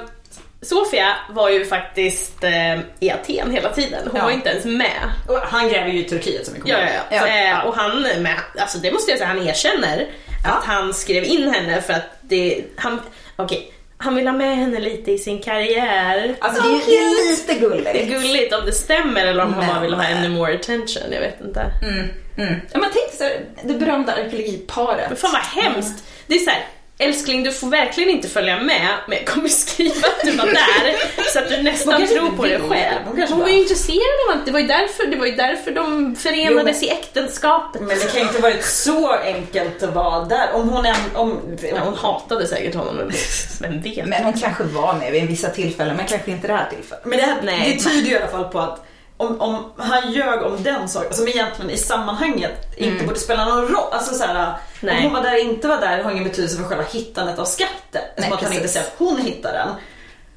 Sofia 0.64 1.14
var 1.30 1.48
ju 1.50 1.64
faktiskt 1.64 2.44
eh, 2.44 2.78
i 3.00 3.10
Aten 3.10 3.50
hela 3.50 3.68
tiden. 3.68 4.00
Hon 4.10 4.16
Ja. 4.16 4.24
var 4.24 4.30
inte 4.30 4.48
ens 4.48 4.64
med. 4.64 5.10
Och 5.28 5.38
han 5.38 5.68
gräver 5.68 5.88
ju 5.88 5.98
i 6.00 6.04
Turkiet 6.04 6.44
som 6.46 6.54
vi 6.54 6.60
kommer 6.60 6.74
Ja, 6.74 6.80
ja, 7.10 7.16
ja. 7.16 7.28
Ja. 7.28 7.58
Eh, 7.60 7.66
och 7.66 7.74
han 7.76 8.06
är 8.06 8.20
med, 8.20 8.36
alltså 8.58 8.78
det 8.78 8.92
måste 8.92 9.10
jag 9.10 9.18
säga, 9.18 9.28
han 9.28 9.48
erkänner 9.48 10.06
att 10.46 10.64
han 10.64 10.94
skrev 10.94 11.24
in 11.24 11.48
henne 11.54 11.82
för 11.82 11.92
att 11.92 12.16
det, 12.20 12.64
han, 12.76 13.00
okej, 13.36 13.72
han 13.98 14.14
vill 14.16 14.26
ha 14.26 14.34
med 14.34 14.56
henne 14.56 14.80
lite 14.80 15.12
i 15.12 15.18
sin 15.18 15.42
karriär. 15.42 16.36
Alltså 16.40 16.62
det 16.62 16.68
är 16.68 16.90
ju 17.00 17.30
lite 17.30 17.54
gulligt. 17.54 17.92
Det 17.92 18.02
är 18.02 18.06
gulligt 18.06 18.54
om 18.54 18.66
det 18.66 18.72
stämmer 18.72 19.26
eller 19.26 19.42
om 19.44 19.50
Men- 19.50 19.64
han 19.64 19.82
vill 19.82 19.94
ha 19.94 20.04
ännu 20.04 20.28
more 20.28 20.54
attention, 20.54 21.02
jag 21.12 21.20
vet 21.20 21.40
inte. 21.40 21.60
Mm, 21.82 22.08
mm. 22.38 22.60
Ja, 22.72 22.78
men 22.78 22.90
tänk 22.92 23.12
så 23.18 23.24
här, 23.24 23.40
det 23.62 23.74
berömda 23.74 24.12
arkeologiparet. 24.12 25.04
Men 25.08 25.16
fan 25.16 25.32
vad 25.32 25.64
hemskt! 25.64 26.04
Det 26.26 26.34
är 26.34 26.38
så 26.38 26.50
här, 26.50 26.64
Älskling, 26.98 27.42
du 27.42 27.52
får 27.52 27.66
verkligen 27.68 28.10
inte 28.10 28.28
följa 28.28 28.60
med, 28.60 28.88
men 29.08 29.18
jag 29.18 29.26
kommer 29.26 29.48
skriva 29.48 30.06
att 30.06 30.20
du 30.24 30.30
var 30.30 30.46
där 30.46 30.96
så 31.32 31.38
att 31.38 31.48
du 31.48 31.62
nästan 31.62 32.06
tror 32.06 32.30
på 32.36 32.44
det 32.44 32.58
vill. 32.58 32.68
själv. 32.68 33.28
Hon 33.28 33.40
var 33.40 33.48
ju 33.48 33.60
intresserad 33.60 34.00
av 34.28 34.36
allt, 34.36 34.46
det 34.46 34.52
var 34.52 34.60
ju 34.60 34.66
därför, 34.66 35.06
det 35.06 35.16
var 35.16 35.26
ju 35.26 35.34
därför 35.34 35.70
de 35.70 36.16
förenades 36.16 36.78
Jo, 36.82 36.88
i 36.88 36.90
äktenskapet. 36.90 37.80
Men 37.82 37.98
det 37.98 38.12
kan 38.12 38.20
ju 38.20 38.26
inte 38.28 38.42
varit 38.42 38.64
så 38.64 39.12
enkelt 39.12 39.82
att 39.82 39.94
vara 39.94 40.24
där. 40.24 40.54
Om 40.54 40.68
hon. 40.68 40.86
Om, 41.14 41.40
Ja, 41.62 41.78
hon 41.84 41.94
hatade 41.94 42.46
säkert 42.46 42.74
honom, 42.74 42.96
men 42.96 43.12
vem 43.60 43.80
vet? 43.82 44.06
Men 44.06 44.24
hon 44.24 44.32
kanske 44.32 44.64
var 44.64 44.94
med 44.94 45.12
vid 45.12 45.26
vissa 45.26 45.48
tillfällen, 45.48 45.96
men 45.96 46.06
kanske 46.06 46.30
inte 46.30 46.46
det 46.46 46.52
här 46.52 46.70
tillfället. 46.70 47.04
Men 47.04 47.18
det, 47.18 47.24
här, 47.24 47.36
Nej. 47.42 47.74
det 47.78 47.90
tyder 47.90 48.08
ju 48.08 48.14
i 48.14 48.18
alla 48.18 48.28
fall 48.28 48.44
på 48.44 48.58
att 48.58 48.86
om, 49.26 49.40
om 49.40 49.72
han 49.76 50.12
ljög 50.12 50.42
om 50.42 50.62
den 50.62 50.88
saken, 50.88 51.14
som 51.14 51.28
egentligen 51.28 51.70
i 51.70 51.76
sammanhanget 51.76 52.72
inte 52.76 53.04
borde 53.04 53.18
spela 53.18 53.44
någon 53.44 53.68
roll. 53.68 53.92
Alltså 53.92 54.14
så 54.14 54.24
här, 54.24 54.52
Nej. 54.80 54.96
om 54.96 55.02
hon 55.02 55.12
var 55.12 55.22
där 55.22 55.44
inte 55.44 55.68
var 55.68 55.80
där 55.80 56.02
har 56.02 56.10
ingen 56.10 56.24
betydelse 56.24 56.56
för 56.56 56.64
själva 56.64 56.84
hittandet 56.84 57.38
av 57.38 57.44
skatten. 57.44 58.02
Som 58.18 58.32
att 58.32 58.42
han 58.42 58.52
inte 58.52 58.68
säger 58.68 58.86
att 58.86 58.94
hon 58.98 59.18
hittar 59.18 59.52
den. 59.52 59.68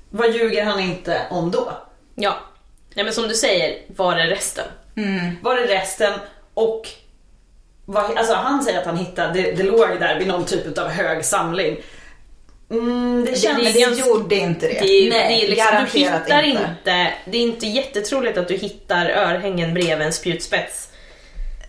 Vad 0.09 0.31
ljuger 0.31 0.65
han 0.65 0.79
inte 0.79 1.21
om 1.29 1.51
då? 1.51 1.71
Ja. 2.15 2.37
Nej 2.93 3.03
men 3.05 3.13
som 3.13 3.27
du 3.27 3.33
säger, 3.35 3.77
var 3.87 4.15
är 4.15 4.27
resten? 4.27 4.65
Var 5.41 5.55
det 5.55 5.65
resten 5.65 6.13
och 6.53 6.87
vad, 7.85 8.17
alltså 8.17 8.33
han 8.33 8.63
säger 8.63 8.79
att 8.79 8.85
han 8.85 8.97
hittade, 8.97 9.33
det, 9.33 9.51
det 9.51 9.63
låg 9.63 9.99
där 9.99 10.19
vid 10.19 10.27
någon 10.27 10.45
typ 10.45 10.77
av 10.77 10.87
hög 10.87 11.25
samling. 11.25 11.77
Mm, 12.71 13.25
det 13.25 13.35
känns... 13.39 13.63
Men 13.63 13.73
det 13.73 13.79
gjorde 14.07 14.35
inte 14.35 14.67
det. 14.67 14.73
Det 14.81 14.87
är, 15.07 15.09
Nej, 15.09 15.27
det 15.39 15.45
är 15.45 15.49
liksom, 15.49 15.65
du 15.65 15.99
garanterat 15.99 16.25
hittar 16.25 16.43
inte. 16.43 17.13
det 17.25 17.37
är 17.37 17.41
inte 17.41 17.67
jättetroligt 17.67 18.37
att 18.37 18.47
du 18.47 18.53
hittar 18.55 19.09
örhängen 19.09 19.73
bredvid 19.73 20.07
en 20.07 20.13
spjutspets. 20.13 20.89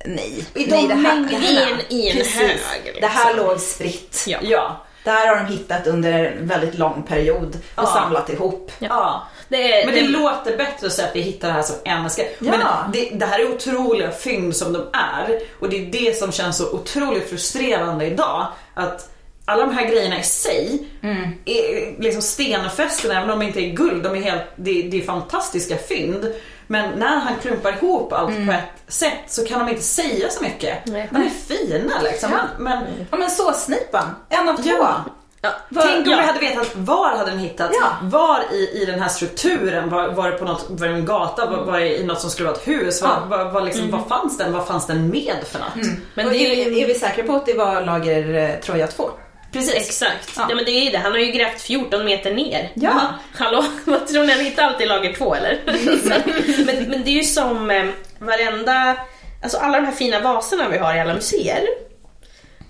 Nej. 0.05 0.45
I 0.55 0.65
de 0.65 0.71
Nej, 0.71 0.89
det 0.89 0.95
här, 0.95 1.03
mängderna. 1.03 1.39
det 1.41 1.47
här, 1.61 1.77
I 1.89 2.11
en 2.11 2.17
precis. 2.17 2.35
hög, 2.37 2.51
liksom. 2.85 3.01
Det 3.01 3.07
här 3.07 3.35
låg 3.37 3.61
spritt. 3.61 4.25
Ja. 4.29 4.39
Ja. 4.43 4.85
Det 5.05 5.11
här 5.11 5.27
har 5.29 5.37
de 5.37 5.47
hittat 5.53 5.87
under 5.87 6.13
en 6.25 6.47
väldigt 6.49 6.75
lång 6.79 7.03
period 7.03 7.49
och 7.75 7.83
Ja. 7.83 7.87
samlat 7.87 8.31
ihop. 8.31 8.73
ja. 8.79 9.27
Det 9.49 9.73
är, 9.73 9.87
Men 9.87 9.95
det, 9.95 10.01
det, 10.01 10.09
låter 10.09 10.57
bättre 10.57 10.87
att 10.87 10.93
säga 10.93 11.09
att 11.09 11.17
vi 11.17 11.21
hittar 11.21 11.49
det 11.49 11.55
här 11.55 11.63
som 11.63 11.77
en. 11.85 12.03
Men 12.39 12.61
Ja. 12.61 12.91
det, 12.93 13.11
det 13.13 13.27
här 13.27 13.39
är 13.41 13.55
otroliga 13.55 14.11
fynd 14.11 14.57
som 14.57 14.73
de 14.73 14.87
är 14.93 15.41
och 15.61 15.69
det 15.71 15.77
är 15.77 15.87
det 15.87 16.17
som 16.17 16.33
känns 16.33 16.57
så 16.57 16.73
otroligt 16.73 17.31
frustrerande 17.31 18.07
idag. 18.07 18.47
Att 18.75 19.11
alla 19.49 19.67
de 19.67 19.75
här 19.75 19.87
grejerna 19.87 20.19
i 20.19 20.23
sig 20.23 20.89
är 21.45 22.03
liksom 22.03 22.23
stenfästen, 22.23 23.11
även 23.11 23.31
om 23.31 23.39
de 23.41 23.47
inte 23.47 23.61
är 23.61 23.71
guld. 23.71 24.03
De 24.03 24.17
är 24.17 24.21
helt, 24.21 24.43
det, 24.57 24.83
det 24.83 24.97
är 25.03 25.07
fantastiska 25.07 25.77
fynd. 25.77 26.33
Men 26.67 26.99
när 26.99 27.17
han 27.17 27.35
klumpar 27.43 27.73
ihop 27.73 28.13
allt 28.13 28.47
på 28.47 28.53
ett 28.53 28.93
sätt 28.93 29.19
så 29.27 29.47
kan 29.47 29.59
de 29.59 29.69
inte 29.69 29.83
säga 29.83 30.29
så 30.31 30.43
mycket. 30.43 30.87
Nej. 30.87 31.09
De 31.11 31.17
är 31.23 31.31
fina 31.31 32.01
liksom. 32.03 32.31
Ja. 32.33 32.39
Men, 32.59 32.85
Ja 33.11 33.17
men 33.17 33.31
såsnipan, 33.31 34.05
en 34.29 34.49
av 34.49 34.57
två. 34.57 34.71
Ja. 34.71 35.05
ja, 35.41 35.51
Tänk 35.83 36.07
om 36.07 36.13
ja. 36.13 36.19
vi 36.19 36.27
hade 36.27 36.39
vetat 36.39 36.71
var 36.75 37.17
hade 37.17 37.31
den 37.31 37.41
hittats, 37.41 37.77
Ja. 37.81 37.89
var 38.03 38.41
i, 38.53 38.83
i 38.83 38.85
den 38.85 39.01
här 39.01 39.09
strukturen, 39.09 39.91
var, 39.91 40.09
var 40.09 40.31
det 40.31 40.37
på 40.39 40.45
något, 40.45 40.67
var 40.69 40.89
det 40.89 40.95
en 40.95 41.05
gata, 41.05 41.51
var, 41.51 41.65
var 41.65 41.81
det 41.81 41.99
i 42.01 42.05
något 42.05 42.21
som 42.21 42.31
skulle 42.31 42.49
vara 42.49 42.59
ett 42.59 42.69
hus, 42.69 43.03
var, 43.03 43.27
var, 43.29 43.45
var, 43.45 43.61
liksom, 43.61 43.91
vad 43.91 44.09
fanns 44.09 44.39
den, 44.39 44.53
vad 44.53 44.67
fanns 44.67 44.87
den 44.87 45.09
med 45.09 45.37
för 45.47 45.59
något? 45.59 45.75
Men 46.15 46.27
Men 46.27 46.35
är 46.35 46.83
är 46.83 46.87
vi 46.87 46.95
säkra 46.95 47.25
på 47.25 47.35
att 47.35 47.47
det 47.47 47.55
var 47.55 47.81
lager 47.81 48.35
eh, 48.35 48.61
Troja 48.61 48.87
2? 48.87 49.11
Precis. 49.53 49.75
Exakt. 49.75 50.33
Ja. 50.37 50.47
Ja. 50.49 50.55
men 50.55 50.65
det 50.65 50.71
är 50.71 50.85
ju 50.85 50.91
det. 50.91 50.99
Han 50.99 51.13
har 51.13 51.19
ju 51.19 51.33
grävt 51.33 51.61
14 51.61 52.05
meter 52.05 52.35
ner. 52.35 52.71
Ja. 52.75 53.15
Hallå, 53.35 53.65
vad 53.85 54.07
tror 54.07 54.25
ni? 54.25 54.33
Han 54.33 54.45
hittar 54.45 54.63
alltid 54.63 54.89
lager 54.89 55.13
två 55.13 55.35
eller? 55.35 55.61
men, 56.67 56.91
men 56.91 57.05
det 57.05 57.11
är 57.11 57.15
ju 57.15 57.25
som 57.25 57.71
eh, 57.71 57.85
varenda, 58.19 58.97
alltså 59.43 59.59
alla 59.59 59.81
de 59.81 59.87
här 59.87 59.93
fina 59.93 60.21
vaserna 60.21 60.69
vi 60.69 60.79
har 60.79 60.95
i 60.95 61.01
alla 61.01 61.15
museer. 61.15 61.65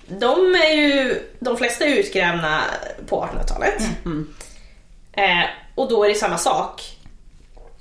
De 0.07 0.55
är 0.55 0.75
ju, 0.75 1.23
de 1.41 1.57
flesta 1.57 1.85
är 1.85 1.89
utgrävna 1.97 2.61
på 3.09 3.25
1800-talet. 3.25 3.83
Eh, 5.13 5.45
och 5.75 5.89
då 5.89 6.05
är 6.05 6.09
det 6.09 6.15
samma 6.15 6.39
sak. 6.39 6.83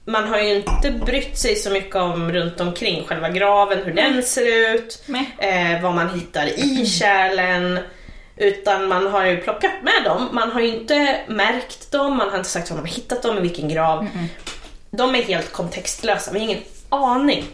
Man 0.06 0.28
har 0.28 0.40
ju 0.40 0.56
inte 0.56 0.92
brytt 0.92 1.38
sig 1.38 1.56
så 1.56 1.70
mycket 1.70 1.96
om 1.96 2.32
runt 2.32 2.60
omkring 2.60 3.04
själva 3.08 3.30
graven, 3.30 3.80
hur 3.86 3.94
den 3.94 4.24
ser 4.24 4.76
ut, 4.76 5.04
eh, 5.40 5.82
vad 5.82 5.94
man 5.96 6.20
hittar 6.20 6.60
i 6.60 6.86
kärlen. 6.86 7.80
Utan 8.38 8.88
man 8.88 9.08
har 9.08 9.26
ju 9.26 9.38
plockat 9.38 9.72
med 9.84 10.04
dem, 10.06 10.30
man 10.32 10.52
har 10.52 10.62
ju 10.62 10.68
inte 10.68 11.20
märkt 11.28 11.92
dem, 11.92 12.18
man 12.18 12.30
har 12.30 12.38
inte 12.38 12.50
sagt 12.50 12.70
var 12.70 12.78
de 12.78 12.82
har 12.82 12.96
hittat 12.96 13.24
dem, 13.24 13.38
i 13.38 13.42
vilken 13.42 13.70
grav. 13.70 14.08
De 14.92 15.16
är 15.16 15.22
helt 15.22 15.52
kontextlösa, 15.52 16.32
vi 16.32 16.40
har 16.40 16.46
ingen 16.46 16.64
aning 16.90 17.46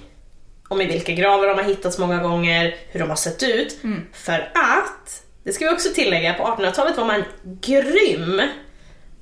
om 0.68 0.82
i 0.82 0.86
vilka 0.86 1.12
gravar 1.12 1.48
de 1.48 1.58
har 1.58 1.64
hittats 1.64 1.98
många 1.98 2.24
gånger, 2.24 2.76
hur 2.88 3.00
de 3.00 3.10
har 3.10 3.16
sett 3.16 3.44
ut. 3.44 3.78
För 4.14 4.52
att, 4.54 5.24
det 5.44 5.54
ska 5.54 5.66
vi 5.66 5.76
också 5.76 5.90
tillägga, 5.94 6.34
på 6.34 6.44
1800-talet 6.44 6.98
var 6.98 7.06
man 7.06 7.24
grym 7.44 8.42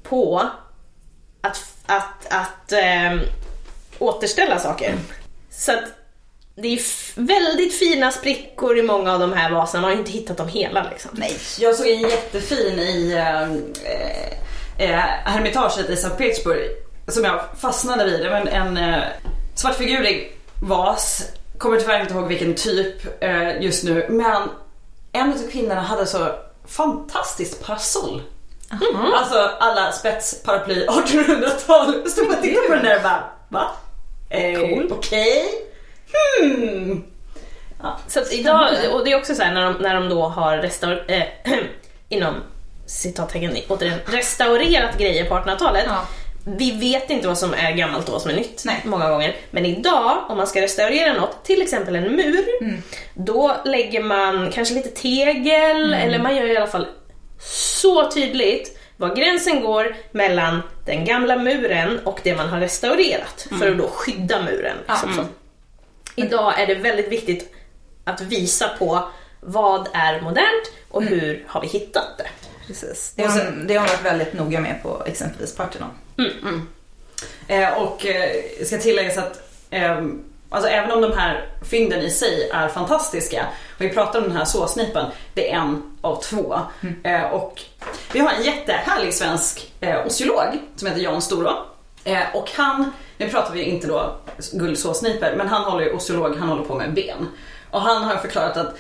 på 0.04 0.50
att, 1.42 1.76
att, 1.86 2.34
att 2.34 2.72
ehm, 2.72 3.20
återställa 4.00 4.60
saker. 4.60 4.96
Så 5.50 5.72
att 5.72 5.84
det 6.62 6.68
är 6.68 6.82
väldigt 7.22 7.80
fina 7.80 8.12
sprickor 8.12 8.78
i 8.78 8.82
många 8.84 9.14
av 9.14 9.20
de 9.20 9.34
här 9.34 9.52
vaserna, 9.52 9.82
man 9.82 9.90
har 9.90 9.96
ju 9.96 10.00
inte 10.00 10.12
hittat 10.12 10.38
dem 10.38 10.48
hela 10.48 10.88
liksom. 10.90 11.12
Nej. 11.14 11.38
Jag 11.60 11.76
såg 11.76 11.88
en 11.88 12.02
jättefin 12.02 12.80
i 12.80 13.12
eh, 13.14 13.52
eh, 14.90 15.00
Hermitaget 15.26 15.90
i 15.90 15.96
Sankt 15.96 16.18
Petersburg 16.18 16.70
som 17.08 17.24
jag 17.24 17.42
fastnade 17.62 18.06
vid. 18.06 18.20
Det 18.22 18.30
var 18.30 18.38
en, 18.38 18.48
en 18.48 18.78
eh, 18.78 19.04
svartfigurig 19.56 20.38
vas, 20.62 21.24
kommer 21.58 21.80
tyvärr 21.80 22.02
inte 22.02 22.14
ihåg 22.14 22.28
vilken 22.28 22.56
typ 22.56 23.24
eh, 23.24 23.62
just 23.62 23.84
nu, 23.84 24.06
men 24.10 24.50
en 25.12 25.34
av 25.34 25.52
kvinnorna 25.52 25.82
hade 25.82 26.06
så 26.06 26.28
fantastiskt 26.68 27.66
parasoll. 27.66 28.22
Alltså 29.14 29.36
alla 29.60 29.92
spetsparaply 29.92 30.86
1800-tal. 30.86 32.10
Stod 32.10 32.28
och 32.28 32.42
tittade 32.42 32.68
på 32.68 32.74
den 32.76 32.86
där 32.86 32.96
och 32.96 33.04
bara, 33.04 33.24
va? 33.50 33.72
Eh, 34.30 34.60
Cool. 34.60 34.88
Okej. 34.92 35.44
Hmm. 36.40 37.04
Så 38.08 38.20
att 38.20 38.34
idag, 38.34 38.70
och 38.94 39.06
det 39.06 39.12
är 39.12 39.18
också 39.18 39.36
så 39.36 39.44
här 39.44 39.54
när 39.54 39.62
de, 39.62 39.74
när 39.74 39.96
de 39.96 40.10
då 40.10 40.24
har 40.24 40.58
restaur, 40.58 41.04
eh, 41.08 41.24
inom 42.10 42.36
citattecken 42.86 43.58
återigen, 43.68 44.00
restaurerat 44.06 44.98
grejer 44.98 45.26
på 45.26 45.36
1800-talet. 45.36 45.84
Ja. 45.88 46.08
Vi 46.46 46.72
vet 46.72 47.10
inte 47.10 47.28
vad 47.28 47.38
som 47.38 47.54
är 47.54 47.72
gammalt 47.72 48.08
och 48.08 48.14
vad 48.14 48.22
som 48.22 48.32
är 48.32 48.36
nytt 48.36 48.64
Nej. 48.66 48.82
många 48.86 49.10
gånger. 49.10 49.36
Men 49.52 49.66
idag, 49.66 50.26
om 50.30 50.38
man 50.38 50.48
ska 50.48 50.62
restaurera 50.62 51.14
något, 51.14 51.44
till 51.44 51.62
exempel 51.62 51.96
en 51.96 52.16
mur, 52.16 52.46
då 53.14 53.56
lägger 53.66 54.04
man 54.04 54.52
kanske 54.52 54.76
lite 54.76 54.90
tegel, 54.90 55.94
eller 55.94 56.20
man 56.20 56.36
gör 56.36 56.46
i 56.46 56.58
alla 56.58 56.68
fall 56.68 56.88
så 57.40 58.12
tydligt 58.12 58.78
var 58.98 59.16
gränsen 59.16 59.62
går 59.62 59.96
mellan 60.12 60.62
den 60.86 61.06
gamla 61.06 61.38
muren 61.38 62.00
och 62.04 62.20
det 62.24 62.36
man 62.36 62.50
har 62.50 62.60
restaurerat 62.60 63.48
för 63.60 63.72
att 63.72 63.78
då 63.78 63.88
skydda 63.88 64.42
muren. 64.42 64.78
Liksom 64.88 65.14
så. 65.14 65.26
Idag 66.16 66.60
är 66.60 66.68
det 66.68 66.76
väldigt 66.76 67.08
viktigt 67.08 67.54
att 68.04 68.22
visa 68.22 68.68
på 68.80 69.10
vad 69.40 69.88
är 69.94 70.22
modernt 70.22 70.72
och 70.90 71.04
hur 71.04 71.44
har 71.48 71.62
vi 71.62 71.68
hittat 71.68 72.18
det. 72.18 72.28
Precis. 72.68 73.14
Det 73.16 73.24
har, 73.24 73.40
de- 73.46 73.68
det 73.68 73.76
har 73.76 73.88
varit 73.88 74.06
väldigt 74.06 74.34
noga 74.34 74.60
med 74.60 74.84
på 74.84 75.04
exempelvis 75.06 75.56
Parthenon. 75.56 75.90
Eh, 77.48 77.74
och 77.78 78.06
eh, 78.06 78.32
ska 78.66 78.78
tilläggas 78.78 79.18
att 79.18 79.42
eh, 79.70 80.06
alltså 80.50 80.70
även 80.70 80.92
om 80.92 81.02
de 81.02 81.14
här 81.18 81.50
fynden 81.70 82.00
i 82.02 82.10
sig 82.12 82.50
är 82.54 82.68
fantastiska, 82.68 83.46
och 83.76 83.82
vi 83.82 83.90
pratar 83.90 84.20
om 84.20 84.28
den 84.28 84.38
här 84.38 84.46
såsnipan, 84.46 85.12
det 85.34 85.52
är 85.52 85.56
en 85.58 85.98
av 86.02 86.22
två. 86.22 86.60
Eh, 87.04 87.22
och 87.22 87.62
vi 88.14 88.20
har 88.20 88.32
en 88.32 88.44
jättehärlig 88.44 89.14
svensk 89.14 89.72
eh, 89.80 90.06
osteolog 90.06 90.60
som 90.76 90.88
heter 90.88 91.02
Jan 91.02 91.22
Storå. 91.22 91.66
Eh, 92.04 92.36
och 92.36 92.50
han, 92.56 92.92
nu 93.22 93.30
pratar 93.30 93.54
vi 93.54 93.64
inte 93.64 93.88
då 93.88 94.16
guldsåsnipor, 94.54 95.34
men 95.38 95.48
han 95.48 95.64
håller 95.64 95.86
ju 95.86 95.94
osteolog, 95.94 96.36
han 96.36 96.50
håller 96.50 96.64
på 96.64 96.76
med 96.76 96.94
ben. 96.94 97.28
Och 97.72 97.82
han 97.82 98.04
har 98.04 98.16
förklarat 98.16 98.58
att 98.58 98.76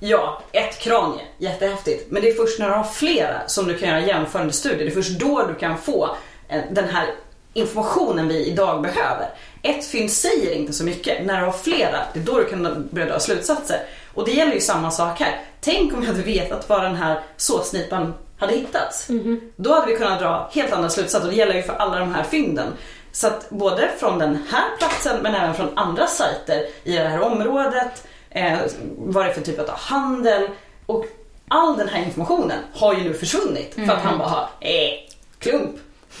Ja, 0.00 0.42
ett 0.52 0.78
kranie, 0.78 1.20
jättehäftigt. 1.38 2.10
Men 2.10 2.22
det 2.22 2.30
är 2.30 2.34
först 2.34 2.58
när 2.58 2.68
du 2.68 2.74
har 2.74 2.84
flera 2.84 3.48
som 3.48 3.68
du 3.68 3.78
kan 3.78 3.88
göra 3.88 4.00
jämförande 4.00 4.52
studier. 4.52 4.78
Det 4.78 4.90
är 4.90 4.94
först 4.94 5.18
då 5.18 5.46
du 5.48 5.54
kan 5.54 5.78
få 5.78 6.16
eh, 6.48 6.60
den 6.70 6.88
här 6.88 7.14
informationen 7.52 8.28
vi 8.28 8.46
idag 8.46 8.82
behöver. 8.82 9.28
Ett 9.62 9.86
fynd 9.86 10.10
säger 10.10 10.52
inte 10.52 10.72
så 10.72 10.84
mycket. 10.84 11.26
När 11.26 11.40
du 11.40 11.44
har 11.44 11.52
flera, 11.52 11.98
det 12.12 12.20
är 12.20 12.24
då 12.24 12.38
du 12.38 12.44
kan 12.44 12.88
börja 12.90 13.06
dra 13.06 13.20
slutsatser. 13.20 13.78
Och 14.14 14.24
det 14.24 14.32
gäller 14.32 14.54
ju 14.54 14.60
samma 14.60 14.90
sak 14.90 15.20
här. 15.20 15.40
Tänk 15.60 15.94
om 15.94 16.00
vi 16.00 16.06
hade 16.06 16.22
vetat 16.22 16.68
var 16.68 16.82
den 16.82 16.96
här 16.96 17.20
såsnipan 17.36 18.14
hade 18.38 18.52
hittats. 18.52 19.08
Då 19.56 19.74
hade 19.74 19.92
vi 19.92 19.98
kunnat 19.98 20.20
dra 20.20 20.50
helt 20.52 20.72
andra 20.72 20.90
slutsatser. 20.90 21.28
Och 21.28 21.32
det 21.32 21.38
gäller 21.38 21.54
ju 21.54 21.62
för 21.62 21.72
alla 21.72 21.98
de 21.98 22.14
här 22.14 22.22
fynden. 22.24 22.72
Så 23.14 23.26
att 23.26 23.50
både 23.50 23.90
från 23.98 24.18
den 24.18 24.46
här 24.50 24.64
platsen 24.78 25.22
men 25.22 25.34
även 25.34 25.54
från 25.54 25.78
andra 25.78 26.06
sajter 26.06 26.66
i 26.84 26.92
det 26.92 27.08
här 27.08 27.20
området. 27.20 28.04
Eh, 28.30 28.58
vad 28.96 29.24
det 29.24 29.30
är 29.30 29.34
för 29.34 29.40
typ 29.40 29.58
av 29.58 29.70
handel. 29.70 30.48
Och 30.86 31.04
all 31.48 31.76
den 31.78 31.88
här 31.88 32.02
informationen 32.02 32.58
har 32.74 32.94
ju 32.94 33.00
nu 33.04 33.14
försvunnit. 33.14 33.74
För 33.74 33.82
att 33.92 34.02
han 34.02 34.18
bara 34.18 34.28
har, 34.28 34.48
eh, 34.60 34.90
klump. 35.38 35.76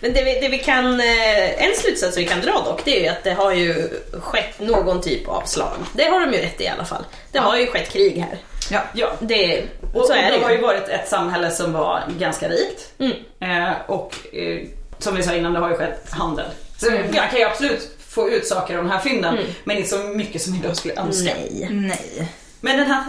Men 0.00 0.12
det 0.12 0.24
vi, 0.24 0.40
det 0.40 0.48
vi 0.48 0.58
kan, 0.58 1.00
eh, 1.00 1.64
en 1.66 1.74
slutsats 1.76 2.18
vi 2.18 2.24
kan 2.26 2.40
dra 2.40 2.52
dock, 2.64 2.84
det 2.84 2.96
är 2.98 3.02
ju 3.02 3.08
att 3.08 3.24
det 3.24 3.32
har 3.32 3.52
ju 3.52 3.88
skett 4.12 4.60
någon 4.60 5.00
typ 5.00 5.28
av 5.28 5.42
slag. 5.44 5.76
Det 5.92 6.04
har 6.04 6.20
de 6.20 6.32
ju 6.32 6.38
rätt 6.42 6.60
i 6.60 6.64
i 6.64 6.68
alla 6.68 6.84
fall. 6.84 7.04
Det 7.32 7.38
har 7.38 7.56
ju 7.56 7.66
skett 7.66 7.90
krig 7.90 8.18
här. 8.18 8.38
Ja. 8.70 8.80
Ja. 8.94 9.12
Det, 9.20 9.62
Och, 9.94 10.06
så 10.06 10.12
är 10.12 10.24
och 10.26 10.32
det 10.32 10.38
det 10.38 10.44
har 10.44 10.50
ju 10.50 10.56
ju. 10.56 10.62
varit 10.62 10.88
ett 10.88 11.08
samhälle 11.08 11.50
som 11.50 11.72
var 11.72 12.02
ganska 12.18 12.48
rikt. 12.48 12.92
Mm. 12.98 13.12
Eh, 13.40 13.72
och 13.86 14.14
eh, 14.32 14.58
som 15.02 15.14
vi 15.16 15.22
sa 15.22 15.34
innan, 15.34 15.52
det 15.52 15.58
har 15.58 15.68
ju 15.70 15.76
skett 15.76 16.10
handel. 16.10 16.46
Så 16.78 16.88
Mm. 16.88 17.02
man 17.02 17.28
kan 17.30 17.38
ju 17.38 17.44
absolut 17.44 17.96
få 18.08 18.30
ut 18.30 18.46
saker 18.46 18.78
av 18.78 18.84
de 18.84 18.90
här 18.90 18.98
fynden, 19.00 19.34
Mm. 19.38 19.50
men 19.64 19.76
inte 19.76 19.88
så 19.88 19.96
mycket 19.98 20.42
som 20.42 20.54
idag 20.54 20.76
skulle 20.76 20.94
önska. 21.00 21.34
Nej. 21.34 21.68
Nej. 21.70 22.28
Men 22.60 22.76
den 22.78 22.86
här 22.86 23.04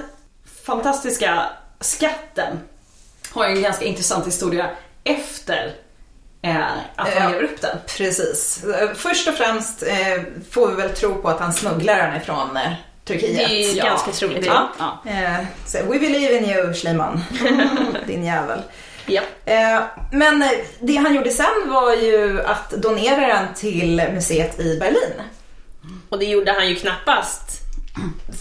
fantastiska 0.65 1.43
skatten 1.79 2.59
har 3.31 3.47
ju 3.47 3.55
en 3.55 3.61
ganska 3.61 3.85
intressant 3.85 4.27
historia 4.27 4.69
efter 5.03 5.73
eh, 6.41 6.57
att 6.95 7.13
han 7.13 7.31
lever 7.31 7.43
upp 7.43 7.61
den. 7.61 7.77
Precis. 7.97 8.63
Först 8.95 9.27
och 9.27 9.33
främst 9.33 9.83
eh, 9.83 10.23
får 10.51 10.67
vi 10.67 10.75
väl 10.75 10.89
tro 10.89 11.15
på 11.21 11.29
att 11.29 11.39
han 11.39 11.53
smugglar 11.53 11.97
den 11.97 12.21
ifrån 12.21 12.57
eh, 12.57 12.71
Turkiet. 13.05 13.35
Det 13.37 13.43
är 13.43 13.71
ju 13.73 13.77
Ja, 13.77 13.85
ganska 13.85 14.11
troligt. 14.11 14.45
Ja. 14.45 14.69
ja. 14.79 15.37
Så, 15.67 15.77
We 15.77 15.99
believe 15.99 16.37
in 16.37 16.45
you, 16.45 16.73
Schliemann. 16.73 17.23
Din 18.07 18.23
jävel. 18.23 18.61
Ja. 19.05 19.21
Eh, 19.45 19.81
men 20.11 20.43
det 20.79 20.95
han 20.95 21.15
gjorde 21.15 21.31
sen 21.31 21.69
var 21.69 21.93
ju 21.93 22.41
att 22.45 22.69
donera 22.71 23.27
den 23.27 23.53
till 23.55 24.01
museet 24.13 24.59
i 24.59 24.79
Berlin. 24.79 25.21
Och 26.09 26.19
det 26.19 26.25
gjorde 26.25 26.51
han 26.51 26.69
ju 26.69 26.75
knappast 26.75 27.61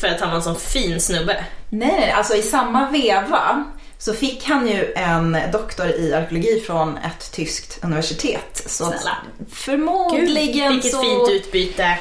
för 0.01 0.09
att 0.09 0.21
han 0.21 0.29
var 0.29 0.37
en 0.37 0.43
sån 0.43 0.57
fin 0.57 1.01
snubbe. 1.01 1.45
Nej, 1.71 2.11
alltså 2.11 2.35
i 2.35 2.43
samma 2.43 2.91
veva 2.91 3.65
så 3.99 4.15
fick 4.15 4.45
han 4.45 4.69
ju 4.69 4.93
en 4.93 5.39
doktor 5.53 5.87
i 5.87 6.15
arkeologi 6.15 6.61
från 6.67 6.97
ett 6.97 7.33
tyskt 7.33 7.79
universitet. 7.85 8.63
Så 8.67 8.85
Snälla. 8.85 9.17
förmodligen 9.53 10.73
Vilket 10.73 10.93
så 10.93 11.03
fint 11.03 11.31
utbyte. 11.31 11.83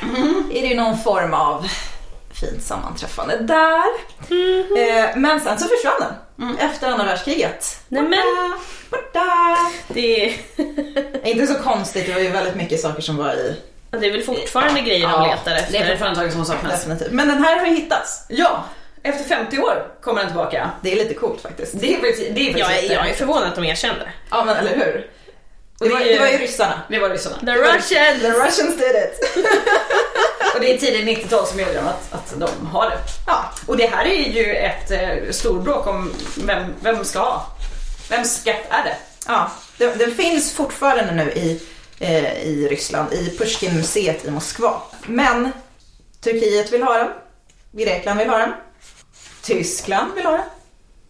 är 0.54 0.62
det 0.62 0.68
ju 0.68 0.76
någon 0.76 1.00
form 1.00 1.34
av 1.34 1.68
fint 2.42 2.64
sammanträffande 2.64 3.38
där. 3.38 3.84
Eh, 4.78 5.10
men 5.16 5.40
sen 5.42 5.60
så 5.60 5.68
försvann 5.68 6.14
den 6.36 6.58
efter 6.58 6.88
andra 6.88 7.06
världskriget. 7.06 7.80
Nej, 7.88 8.04
men- 8.04 8.58
Borta. 8.90 9.58
Det 9.88 10.26
är, 10.26 10.34
Inte 11.24 11.48
så 11.48 11.54
konstigt, 11.56 12.06
det 12.08 12.14
var 12.14 12.22
ju 12.22 12.30
väldigt 12.30 12.56
mycket 12.56 12.80
saker 12.80 13.02
som 13.02 13.18
var 13.18 13.34
i. 13.34 13.56
det 13.92 14.08
är 14.08 14.12
väl 14.12 14.24
fortfarande 14.24 14.82
grejer 14.82 15.08
de 15.08 15.12
Ja, 15.12 15.26
letar 15.32 15.52
Det 15.52 15.58
är 15.58 15.82
efter. 15.82 15.88
fortfarande 15.90 16.20
saker 16.20 16.32
som 16.32 16.46
saknas. 16.46 16.72
Definitivt. 16.84 17.12
Men 17.12 17.28
den 17.28 17.44
här 17.44 17.60
har 17.60 17.66
ju 17.66 17.74
hittats. 17.76 18.26
Ja, 18.30 18.64
efter 19.04 19.24
50 19.24 19.60
år 19.60 19.88
kommer 20.02 20.20
den 20.22 20.28
tillbaka. 20.30 20.70
Det 20.82 20.92
är 20.92 20.96
lite 20.96 21.14
coolt 21.14 21.42
faktiskt. 21.42 21.80
Det 21.80 21.94
är 21.96 22.02
det 22.34 22.42
är 22.50 22.58
Jag 22.60 22.72
är, 22.72 22.82
jätte- 22.82 22.94
jag 22.94 23.10
är 23.10 23.14
förvånad 23.14 23.44
att 23.44 23.56
de 23.56 23.64
erkände. 23.66 24.10
Ja 24.32 24.44
men 24.46 24.56
eller 24.58 24.76
hur? 24.76 25.08
Det 25.82 25.88
det 25.88 25.94
var, 25.94 26.02
ju- 26.02 26.14
det 26.14 26.20
var 26.20 26.28
ju 26.28 26.38
ryssarna. 26.38 26.82
Det 26.90 27.00
var 27.00 27.10
ryssarna. 27.10 27.38
The 27.40 27.52
Russians! 27.56 28.22
The 28.22 28.32
Russians 28.32 28.78
did 28.78 28.96
it. 28.96 29.46
Och 30.56 30.60
det 30.62 30.74
är 30.74 30.78
tidigt 30.78 31.26
90-tal 31.26 31.48
som 31.48 31.60
gör 31.60 31.76
att, 31.76 32.14
att 32.14 32.34
de 32.40 32.66
har 32.68 32.90
det. 32.90 32.98
Ja, 33.28 33.46
Och 33.68 33.78
det 33.78 33.88
här 33.88 34.06
är 34.06 34.30
ju 34.30 34.56
ett 34.56 34.92
eh, 34.92 35.32
storbråk 35.32 35.88
om 35.88 36.14
vem, 36.38 36.74
vem 36.82 37.06
ska 37.06 37.20
ha. 37.20 37.46
Vems 38.10 38.42
skatt 38.42 38.62
är 38.70 38.84
det? 38.84 38.96
ja. 39.28 39.52
Den, 39.78 39.98
den 39.98 40.16
finns 40.16 40.54
fortfarande 40.54 41.12
nu 41.14 41.32
i, 41.32 41.62
eh, 42.00 42.44
i 42.44 42.68
Ryssland, 42.72 43.14
i 43.14 43.38
Pushkin-museet 43.38 44.26
i 44.26 44.32
Moskva. 44.32 44.82
Men 45.08 45.52
Turkiet 46.24 46.74
vill 46.74 46.84
ha 46.84 46.98
den. 46.98 47.08
Grekland 47.72 48.20
vill 48.20 48.30
ha 48.30 48.38
den. 48.38 48.54
Tyskland 49.44 50.16
vill 50.16 50.26
ha 50.26 50.32
den. 50.32 50.46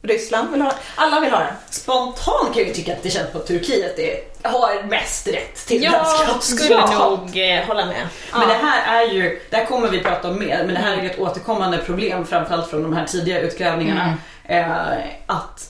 Ryssland 0.04 0.52
vill 0.52 0.62
ha. 0.62 0.72
Alla 0.96 1.20
vill 1.20 1.32
ha 1.32 1.40
den. 1.40 1.54
Spontant 1.70 2.54
kan 2.54 2.64
jag 2.64 2.74
tycka 2.76 2.94
att 2.94 3.04
det 3.04 3.10
känns 3.10 3.32
på 3.32 3.40
Turkiet 3.40 4.00
är, 4.00 4.20
har 4.50 4.84
mest 4.84 5.28
rätt 5.28 5.68
till 5.68 5.84
Jag 5.84 6.08
skatten. 6.08 6.42
skulle 6.42 6.70
Ja. 6.74 7.10
nog 7.10 7.38
eh, 7.38 7.64
hålla 7.66 7.86
med. 7.86 8.08
Men 8.34 8.48
det 8.48 8.54
här 8.54 9.04
är 9.04 9.08
ju, 9.14 9.40
det 9.50 9.56
här 9.58 9.66
kommer 9.66 9.90
vi 9.90 10.00
prata 10.00 10.30
om 10.30 10.40
mer, 10.40 10.64
men 10.66 10.74
det 10.76 10.80
här 10.82 10.98
är 10.98 11.02
ju 11.02 11.10
ett 11.10 11.20
återkommande 11.20 11.78
problem 11.78 12.26
framförallt 12.26 12.70
från 12.70 12.84
de 12.84 12.94
här 12.96 13.06
tidiga 13.06 13.40
utgrävningarna. 13.40 14.14
Eh, 14.46 14.98
att 15.26 15.70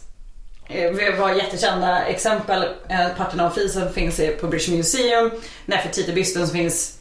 eh, 0.70 0.92
vi 0.92 1.12
har 1.12 1.34
jättekända 1.34 2.06
exempel, 2.06 2.64
eh, 2.90 3.08
finns 3.94 4.22
på 4.42 4.48
British 4.48 4.70
Museum, 4.70 5.32
Nefertiti-bysten 5.66 6.48
som 6.48 6.58
finns 6.58 6.98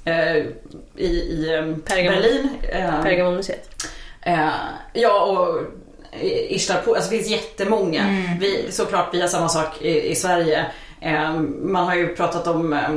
i, 0.97 1.07
i. 1.07 1.47
Berlin. 1.87 2.49
Pergamonmuseet. 3.03 3.69
Ja 4.93 5.21
och 5.25 5.61
Ishtar 6.49 6.83
på, 6.83 6.95
alltså 6.95 7.11
det 7.11 7.17
finns 7.17 7.31
jättemånga. 7.31 8.03
Mm. 8.03 8.39
Vi, 8.39 8.67
såklart 8.71 9.09
vi 9.13 9.21
har 9.21 9.29
samma 9.29 9.49
sak 9.49 9.83
i, 9.83 10.11
i 10.11 10.15
Sverige. 10.15 10.67
Eh, 11.01 11.33
man 11.63 11.87
har 11.87 11.95
ju 11.95 12.17
pratat 12.17 12.47
om 12.47 12.73
eh, 12.73 12.91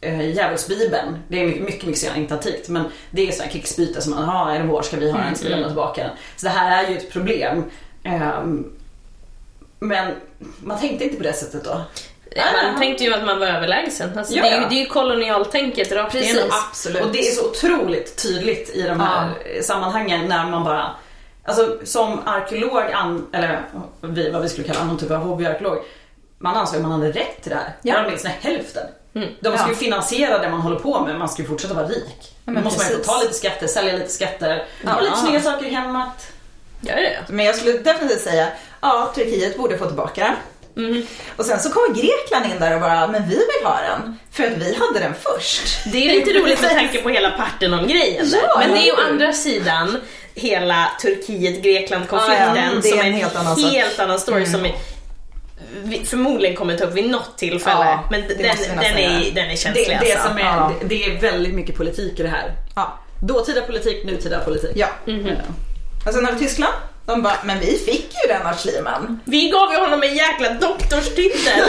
eh, 0.00 0.30
Djävulsbibeln. 0.30 1.18
Det 1.28 1.40
är 1.40 1.46
mycket, 1.46 1.62
mycket, 1.62 1.86
mycket 1.86 2.00
senare, 2.00 2.18
inte 2.18 2.34
antikt. 2.34 2.68
Men 2.68 2.84
det 3.10 3.28
är 3.28 3.32
sådana 3.32 3.52
krigsbyte 3.52 4.02
som 4.02 4.14
man 4.14 4.24
har, 4.24 4.54
är 4.54 4.58
det 4.58 4.66
vår 4.66 4.82
ska 4.82 4.96
vi 4.96 5.10
ha 5.10 5.18
den, 5.18 5.36
ska 5.36 5.44
vi 5.44 5.50
lämna 5.50 5.66
tillbaka 5.66 6.02
den. 6.02 6.10
Så 6.36 6.46
det 6.46 6.52
här 6.52 6.84
är 6.84 6.90
ju 6.90 6.96
ett 6.96 7.12
problem. 7.12 7.64
Eh, 8.04 8.44
men 9.78 10.14
man 10.60 10.80
tänkte 10.80 11.04
inte 11.04 11.16
på 11.16 11.22
det 11.22 11.32
sättet 11.32 11.64
då. 11.64 11.80
Man 12.64 12.78
tänkte 12.78 13.04
ju 13.04 13.14
att 13.14 13.24
man 13.24 13.38
var 13.38 13.46
överlägsen. 13.46 14.18
Alltså, 14.18 14.34
Ja, 14.34 14.42
det, 14.42 14.48
är 14.48 14.60
ju, 14.60 14.68
det 14.68 14.74
är 14.74 14.80
ju 14.80 14.86
kolonialtänket 14.86 15.92
rakt 15.92 16.12
Precis, 16.12 16.34
igenom. 16.34 16.50
Absolut. 16.68 17.02
Och 17.02 17.12
det 17.12 17.18
är 17.18 17.32
så 17.32 17.50
otroligt 17.50 18.22
tydligt 18.22 18.70
i 18.74 18.82
de 18.82 19.00
här 19.00 19.34
sammanhangen 19.62 20.28
när 20.28 20.46
man 20.46 20.64
bara 20.64 20.90
Alltså 21.44 21.78
som 21.84 22.20
arkeolog, 22.28 22.82
an, 22.92 23.26
eller 23.32 23.62
vi, 24.00 24.30
vad 24.30 24.42
vi 24.42 24.48
skulle 24.48 24.66
kalla 24.66 24.84
någon 24.84 24.98
typ 24.98 25.10
av 25.10 25.16
hobbyarkeolog 25.18 25.78
Man 26.38 26.56
ansåg 26.56 26.76
att 26.76 26.82
man 26.82 26.92
hade 26.92 27.12
rätt 27.12 27.42
till 27.42 27.50
det 27.50 27.56
här. 27.56 27.76
Ja. 27.82 27.94
Ja. 27.94 28.04
Åtminstone 28.06 28.34
hälften. 28.40 28.86
Mm. 29.14 29.28
De 29.40 29.56
ska 29.58 29.66
ju 29.66 29.72
Ja. 29.72 29.78
finansiera 29.78 30.38
det 30.38 30.48
man 30.50 30.60
håller 30.60 30.78
på 30.78 31.00
med, 31.00 31.18
man 31.18 31.28
ska 31.28 31.42
ju 31.42 31.48
fortsätta 31.48 31.74
vara 31.74 31.86
rik. 31.86 32.34
men 32.44 32.54
Då 32.54 32.60
måste 32.60 32.78
man 32.80 32.86
ju 32.88 32.92
få 32.92 32.98
precis. 32.98 33.12
ta 33.14 33.20
lite 33.22 33.34
skatter, 33.34 33.66
sälja 33.66 33.92
lite 33.92 34.08
skatter, 34.12 34.64
Ja. 34.84 34.90
ha 34.90 35.00
lite 35.00 35.16
snygga 35.16 35.40
saker 35.42 35.66
i 35.66 35.70
hemmet. 35.70 36.32
Ja, 36.80 36.92
ja, 36.96 37.00
ja. 37.10 37.18
Men 37.28 37.46
jag 37.46 37.54
skulle 37.56 37.78
definitivt 37.78 38.20
säga, 38.20 38.46
ja 38.80 39.12
Turkiet 39.14 39.56
borde 39.58 39.78
få 39.78 39.86
tillbaka 39.86 40.20
den. 40.24 40.84
Mm. 40.86 41.06
Och 41.36 41.44
sen 41.44 41.60
så 41.60 41.70
kommer 41.70 41.88
Grekland 41.94 42.44
in 42.54 42.60
där 42.60 42.74
och 42.74 42.80
bara, 42.80 43.06
men 43.06 43.28
vi 43.28 43.34
vill 43.34 43.64
ha 43.66 43.76
den. 43.80 44.18
För 44.32 44.44
att 44.44 44.52
vi 44.52 44.74
hade 44.74 44.98
den 45.00 45.14
först. 45.14 45.84
Det 45.92 45.98
är 46.10 46.14
lite 46.14 46.30
roligt 46.38 46.60
med 46.62 46.70
tanke 46.78 47.02
på 47.02 47.08
hela 47.08 47.30
Parthenon-grejen. 47.30 48.26
Ja, 48.32 48.58
Men 48.58 48.70
det 48.70 48.78
är 48.78 48.84
ju 48.84 48.92
å 48.92 48.96
andra 49.10 49.32
sidan 49.32 50.00
hela 50.34 50.90
Turkiet-Grekland-konflikten 51.02 52.56
Ja, 52.56 52.56
ja, 52.56 52.80
det 52.82 52.88
är 52.88 52.90
som 52.92 53.00
en 53.00 53.12
helt 53.12 53.36
annan 53.36 53.58
helt 53.64 53.98
annan 53.98 54.18
story 54.20 54.44
Mm. 54.44 54.52
som 54.52 54.66
vi 55.82 56.04
förmodligen 56.04 56.56
kommer 56.56 56.76
ta 56.76 56.84
upp 56.84 56.94
vid 56.94 57.10
något 57.10 57.38
tillfälle. 57.38 57.84
Ja, 57.84 58.04
men 58.10 58.20
det 58.20 58.34
den, 58.34 58.56
den, 58.76 58.96
är, 58.98 59.30
den 59.34 59.44
är 59.44 59.50
Det, 59.50 59.56
känslig 59.56 59.98
det, 60.00 60.12
alltså. 60.12 60.28
som 60.28 60.38
är, 60.38 60.42
Ja. 60.42 60.72
det, 60.80 60.86
det 60.86 61.04
är 61.04 61.20
väldigt 61.20 61.54
mycket 61.54 61.76
politik 61.76 62.20
i 62.20 62.22
det 62.22 62.28
här. 62.28 62.52
Ja. 62.76 62.98
Dåtida 63.22 63.60
politik, 63.60 64.04
nutida 64.04 64.38
politik. 64.40 64.70
Ja. 64.74 64.86
Mhm. 65.06 65.26
Ja. 65.26 65.34
Och 66.06 66.14
sen 66.14 66.24
har 66.24 66.32
vi 66.32 66.38
Tyskland. 66.38 66.72
De 67.06 67.22
bara, 67.22 67.36
men 67.44 67.60
vi 67.60 67.66
fick 67.86 68.10
ju 68.24 68.32
den 68.32 68.46
av 68.46 68.54
Schliemann. 68.56 69.20
Vi 69.24 69.50
gav 69.50 69.72
ju 69.72 69.78
honom 69.78 70.02
en 70.02 70.14
jäkla 70.16 70.50
doktorstitel. 70.50 71.62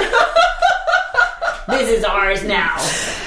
This 1.79 1.89
is 1.89 2.03
ours 2.03 2.43
now. 2.43 2.79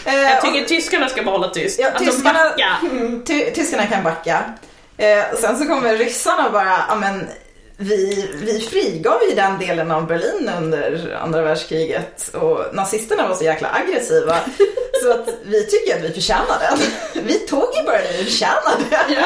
Eh, 0.04 0.14
Jag 0.14 0.38
och- 0.38 0.44
tycker 0.44 0.68
tyskarna 0.68 1.08
ska 1.08 1.22
behålla 1.22 1.48
tyst. 1.48 1.78
Ja, 1.80 1.88
alltså 1.94 2.04
tyskarna- 2.12 2.32
backa. 2.50 2.76
Mm, 2.82 3.24
ty- 3.24 3.50
tyskarna 3.50 3.86
kan 3.86 4.02
backa. 4.02 4.42
Eh, 4.98 5.24
sen 5.40 5.58
så 5.58 5.64
kommer 5.64 5.96
ryssarna 5.96 6.50
bara, 6.50 6.84
ja 6.88 6.94
men 6.94 7.26
vi, 7.76 8.28
vi 8.34 8.60
frigav 8.60 9.20
ju 9.28 9.34
den 9.34 9.58
delen 9.58 9.90
av 9.90 10.06
Berlin 10.06 10.50
under 10.58 11.16
andra 11.22 11.42
världskriget 11.42 12.28
och 12.34 12.74
nazisterna 12.74 13.28
var 13.28 13.34
så 13.36 13.44
jäkla 13.44 13.68
aggressiva 13.72 14.36
så 15.02 15.10
att 15.12 15.28
vi 15.44 15.66
tycker 15.66 15.96
att 15.96 16.02
vi 16.04 16.12
förtjänar 16.12 16.58
den. 16.60 16.78
Vi 17.26 17.34
tog 17.38 17.74
ju 17.76 17.82
bara 17.82 17.96
det 17.98 18.12
vi 18.18 18.24
förtjänade. 18.24 19.24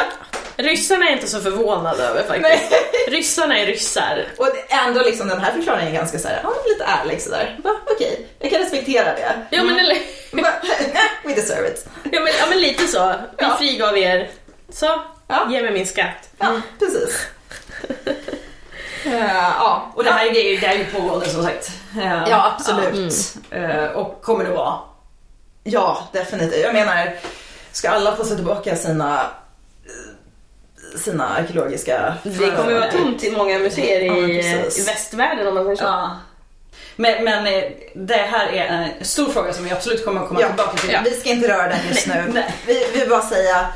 Ryssarna 0.56 1.08
är 1.08 1.12
inte 1.12 1.26
så 1.26 1.40
förvånade 1.40 2.02
över 2.04 2.22
faktiskt. 2.22 2.70
Nej. 2.70 2.70
Ryssarna 3.08 3.58
är 3.58 3.66
ryssar. 3.66 4.24
Och 4.36 4.48
ändå 4.68 5.02
liksom 5.02 5.28
den 5.28 5.40
här 5.40 5.52
förklaringen 5.52 5.92
är 5.94 5.96
ganska 5.98 6.18
såhär, 6.18 6.40
ja 6.42 6.52
lite 6.68 6.84
ärlig 6.84 7.22
sådär. 7.22 7.58
Va, 7.64 7.70
Okej, 7.86 8.26
jag 8.38 8.50
kan 8.50 8.60
respektera 8.60 9.04
det. 9.04 9.32
Ja 9.50 9.62
men, 9.62 9.78
eller, 9.78 9.96
Bara, 10.32 10.46
eh, 10.48 11.00
We 11.24 11.34
deserve 11.34 11.68
it. 11.68 11.86
ja, 12.12 12.20
men, 12.20 12.32
ja, 12.40 12.46
men 12.50 12.60
lite 12.60 12.86
så. 12.86 13.08
Vi 13.38 13.44
Ja. 13.44 13.56
frigav 13.58 13.98
er. 13.98 14.30
Så, 14.72 14.86
Ja. 15.28 15.46
ge 15.50 15.62
mig 15.62 15.72
min 15.72 15.86
skatt. 15.86 16.28
Ja, 16.38 16.60
precis. 16.78 17.26
Eh, 19.04 19.26
ja, 19.36 19.92
Och 19.94 20.04
det 20.04 20.10
här 20.10 20.26
är 20.26 20.30
grejer, 20.30 20.60
det 20.60 20.66
här 20.66 20.74
är 20.74 20.78
ju 20.78 20.84
pågående 20.84 21.28
som 21.28 21.42
sagt. 21.44 21.70
Eh, 21.98 22.24
Ja, 22.30 22.52
absolut. 22.56 23.34
eh, 23.50 23.84
och 23.84 24.22
kommer 24.22 24.44
det 24.44 24.50
vara. 24.50 24.74
Ja, 25.64 26.08
definitivt. 26.12 26.64
Jag 26.64 26.74
menar, 26.74 27.14
ska 27.72 27.90
alla 27.90 28.16
få 28.16 28.24
se 28.24 28.34
tillbaka 28.34 28.76
sina 28.76 29.26
sina 30.96 31.28
arkeologiska 31.28 32.14
Det 32.22 32.50
kommer 32.56 32.70
ju 32.70 32.78
vara 32.78 32.90
tomt 32.90 33.24
i 33.24 33.30
många 33.30 33.58
museer 33.58 34.00
Ja, 34.00 34.16
i, 34.16 34.84
västvärlden 34.86 35.46
om 35.48 35.54
man 35.54 35.64
säger 35.64 35.76
så. 35.76 35.84
Ja. 35.84 36.16
Men, 36.96 37.24
men 37.24 37.44
det 37.94 38.14
här 38.16 38.46
är 38.52 38.64
en 38.98 39.04
stor 39.04 39.28
fråga 39.32 39.52
som 39.52 39.64
vi 39.64 39.70
absolut 39.70 40.04
kommer 40.04 40.20
att 40.22 40.28
komma 40.28 40.40
Ja, 40.40 40.46
tillbaka 40.48 40.76
till. 40.76 40.90
ja. 40.92 41.00
Vi 41.04 41.10
ska 41.10 41.28
inte 41.30 41.48
röra 41.48 41.68
den 41.68 41.78
just 41.88 42.06
nu. 42.06 42.24
Nej. 42.34 42.54
Vi 42.66 42.86
vi 42.92 43.00
vill 43.00 43.08
bara 43.10 43.22
säga, 43.22 43.66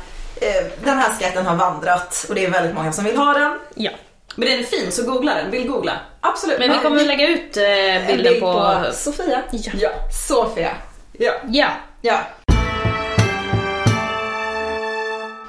den 0.83 0.97
här 0.97 1.13
skatten 1.13 1.45
har 1.45 1.55
vandrat 1.55 2.25
och 2.29 2.35
det 2.35 2.45
är 2.45 2.49
väldigt 2.49 2.75
många 2.75 2.91
som 2.93 3.05
vill 3.05 3.17
ha 3.17 3.33
den. 3.33 3.59
Ja. 3.75 3.91
Men 4.35 4.49
den 4.49 4.59
är 4.59 4.63
fin, 4.63 4.91
så 4.91 5.03
googla 5.03 5.35
den. 5.35 5.51
Vill 5.51 5.67
googla. 5.67 5.99
Absolut. 6.21 6.59
Men 6.59 6.69
vi 6.69 6.75
Ja, 6.75 6.81
kommer 6.81 7.01
att 7.01 7.07
lägga 7.07 7.27
ut 7.27 7.57
eh, 7.57 7.63
en 7.95 8.07
bilden 8.07 8.31
bild 8.33 8.41
på... 8.43 8.83
Sofia. 8.93 9.41
Ja. 9.51 9.71
Ja. 9.79 9.89
Sofia. 10.27 10.71
ja. 11.13 11.31
ja. 11.49 11.67
Ja. 12.01 12.19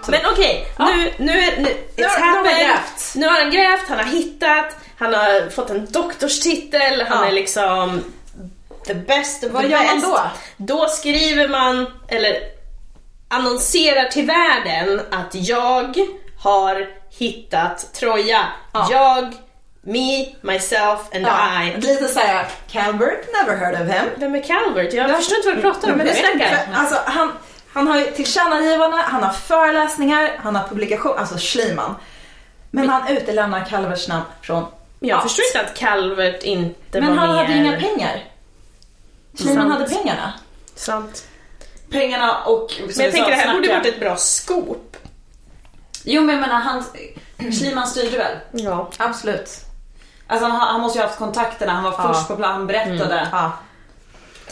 Men 0.09 0.20
okej, 0.32 0.66
nu, 0.78 1.12
nu, 1.19 1.32
är- 1.32 1.56
nu, 1.56 1.69
Nu 1.97 2.05
har- 2.05 2.20
nu 2.20 2.27
har 2.27 2.35
han 2.35 2.44
grävt. 2.44 3.12
Nu 3.15 3.27
har 3.27 3.40
han 3.43 3.51
grävt, 3.51 3.89
han 3.89 3.98
har 3.98 4.05
hittat, 4.05 4.77
han 4.98 5.15
har 5.15 5.51
fått 5.51 5.70
en 5.70 5.86
doktorstitel, 5.93 7.01
han 7.09 7.23
Ja. 7.23 7.28
är 7.28 7.32
liksom 7.32 8.05
the 8.86 8.94
best 8.94 9.44
of 9.44 9.51
Vad 9.52 9.62
the 9.62 9.69
gör 9.69 9.85
man 9.85 10.01
då? 10.01 10.20
Då 10.56 10.86
skriver 10.89 11.48
man, 11.48 11.86
eller 12.09 12.36
annonserar 13.35 14.05
till 14.05 14.27
världen 14.27 15.01
att 15.11 15.35
jag 15.35 15.97
har 16.39 16.86
hittat 17.19 17.93
Troja. 17.93 18.44
Ja. 18.73 18.89
Jag, 18.90 19.35
me, 19.82 20.27
myself 20.40 21.01
and 21.15 21.27
Ja, 21.27 21.65
I. 21.65 21.81
lite 21.81 22.09
såhär, 22.09 22.47
Calvert, 22.70 23.27
never 23.32 23.56
heard 23.56 23.74
of 23.74 23.94
him. 23.94 24.05
Vem 24.16 24.35
är 24.35 24.43
Calvert? 24.43 24.93
Jag 24.93 25.11
Ja. 25.11 25.16
förstår 25.16 25.36
inte 25.36 25.48
vad 25.48 25.56
du 25.56 25.62
pratar 25.62 25.93
om. 25.93 26.01
Inte. 26.01 26.15
stämmer. 26.15 26.69
Alltså, 26.74 26.97
han, 27.06 27.32
han 27.73 27.86
har 27.89 27.98
ju 27.98 28.05
tillkännagivande, 28.11 28.97
han 28.97 29.23
har 29.23 29.32
föreläsningar, 29.32 30.31
han 30.43 30.56
har 30.56 30.69
publikation, 30.69 31.19
alltså 31.19 31.35
Schliemann. 31.39 31.94
Men 32.70 32.89
han 32.89 33.09
utelämnar 33.09 33.65
Calverts 33.65 34.09
namn 34.09 34.24
från 34.43 34.65
Jag 35.01 35.15
allt. 35.19 35.23
förstår 35.23 35.44
inte 35.47 35.61
att 35.70 35.78
Calvert 35.78 36.43
inte 36.43 37.01
Men 37.01 37.11
var 37.16 37.16
han 37.27 37.28
mer... 37.36 37.44
hade 37.44 37.56
inga 37.56 37.81
pengar. 37.81 38.24
Schliemann 39.39 39.70
hade 39.70 39.89
pengarna. 39.89 40.32
Sant. 40.74 41.24
Pengarna 41.94 42.44
och... 42.44 42.70
som 42.70 42.78
Men 42.86 42.86
jag 42.86 42.94
sa, 43.12 43.16
tänker 43.16 43.30
det 43.30 43.36
här 43.36 43.54
borde 43.54 43.66
snacka- 43.66 43.78
varit 43.78 43.94
ett 43.94 44.00
bra 44.00 44.16
scoop. 44.16 44.96
Jo 46.04 46.22
men 46.22 46.34
jag 46.34 46.40
menar, 46.40 46.60
han... 46.60 46.84
Schliemann 47.52 47.86
styrde 47.86 48.18
väl? 48.18 48.36
Ja. 48.52 48.90
Absolut. 48.96 49.50
Alltså 50.26 50.46
han, 50.48 50.60
han 50.60 50.80
måste 50.80 50.98
ju 50.98 51.02
ha 51.02 51.08
haft 51.08 51.18
kontakterna, 51.18 51.72
han 51.72 51.84
var 51.84 51.94
Ja. 51.98 52.12
först 52.14 52.28
på 52.28 52.36
plan, 52.36 52.52
han 52.52 52.66
berättade. 52.66 53.28
Ja. 53.32 53.52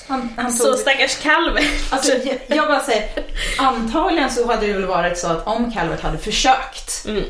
Han, 0.09 0.29
han 0.37 0.53
Så 0.53 0.65
tog... 0.65 0.79
stackars 0.79 1.17
Calvert. 1.17 1.93
Alltså, 1.93 2.13
jag, 2.13 2.39
jag 2.47 2.67
bara 2.69 2.81
säger, 2.81 3.09
antagligen 3.59 4.31
så 4.31 4.47
hade 4.47 4.67
det 4.67 4.73
väl 4.73 4.85
varit 4.87 5.19
så 5.19 5.27
att 5.27 5.47
om 5.47 5.73
Calvert 5.73 6.01
hade 6.03 6.19
försökt 6.19 7.05
Mm. 7.07 7.25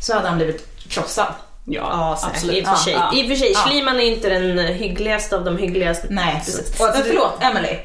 så 0.00 0.14
hade 0.14 0.28
han 0.28 0.36
blivit 0.36 0.88
krossad. 0.88 1.34
Ja, 1.64 2.18
absolut. 2.22 2.56
I 2.56 2.62
och 2.62 2.66
för 2.68 2.74
sig, 2.76 2.92
Ja, 2.92 3.10
ja. 3.12 3.18
I 3.24 3.28
för 3.28 3.34
sig 3.36 3.52
Ja. 3.52 3.58
Schliemann 3.58 3.96
är 4.00 4.04
inte 4.04 4.28
den 4.28 4.58
hyggligaste 4.58 5.36
av 5.36 5.44
de 5.44 5.58
hyggligaste. 5.58 6.06
Nej, 6.10 6.34
precis. 6.46 6.76
Så- 6.78 6.84
Men 6.84 7.02
förlåt, 7.04 7.42
Emily. 7.42 7.76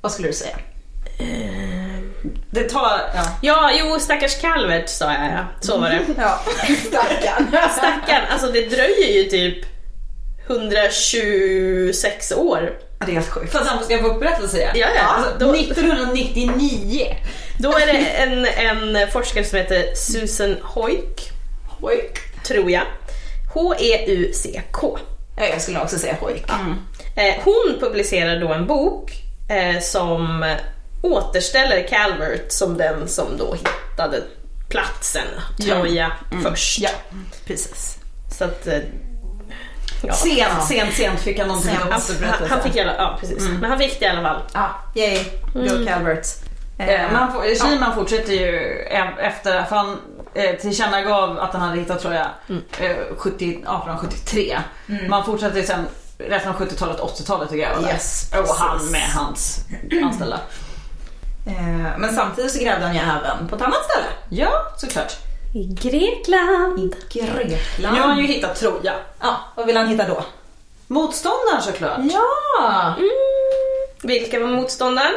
Vad 0.00 0.12
skulle 0.12 0.28
du 0.28 0.34
säga? 0.34 0.56
Det 2.50 2.62
tar... 2.62 3.00
Ja. 3.14 3.22
Ja, 3.42 3.70
jo, 3.74 3.98
stackars 4.00 4.40
Calvert 4.40 4.88
sa 4.88 5.04
jag 5.12 5.22
ja. 5.32 5.44
Så 5.60 5.78
var 5.78 5.88
det. 5.90 6.00
Ja, 6.18 6.40
stackarn. 6.88 7.46
Stackarn, 7.76 8.22
alltså 8.30 8.46
det 8.52 8.60
dröjer 8.66 9.12
ju 9.12 9.24
typ 9.24 9.64
126 10.46 12.32
år. 12.32 12.78
Det 12.98 13.06
är 13.10 13.14
helt 13.14 13.28
sjukt. 13.30 13.52
För 13.52 13.58
att 13.58 13.66
han 13.66 13.84
ska 13.84 13.98
få 13.98 14.06
upprättelse 14.08 14.58
ja. 14.60 14.68
Ja, 14.74 14.86
ja. 14.96 15.02
Alltså, 15.02 15.32
Då- 15.38 15.54
1999. 15.54 17.16
Då 17.58 17.72
är 17.72 17.86
det 17.86 17.98
en, 17.98 18.46
en 18.46 19.10
forskare 19.10 19.44
som 19.44 19.58
heter 19.58 19.94
Susan 19.94 20.56
Hoyk, 20.62 21.30
Hojk. 21.80 22.18
tror 22.46 22.70
jag. 22.70 22.82
H-E-U-C-K. 23.54 24.98
Ja, 25.38 25.44
jag 25.46 25.62
skulle 25.62 25.80
också 25.80 25.98
säga 25.98 26.16
hojk. 26.20 26.44
Eh, 27.16 27.34
hon 27.44 27.76
publicerar 27.80 28.40
då 28.40 28.48
en 28.52 28.66
bok 28.66 29.12
eh, 29.48 29.80
som 29.82 30.44
återställer 31.02 31.88
Calvert 31.88 32.52
som 32.52 32.76
den 32.76 33.08
som 33.08 33.36
då 33.36 33.54
hittade 33.54 34.22
platsen, 34.68 35.26
Troja, 35.60 36.12
först. 36.42 36.78
Ja, 36.80 36.90
precis. 37.46 37.98
Så 38.38 38.44
att... 38.44 38.66
Eh, 38.66 38.78
ja. 40.02 40.12
Sent, 40.14 40.62
sent, 40.68 40.94
sent 40.94 41.20
fick 41.20 41.38
han 41.38 41.48
någonting 41.48 41.70
Sent. 41.70 41.82
av 41.84 41.90
Han, 41.92 42.48
han 42.48 42.62
fick 42.62 42.76
ja, 42.76 43.16
precis. 43.20 43.42
Men 43.48 43.70
han 43.70 43.78
fick 43.78 44.00
det 44.00 44.06
i 44.06 44.08
alla 44.08 44.22
fall. 44.22 44.42
Ja, 44.54 44.68
yay. 44.94 45.24
Go 45.54 45.86
Calvert. 45.86 46.26
Eh, 46.78 47.32
får- 47.32 47.54
Schliemann 47.66 47.94
fortsätter 47.94 48.32
ju 48.32 48.78
efter, 49.20 49.64
för 49.64 49.76
han 49.76 49.98
eh, 50.34 50.56
tillkännagav 50.56 51.38
att 51.38 51.52
han 51.52 51.62
hade 51.62 51.78
hittat 51.80 52.00
tror 52.00 52.14
jag 52.14 52.26
eh, 52.80 52.96
70, 53.16 53.50
1873. 53.50 54.58
Men 54.86 55.12
han 55.12 55.24
fortsatte 55.24 55.62
sen 55.62 55.86
resten 56.18 56.52
av 56.52 56.58
70-talet, 56.60 57.00
80-talet 57.00 57.50
och 57.50 57.56
gräva. 57.56 57.80
Yes, 57.92 58.30
Och 58.32 58.54
han 58.54 58.86
med 58.90 59.08
hans 59.14 59.64
anställda. 60.04 60.40
Eh, 61.46 61.98
Men 61.98 62.14
samtidigt 62.14 62.52
så 62.52 62.58
grävde 62.58 62.86
han 62.86 62.94
ju 62.94 63.00
även 63.00 63.48
på 63.48 63.56
ett 63.56 63.62
annat 63.62 63.84
ställe. 63.84 64.06
Ja, 64.28 64.50
såklart. 64.76 65.12
I 65.54 65.62
Grekland. 65.64 66.94
Grekland. 67.10 67.94
Nu 67.94 68.00
har 68.00 68.08
han 68.08 68.18
ju 68.18 68.26
hittat 68.26 68.56
Troja. 68.56 68.92
Ja, 69.20 69.36
vad 69.56 69.66
vill 69.66 69.76
han 69.76 69.88
hitta 69.88 70.08
då? 70.08 70.24
Motståndaren 70.86 71.62
såklart. 71.62 72.00
Ja! 72.12 72.94
Mm. 72.98 73.08
Vilka 74.02 74.40
var 74.40 74.46
motståndaren? 74.46 75.14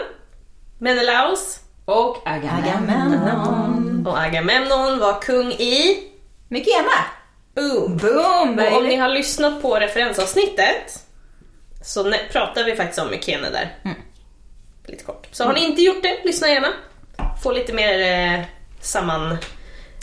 Menelaus. 0.77 1.59
Och 1.85 2.17
Agamemnon. 2.25 3.13
Agamemnon. 3.13 4.07
Och 4.07 4.19
Agamemnon 4.19 4.99
var 4.99 5.21
kung 5.21 5.51
i... 5.51 6.03
Mykene. 6.49 6.89
Boom. 7.55 7.97
Boom 7.97 8.59
Och 8.59 8.77
om 8.77 8.83
ni 8.83 8.95
har 8.95 9.09
lyssnat 9.09 9.61
på 9.61 9.75
referensavsnittet 9.75 10.99
så 11.83 12.13
pratar 12.31 12.63
vi 12.63 12.75
faktiskt 12.75 12.99
om 12.99 13.09
Mykene 13.09 13.49
där. 13.49 13.75
Lite 14.89 15.03
kort. 15.03 15.27
Så 15.31 15.43
har 15.43 15.53
ni 15.53 15.65
inte 15.65 15.81
gjort 15.81 16.03
det, 16.03 16.17
lyssna 16.25 16.47
gärna. 16.49 16.67
Få 17.43 17.51
lite 17.51 17.73
mer 17.73 17.99
eh, 18.39 18.43
samman... 18.81 19.37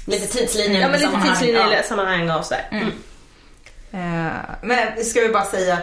Lite 0.06 0.26
tidslinjer 0.26 0.80
Ja 0.80 0.88
men 0.88 0.92
lite 1.00 1.04
sammanhang. 1.12 1.34
tidslinje 1.36 1.76
Ja. 1.76 1.82
sammanhang 1.82 2.30
och 2.30 2.44
sådär. 2.44 2.68
Mm. 2.72 2.86
Eh, 3.92 4.32
Men 4.62 5.04
ska 5.04 5.20
vi 5.20 5.28
bara 5.28 5.44
säga, 5.44 5.78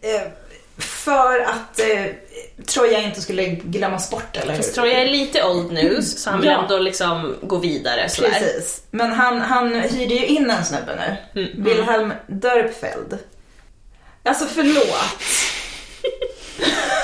eh, 0.00 0.22
för 0.78 1.40
att 1.40 1.80
eh, 1.80 2.04
Troja 2.66 2.98
inte 3.00 3.20
skulle 3.20 3.46
glömmas 3.46 4.10
bort, 4.10 4.36
eller 4.36 4.50
hur? 4.52 4.56
Fast 4.56 4.74
Troja 4.74 5.00
är 5.00 5.06
lite 5.06 5.44
old 5.44 5.72
news 5.72 6.22
så 6.22 6.30
han 6.30 6.40
vill 6.40 6.50
Ja. 6.50 6.62
ändå 6.62 6.78
liksom 6.78 7.36
gå 7.42 7.56
vidare 7.56 8.08
sådär. 8.08 8.30
Precis. 8.30 8.82
Men 8.90 9.12
han, 9.12 9.40
han 9.40 9.74
hyrde 9.74 10.14
ju 10.14 10.26
in 10.26 10.50
en 10.50 10.64
snubbe 10.64 11.16
nu. 11.34 11.40
Mm. 11.42 11.64
Wilhelm 11.64 12.12
Dörpfeld. 12.26 13.18
Alltså 14.24 14.44
förlåt. 14.46 15.04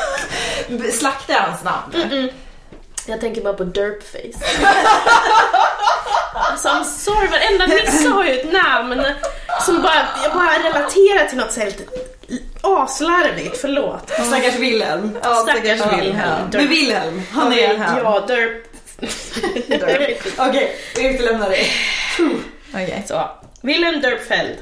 Slakta 0.93 1.35
hans 1.35 1.65
namn. 1.65 2.29
Jag 3.07 3.21
tänker 3.21 3.43
bara 3.43 3.55
på 3.55 3.65
Derpface. 3.65 4.45
alltså 6.33 6.69
I'm 6.69 6.85
sorry, 6.85 7.29
varenda 7.29 7.67
nisse 7.67 8.09
har 8.09 8.25
ju 8.25 8.41
ett 8.41 8.53
namn 8.53 9.05
som 9.67 9.83
bara, 9.83 10.09
jag 10.23 10.33
bara 10.33 10.59
relaterar 10.59 11.29
till 11.29 11.39
något 11.39 11.53
så 11.53 11.61
här 11.61 11.67
lite 11.67 11.85
aslarvigt, 12.61 13.57
förlåt. 13.61 14.11
Stackars 14.11 14.55
Wilhelm. 14.55 15.19
Ja, 15.23 15.35
Stackars 15.35 15.79
stackars 15.79 16.01
Wilhelm. 16.01 16.49
Men 16.53 16.69
Wilhelm, 16.69 17.23
han 17.33 17.53
är... 17.53 17.57
Wilhelm. 17.57 17.83
Ja, 18.05 18.21
Derp... 18.27 18.67
Okej, 20.39 20.77
vi 20.97 21.15
utelämnar 21.15 21.51
det. 21.51 21.67
Okej. 22.75 23.05
Så. 23.09 23.31
Wilhelm 23.63 24.01
Dörpfeld. 24.01 24.57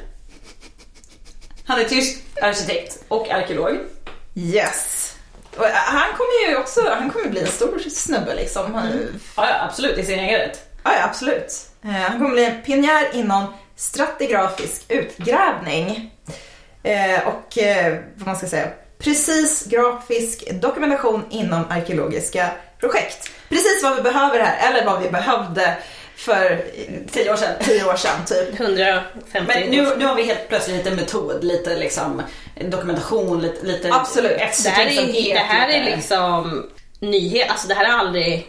Han 1.66 1.80
är 1.80 1.84
tysk 1.84 2.22
arkitekt 2.42 3.04
och 3.08 3.30
arkeolog. 3.30 3.78
Yes. 4.34 4.97
Eh, 5.64 5.70
han 5.74 6.08
kommer 6.16 6.50
ju 6.50 6.56
också, 6.56 6.80
han 6.98 7.10
kommer 7.10 7.28
bli 7.28 7.40
en 7.40 7.46
stor 7.46 7.78
snubbe 7.90 8.34
liksom. 8.34 8.74
Han- 8.74 9.20
Ja, 9.36 9.46
absolut, 9.68 9.98
i 9.98 10.04
sin 10.04 10.18
egen 10.18 10.38
rätt. 10.40 10.64
Ja, 10.84 10.90
ja 10.98 11.04
absolut. 11.04 11.52
Eh, 11.84 11.90
Han 11.90 12.18
kommer 12.18 12.30
bli 12.30 12.44
en 12.44 12.62
pionjär 12.62 13.08
inom 13.14 13.54
stratigrafisk 13.76 14.82
utgrävning. 14.88 16.10
Eh, 16.82 17.26
och 17.28 17.58
eh, 17.58 17.98
vad 18.16 18.26
man 18.26 18.36
ska 18.36 18.46
säga, 18.46 18.68
precis 18.98 19.64
grafisk 19.64 20.50
dokumentation 20.52 21.24
inom 21.30 21.64
arkeologiska 21.70 22.50
projekt. 22.80 23.30
Precis 23.48 23.82
vad 23.82 23.96
vi 23.96 24.02
behöver 24.02 24.40
här, 24.40 24.70
eller 24.70 24.86
vad 24.86 25.02
vi 25.02 25.10
behövde 25.10 25.76
för 26.18 26.64
Tio 27.12 27.32
år 27.32 27.36
sedan. 27.36 27.54
tio 27.60 27.84
år 27.84 27.96
sedan 27.96 28.24
typ. 28.26 28.60
150 28.60 29.04
Men 29.32 29.70
nu, 29.70 29.96
nu 29.98 30.06
har 30.06 30.14
vi 30.14 30.22
helt 30.22 30.48
plötsligt 30.48 30.76
lite 30.76 30.90
metod, 30.96 31.44
lite 31.44 31.76
liksom 31.76 32.22
dokumentation, 32.60 33.40
lite, 33.40 33.66
lite 33.66 33.94
Absolut. 33.94 34.38
det 34.38 34.68
här, 34.70 34.86
är, 34.86 35.34
det 35.34 35.38
här 35.40 35.68
är 35.68 35.84
liksom 35.96 36.66
nyhet, 37.00 37.50
alltså 37.50 37.68
det 37.68 37.74
här 37.74 37.84
har 37.84 37.98
aldrig 37.98 38.46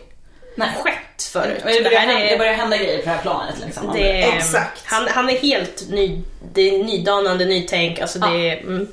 Nej. 0.55 0.69
skett 0.83 1.23
förut. 1.31 1.61
Det 1.65 1.83
börjar, 1.83 1.99
här 1.99 2.07
hända, 2.07 2.25
är- 2.25 2.31
det 2.31 2.37
börjar 2.37 2.53
hända 2.53 2.77
grejer 2.77 2.97
på 2.97 3.03
det 3.05 3.09
här 3.15 3.21
planet 3.21 3.55
liksom. 3.65 3.91
Det 3.93 4.21
Exakt. 4.23 4.81
Han, 4.85 5.07
han 5.07 5.29
är 5.29 5.37
helt 5.37 5.89
ny, 5.89 6.21
det 6.53 6.61
är 6.61 6.83
nydanande 6.83 7.45
nytänk. 7.45 7.99
Alltså 7.99 8.19
det 8.19 8.49
är, 8.49 8.57
mm, 8.57 8.87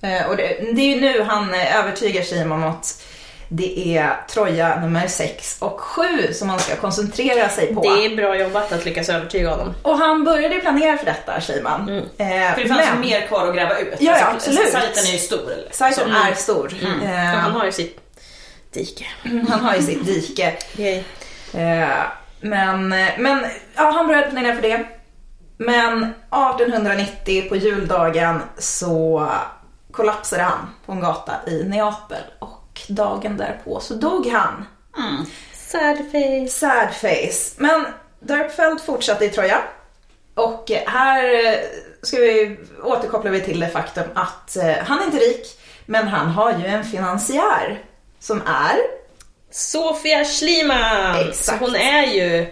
Eh, 0.00 0.26
och 0.26 0.36
det, 0.36 0.72
det 0.72 0.80
är 0.82 0.94
ju 0.94 1.00
nu 1.00 1.22
han 1.22 1.54
eh, 1.54 1.76
övertygar 1.78 2.22
sig 2.22 2.42
om 2.42 2.64
att 2.64 3.02
det 3.48 3.96
är 3.98 4.16
Troja 4.28 4.80
nummer 4.80 5.08
6 5.08 5.56
och 5.58 5.80
7 5.80 6.02
som 6.32 6.48
han 6.48 6.58
ska 6.58 6.76
koncentrera 6.76 7.48
sig 7.48 7.74
på. 7.74 7.82
det 7.82 8.06
är 8.06 8.16
bra 8.16 8.36
jobbat 8.36 8.72
att 8.72 8.84
lyckas 8.84 9.08
övertyga 9.08 9.50
honom. 9.50 9.74
Och 9.82 9.98
han 9.98 10.24
började 10.24 10.60
planera 10.60 10.96
för 10.96 11.06
detta, 11.06 11.40
Scheiman. 11.40 11.88
Mm. 11.88 11.98
Eh, 11.98 12.54
För 12.54 12.62
det 12.62 12.68
fanns 12.68 12.88
men 12.90 13.00
mer 13.00 13.26
kvar 13.26 13.48
att 13.48 13.54
gräva 13.54 13.78
ut. 13.78 13.94
Ja, 13.98 14.18
ja, 14.18 14.24
Alltså, 14.26 14.50
absolut. 14.50 14.72
Sajten 14.72 15.06
är 15.06 15.12
ju 15.12 15.18
stor. 15.18 15.52
Eller? 15.52 15.68
sajten 15.70 16.04
Så. 16.12 16.28
är 16.30 16.34
stor. 16.34 16.66
Och 16.66 17.04
Eh, 17.04 17.16
han 17.16 17.52
har 17.52 17.64
ju 17.64 17.72
sitt 17.72 18.00
dike. 18.72 19.04
han 19.48 19.60
har 19.64 19.74
ju 19.74 19.82
sitt 19.82 20.06
dike. 20.06 20.52
Yay. 20.76 21.02
Eh, 21.54 21.88
men 22.40 22.88
men 23.18 23.46
ja, 23.76 23.90
han 23.90 24.06
började 24.06 24.30
planera 24.30 24.54
för 24.54 24.62
det. 24.62 24.84
Men 25.58 26.02
1890 26.02 27.48
på 27.48 27.56
juldagen 27.56 28.42
så 28.58 29.28
kollapsade 29.92 30.42
han 30.42 30.58
på 30.86 30.92
en 30.92 31.00
gata 31.00 31.32
i 31.46 31.64
Neapel 31.64 32.22
och 32.38 32.55
dagen 32.88 33.36
därpå 33.36 33.80
så 33.80 33.94
dog 33.94 34.26
han. 34.26 34.66
Mm. 34.98 35.24
Sad 35.52 35.96
face. 35.96 36.48
Sad 36.48 36.94
face. 36.94 37.54
Men 37.56 37.86
Dörpfeld 38.20 38.80
fortsatte 38.80 39.24
i 39.24 39.28
Troja. 39.28 39.58
Och 40.34 40.70
här 40.86 41.46
eh, 41.46 41.58
ska 42.02 42.16
vi, 42.16 42.56
återkopplar 42.82 43.32
vi 43.32 43.40
till 43.40 43.60
det 43.60 43.68
faktum 43.68 44.04
att 44.14 44.56
eh, 44.56 44.74
han 44.84 45.00
är 45.00 45.04
inte 45.04 45.16
rik, 45.16 45.46
men 45.86 46.08
han 46.08 46.26
har 46.30 46.58
ju 46.58 46.66
en 46.66 46.84
finansiär 46.84 47.82
som 48.20 48.42
är 48.46 48.76
Sofia 49.50 50.24
Schliemann! 50.24 51.28
Exakt. 51.28 51.58
Så 51.58 51.64
hon 51.64 51.74
är 51.76 52.06
ju, 52.06 52.46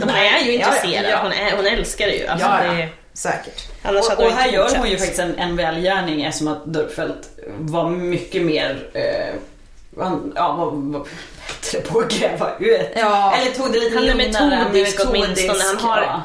hon 0.00 0.08
är 0.10 0.44
ju 0.44 0.52
Ja, 0.52 0.58
ja, 0.60 0.68
intresserad, 0.72 1.10
ja. 1.10 1.18
Hon, 1.22 1.32
är, 1.32 1.56
hon 1.56 1.66
älskar 1.66 2.06
det 2.06 2.14
ju. 2.14 2.26
Alltså, 2.26 2.46
Ja, 2.46 2.64
ja. 2.64 2.72
det, 2.72 2.88
säkert. 3.12 3.68
Och, 3.84 4.24
och 4.24 4.30
här 4.32 4.48
gör 4.52 4.76
hon 4.76 4.90
ju 4.90 4.98
faktiskt 4.98 5.18
en, 5.20 5.38
en 5.38 5.56
välgärning 5.56 6.22
eftersom 6.24 6.48
att 6.48 6.64
Dörpfeld 6.64 7.26
var 7.58 7.90
mycket 7.90 8.42
mer 8.42 8.90
eh, 8.94 9.34
ja, 10.34 10.52
var, 10.52 10.70
var 10.70 11.06
bättre 11.48 11.80
på 11.80 12.00
att 12.00 12.10
gräva 12.10 12.50
ut. 12.58 12.88
Ja. 12.96 13.34
Eller 13.36 13.50
tog 13.50 13.72
det 13.72 13.78
lite 13.78 13.96
Han 13.98 14.08
är 14.08 14.14
metodisk 14.14 15.00
åtminstone, 15.08 15.62
han 15.64 15.76
har- 15.76 16.02
ja. 16.02 16.22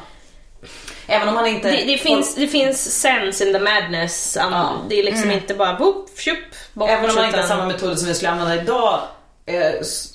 Även 1.07 1.29
om 1.29 1.35
han 1.35 1.47
inte... 1.47 1.71
Det, 1.71 1.83
det, 1.83 1.97
finns, 1.97 2.35
det 2.35 2.47
finns 2.47 3.01
sense 3.01 3.47
in 3.47 3.53
the 3.53 3.59
madness. 3.59 4.37
Um, 4.45 4.53
Ja. 4.53 4.71
Det 4.89 4.99
är 4.99 5.03
liksom 5.03 5.31
inte 5.31 5.53
bara 5.53 5.73
boop, 5.73 6.09
tjup, 6.19 6.37
bort. 6.73 6.89
Även 6.89 7.09
om 7.09 7.15
man 7.15 7.25
inte 7.25 7.39
har 7.39 7.47
samma 7.47 7.65
metoder 7.65 7.95
som 7.95 8.07
vi 8.07 8.13
skulle 8.13 8.29
använda 8.31 8.55
idag, 8.61 8.99
eh, 9.45 9.73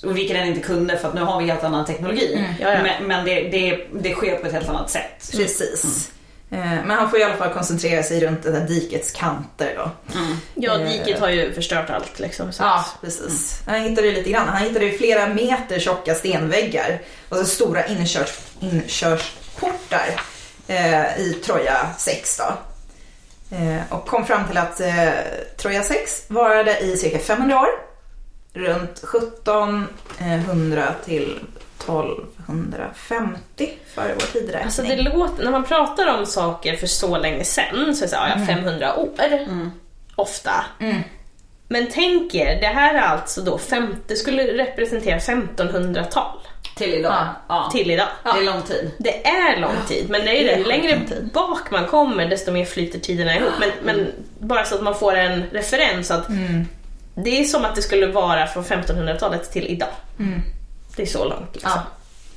och 0.09 0.17
vilket 0.17 0.37
den 0.37 0.47
inte 0.47 0.61
kunde 0.61 0.97
för 0.97 1.07
att 1.07 1.13
nu 1.13 1.21
har 1.21 1.39
vi 1.41 1.45
helt 1.47 1.63
annan 1.63 1.85
teknologi. 1.85 2.45
Ja. 2.59 2.67
Men, 2.83 3.07
men 3.07 3.25
det, 3.25 3.41
det, 3.41 3.87
det 3.93 4.13
sker 4.13 4.35
på 4.37 4.47
ett 4.47 4.53
helt 4.53 4.69
annat 4.69 4.89
sätt. 4.89 5.31
Precis. 5.31 5.83
Eh, 5.85 6.20
Men 6.57 6.91
han 6.91 7.09
får 7.09 7.19
i 7.19 7.23
alla 7.23 7.35
fall 7.35 7.53
koncentrera 7.53 8.03
sig 8.03 8.25
runt 8.25 8.43
det 8.43 8.51
där 8.51 8.67
dikets 8.67 9.11
kanter 9.11 9.73
då. 9.77 9.91
Ja, 10.55 10.77
diket 10.77 11.19
har 11.19 11.29
ju 11.29 11.53
förstört 11.53 11.89
allt 11.89 12.19
liksom. 12.19 12.51
Så 12.53 12.63
Ja, 12.63 12.85
precis. 13.01 13.61
Han 13.65 13.81
hittade 13.81 14.07
ju 14.07 14.13
lite 14.13 14.29
grann. 14.29 14.47
Han 14.47 14.63
hittade 14.63 14.85
ju 14.85 14.97
flera 14.97 15.27
meter 15.27 15.79
tjocka 15.79 16.15
stenväggar 16.15 17.01
och 17.29 17.37
så 17.37 17.45
stora 17.45 17.85
inkörs, 17.85 18.39
inkörsportar 18.59 20.21
eh, 20.67 21.19
i 21.19 21.33
Troja 21.45 21.87
6 21.97 22.37
då. 22.37 22.53
Eh, 23.55 23.81
och 23.89 24.07
kom 24.07 24.25
fram 24.25 24.47
till 24.47 24.57
att 24.57 24.79
eh, 24.79 25.09
Troja 25.57 25.83
6 25.83 26.25
varade 26.27 26.79
i 26.79 26.97
cirka 26.97 27.19
500 27.19 27.59
år. 27.59 27.67
Runt 28.53 29.03
1700 29.03 30.93
till 31.05 31.39
1250 31.83 33.69
före 33.95 34.13
vår 34.13 34.25
tideräkning. 34.39 34.63
Alltså 34.63 34.81
det 34.83 34.95
låter, 34.95 35.43
när 35.43 35.51
man 35.51 35.63
pratar 35.63 36.17
om 36.19 36.25
saker 36.25 36.75
för 36.75 36.87
så 36.87 37.17
länge 37.17 37.43
sedan 37.43 37.95
så 37.95 38.03
är 38.03 38.07
det 38.07 38.11
så 38.11 38.15
här, 38.15 38.39
ja, 38.39 38.45
500 38.45 38.95
år. 38.95 39.09
Ofta. 40.15 40.65
Mm. 40.79 40.97
Men 41.67 41.87
tänk 41.91 42.35
er, 42.35 42.61
det 42.61 42.67
här 42.67 42.95
är 42.95 42.99
alltså 43.01 43.41
då, 43.41 43.57
fem, 43.57 43.95
det 44.07 44.15
skulle 44.15 44.43
representera 44.63 45.17
1500-tal 45.17 46.39
Till 46.77 46.93
idag. 46.93 47.13
Ja. 47.13 47.25
Ja. 47.47 47.69
till 47.71 47.91
idag. 47.91 48.07
Det 48.23 48.29
är 48.29 48.43
lång 48.45 48.61
tid. 48.61 48.91
Det 48.97 49.27
är 49.27 49.59
lång 49.59 49.75
tid, 49.87 50.09
men 50.09 50.21
det 50.21 50.27
är 50.39 50.43
Det 50.43 50.51
är 50.51 50.55
det. 50.55 50.61
Ju 50.61 50.67
längre 50.67 50.99
bak 51.33 51.71
man 51.71 51.85
kommer 51.85 52.25
desto 52.25 52.51
mer 52.51 52.65
flyter 52.65 52.99
tiderna 52.99 53.35
ihop. 53.35 53.51
Men, 53.59 53.69
men 53.83 54.07
bara 54.39 54.65
så 54.65 54.75
att 54.75 54.81
man 54.83 54.95
får 54.95 55.15
en 55.15 55.43
referens 55.51 56.11
att 56.11 56.29
Mm. 56.29 56.65
det 57.15 57.39
är 57.39 57.43
som 57.43 57.65
att 57.65 57.75
det 57.75 57.81
skulle 57.81 58.07
vara 58.07 58.47
från 58.47 58.63
1500-talet 58.63 59.51
till 59.51 59.67
idag. 59.67 59.89
Mm. 60.91 60.95
Det 60.95 61.01
är 61.01 61.05
så 61.05 61.25
långt. 61.25 61.49
Liksom. 61.53 61.71
Ja. 61.75 61.81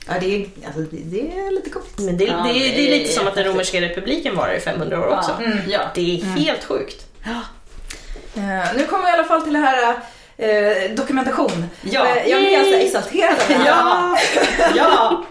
Ja, 0.08 0.14
det 0.20 0.34
är, 0.36 0.46
alltså, 0.66 0.80
det, 0.80 0.96
det 1.04 1.38
är 1.38 1.50
lite 1.50 1.70
coolt. 1.70 1.98
Men 1.98 2.16
det, 2.16 2.24
Ja, 2.24 2.36
det, 2.46 2.52
det 2.52 2.68
är- 2.68 2.76
det 2.76 2.88
är 2.94 2.98
lite 2.98 3.12
som 3.12 3.26
att 3.28 3.34
den 3.34 3.44
romerska 3.44 3.80
republiken 3.80 4.36
var 4.36 4.48
i 4.52 4.60
500 4.60 5.00
år 5.00 5.18
också. 5.18 5.30
Ja. 5.40 5.50
Ja. 5.68 5.80
Det 5.94 6.20
är 6.20 6.24
helt 6.24 6.64
sjukt. 6.64 7.04
Eh, 8.36 8.74
nu 8.76 8.84
kommer 8.86 9.04
vi 9.04 9.10
i 9.10 9.12
alla 9.12 9.24
fall 9.24 9.42
till 9.42 9.52
det 9.52 9.58
här 9.58 9.96
eh, 10.36 10.90
dokumentation. 10.94 11.66
Ja. 11.82 12.06
Eh, 12.06 12.28
jag 12.30 12.40
blir 12.40 12.58
alltså 12.58 12.74
exalterad 12.74 13.32
av 13.32 13.48
det 13.48 13.54
här. 13.54 13.66
Ja! 13.66 14.18
ja! 14.74 15.24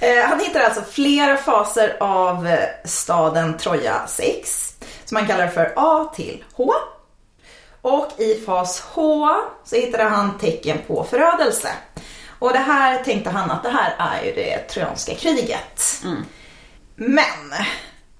Eh, 0.00 0.24
han 0.24 0.40
hittar 0.40 0.60
alltså 0.60 0.82
flera 0.90 1.36
faser 1.36 1.96
av 2.00 2.48
staden 2.84 3.58
Troja 3.58 4.02
6, 4.08 4.74
som 5.04 5.16
han 5.16 5.26
kallar 5.26 5.48
för 5.48 5.72
A 5.76 6.12
till 6.16 6.44
H. 6.52 6.72
Och 7.82 8.12
i 8.18 8.34
fas 8.34 8.80
H 8.92 9.28
så 9.64 9.76
hittade 9.76 10.04
han 10.04 10.38
tecken 10.38 10.78
på 10.86 11.04
förödelse. 11.10 11.68
Och 12.38 12.52
det 12.52 12.58
här 12.58 13.04
tänkte 13.04 13.30
han 13.30 13.50
att 13.50 13.62
det 13.62 13.68
här 13.68 13.94
är 13.98 14.24
ju 14.26 14.32
det 14.34 14.58
trojanska 14.58 15.14
kriget. 15.14 15.82
Men 16.96 17.24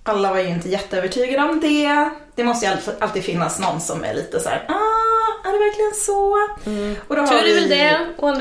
alla 0.03 0.31
var 0.31 0.39
ju 0.39 0.49
inte 0.49 0.69
jätteövertygade 0.69 1.49
om 1.49 1.61
det. 1.61 2.11
Det 2.35 2.45
måste 2.45 2.67
ju 2.67 2.73
alltid- 3.01 3.25
finnas 3.25 3.59
någon 3.59 3.81
som 3.81 4.05
är 4.05 4.15
lite 4.15 4.41
så 4.41 4.49
här: 4.49 4.65
ah, 4.69 5.49
är 5.49 5.53
det 5.53 5.59
verkligen 5.59 5.95
så? 5.95 6.33
Och 7.09 7.17
då 7.17 7.23
har 7.23 7.29
Tur 7.29 7.37
är 7.51 7.55
väl 7.55 7.63
vi- 7.63 7.69
det. 7.69 7.99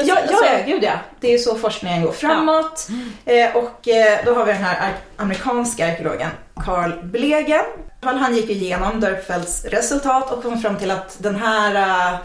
Ja, 0.08 0.18
sidan, 0.28 0.38
ja, 0.44 0.50
ja, 0.60 0.66
gud 0.66 0.84
ja. 0.84 0.94
Det 1.20 1.28
är 1.28 1.32
ju 1.32 1.38
så 1.40 1.56
forskningen 1.56 2.02
går 2.06 2.12
framåt. 2.12 2.88
Eh, 3.26 3.56
och 3.56 3.88
eh, 3.88 4.20
då 4.26 4.34
har 4.34 4.46
vi 4.46 4.52
den 4.54 4.64
här 4.64 4.94
amerikanska 5.18 5.88
arkeologen 5.88 6.30
Carl 6.66 6.92
Blegen. 7.04 7.66
Han 8.02 8.36
gick 8.36 8.50
igenom 8.50 9.00
Dörpfelds 9.00 9.66
resultat 9.66 10.32
och 10.32 10.44
kom 10.44 10.62
fram 10.62 10.78
till 10.78 10.92
att 10.92 11.16
den 11.20 11.36
här 11.36 12.18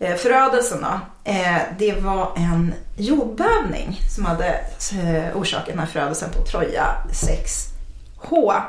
Eh, 0.00 0.16
förödelsen 0.16 0.80
då, 0.80 1.00
eh, 1.32 1.58
det 1.78 1.92
var 1.92 2.32
en 2.36 2.74
jordbävning 2.96 4.00
som 4.14 4.24
hade 4.24 4.48
eh, 4.92 5.36
orsakat 5.36 5.66
den 5.66 5.78
här 5.78 5.86
förödelsen 5.86 6.30
på 6.30 6.42
Troja 6.42 6.86
6H. 7.12 8.62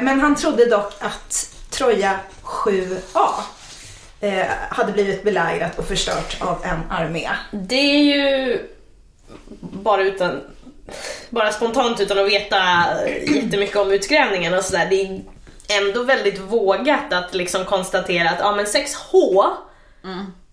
Men 0.00 0.20
han 0.20 0.34
trodde 0.34 0.66
dock 0.66 0.92
att 0.98 1.54
Troja 1.70 2.20
7A 2.42 3.28
hade 4.68 4.92
blivit 4.92 5.24
belägrat 5.24 5.78
och 5.78 5.84
förstört 5.84 6.36
av 6.40 6.64
en 6.64 6.80
armé. 6.90 7.28
Det 7.50 7.74
är 7.74 7.98
ju 7.98 8.58
bara 9.60 10.02
utan 10.02 10.40
bara 11.30 11.52
spontant 11.52 12.00
utan 12.00 12.18
att 12.18 12.28
veta 12.28 12.58
jättemycket 13.26 13.76
om 13.76 13.92
utgrävningen 13.92 14.54
och 14.54 14.64
sådär. 14.64 14.86
Det 14.90 15.02
är 15.02 15.22
ändå 15.82 16.02
väldigt 16.02 16.40
vågat 16.40 17.12
att 17.12 17.34
liksom 17.34 17.64
konstatera 17.64 18.30
att 18.30 18.38
ja, 18.40 18.56
men 18.56 18.66
6H 18.66 19.44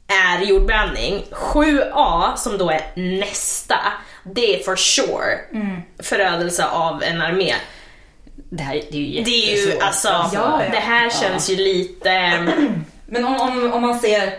är 0.08 0.42
jordbävning. 0.46 1.24
7A 1.32 2.36
som 2.36 2.58
då 2.58 2.70
är 2.70 2.82
nästa, 3.20 3.78
det 4.24 4.60
är 4.60 4.64
for 4.64 4.76
sure 4.76 5.40
förödelse 6.00 6.66
av 6.66 7.04
en 7.04 7.22
armé. 7.22 7.54
Det 8.50 8.64
här 8.64 8.82
det 8.92 8.98
är 8.98 9.02
ju 9.02 9.24
Det 9.24 9.54
är 9.54 9.68
ju 9.68 9.80
alltså, 9.80 10.08
Ja, 10.08 10.30
ja. 10.34 10.62
det 10.72 10.80
här 10.80 11.10
känns 11.10 11.50
ju 11.50 11.56
lite... 11.56 12.10
Men 13.06 13.26
om, 13.26 13.42
om, 13.42 13.74
om 13.74 13.82
man 13.82 14.00
ser, 14.00 14.34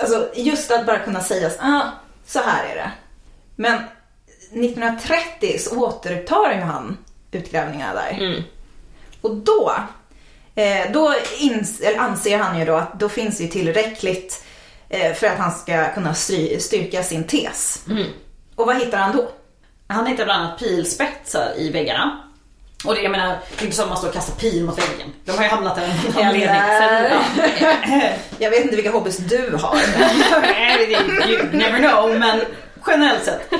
alltså 0.00 0.30
just 0.36 0.70
att 0.70 0.86
bara 0.86 0.98
kunna 0.98 1.20
säga 1.20 1.50
ah, 1.60 1.82
så 2.26 2.38
här 2.38 2.64
är 2.64 2.74
det. 2.74 2.90
Men 3.56 3.74
1930 4.52 5.58
så 5.58 5.86
återupptar 5.86 6.52
ju 6.52 6.60
han 6.60 6.98
utgrävningarna 7.30 7.94
där. 7.94 8.10
Mm. 8.10 8.42
Och 9.20 9.36
då, 9.36 9.74
eh, 10.54 10.92
då 10.92 11.14
ins, 11.38 11.80
eller 11.80 11.98
anser 11.98 12.38
han 12.38 12.58
ju 12.58 12.64
då 12.64 12.74
att 12.74 13.00
då 13.00 13.08
finns 13.08 13.38
det 13.38 13.44
ju 13.44 13.50
tillräckligt 13.50 14.44
eh, 14.44 14.51
för 15.14 15.26
att 15.26 15.38
han 15.38 15.52
ska 15.52 15.94
kunna 15.94 16.14
styrka 16.14 17.02
sin 17.02 17.24
tes. 17.24 17.84
Mm. 17.88 18.06
Och 18.56 18.66
vad 18.66 18.76
hittar 18.76 18.98
han 18.98 19.16
då? 19.16 19.30
Han 19.86 20.06
hittar 20.06 20.24
bland 20.24 20.42
annat 20.42 20.58
pilspetsar 20.58 21.52
i 21.56 21.70
väggarna. 21.70 22.22
Och 22.84 22.94
det, 22.94 23.02
jag 23.02 23.12
menar, 23.12 23.26
det 23.26 23.62
är 23.62 23.64
inte 23.64 23.76
så 23.76 23.82
att 23.82 23.88
man 23.88 23.98
står 23.98 24.08
och 24.08 24.14
kastar 24.14 24.34
pil 24.34 24.64
mot 24.64 24.78
väggen. 24.78 25.12
De 25.24 25.32
har 25.32 25.42
ju 25.42 25.50
hamnat 25.50 25.76
där 25.76 25.84
av 26.16 26.22
anledning. 26.24 26.48
Jag 28.38 28.50
vet 28.50 28.64
inte 28.64 28.76
vilka 28.76 28.90
hobbys 28.90 29.16
du 29.16 29.56
har. 29.56 29.76
You 31.28 31.44
never 31.52 31.78
know, 31.78 32.18
men 32.18 32.40
generellt 32.86 33.24
sett. 33.24 33.52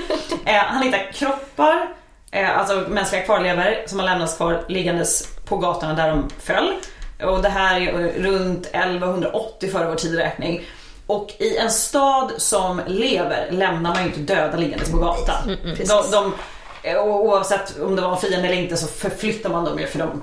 Eh, 0.45 0.55
han 0.55 0.83
hittar 0.83 1.13
kroppar, 1.13 1.89
eh, 2.31 2.59
alltså 2.59 2.75
mänskliga 2.89 3.23
kvarlevor 3.23 3.87
som 3.87 3.99
har 3.99 4.07
lämnats 4.07 4.37
kvar 4.37 4.65
liggandes 4.69 5.29
på 5.45 5.57
gatorna 5.57 5.95
där 5.95 6.09
de 6.09 6.31
föll. 6.41 6.75
Och 7.23 7.43
det 7.43 7.49
här 7.49 7.81
är 7.81 8.01
eh, 8.01 8.23
runt 8.23 8.67
1180 8.67 9.71
före 9.71 9.87
vår 9.87 9.95
tideräkning. 9.95 10.65
Och 11.13 11.33
i 11.39 11.57
en 11.57 11.71
stad 11.71 12.33
som 12.37 12.81
lever 12.87 13.51
lämnar 13.51 13.95
man 13.95 14.03
ju 14.03 14.09
inte 14.09 14.35
döda 14.35 14.57
liggandes 14.57 14.91
på 14.91 14.97
gatan. 14.97 15.57
precis. 15.65 15.89
de, 15.89 16.11
de, 16.11 16.35
eh, 16.83 16.97
och 16.97 17.25
oavsett 17.25 17.81
om 17.81 17.97
det 17.97 18.03
var 18.03 18.11
en 18.13 18.17
fiende 18.19 18.49
eller 18.49 18.63
inte 18.63 18.77
så 18.77 18.87
förflyttar 18.87 19.51
man 19.51 19.65
dem 19.65 19.79
ju 19.79 19.87
för 19.87 19.99
de, 19.99 20.23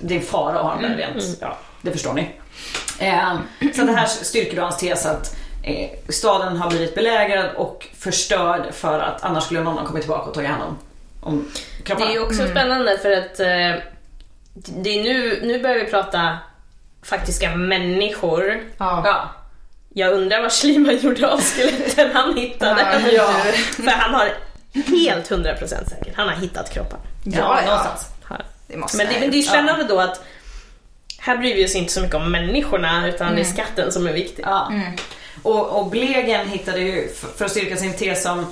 det 0.00 0.16
är 0.16 0.20
fara 0.20 0.58
att 0.58 0.62
ha 0.64 0.70
dem 0.72 0.82
där 0.82 0.96
rent. 0.96 1.38
Ja, 1.40 1.56
det 1.82 1.90
förstår 1.90 2.12
ni. 2.12 2.30
Eh, 2.98 3.34
så 3.76 3.82
det 3.82 3.92
här 3.92 4.06
styrker 4.06 4.56
då 4.56 4.62
hans 4.62 4.76
tes 4.76 5.06
att 5.06 5.36
eh, 5.62 5.90
staden 6.08 6.56
har 6.56 6.70
blivit 6.70 6.94
belägrad 6.94 7.50
och 7.56 7.88
förstörd 7.98 8.74
för 8.74 8.98
att 8.98 9.24
annars 9.24 9.44
skulle 9.44 9.60
någon 9.60 9.78
ha 9.78 9.86
kommit 9.86 10.02
tillbaka 10.02 10.28
och 10.28 10.34
tagit 10.34 10.50
hand 10.50 10.62
om, 10.62 10.78
om 11.20 11.48
Det 11.78 11.82
kropparna. 11.84 12.10
är 12.10 12.14
ju 12.14 12.20
också 12.22 12.46
spännande 12.48 12.98
för 12.98 13.10
att 13.12 13.40
eh, 13.40 13.82
det 14.54 14.90
är 14.90 15.02
nu, 15.04 15.40
nu 15.42 15.62
börjar 15.62 15.76
vi 15.84 15.90
prata 15.90 16.38
faktiska 17.02 17.56
människor. 17.56 18.60
Ja. 18.78 19.28
Ja. 19.96 20.06
Jag 20.06 20.14
undrar 20.14 20.42
vad 20.42 20.52
Schliemann 20.52 20.98
gjorde 20.98 21.32
av 21.32 21.40
skeletten 21.40 22.10
han 22.12 22.36
hittade. 22.36 23.10
Ja. 23.12 23.34
För 23.76 23.90
han 23.90 24.14
har 24.14 24.32
helt 24.72 25.30
100% 25.30 25.58
säkert, 25.66 26.16
han 26.16 26.28
har 26.28 26.34
hittat 26.34 26.70
kroppar. 26.70 26.98
Ja, 27.24 27.32
ja. 27.32 27.66
någonstans. 27.66 28.08
Det 28.66 28.76
måste 28.76 28.96
Men 28.96 29.06
det, 29.06 29.20
men 29.20 29.30
det 29.30 29.38
är 29.38 29.42
spännande 29.42 29.84
då 29.84 30.00
att 30.00 30.24
här 31.18 31.36
bryr 31.36 31.54
vi 31.54 31.66
oss 31.66 31.74
inte 31.74 31.92
så 31.92 32.00
mycket 32.00 32.16
om 32.16 32.32
människorna 32.32 33.08
utan 33.08 33.34
det 33.34 33.40
är 33.40 33.44
skatten 33.44 33.92
som 33.92 34.06
är 34.06 34.12
viktig. 34.12 34.44
Ja. 34.46 34.72
Och, 35.42 35.80
och 35.80 35.86
Blegen 35.86 36.48
hittade 36.48 36.80
ju, 36.80 37.08
för 37.36 37.44
att 37.44 37.50
styrka 37.50 37.76
sin 37.76 37.92
tes 37.92 38.26
om 38.26 38.46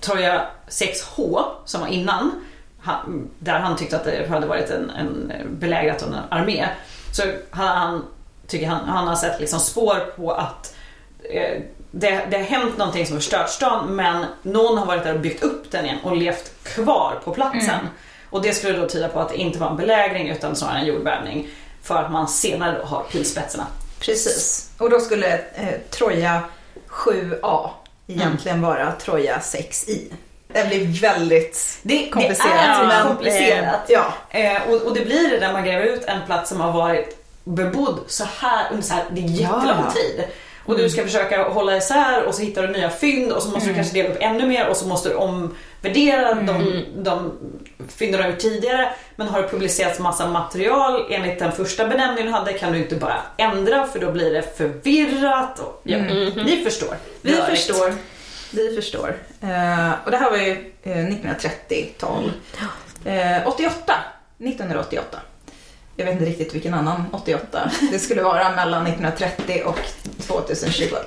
Troja 0.00 0.46
6H 0.68 1.44
som 1.64 1.80
var 1.80 1.88
innan, 1.88 2.44
han, 2.80 3.30
där 3.38 3.58
han 3.58 3.76
tyckte 3.76 3.96
att 3.96 4.04
det 4.04 4.28
hade 4.28 4.46
varit 4.46 4.70
en, 4.70 4.90
en 4.90 5.32
belägrat 5.50 6.02
av 6.02 6.08
en 6.08 6.18
armé, 6.28 6.68
så 7.12 7.22
hade 7.50 7.70
han, 7.70 8.04
tycker 8.46 8.66
han, 8.66 8.88
han 8.88 9.08
har 9.08 9.16
sett 9.16 9.40
liksom 9.40 9.60
spår 9.60 10.12
på 10.16 10.32
att 10.32 10.74
det, 11.90 12.20
det 12.30 12.36
har 12.36 12.44
hänt 12.44 12.78
någonting 12.78 13.06
som 13.06 13.14
har 13.16 13.20
förstört 13.20 13.48
stan 13.50 13.96
men 13.96 14.24
någon 14.42 14.78
har 14.78 14.86
varit 14.86 15.04
där 15.04 15.14
och 15.14 15.20
byggt 15.20 15.42
upp 15.42 15.70
den 15.70 15.84
igen 15.84 15.98
och 16.04 16.16
levt 16.16 16.52
kvar 16.64 17.20
på 17.24 17.34
platsen. 17.34 17.88
Och 18.30 18.42
det 18.42 18.52
skulle 18.52 18.78
då 18.78 18.88
tyda 18.88 19.08
på 19.08 19.20
att 19.20 19.28
det 19.28 19.36
inte 19.36 19.58
var 19.58 19.70
en 19.70 19.76
belägring 19.76 20.28
utan 20.28 20.56
snarare 20.56 20.78
en 20.78 20.86
jordbävning 20.86 21.48
för 21.82 21.96
att 21.96 22.12
man 22.12 22.28
senare 22.28 22.78
då 22.78 22.84
har 22.84 23.02
pilspetsarna. 23.02 23.66
Precis. 24.00 24.70
Och 24.78 24.90
då 24.90 25.00
skulle 25.00 25.32
eh, 25.34 25.68
Troja 25.90 26.40
7A 26.88 27.70
egentligen 28.06 28.62
vara 28.62 28.92
Troja 28.92 29.38
6I. 29.38 30.12
Det 30.52 30.68
blir 30.68 31.00
väldigt 31.00 31.78
Det, 31.82 32.08
komplicerat. 32.10 32.50
det 32.54 32.60
är 32.60 32.86
men, 32.86 33.06
komplicerat. 33.06 33.90
eh, 33.90 33.94
ja. 33.94 34.12
Eh, 34.30 34.62
och, 34.70 34.82
och 34.82 34.94
det 34.94 35.04
blir 35.04 35.30
det 35.30 35.40
när 35.46 35.52
man 35.52 35.64
gräver 35.64 35.84
ut 35.86 36.04
en 36.04 36.26
plats 36.26 36.48
som 36.48 36.60
har 36.60 36.72
varit 36.72 37.16
bebodd 37.44 37.98
så 38.06 38.24
här 38.40 38.66
under 38.70 38.82
så 38.82 38.94
här, 38.94 39.04
det 39.10 39.20
är 39.20 39.24
jättelång 39.26 39.84
Ja. 39.84 39.90
tid. 39.94 40.24
Och 40.64 40.76
du 40.78 40.90
ska 40.90 41.02
försöka 41.02 41.42
hålla 41.42 41.76
isär 41.76 42.22
och 42.24 42.34
så 42.34 42.42
hittar 42.42 42.62
du 42.62 42.68
nya 42.72 42.90
fynd 42.90 43.32
och 43.32 43.42
så 43.42 43.48
måste 43.48 43.68
du 43.68 43.74
kanske 43.74 43.94
dela 43.94 44.08
upp 44.08 44.16
ännu 44.20 44.46
mer 44.46 44.68
och 44.68 44.76
så 44.76 44.86
måste 44.88 45.08
du 45.08 45.14
omvärdera 45.14 46.34
de, 46.34 46.84
de 46.96 47.32
fynden 47.88 48.18
du 48.18 48.24
har 48.24 48.30
gjort 48.30 48.40
tidigare. 48.40 48.92
Men 49.16 49.28
har 49.28 49.42
det 49.42 49.48
publicerats 49.48 49.98
massa 49.98 50.26
material 50.28 51.06
enligt 51.10 51.38
den 51.38 51.52
första 51.52 51.86
benämningen 51.88 52.26
du 52.26 52.32
hade 52.32 52.52
kan 52.52 52.72
du 52.72 52.78
inte 52.78 52.96
bara 52.96 53.16
ändra 53.36 53.86
för 53.86 53.98
då 53.98 54.12
blir 54.12 54.30
det 54.32 54.56
förvirrat. 54.56 55.58
Och, 55.58 55.80
ja, 55.84 55.98
Ni 56.36 56.60
förstår. 56.64 56.96
Vi 57.22 57.32
Rörigt. 57.32 57.48
förstår. 57.50 57.94
Vi 58.52 58.76
förstår. 58.76 59.16
Eh, 59.40 59.90
och 60.04 60.10
det 60.10 60.16
här 60.16 60.30
var 60.30 60.38
ju 60.38 60.72
eh, 60.82 60.96
1930-tal. 60.96 62.32
Eh, 63.04 63.48
88. 63.48 63.94
1988. 64.38 65.18
Jag 66.00 66.06
vet 66.06 66.12
inte 66.12 66.30
riktigt 66.30 66.54
vilken 66.54 66.74
annan 66.74 67.04
88 67.12 67.70
det 67.92 67.98
skulle 67.98 68.22
vara 68.22 68.50
mellan 68.50 68.86
1930 68.86 69.62
och 69.64 69.78
2021. 70.26 71.00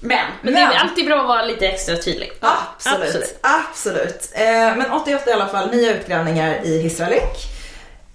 Men, 0.00 0.18
Men 0.42 0.54
det 0.54 0.60
är 0.60 0.78
alltid 0.78 1.06
bra 1.06 1.20
att 1.20 1.28
vara 1.28 1.42
lite 1.42 1.68
extra 1.68 1.96
tydlig. 1.96 2.32
Absolut. 2.40 3.06
Absolut. 3.06 3.38
Absolut. 3.42 4.30
Eh, 4.34 4.76
men 4.76 4.92
88 4.92 5.30
i 5.30 5.32
alla 5.32 5.48
fall, 5.48 5.70
nya 5.70 5.96
utgrävningar 5.96 6.60
i 6.64 6.82
Hisralik. 6.82 7.46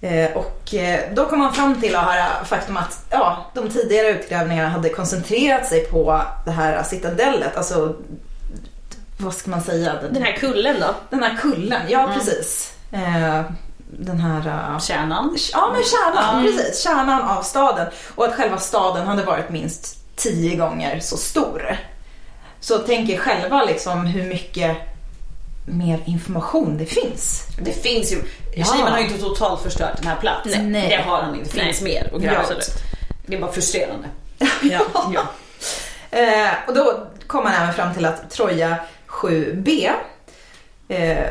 Eh, 0.00 0.36
och 0.36 0.74
eh, 0.74 1.00
då 1.14 1.26
kom 1.26 1.38
man 1.38 1.54
fram 1.54 1.80
till 1.80 1.92
det 1.92 1.98
här 1.98 2.44
faktum 2.44 2.76
att 2.76 3.06
ja, 3.10 3.50
de 3.54 3.68
tidigare 3.68 4.08
utgrävningarna 4.08 4.68
hade 4.68 4.88
koncentrerat 4.88 5.66
sig 5.66 5.84
på 5.84 6.22
det 6.44 6.50
här 6.50 6.82
citadellet, 6.82 7.56
alltså 7.56 7.96
vad 9.18 9.34
ska 9.34 9.50
man 9.50 9.62
säga? 9.62 9.94
Den, 10.02 10.14
Den 10.14 10.22
här 10.22 10.32
kullen 10.32 10.76
då? 10.80 10.94
den 11.10 11.22
här 11.22 11.36
kullen, 11.36 11.82
ja 11.88 12.10
precis. 12.14 12.74
Den 13.98 14.20
här... 14.20 14.72
eh, 14.74 14.80
kärnan. 14.80 15.36
Ja 15.52 15.72
men 15.72 15.82
kärnan, 15.84 16.42
precis. 16.44 16.82
Kärnan 16.82 17.22
av 17.22 17.42
staden. 17.42 17.86
Och 18.14 18.24
att 18.24 18.34
själva 18.34 18.58
staden 18.58 19.06
hade 19.06 19.22
varit 19.22 19.50
minst 19.50 19.98
tio 20.16 20.56
gånger 20.56 21.00
så 21.00 21.16
stor. 21.16 21.76
Så 22.60 22.78
tänk 22.78 23.10
er 23.10 23.18
själva 23.18 23.64
liksom 23.64 24.06
hur 24.06 24.28
mycket 24.28 24.76
mer 25.66 26.00
information 26.04 26.78
det 26.78 26.86
finns. 26.86 27.46
Det 27.60 27.72
finns 27.72 28.12
ju, 28.12 28.22
Ja. 28.56 28.64
Har 28.66 28.98
ju 28.98 29.04
inte 29.04 29.20
totalt 29.20 29.62
förstört 29.62 29.96
den 29.96 30.06
här 30.06 30.16
platsen. 30.16 30.72
Nej. 30.72 30.88
Det 30.88 31.10
har 31.10 31.22
han 31.22 31.34
inte, 31.34 31.50
det 31.56 31.64
finns 31.64 31.82
mer 31.82 32.10
att 32.14 32.22
gräva 32.22 32.44
Ja. 32.48 32.54
Det 33.26 33.36
är 33.36 33.40
bara 33.40 33.52
frustrerande. 33.52 34.08
Ja. 34.62 34.80
Ja. 35.14 35.22
Eh, 36.18 36.50
och 36.66 36.74
då 36.74 37.06
kom 37.26 37.44
man 37.44 37.52
även 37.52 37.74
fram 37.74 37.94
till 37.94 38.04
att 38.04 38.30
Troja 38.30 38.76
7B, 39.08 39.90
eh, 40.88 41.28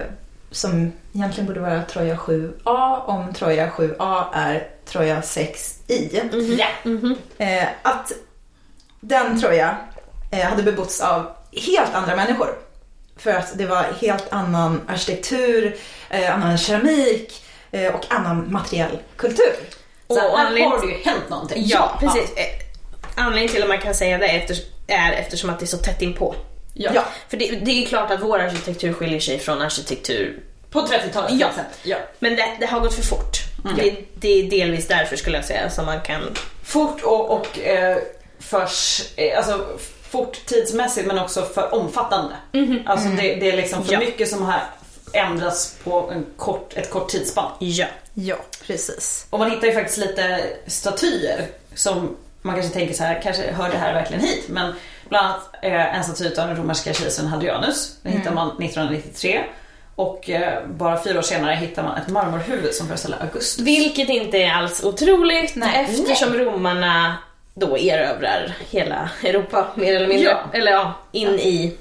som 0.54 0.92
egentligen 1.14 1.48
borde 1.48 1.60
vara 1.60 1.82
Troja 1.84 2.16
7A, 2.16 3.02
om 3.06 3.34
Troja 3.34 3.70
7A 3.78 4.26
är 4.34 4.68
Troja 4.86 5.22
6I. 5.22 6.22
Ja. 6.60 6.66
Eh, 7.46 7.68
att 7.82 8.12
den 9.00 9.42
Troja 9.42 9.78
eh, 10.32 10.40
hade 10.50 10.64
bebotts 10.64 11.02
av 11.02 11.32
helt 11.68 11.94
andra 11.94 12.16
människor. 12.16 12.56
För 13.18 13.32
att 13.34 13.58
det 13.58 13.66
var 13.66 13.84
helt 14.02 14.34
annan 14.34 14.82
arkitektur, 14.88 15.76
eh, 16.10 16.36
annan 16.36 16.58
keramik 16.58 17.44
eh, 17.72 17.96
och 17.96 18.06
annan 18.10 18.52
materiell 18.52 18.98
kultur. 19.18 19.54
Så 20.08 20.14
Och 20.14 20.20
här 20.38 20.46
anledningen- 20.46 20.72
har 20.72 20.82
det 20.88 20.94
ju 20.94 20.98
hänt 21.04 21.30
någonting. 21.30 21.64
Ja, 21.66 21.98
precis. 22.00 22.34
Eh, 22.36 22.46
Anledningen 23.16 23.50
till 23.54 23.62
att 23.64 23.70
man 23.70 23.78
kan 23.78 23.94
säga 23.94 24.18
det 24.18 24.28
är, 24.28 24.38
efter, 24.40 24.56
är 24.88 25.12
eftersom 25.12 25.50
att 25.50 25.60
det 25.60 25.66
är 25.66 25.68
så 25.68 25.78
tätt 25.78 26.02
inpå. 26.02 26.36
Ja. 26.74 26.92
Ja. 26.94 27.06
För 27.30 27.38
det, 27.38 27.46
det 27.66 27.72
är 27.84 27.86
klart 27.88 28.12
att 28.12 28.22
vår 28.22 28.40
arkitektur 28.40 28.94
skiljer 28.94 29.20
sig 29.20 29.40
från 29.40 29.62
arkitektur, 29.62 30.40
På 30.70 30.82
30-talet 30.82 31.32
Ja. 31.40 31.50
Ja. 31.84 31.98
men 32.20 32.36
det, 32.36 32.46
det 32.60 32.66
har 32.66 32.80
gått 32.80 32.94
för 32.94 33.02
fort. 33.04 33.38
Det, 33.78 33.96
det 34.16 34.28
är 34.30 34.50
delvis 34.50 34.88
därför 34.88 35.16
skulle 35.16 35.38
jag 35.38 35.46
säga 35.46 35.70
som 35.70 35.86
man 35.86 36.02
kan... 36.02 36.22
Fort 36.64 37.02
och, 37.04 37.30
och 37.32 37.60
eh, 37.60 37.98
förs, 38.40 39.02
eh, 39.16 39.38
alltså 39.38 39.66
fort 40.10 40.46
tidsmässigt 40.46 41.08
men 41.08 41.20
också 41.20 41.42
för 41.46 41.74
omfattande. 41.74 42.36
Alltså 42.86 43.10
det, 43.10 43.36
det 43.36 43.52
är 43.52 43.58
liksom 43.58 43.86
för 43.86 43.94
Ja. 43.94 44.00
mycket 44.00 44.30
som 44.30 44.42
har 44.42 44.62
ändrats 45.14 45.76
på 45.84 46.12
en 46.12 46.26
kort, 46.38 46.74
ett 46.78 46.90
kort 46.90 47.10
tidsspann. 47.10 47.52
Ja. 47.60 47.86
Ja, 48.14 48.36
precis. 48.68 49.26
Och 49.30 49.40
man 49.40 49.52
hittar 49.52 49.68
ju 49.68 49.74
faktiskt 49.74 49.98
lite 49.98 50.44
statyer 50.68 51.46
som 51.76 52.16
man 52.42 52.56
kanske 52.56 52.74
tänker 52.74 52.94
så 52.96 53.04
här, 53.04 53.22
kanske 53.24 53.52
hör 53.52 53.70
det 53.70 53.78
här 53.78 53.94
verkligen 53.94 54.24
hit? 54.24 54.44
Men 54.48 54.74
bland 55.14 55.26
annat 55.26 55.50
eh, 55.62 55.96
en 55.98 56.04
staty 56.04 56.42
av 56.42 56.48
den 56.48 56.58
romerska 56.58 56.94
kejsaren 56.94 57.30
Hadrianus. 57.30 57.98
Den 58.02 58.14
hittar 58.14 58.34
man 58.34 58.48
1993. 58.48 59.44
Och 59.96 60.30
eh, 60.30 60.68
bara 60.68 61.04
fyra 61.04 61.18
år 61.20 61.22
senare 61.22 61.56
hittar 61.56 61.84
man 61.84 61.98
ett 61.98 62.08
marmorhuvud 62.08 62.74
som 62.74 62.88
föreställer 62.88 63.22
Augustus. 63.22 63.66
Vilket 63.66 64.10
inte 64.10 64.38
är 64.38 64.54
alls 64.54 64.84
otroligt 64.84 65.56
Nej. 65.56 65.86
eftersom 65.90 66.34
romarna 66.34 67.18
då 67.54 67.78
erövrar 67.78 68.56
hela 68.70 69.10
Europa 69.24 69.68
mer 69.76 69.96
eller 69.96 70.08
mindre. 70.08 70.30
Ja. 70.30 70.44
Eller 70.54 70.72
ja, 70.72 70.94
in 71.12 71.30
i... 71.30 71.78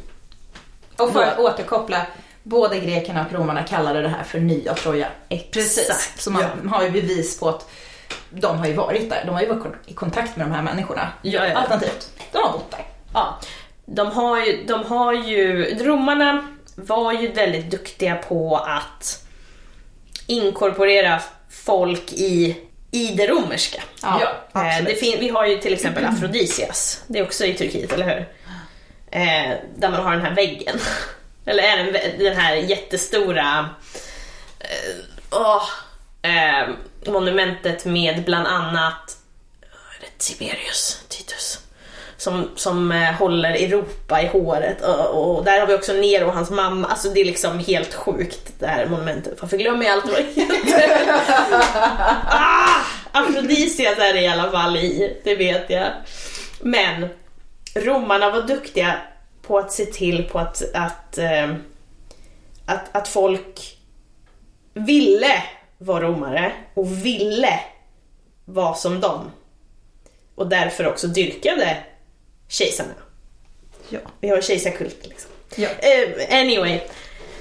Och 0.96 1.12
för 1.12 1.22
att 1.22 1.38
återkoppla, 1.38 2.06
både 2.42 2.78
grekerna 2.78 3.26
och 3.26 3.32
romarna 3.32 3.62
kallade 3.62 4.02
det 4.02 4.08
här 4.08 4.24
för 4.24 4.40
Nya 4.40 4.74
Troja. 4.74 5.08
Precis. 5.28 6.12
Så 6.18 6.30
man 6.30 6.68
har 6.68 6.82
ju 6.82 6.90
bevis 6.90 7.40
på 7.40 7.48
att 7.48 7.70
de 8.30 8.58
har 8.58 8.66
ju 8.66 8.72
varit 8.72 9.10
där. 9.10 9.22
De 9.26 9.34
har 9.34 9.42
ju 9.42 9.48
varit 9.48 9.74
i 9.86 9.94
kontakt 9.94 10.36
med 10.36 10.46
de 10.46 10.52
här 10.52 10.62
människorna. 10.62 11.08
Ja, 11.22 11.46
ja. 11.46 11.54
Alternativt, 11.54 12.10
de 12.32 12.38
har 12.38 12.52
bott 12.52 12.70
där. 12.70 12.91
Ja, 13.14 13.38
de 13.86 14.06
har 14.10 14.40
ju, 14.46 14.64
de 14.66 14.84
har 14.84 15.12
ju, 15.14 15.64
romarna 15.84 16.48
var 16.74 17.12
ju 17.12 17.32
väldigt 17.32 17.70
duktiga 17.70 18.14
på 18.16 18.56
att 18.56 19.24
inkorporera 20.26 21.20
folk 21.50 22.12
i, 22.12 22.56
i 22.90 23.06
det 23.06 23.26
romerska. 23.26 23.82
Ja, 24.02 24.18
Eh, 24.78 24.84
det 24.84 24.94
fin- 24.94 25.20
vi 25.20 25.28
har 25.28 25.46
ju 25.46 25.58
till 25.58 25.72
exempel 25.72 26.04
Afrodisias, 26.04 27.02
det 27.06 27.18
är 27.18 27.22
också 27.22 27.44
i 27.44 27.54
Turkiet, 27.54 27.92
eller 27.92 28.04
hur? 28.08 28.28
Eh, 29.20 29.56
där 29.76 29.90
man 29.90 30.02
har 30.04 30.12
den 30.12 30.20
här 30.26 30.34
väggen. 30.34 30.78
Eller 31.46 31.62
är 31.62 31.76
den, 31.76 32.18
den 32.18 32.36
här 32.36 32.54
jättestora 32.54 33.68
eh, 34.60 34.96
eh, 36.62 36.68
monumentet 37.06 37.84
med 37.84 38.24
bland 38.24 38.46
annat 38.46 39.16
Tiberius, 40.18 41.04
Titus, 41.08 41.58
som, 42.22 42.48
som 42.54 42.92
eh, 42.92 43.12
håller 43.12 43.50
Europa 43.50 44.22
i 44.22 44.26
håret. 44.26 44.82
Och, 44.82 45.36
och 45.36 45.44
där 45.44 45.60
har 45.60 45.66
vi 45.66 45.74
också 45.74 45.92
Nero 45.92 46.26
och 46.26 46.32
hans 46.32 46.50
mamma. 46.50 46.86
Alltså 46.86 47.08
det 47.08 47.20
är 47.20 47.24
liksom 47.24 47.58
helt 47.58 47.94
sjukt 47.94 48.52
det 48.58 48.66
här 48.66 48.86
monumentet. 48.86 49.38
Varför 49.40 49.56
glömmer 49.56 49.84
jag 49.84 49.92
allt 49.92 50.04
vad 50.04 50.14
det 50.14 50.42
heter? 50.42 51.12
ah, 52.26 52.80
Afrodisias 53.12 53.98
är 53.98 54.14
det 54.14 54.20
i 54.20 54.28
alla 54.28 54.50
fall 54.50 54.76
i, 54.76 55.16
det 55.24 55.34
vet 55.34 55.70
jag. 55.70 55.88
Men 56.60 57.08
romarna 57.74 58.30
var 58.30 58.42
duktiga 58.42 58.96
på 59.42 59.58
att 59.58 59.72
se 59.72 59.84
till 59.84 60.22
på 60.22 60.38
att, 60.38 60.62
att, 60.74 61.18
eh, 61.18 61.54
att, 62.66 62.96
att 62.96 63.08
folk 63.08 63.78
ville 64.74 65.42
vara 65.78 66.04
romare 66.04 66.52
och 66.74 67.04
ville 67.04 67.60
vara 68.44 68.74
som 68.74 69.00
dem. 69.00 69.30
Och 70.34 70.46
därför 70.46 70.86
också 70.86 71.06
dyrkade 71.06 71.76
kejsarna. 72.52 72.90
Ja. 73.88 73.98
Vi 74.20 74.28
har 74.28 74.40
kejsarkult 74.40 75.06
liksom. 75.06 75.30
Ja. 75.56 75.68
Eh, 75.68 76.40
anyway, 76.40 76.80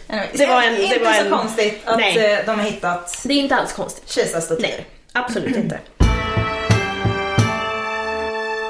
Anyway, 0.08 0.28
Det 0.34 0.46
var 0.46 0.62
en- 0.62 0.76
det 0.76 0.82
inte 0.84 1.00
var 1.00 1.14
så 1.14 1.24
en- 1.26 1.32
konstigt 1.32 1.82
att 1.86 1.98
Nej. 1.98 2.18
eh, 2.34 2.46
de 2.46 2.60
har 2.60 2.66
hittat 2.70 3.22
det 3.24 3.34
är 3.34 3.38
inte 3.38 3.56
alls 3.56 3.74
konstigt. 3.74 4.10
kejsarstatyer. 4.12 4.62
Nej, 4.62 4.86
absolut 5.14 5.56
inte. 5.64 5.80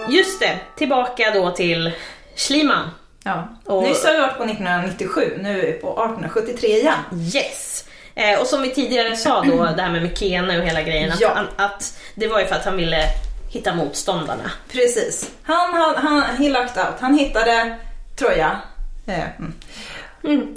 Just 0.10 0.40
det, 0.40 0.58
tillbaka 0.78 1.32
då 1.34 1.52
till 1.52 1.92
Schliemann. 2.36 2.90
Ja. 3.24 3.48
Och- 3.66 3.84
Nyss 3.84 4.06
har 4.06 4.14
vi 4.14 4.20
varit 4.20 4.38
på 4.38 4.44
1997, 4.44 5.38
nu 5.42 5.62
är 5.62 5.66
vi 5.66 5.72
på 5.74 5.88
1873 5.92 6.68
igen. 6.78 6.94
Yes! 7.34 7.86
Eh, 8.16 8.40
och 8.40 8.48
som 8.48 8.62
vi 8.62 8.70
tidigare 8.70 9.16
sa 9.16 9.42
då, 9.42 9.66
det 9.76 9.82
här 9.82 9.92
med 9.92 10.02
Mykene 10.02 10.60
och 10.60 10.66
hela 10.68 10.82
grejen, 10.82 11.12
att, 11.12 11.22
Ja. 11.22 11.32
han, 11.36 11.48
att 11.56 11.98
det 12.16 12.28
var 12.28 12.40
ju 12.40 12.46
för 12.46 12.56
att 12.56 12.66
han 12.66 12.78
ville 12.78 13.04
hitta 13.52 13.76
motståndarna. 13.76 14.52
Precis. 14.72 15.30
Han, 15.44 15.73
han, 15.73 15.95
han 15.95 16.22
he 16.22 16.49
lucked 16.49 16.78
out. 16.78 16.99
Han 16.99 17.18
hittade 17.18 17.78
Troja. 18.15 18.61
Eh, 19.06 19.23
mm. 19.40 19.53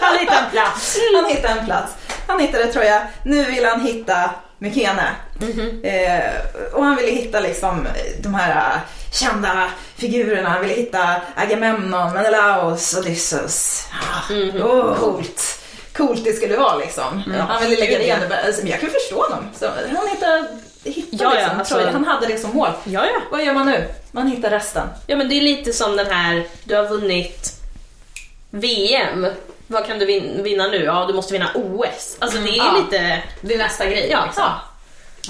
Han 0.00 0.18
hittade 0.18 0.38
en 0.38 0.50
plats. 0.50 0.98
Han 1.14 1.30
hittade 1.30 1.60
en 1.60 1.66
plats. 1.66 1.92
Han 2.26 2.40
hittade 2.40 2.72
Troja. 2.72 3.02
Nu 3.22 3.44
vill 3.44 3.64
han 3.64 3.80
hitta 3.80 4.30
Mykene. 4.58 5.08
Eh, 5.82 6.30
och 6.72 6.84
han 6.84 6.96
ville 6.96 7.10
hitta 7.10 7.40
liksom 7.40 7.86
de 8.22 8.34
här 8.34 8.74
eh, 8.74 8.80
kända 9.12 9.70
figurerna. 9.96 10.48
Han 10.48 10.60
ville 10.60 10.74
hitta 10.74 11.16
Agamemnon, 11.36 12.12
Menelaos, 12.12 12.94
Odysseus. 12.94 13.86
Ah, 13.92 14.32
oh, 14.64 14.98
coolt. 14.98 15.58
Coolt 15.92 16.24
det 16.24 16.32
skulle 16.32 16.56
vara 16.56 16.76
liksom. 16.76 17.22
Han 17.48 17.62
ville 17.62 17.76
lägga 17.76 18.22
under, 18.22 18.46
alltså, 18.46 18.66
jag 18.66 18.80
kan 18.80 18.90
förstå 18.90 19.22
honom. 19.22 19.48
Så 19.58 19.66
han 19.66 20.08
hittade, 20.08 20.48
hittade 20.84 21.22
Ja, 21.24 21.30
ja, 21.34 21.40
liksom 21.40 21.58
alltså- 21.58 21.74
Troja. 21.74 21.90
Han 21.92 22.04
hade 22.04 22.26
det 22.26 22.38
som 22.38 22.50
mål. 22.50 22.68
Ja, 22.84 23.04
ja. 23.06 23.20
Vad 23.30 23.44
gör 23.44 23.54
man 23.54 23.66
nu? 23.66 23.88
Man 24.12 24.26
hittar 24.26 24.50
resten. 24.50 24.88
Ja 25.06 25.16
men 25.16 25.28
det 25.28 25.34
är 25.34 25.40
lite 25.40 25.72
som 25.72 25.96
den 25.96 26.06
här, 26.06 26.46
du 26.64 26.76
har 26.76 26.88
vunnit 26.88 27.52
VM. 28.50 29.26
Vad 29.66 29.86
kan 29.86 29.98
du 29.98 30.06
vin- 30.06 30.42
vinna 30.42 30.66
nu? 30.66 30.84
Ja, 30.84 31.04
du 31.08 31.14
måste 31.14 31.32
vinna 31.32 31.50
OS. 31.54 32.16
Alltså 32.18 32.38
det 32.38 32.48
är 32.50 32.56
Ja. 32.56 32.76
lite... 32.78 33.22
Det 33.40 33.54
är 33.54 33.58
nästa 33.58 33.86
grej. 33.86 34.08
Ja, 34.10 34.24
liksom. 34.26 34.44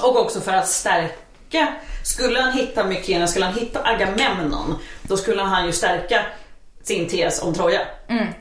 Och 0.03 0.17
också 0.21 0.41
för 0.41 0.53
att 0.53 0.69
stärka, 0.69 1.75
skulle 2.05 2.41
han 2.41 2.53
hitta 2.53 2.85
Mykene, 2.85 3.29
skulle 3.29 3.45
han 3.45 3.55
hitta 3.55 3.81
Agamemnon, 3.85 4.79
då 5.03 5.17
skulle 5.17 5.43
han 5.43 5.67
ju 5.67 5.73
stärka 5.73 6.27
sin 6.83 7.09
tes 7.09 7.43
om 7.43 7.55
Troja. 7.55 7.81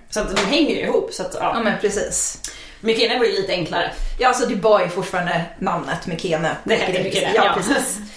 Så 0.10 0.20
att 0.20 0.36
de 0.36 0.42
hänger 0.46 0.76
ju 0.76 0.82
ihop. 0.82 1.14
Så 1.14 1.24
att, 1.24 1.34
Ja 1.40 1.52
ja. 1.56 1.64
men 1.64 1.74
precis. 1.82 2.42
Mykene 2.82 3.20
var 3.20 3.26
ju 3.26 3.32
lite 3.32 3.52
enklare. 3.52 3.92
Ja 4.20 4.28
alltså 4.28 4.46
Dubai 4.46 4.84
är 4.84 4.90
fortfarande 4.90 5.46
namnet 5.60 6.08
Mykene. 6.08 6.56
Det 6.64 6.76
heter 6.76 7.04
Mykene, 7.04 7.32
Ja, 7.36 7.46
ja. 7.46 7.54
precis. 7.56 7.98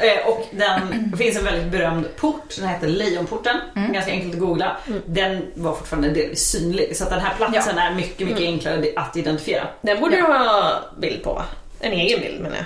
Eh, 0.00 0.28
och 0.28 0.46
den, 0.50 1.10
det 1.10 1.16
finns 1.16 1.36
en 1.36 1.44
väldigt 1.44 1.72
berömd 1.72 2.16
port, 2.16 2.56
den 2.58 2.68
heter 2.68 2.86
Lejonporten, 2.86 3.56
ganska 3.74 4.10
enkelt 4.12 4.34
att 4.34 4.40
googla. 4.40 4.76
Den 5.06 5.46
var 5.54 5.74
fortfarande 5.74 6.10
delvis 6.10 6.40
synlig, 6.48 6.96
så 6.96 7.04
den 7.04 7.20
här 7.20 7.34
platsen 7.36 7.78
är 7.78 7.94
mycket, 7.94 8.26
mycket 8.26 8.42
enklare 8.42 8.92
att 8.96 9.16
identifiera. 9.16 9.68
Den 9.80 10.00
borde 10.00 10.16
du 10.16 10.22
ha 10.22 10.72
bild 10.98 11.22
på 11.24 11.32
va? 11.34 11.44
En 11.80 11.92
egen 11.92 12.20
bild 12.20 12.40
menar 12.40 12.56
jag. 12.56 12.64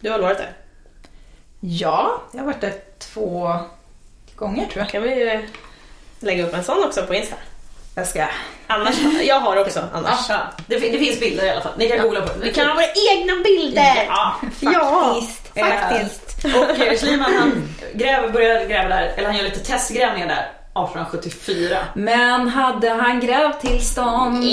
Du 0.00 0.10
har 0.10 0.18
varit 0.18 0.38
där. 0.38 0.52
Ja, 1.60 2.22
jag 2.32 2.38
har 2.40 2.46
varit 2.46 2.60
där 2.60 2.74
två 2.98 3.52
gånger 4.36 4.66
tror 4.66 4.78
jag. 4.78 4.88
Kan 4.88 5.02
vi 5.02 5.14
ju 5.14 5.48
lägga 6.20 6.46
upp 6.46 6.54
en 6.54 6.64
sån 6.64 6.84
också 6.84 7.06
på 7.06 7.14
Insta? 7.14 7.36
Jag 8.00 8.08
ska... 8.08 8.24
Annars, 8.66 8.94
jag 9.22 9.40
har 9.40 9.56
också 9.56 9.80
annars. 9.94 10.28
Ja, 10.28 10.38
det, 10.66 10.78
det 10.78 10.98
finns 10.98 11.20
bilder 11.20 11.44
i 11.44 11.50
alla 11.50 11.60
fall, 11.60 11.72
ni 11.76 11.88
kan 11.88 12.00
googla 12.02 12.20
på 12.20 12.38
det. 12.38 12.44
Vi 12.44 12.52
kan 12.52 12.66
ha 12.66 12.74
våra 12.74 12.86
egna 13.12 13.32
bilder! 13.44 14.06
Ja, 14.08 14.36
Faktiskt, 15.10 15.52
faktiskt. 15.54 16.44
Och 16.44 16.86
eh, 16.86 16.96
Schliemann 16.98 17.34
han 17.34 17.74
gräver, 17.94 18.28
börjar 18.28 18.64
gräva 18.64 18.88
där, 18.88 19.12
eller 19.16 19.26
han 19.26 19.36
gör 19.36 19.44
lite 19.44 19.60
testgrävningar 19.60 20.26
där 20.28 20.36
1874. 20.36 21.78
Men 21.94 22.48
hade 22.48 22.88
han 22.88 23.20
grävtillstånd? 23.20 24.44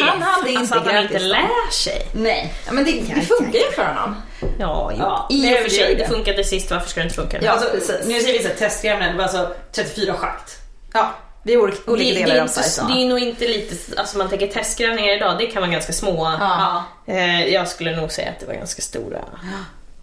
Han 0.00 0.22
hade 0.22 0.48
inte 0.48 0.60
Alltså 0.60 0.74
att 0.78 0.86
han 0.86 1.02
inte 1.02 1.18
lär 1.18 1.70
sig. 1.72 2.06
Nej. 2.12 2.54
Ja, 2.66 2.72
men 2.72 2.84
det, 2.84 2.92
det 3.14 3.20
funkar 3.20 3.58
ju 3.58 3.70
för 3.74 3.84
honom. 3.84 4.22
Ja, 4.58 4.92
Ja, 4.98 5.26
i 5.30 5.54
och 5.54 5.58
för 5.58 5.70
sig. 5.70 5.94
Det 5.94 6.08
funkade 6.08 6.44
sist, 6.44 6.70
varför 6.70 6.88
ska 6.88 7.00
det 7.00 7.04
inte 7.04 7.16
funka 7.16 7.38
nu? 7.38 7.46
Ja, 7.46 7.52
alltså. 7.52 7.92
Nu 8.04 8.20
säger 8.20 8.38
vi 8.38 8.44
så 8.44 8.48
här, 8.48 8.56
testgrävningar, 8.56 9.12
det 9.12 9.16
var 9.16 9.24
alltså 9.24 9.54
34 9.72 10.14
schakt. 10.14 10.58
Ja, 10.92 11.10
vi 11.44 11.52
är 11.54 11.58
olika, 11.58 11.78
det, 11.86 11.92
olika 11.92 12.14
det, 12.14 12.20
delar 12.20 12.34
är 12.36 12.40
av 12.40 12.46
sajten. 12.46 12.86
det 12.96 13.02
är 13.04 13.08
nog 13.08 13.18
inte 13.18 13.48
lite, 13.48 14.00
alltså 14.00 14.18
man 14.18 14.28
tänker 14.28 14.46
testgrävningar 14.46 15.16
idag, 15.16 15.38
det 15.38 15.46
kan 15.46 15.62
vara 15.62 15.72
ganska 15.72 15.92
små. 15.92 16.36
Ja. 16.40 16.84
Eh, 17.06 17.46
jag 17.46 17.68
skulle 17.68 17.96
nog 17.96 18.12
säga 18.12 18.30
att 18.30 18.40
det 18.40 18.46
var 18.46 18.54
ganska 18.54 18.82
stora. 18.82 19.18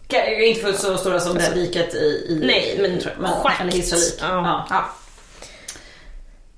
Ka- 0.07 0.39
Inte 0.39 0.61
fullt 0.61 0.79
så 0.79 0.97
stora 0.97 1.19
som 1.19 1.33
det 1.35 1.41
här 1.41 1.53
diket 1.55 1.93
i, 1.93 1.97
i 2.29 2.39
Nej, 2.43 2.77
men 2.81 2.99
tror 3.01 3.13
jag, 3.21 3.29
schakt. 3.43 3.63
Ja. 4.21 4.27
Ja. 4.29 4.65
Ja. 4.69 4.85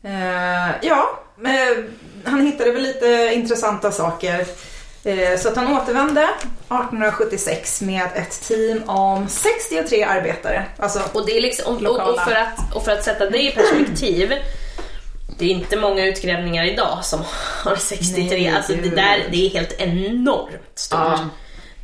Eh, 0.09 0.75
ja, 0.81 1.19
men 1.37 1.89
han 2.25 2.45
hittade 2.45 2.71
väl 2.71 2.81
lite 2.81 3.31
intressanta 3.33 3.91
saker. 3.91 4.45
Eh, 5.05 5.39
så 5.39 5.49
att 5.49 5.55
han 5.55 5.77
återvände 5.77 6.21
1876 6.21 7.81
med 7.81 8.07
ett 8.15 8.41
team 8.47 8.89
om 8.89 9.27
63 9.29 10.03
arbetare. 10.03 10.65
Alltså, 10.79 11.01
Och, 11.13 11.25
det 11.25 11.37
är 11.37 11.41
liksom, 11.41 11.87
och, 11.87 12.09
och, 12.09 12.19
för 12.19 12.31
att, 12.35 12.75
och 12.75 12.85
för 12.85 12.91
att 12.91 13.03
sätta 13.03 13.29
det 13.29 13.41
i 13.43 13.51
perspektiv, 13.51 14.33
det 15.43 15.47
är 15.47 15.55
inte 15.55 15.77
många 15.77 16.05
utgrävningar 16.05 16.65
idag 16.65 16.99
som 17.05 17.19
har 17.63 17.75
63, 17.75 18.25
Nej, 18.29 18.49
alltså 18.49 18.73
det 18.73 18.89
där 18.89 19.23
det 19.31 19.45
är 19.45 19.49
helt 19.49 19.81
enormt 19.81 20.79
stort. 20.79 20.99
Ja. 20.99 21.19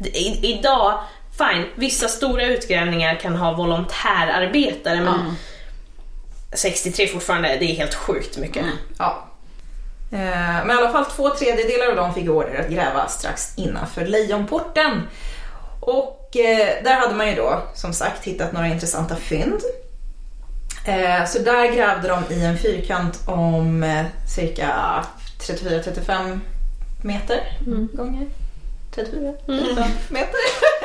I, 0.03 0.53
idag, 0.53 0.99
fine, 1.37 1.65
vissa 1.75 2.07
stora 2.07 2.45
utgrävningar 2.45 3.15
kan 3.15 3.35
ha 3.35 3.53
volontärarbetare 3.53 5.01
men 5.01 5.35
63 6.53 7.07
fortfarande, 7.07 7.57
det 7.59 7.65
är 7.71 7.75
helt 7.75 7.95
sjukt 7.95 8.37
mycket. 8.37 8.65
Ja. 8.97 9.25
Eh, 10.11 10.65
Men 10.65 10.69
i 10.69 10.73
alla 10.73 10.91
fall 10.91 11.05
två 11.05 11.29
tredjedelar 11.29 11.87
av 11.89 11.95
dem 11.95 12.13
fick 12.13 12.29
order 12.29 12.59
att 12.59 12.69
gräva 12.69 13.07
strax 13.07 13.57
innanför 13.57 14.05
Lejonporten. 14.05 15.07
Och 15.79 16.35
eh, 16.37 16.83
där 16.83 16.95
hade 16.95 17.15
man 17.15 17.27
ju 17.29 17.35
då 17.35 17.61
som 17.75 17.93
sagt 17.93 18.23
hittat 18.25 18.51
några 18.51 18.67
intressanta 18.67 19.15
fynd. 19.15 19.61
Eh, 20.89 21.25
Så 21.25 21.39
där 21.39 21.65
grävde 21.75 22.07
de 22.07 22.33
i 22.33 22.45
en 22.45 22.57
fyrkant 22.57 23.19
om 23.27 23.83
eh, 23.83 24.05
cirka 24.35 25.05
34-35 25.39 26.39
meter 27.03 27.39
gånger 27.93 28.27
34 28.95 29.33
35 29.45 29.83
meter. 30.09 30.39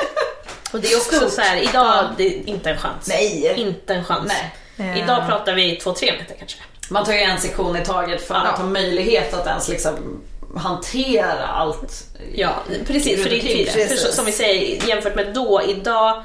Och 0.72 0.80
det 0.80 0.92
är 0.92 0.96
också 0.96 1.16
Stort. 1.16 1.32
så 1.32 1.40
här, 1.40 1.56
idag, 1.56 2.04
det 2.16 2.26
är 2.38 2.48
inte 2.48 2.70
en 2.70 2.78
chans. 2.78 3.06
Nej! 3.08 3.54
Inte 3.56 3.94
en 3.94 4.04
chans. 4.04 4.32
Nej. 4.76 4.90
Eh. 4.90 5.02
Idag 5.04 5.26
pratar 5.28 5.54
vi 5.54 5.78
2-3 5.84 5.94
meter 6.18 6.34
kanske. 6.38 6.58
Man 6.90 7.04
tar 7.04 7.12
ju 7.12 7.18
en 7.18 7.40
sektion 7.40 7.76
i 7.76 7.84
taget 7.84 8.22
för 8.22 8.34
att 8.34 8.44
Ja. 8.44 8.50
ha 8.50 8.64
möjlighet 8.64 9.34
att 9.34 9.46
ens 9.46 9.68
liksom 9.68 10.20
hantera 10.56 11.46
allt. 11.46 12.04
Ja, 12.34 12.50
precis. 12.86 13.22
För, 13.22 13.30
det, 13.30 13.70
för, 13.88 14.12
som 14.12 14.24
vi 14.24 14.32
säger, 14.32 14.88
jämfört 14.88 15.14
med 15.14 15.34
då, 15.34 15.62
idag 15.68 16.22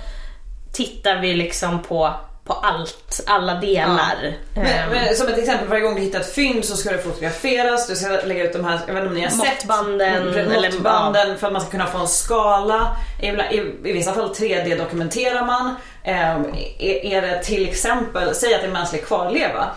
tittar 0.74 1.22
vi 1.22 1.34
liksom 1.34 1.82
på, 1.84 2.14
på 2.50 2.56
allt, 2.56 3.22
alla 3.28 3.56
delar. 3.56 4.34
Men, 4.54 4.66
Ehm, 4.66 4.90
men, 4.92 5.16
som 5.16 5.28
ett 5.28 5.38
exempel, 5.38 5.68
varje 5.68 5.82
gång 5.82 5.96
du 5.96 6.02
hittar 6.02 6.20
ett 6.20 6.34
fynd 6.34 6.66
så 6.66 6.76
ska 6.78 6.92
det 6.92 6.98
fotograferas, 6.98 7.88
du 7.88 7.96
ska 7.96 8.10
lägga 8.10 8.44
ut 8.44 8.54
de 8.54 8.66
här, 8.66 8.80
jag 8.88 8.94
vet 8.94 9.04
inte 9.04 9.08
om 9.08 9.14
ni 9.14 9.22
har 9.22 9.30
sett 9.30 9.66
Måttbanden, 9.66 10.28
Mm, 10.28 10.62
måttbanden 10.62 11.38
för 11.38 11.48
att 11.48 11.54
man 11.54 11.62
ska 11.62 11.72
kunna 11.72 11.86
få 11.86 11.98
en 11.98 12.08
skala. 12.08 12.96
I, 13.22 13.28
i, 13.28 13.74
i 13.84 13.94
vissa 13.94 14.14
fall 14.14 14.34
3D-dokumenterar 14.34 15.46
man. 15.46 15.76
Ehm, 16.04 16.46
är, 16.80 17.06
är 17.06 17.22
det 17.22 17.44
till 17.44 17.70
exempel, 17.70 18.36
säg 18.36 18.54
att 18.54 18.62
det 18.62 18.68
är 18.68 18.72
mänsklig 18.72 19.06
kvarleva. 19.06 19.68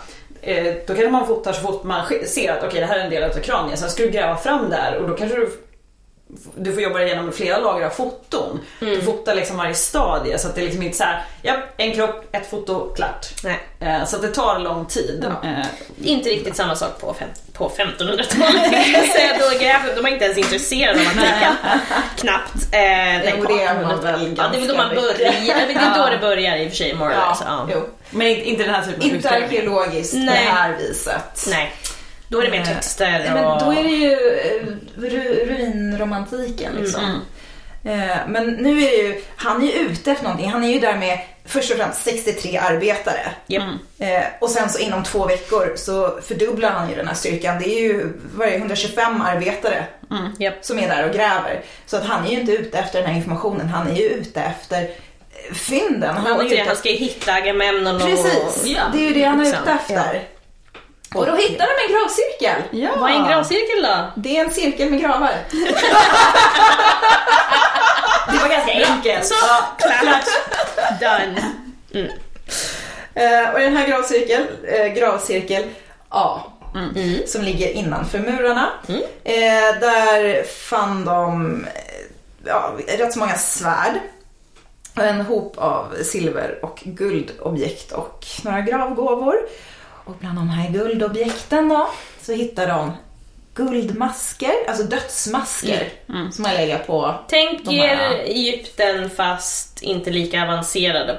Eh, 0.41 0.63
då 0.87 0.93
kanske 0.93 1.09
man 1.09 1.27
fotar 1.27 1.53
så 1.53 1.61
fort 1.61 1.83
man 1.83 2.01
ser 2.25 2.51
att 2.51 2.63
okej 2.63 2.79
det 2.79 2.85
här 2.85 2.99
är 2.99 3.03
en 3.03 3.09
del 3.09 3.23
av 3.23 3.29
kraniet. 3.33 3.79
Sen 3.79 3.89
ska 3.89 4.03
du 4.03 4.09
gräva 4.09 4.37
fram 4.37 4.69
där 4.69 4.97
och 4.97 5.09
då 5.09 5.15
kanske 5.15 5.37
du 5.37 5.51
du 6.55 6.73
får 6.73 6.81
jobba 6.83 6.97
dig 6.99 7.07
igenom 7.07 7.31
flera 7.31 7.57
lager 7.57 7.85
av 7.85 7.89
foton. 7.89 8.59
Du 8.79 9.01
fotar 9.01 9.35
liksom 9.35 9.57
varje 9.57 9.73
stadie 9.73 10.37
så 10.37 10.47
att 10.47 10.55
det 10.55 10.61
är 10.61 10.65
liksom 10.65 10.83
inte 10.83 10.97
så 10.97 11.03
här, 11.03 11.23
ja, 11.41 11.53
en 11.77 11.91
kropp, 11.93 12.25
ett 12.35 12.49
foto, 12.49 12.93
klart. 12.95 13.27
nej, 13.43 13.59
Eh, 13.79 14.05
Så 14.05 14.15
att 14.15 14.21
det 14.21 14.27
tar 14.27 14.59
lång 14.59 14.85
tid. 14.85 15.25
Ja. 15.43 15.49
Eh, 15.49 15.65
inte 16.09 16.29
riktigt 16.29 16.55
samma 16.55 16.75
sak 16.75 17.01
på, 17.01 17.13
fem, 17.19 17.27
på 17.53 17.69
1500-talet 17.69 18.71
tänkte 18.71 18.91
jag 18.93 19.05
säga. 19.07 19.37
Då 19.39 19.95
de 19.95 20.01
var 20.01 20.09
inte 20.09 20.25
ens 20.25 20.37
intresserade 20.37 20.99
av 21.01 21.07
att 21.07 21.13
trycka. 21.13 21.55
Knappt. 22.17 22.55
Eh, 22.71 22.79
nej, 22.79 23.33
Jo, 23.37 23.45
det 23.47 23.63
är 23.63 23.75
man 23.81 23.83
1800-talet. 23.91 24.19
väl 24.21 24.35
Ja, 24.37 24.49
det 24.53 24.63
är 24.63 24.67
då 24.67 24.75
man 24.77 24.89
börjar. 24.95 25.17
Det 25.17 25.73
är 25.73 25.97
då 25.97 26.09
det 26.11 26.17
börjar 26.21 26.57
i 26.57 26.65
och 26.67 26.69
för 26.69 26.77
sig, 26.77 26.93
more 26.95 27.13
Ja. 27.13 27.37
Ja. 27.71 27.81
Men 28.09 28.27
inte, 28.27 28.41
inte 28.49 28.63
den 28.63 28.73
här 28.73 28.81
typen 28.85 29.09
av 29.09 29.15
Inte 29.15 29.29
arkeologiskt 29.29 30.13
på 30.13 30.17
Nej. 30.19 30.45
det 30.45 30.51
här 30.51 30.77
viset. 30.77 31.45
Nej, 31.49 31.73
då 32.33 32.39
är 32.41 32.45
det 32.45 32.51
mer 32.51 32.59
Eh, 32.59 32.65
texter 32.75 33.33
och... 33.33 33.33
Men 33.33 33.59
då 33.59 33.79
är 33.79 33.83
det 33.83 33.89
ju 33.89 34.11
eh, 34.11 34.65
ru, 35.01 35.45
ruinromantiken 35.45 36.73
liksom. 36.75 37.21
Eh, 37.85 38.17
Men 38.27 38.49
nu 38.49 38.69
är 38.83 38.91
det 38.91 38.97
ju, 38.97 39.21
han 39.35 39.61
är 39.61 39.65
ju 39.65 39.71
ute 39.73 40.11
efter 40.11 40.23
någonting. 40.23 40.49
Han 40.49 40.63
är 40.63 40.73
ju 40.73 40.79
där 40.79 40.97
med 40.97 41.19
först 41.45 41.71
och 41.71 41.77
främst 41.77 42.03
63 42.03 42.57
arbetare. 42.57 43.19
Eh, 43.99 44.23
och 44.41 44.49
sen 44.49 44.69
så 44.69 44.79
inom 44.79 45.03
två 45.03 45.25
veckor 45.25 45.73
så 45.75 46.19
fördubblar 46.27 46.69
han 46.71 46.89
ju 46.89 46.95
den 46.95 47.07
här 47.07 47.15
styrkan. 47.15 47.59
Det 47.59 47.69
är 47.69 47.79
ju 47.81 48.13
vad 48.35 48.47
är 48.47 48.51
det, 48.51 48.57
125 48.57 49.21
arbetare 49.21 49.85
Japp. 50.39 50.53
som 50.61 50.79
är 50.79 50.87
där 50.87 51.07
och 51.09 51.15
gräver. 51.15 51.61
Så 51.85 51.97
att 51.97 52.05
han 52.05 52.25
är 52.25 52.29
ju 52.31 52.39
inte 52.39 52.51
ute 52.51 52.77
efter 52.79 52.99
den 53.01 53.09
här 53.09 53.17
informationen. 53.17 53.67
Han 53.67 53.87
är 53.87 53.95
ju 53.95 54.03
ute 54.07 54.41
efter 54.41 54.89
fynden. 55.53 56.15
Han, 56.15 56.27
är 56.27 56.37
återigen, 56.37 56.53
ute 56.53 56.63
han 56.67 56.75
ska 56.77 56.89
ju 56.89 56.95
hitta 56.95 57.33
Agamemnon 57.33 57.95
och... 57.95 58.01
Precis, 58.01 58.63
Ja, 58.65 58.81
det 58.93 58.97
är 58.99 59.07
ju 59.07 59.13
det 59.13 59.23
han 59.23 59.39
är 59.39 59.45
liksom. 59.45 59.63
ute 59.63 59.71
efter. 59.71 60.23
Och 61.15 61.25
då 61.25 61.35
hittar 61.35 61.65
de 61.65 61.71
en 61.87 61.91
gravcirkel. 61.99 62.61
Ja. 62.71 62.89
Vad 62.99 63.09
är 63.11 63.15
en 63.15 63.27
gravcirkel 63.27 63.83
då? 63.83 64.11
Det 64.15 64.37
är 64.37 64.45
en 64.45 64.51
cirkel 64.51 64.89
med 64.89 64.99
gravar. 65.01 65.31
Det 68.31 68.37
var 68.39 68.47
ganska 68.49 68.71
enkelt. 68.71 69.25
Så, 69.25 69.33
Ja. 69.47 69.75
klart. 69.77 70.25
Done. 70.99 71.51
Eh, 73.15 73.49
och 73.53 73.59
den 73.59 73.77
här 73.77 73.87
gravcirkel, 73.87 74.47
eh, 74.67 74.87
gravcirkel 74.87 75.63
A, 76.09 76.39
som 77.25 77.41
ligger 77.41 77.69
innanför 77.69 78.19
murarna. 78.19 78.69
Eh, 79.23 79.79
där 79.81 80.43
fann 80.43 81.05
de 81.05 81.65
ja, 82.45 82.73
rätt 82.97 83.13
så 83.13 83.19
många 83.19 83.35
svärd. 83.35 83.93
Och 84.95 85.03
en 85.03 85.21
hop 85.21 85.57
av 85.57 85.95
silver 86.03 86.59
och 86.61 86.81
guldobjekt 86.85 87.91
och 87.91 88.25
några 88.43 88.61
gravgåvor. 88.61 89.35
Och 90.05 90.15
bland 90.19 90.37
de 90.37 90.49
här 90.49 90.69
guldobjekten 90.71 91.69
då 91.69 91.89
så 92.21 92.31
hittar 92.33 92.67
de 92.67 92.91
guldmasker, 93.55 94.53
alltså 94.67 94.83
dödsmasker 94.83 95.89
som 96.31 96.45
har 96.45 96.53
legat 96.53 96.87
på 96.87 97.15
Tänk 97.29 97.65
De 97.65 97.79
här- 97.79 98.13
er 98.13 98.23
Egypten 98.23 99.09
fast 99.09 99.81
inte 99.81 100.09
lika 100.09 100.43
avancerade. 100.43 101.17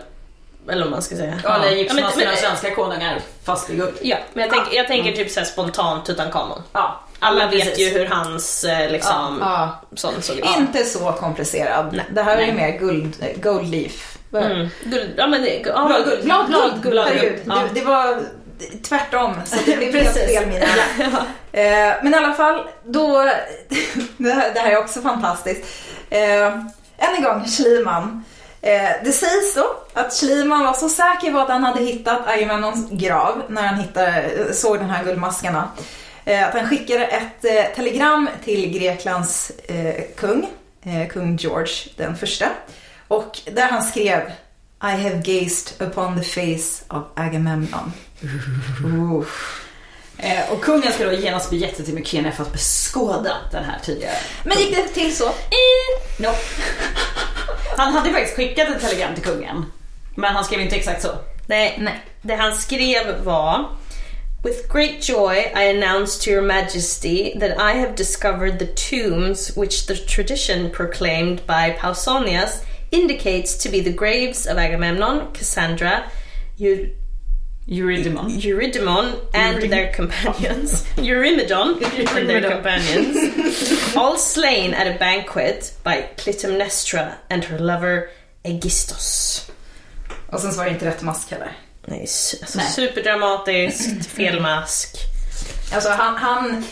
Eller 0.68 0.82
vad 0.82 0.90
man 0.90 1.02
ska 1.02 1.16
säga. 1.16 1.34
Ja, 1.44 1.54
eller 1.54 1.66
Ja, 1.66 1.72
egyptmaskerna 1.72 2.32
och 2.32 2.38
svenska 2.38 2.74
konungar 2.74 3.20
fast 3.44 3.70
i 3.70 3.76
guld. 3.76 3.94
Ja, 4.02 4.16
men 4.32 4.42
jag, 4.44 4.52
tänker- 4.54 4.76
jag 4.76 4.86
tänker 4.86 5.12
typ 5.12 5.30
såhär 5.30 5.46
spontant 5.46 6.06
Tutankhamon. 6.06 6.62
Ja, 6.72 7.00
Alla 7.18 7.46
vet 7.46 7.64
precis. 7.64 7.78
ju 7.78 7.98
hur 7.98 8.06
hans 8.06 8.64
eh, 8.64 8.90
liksom, 8.90 9.38
Ja. 9.40 9.80
sån 9.94 10.22
såg 10.22 10.36
ut. 10.36 10.44
Inte 10.58 10.84
så 10.84 11.12
komplicerad. 11.12 12.00
Det 12.10 12.22
här 12.22 12.36
är 12.36 12.46
ju 12.46 12.52
mer 12.52 12.78
guld, 12.78 13.24
gold 13.36 13.68
leaf. 13.70 14.18
Mm. 14.34 14.68
Guld, 14.84 15.10
ja, 15.16 15.26
men 15.26 15.42
det, 15.42 15.58
ja, 15.66 15.86
Blad- 15.88 16.04
guld. 16.04 16.24
Blad, 16.24 16.46
blad, 16.46 16.72
Blad- 16.82 16.90
blad- 16.92 17.06
Herregud, 17.06 17.40
ja. 17.46 17.54
det, 17.74 17.80
det 17.80 17.86
var 17.86 18.20
tvärtom. 18.82 19.34
Så 19.44 19.56
det 19.66 19.76
blev 19.76 19.94
helt 20.02 20.14
fel 20.14 20.46
mina. 20.46 20.66
Eh, 21.52 21.94
Men 22.02 22.14
i 22.14 22.16
alla 22.16 22.32
fall, 22.34 22.68
då... 22.84 23.22
Det 24.16 24.32
här, 24.32 24.54
det 24.54 24.60
här 24.60 24.70
är 24.72 24.78
också 24.78 25.02
fantastiskt. 25.02 25.64
Eh, 26.10 26.46
än 26.98 27.14
en 27.16 27.22
gång, 27.22 27.44
Schliemann. 27.46 28.24
Eh, 28.62 28.90
det 29.04 29.12
sägs 29.12 29.54
då 29.54 29.66
att 29.92 30.12
Schliemann 30.12 30.64
var 30.64 30.72
så 30.72 30.88
säker 30.88 31.32
på 31.32 31.38
att 31.38 31.48
han 31.48 31.64
hade 31.64 31.80
hittat 31.84 32.28
Agamemnons 32.28 32.90
grav 32.90 33.42
när 33.48 33.62
han 33.62 33.80
hittade, 33.80 34.30
såg 34.54 34.78
de 34.78 34.90
här 34.90 35.04
guldmaskarna. 35.04 35.68
Eh, 36.24 36.48
att 36.48 36.54
han 36.54 36.68
skickade 36.68 37.06
ett 37.06 37.74
telegram 37.74 38.28
till 38.44 38.78
Greklands 38.78 39.52
kung, 40.16 40.46
kung 41.10 41.36
George 41.36 41.74
den 41.96 42.16
första. 42.16 42.46
Och 43.08 43.40
där 43.52 43.68
han 43.68 43.82
skrev 43.84 44.20
I 44.82 45.02
have 45.02 45.22
gazed 45.24 45.88
upon 45.88 46.20
the 46.20 46.24
face 46.24 46.84
of 46.96 47.02
Agamemnon. 47.16 47.92
Ooh. 48.84 49.26
Eh, 50.18 50.52
och 50.52 50.60
kungen 50.64 50.92
ska 50.92 51.04
då 51.04 51.12
genast 51.12 51.50
bege 51.50 51.74
sig 51.74 51.84
till 51.84 51.94
Mykene 51.94 52.32
för 52.32 52.42
att 52.42 52.52
beskåda 52.52 53.36
den 53.52 53.64
här 53.64 53.78
tidigare. 53.82 54.16
Men 54.44 54.58
gick 54.58 54.76
det 54.76 54.88
till 54.88 55.16
så? 55.16 55.24
No. 56.18 56.28
Han 57.76 57.92
hade 57.92 58.12
faktiskt 58.12 58.36
skickat 58.36 58.68
ett 58.68 58.80
telegram 58.80 59.14
till 59.14 59.24
kungen. 59.24 59.64
Men 60.14 60.34
han 60.34 60.44
skrev 60.44 60.60
inte 60.60 60.76
exakt 60.76 61.02
så. 61.02 61.08
Nej, 61.46 61.76
Nej. 61.80 62.00
det 62.22 62.34
han 62.34 62.54
skrev 62.56 63.24
var 63.24 63.70
With 64.44 64.72
great 64.72 65.08
joy 65.08 65.36
I 65.36 65.70
announce 65.70 66.24
to 66.24 66.30
your 66.30 66.42
majesty 66.42 67.38
that 67.40 67.50
I 67.50 67.78
have 67.78 67.96
discovered 67.96 68.58
the 68.58 68.66
tombs 68.66 69.56
which 69.56 69.86
the 69.86 69.94
tradition 69.94 70.70
proclaimed 70.70 71.40
by 71.46 71.72
Pausanias 71.80 72.60
indicates 72.90 73.58
to 73.62 73.70
be 73.70 73.82
the 73.82 73.92
graves 73.92 74.46
of 74.46 74.58
Agamemnon, 74.58 75.20
Cassandra, 75.32 76.02
Eu- 76.58 76.90
Eurydemon. 77.66 78.30
Eurydemon 78.30 79.12
and 79.34 79.70
their 79.70 79.92
companions. 79.92 80.84
Eurymedon 80.96 81.82
and 82.16 82.28
their 82.28 82.50
companions. 82.50 83.96
all 83.96 84.18
slain 84.18 84.74
at 84.74 84.86
a 84.86 84.98
banquet 84.98 85.74
by 85.82 86.08
Clytemnestra 86.16 87.14
and 87.30 87.44
her 87.44 87.58
lover 87.58 88.10
Aegisthus. 88.44 89.50
Och 90.30 90.40
sen 90.40 90.52
så 90.52 90.58
var 90.58 90.64
det 90.64 90.70
inte 90.70 90.86
rätt 90.86 91.02
mask 91.02 91.30
heller. 91.30 91.52
Nej, 91.86 92.00
alltså 92.00 92.58
Nej. 92.58 92.66
superdramatiskt, 92.66 94.06
fel 94.16 94.40
mask. 94.40 94.96
Alltså 95.74 95.90
han, 95.90 96.16
han, 96.16 96.64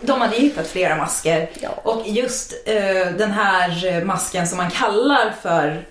de 0.00 0.20
hade 0.20 0.36
ju 0.36 0.42
hittat 0.42 0.66
flera 0.66 0.96
masker. 0.96 1.50
Ja. 1.60 1.68
Och 1.68 2.08
just 2.08 2.52
eh, 2.66 3.12
den 3.18 3.30
här 3.30 4.04
masken 4.04 4.48
som 4.48 4.56
man 4.56 4.70
kallar 4.70 5.34
för 5.42 5.86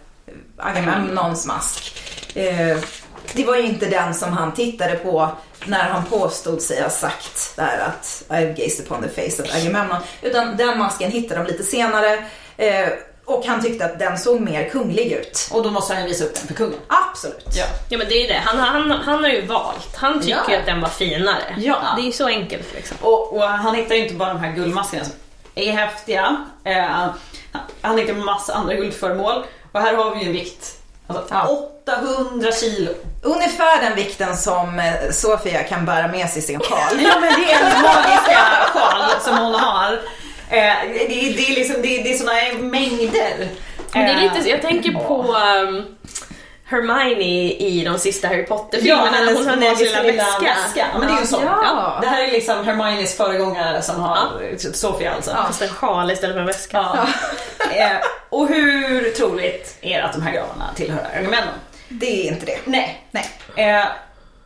Agamemnons 0.57 1.45
mask. 1.45 1.95
Eh, 2.35 2.77
det 3.33 3.45
var 3.45 3.55
ju 3.55 3.63
inte 3.63 3.85
den 3.85 4.13
som 4.13 4.33
han 4.33 4.53
tittade 4.53 4.95
på 4.95 5.29
när 5.65 5.83
han 5.89 6.05
påstod 6.05 6.61
sig 6.61 6.81
ha 6.81 6.89
sagt 6.89 7.53
där 7.55 7.79
att 7.87 8.23
I've 8.29 8.49
gazed 8.63 8.85
upon 8.85 9.03
the 9.03 9.09
face 9.09 9.43
of 9.43 9.55
Agamemnon. 9.55 9.97
Utan 10.21 10.57
den 10.57 10.77
masken 10.79 11.11
hittade 11.11 11.41
de 11.43 11.47
lite 11.51 11.63
senare. 11.63 12.23
Eh, 12.57 12.87
och 13.25 13.45
han 13.45 13.61
tyckte 13.63 13.85
att 13.85 13.99
den 13.99 14.17
såg 14.17 14.41
mer 14.41 14.69
kunglig 14.69 15.11
ut. 15.11 15.49
Och 15.51 15.63
då 15.63 15.71
måste 15.71 15.93
han 15.93 16.05
visa 16.05 16.23
upp 16.25 16.35
den 16.35 16.47
för 16.47 16.53
kungen. 16.53 16.79
Absolut. 16.87 17.45
Ja. 17.55 17.65
Ja 17.89 17.97
men 17.97 18.07
det 18.07 18.13
är 18.17 18.21
ju 18.21 18.27
det, 18.27 18.41
han, 18.45 18.57
han, 18.59 18.91
han 18.91 19.23
har 19.23 19.31
ju 19.31 19.45
valt. 19.45 19.95
Han 19.95 20.19
tycker 20.21 20.35
Ja. 20.47 20.51
ju 20.51 20.55
att 20.55 20.65
den 20.65 20.81
var 20.81 20.89
finare. 20.89 21.55
Ja. 21.57 21.77
Det 21.95 22.01
är 22.01 22.05
ju 22.05 22.11
så 22.11 22.27
enkelt 22.27 22.73
liksom. 22.75 22.97
Och, 23.01 23.33
och 23.35 23.43
han 23.43 23.75
hittar 23.75 23.95
ju 23.95 24.01
inte 24.03 24.13
bara 24.15 24.33
de 24.33 24.39
här 24.39 24.51
guldmaskerna 24.55 25.03
som 25.03 25.13
är 25.55 25.71
häftiga. 25.71 26.45
Eh, 26.63 27.07
han 27.81 27.97
hittar 27.97 28.13
en 28.13 28.25
massa 28.25 28.53
andra 28.53 28.73
guldföremål. 28.73 29.43
Och 29.71 29.81
här 29.81 29.93
har 29.95 30.15
vi 30.15 30.21
ju 30.21 30.27
en 30.27 30.33
vikt. 30.33 30.78
Alltså 31.09 31.25
Ja. 31.35 31.59
800 31.85 32.51
kilo. 32.51 32.91
Ungefär 33.23 33.81
den 33.81 33.95
vikten 33.95 34.37
som 34.37 34.79
eh, 34.79 35.11
Sofia 35.11 35.63
kan 35.63 35.85
bära 35.85 36.07
med 36.07 36.29
sig 36.29 36.39
i 36.39 36.45
sin 36.45 36.59
sjal. 36.59 37.01
Ja 37.01 37.19
men 37.21 37.33
det 37.41 37.51
är 37.53 37.59
en 37.59 37.81
magiska 37.81 38.39
sjal 38.73 39.01
som 39.21 39.37
hon 39.37 39.53
har. 39.55 39.93
Eh, 39.93 39.99
det, 40.49 41.03
är- 41.03 41.37
det 41.37 41.51
är 41.51 41.55
liksom, 41.55 41.75
det 41.81 42.03
det 42.03 42.13
är 42.13 42.17
såna 42.17 42.31
mängder. 42.69 43.47
Men 43.93 44.05
det 44.05 44.11
är 44.11 44.15
Eh, 44.25 44.33
lite, 44.35 44.49
jag 44.49 44.61
tänker 44.61 44.91
på 44.91 45.35
um, 45.37 45.85
Hermione 46.69 47.51
i 47.53 47.83
de 47.85 47.99
sista 47.99 48.27
Harry 48.27 48.45
Potter-filmerna 48.45 49.11
när 49.11 49.17
hennes 49.17 49.37
hon 49.37 49.47
har 49.47 49.55
magiska 49.57 50.03
lilla 50.03 50.23
väska. 50.23 50.55
Ja, 50.75 50.99
men 50.99 51.07
det 51.07 51.13
är 51.13 51.19
ju 51.19 51.25
så. 51.25 51.41
Ja. 51.43 51.99
Det 52.01 52.07
här 52.07 52.27
är 52.27 52.31
liksom 52.31 52.65
Hermiones 52.65 53.17
föregångare 53.17 53.81
som 53.81 53.99
har 53.99 54.27
Sofia 54.73 55.13
alltså. 55.13 55.31
Fast 55.31 55.61
en 55.61 55.69
sjal 55.69 56.11
istället 56.11 56.33
för 56.33 56.39
en 56.39 56.45
väska. 56.47 56.77
Ja. 56.77 57.07
Eh, 57.73 57.97
och 58.29 58.47
hur 58.47 59.09
troligt 59.09 59.77
är 59.81 59.97
det 59.97 60.05
att 60.05 60.13
de 60.13 60.21
här 60.21 60.33
gravarna 60.33 60.69
tillhör 60.75 61.07
Agamemnon? 61.17 61.53
Det 61.89 62.27
är 62.27 62.31
inte 62.31 62.45
det. 62.45 62.57
Nej. 62.65 63.03
Nej. 63.11 63.25
Eh, 63.55 63.85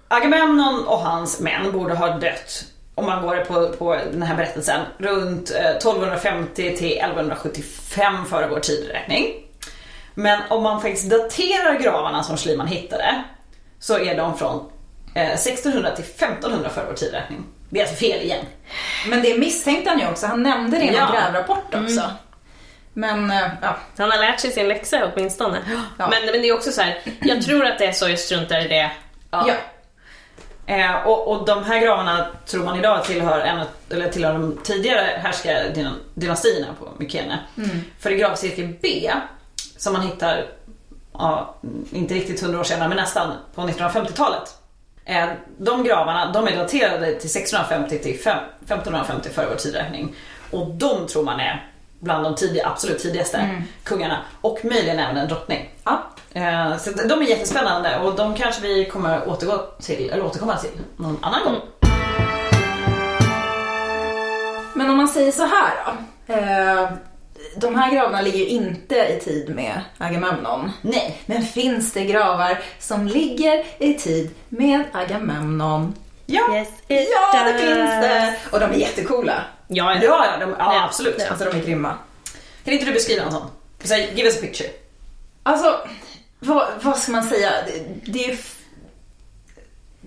Agamemnon 0.07 0.87
och 0.87 0.99
hans 0.99 1.39
män 1.39 1.71
borde 1.71 1.93
ha 1.93 2.07
dött, 2.07 2.63
om 2.95 3.05
man 3.05 3.21
går 3.21 3.35
på, 3.37 3.69
på 3.77 3.99
den 4.11 4.23
här 4.23 4.35
berättelsen, 4.35 4.81
runt 4.97 5.51
eh, 5.51 5.69
1250 5.69 6.77
till 6.77 6.97
1175 6.97 8.25
före 8.25 8.47
vår 8.47 8.59
tideräkning. 8.59 9.42
Men 10.14 10.41
om 10.49 10.64
man 10.64 10.81
faktiskt 10.81 11.10
daterar 11.10 11.80
gravarna 11.80 12.23
som 12.23 12.38
Schliemann 12.38 12.68
hittade 12.68 13.23
så 13.80 13.99
är 13.99 14.18
de 14.18 14.38
från 14.38 14.69
eh, 15.15 15.31
1600 15.34 15.95
till 15.95 16.03
1500 16.06 16.69
före 16.69 16.85
vår 16.88 16.94
tideräkning. 16.94 17.45
Det 17.69 17.80
är 17.80 17.84
alltså 17.84 17.95
fel 17.98 18.22
igen. 18.22 18.45
Men 19.07 19.22
det 19.22 19.38
misstänkte 19.38 19.90
han 19.90 19.99
ju 19.99 20.07
också. 20.10 20.27
Han 20.27 20.44
nämnde 20.44 20.77
det 20.77 20.84
i 20.84 20.94
Ja. 20.94 21.10
grävrapport 21.14 21.76
också. 21.76 22.02
Men, 22.94 23.31
eh, 23.31 23.48
ja. 23.61 23.77
Han 23.98 24.11
har 24.11 24.18
lärt 24.18 24.40
sig 24.40 24.52
sin 24.52 24.68
läxa 24.68 25.11
åtminstone. 25.15 25.57
Ja. 25.98 26.07
Men, 26.10 26.26
men 26.26 26.41
det 26.41 26.49
är 26.49 26.53
också 26.53 26.72
så 26.72 26.81
här. 26.81 26.99
jag 27.22 27.41
tror 27.41 27.65
att 27.65 27.80
det 27.80 27.85
är 27.85 27.91
så, 27.91 28.10
jag 28.10 28.19
struntar 28.19 28.65
i 28.65 28.68
det. 28.68 28.91
ja. 29.31 29.45
Eh, 30.65 30.94
och, 31.07 31.27
och 31.27 31.45
de 31.45 31.64
här 31.64 31.80
gravarna 31.80 32.27
tror 32.45 32.64
man 32.65 32.80
idag 32.80 33.03
tillhör, 33.03 33.40
en, 33.40 33.65
eller 33.90 34.10
tillhör 34.11 34.34
de 34.34 34.57
tidigare 34.64 35.19
härskardynastierna 35.23 36.68
på 36.80 36.90
Mykene. 36.98 37.40
För 37.99 38.11
i 38.11 38.15
gravcirkel 38.15 38.73
B, 38.81 39.11
som 39.77 39.93
man 39.93 40.01
hittar, 40.01 40.45
ja, 41.13 41.55
inte 41.91 42.13
riktigt 42.13 42.41
100 42.43 42.59
år 42.59 42.63
senare, 42.63 42.87
men 42.89 42.97
nästan 42.97 43.31
på 43.55 43.61
1950-talet. 43.61 44.57
Eh, 45.05 45.25
de 45.57 45.83
gravarna 45.83 46.31
de 46.31 46.47
är 46.47 46.55
daterade 46.57 47.05
till 47.05 47.29
1650 47.29 47.99
till 47.99 48.19
fem- 48.19 48.37
1550 48.65 49.29
före 49.29 49.47
vår 49.49 49.55
tideräkning. 49.55 50.15
Och 50.51 50.67
de 50.71 51.07
tror 51.07 51.23
man 51.23 51.39
är 51.39 51.69
bland 51.99 52.23
de 52.23 52.35
tidiga, 52.35 52.67
absolut 52.67 52.99
tidigaste 52.99 53.61
kungarna. 53.83 54.17
Och 54.41 54.59
möjligen 54.65 54.99
även 54.99 55.17
en 55.17 55.27
drottning. 55.27 55.69
ja. 55.83 56.03
Eh, 56.33 56.77
Så 56.77 56.91
de 56.91 57.21
är 57.21 57.25
jättespännande 57.25 57.99
och 57.99 58.15
de 58.15 58.33
kanske 58.35 58.61
vi 58.61 58.85
kommer 58.85 59.29
återgå 59.29 59.57
till, 59.81 60.09
eller 60.09 60.25
återkomma 60.25 60.57
till 60.57 60.69
någon 60.97 61.17
annan 61.21 61.43
gång. 61.43 61.61
Men 64.75 64.89
om 64.89 64.97
man 64.97 65.07
säger 65.07 65.31
så 65.31 65.43
här 65.45 65.73
då. 65.85 66.33
Eh, 66.33 66.89
de 67.55 67.75
här 67.75 67.91
gravarna 67.91 68.21
ligger 68.21 68.39
ju 68.39 68.45
inte 68.47 68.95
i 68.95 69.19
tid 69.23 69.55
med 69.55 69.81
Agamemnon. 69.97 70.71
Nej. 70.81 71.21
Men 71.25 71.43
finns 71.43 71.91
det 71.93 72.05
gravar 72.05 72.59
som 72.79 73.07
ligger 73.07 73.65
i 73.79 73.93
tid 73.93 74.31
med 74.49 74.83
Agamemnon? 74.93 75.95
Ja. 76.25 76.55
Yes, 76.55 76.67
Ja, 76.87 77.43
det 77.43 77.53
finns 77.59 77.89
det! 77.89 78.35
Och 78.51 78.59
de 78.59 78.65
är 78.71 78.75
jättecoola. 78.75 79.43
Ja, 79.67 79.95
Ja, 79.95 79.99
ja. 80.03 80.25
ja, 80.31 80.45
de, 80.45 80.49
ja, 80.49 80.55
Ja. 80.59 80.83
absolut. 80.85 81.21
Alltså 81.29 81.45
de 81.45 81.57
är 81.57 81.63
grymma. 81.63 81.97
Kan 82.63 82.73
inte 82.73 82.85
du 82.85 82.93
beskriva 82.93 83.23
en 83.25 83.31
sån? 83.31 83.47
Så, 83.83 83.95
give 83.95 84.23
us 84.23 84.37
a 84.37 84.41
picture. 84.41 84.69
Alltså, 85.43 85.87
vad, 86.39 86.67
vad 86.81 86.97
ska 86.97 87.11
man 87.11 87.23
säga? 87.23 87.51
Det, 87.67 88.11
det 88.11 88.25
är... 88.25 88.37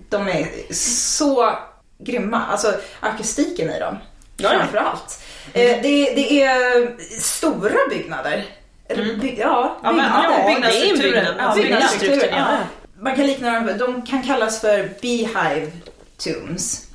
De 0.09 0.27
är 0.27 0.73
så 0.73 1.55
grymma. 1.99 2.45
Alltså 2.45 2.73
akustiken 2.99 3.69
i 3.69 3.79
dem. 3.79 3.97
Ja, 4.37 4.53
ja. 4.53 4.59
Framförallt. 4.59 5.23
Eh, 5.53 5.81
det, 5.81 6.13
det 6.15 6.43
är 6.43 6.95
stora 7.19 7.77
byggnader. 7.89 8.45
Eller 8.89 9.03
by, 9.03 9.35
ja, 9.39 9.77
byggnader. 9.83 10.39
ja, 10.39 10.47
byggnadsstrukturen. 10.47 11.35
Ja, 11.37 11.55
byggnadsstrukturen. 11.55 12.37
ja. 12.37 12.57
Man 12.99 13.15
kan 13.15 13.25
likna 13.25 13.59
dem, 13.59 13.77
de 13.77 14.01
kan 14.05 14.23
kallas 14.23 14.61
för 14.61 14.89
beehive 15.01 15.71
tombs. 16.17 16.87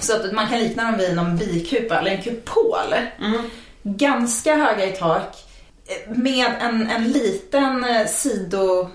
Så 0.00 0.16
att 0.16 0.32
man 0.32 0.48
kan 0.48 0.58
likna 0.58 0.84
dem 0.84 0.98
vid 0.98 1.16
någon 1.16 1.36
bikupa 1.36 1.98
eller 1.98 2.10
en 2.10 2.22
kupol. 2.22 2.94
Mm. 3.20 3.42
Ganska 3.82 4.54
höga 4.54 4.86
i 4.86 4.92
tak 4.92 5.36
eh, 5.86 6.16
med 6.16 6.46
en, 6.60 6.90
en 6.90 7.12
liten 7.12 7.84
eh, 7.84 8.06
sido 8.06 8.90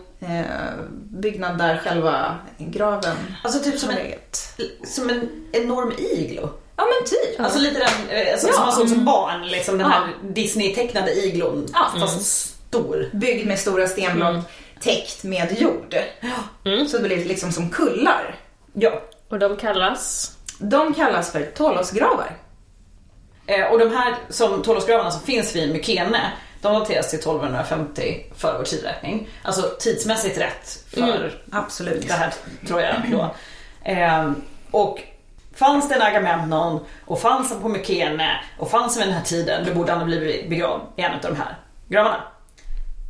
byggnad 1.09 1.57
där 1.57 1.77
själva 1.77 2.37
graven 2.57 3.17
Alltså 3.43 3.59
typ 3.63 3.79
som 3.79 3.89
en, 3.89 3.97
som 4.83 5.09
en 5.09 5.29
enorm 5.51 5.91
iglo. 5.97 6.49
Ja 6.81 6.87
men 6.87 7.07
typ. 7.09 7.39
Alltså 7.39 7.59
lite 7.59 7.79
den 7.79 7.87
alltså, 8.33 8.47
Ja. 8.47 8.53
som 8.53 8.63
man 8.63 8.71
såg 8.73 8.89
som 8.89 9.05
barn, 9.05 9.47
liksom 9.47 9.77
den 9.77 9.91
här 9.91 10.07
Disney-tecknade 10.23 11.11
iglon. 11.25 11.67
Ja. 11.73 11.99
Fast 11.99 12.47
stor. 12.67 13.09
Byggd 13.13 13.47
med 13.47 13.59
stora 13.59 13.87
stenblock, 13.87 14.35
täckt 14.79 15.23
med 15.23 15.61
jord. 15.61 15.95
Mm. 16.65 16.87
Så 16.87 16.97
det 16.97 17.03
blir 17.03 17.25
liksom 17.25 17.51
som 17.51 17.69
kullar. 17.69 18.35
Ja. 18.73 19.01
Och 19.29 19.39
de 19.39 19.57
kallas? 19.57 20.31
De 20.59 20.93
kallas 20.93 21.31
för 21.31 21.41
tolosgravar. 21.45 22.37
Eh, 23.47 23.65
och 23.71 23.79
de 23.79 23.89
här 23.95 24.15
som 24.29 24.63
tolvårsgravarna 24.63 25.11
som 25.11 25.21
finns 25.21 25.55
vid 25.55 25.71
Mykene, 25.71 26.31
de 26.61 26.73
dateras 26.73 27.09
till 27.09 27.19
1250 27.19 28.25
före 28.37 28.57
vår 28.57 28.63
tidräkning. 28.65 29.27
Alltså 29.43 29.61
tidsmässigt 29.79 30.37
rätt 30.37 30.83
för 30.93 31.01
Mm. 31.01 31.29
Absolut. 31.51 32.07
det 32.07 32.13
här 32.13 32.33
tror 32.67 32.81
jag 32.81 32.95
då. 33.11 33.35
Eh, 33.91 34.31
och 34.71 34.99
fanns 35.61 35.89
det 35.89 35.95
en 35.95 36.01
Agamemnon 36.01 36.85
och 37.05 37.19
fanns 37.21 37.49
han 37.51 37.61
på 37.61 37.69
Mykene 37.69 38.29
och 38.59 38.71
fanns 38.71 38.95
han 38.95 38.99
vid 39.03 39.07
den 39.07 39.17
här 39.17 39.25
tiden, 39.25 39.65
då 39.67 39.73
borde 39.73 39.91
han 39.91 39.99
ha 40.01 40.05
blivit 40.05 40.49
begravd 40.49 40.81
i 40.95 41.01
en 41.01 41.11
av 41.13 41.19
de 41.21 41.35
här 41.35 41.57
gravarna. 41.87 42.23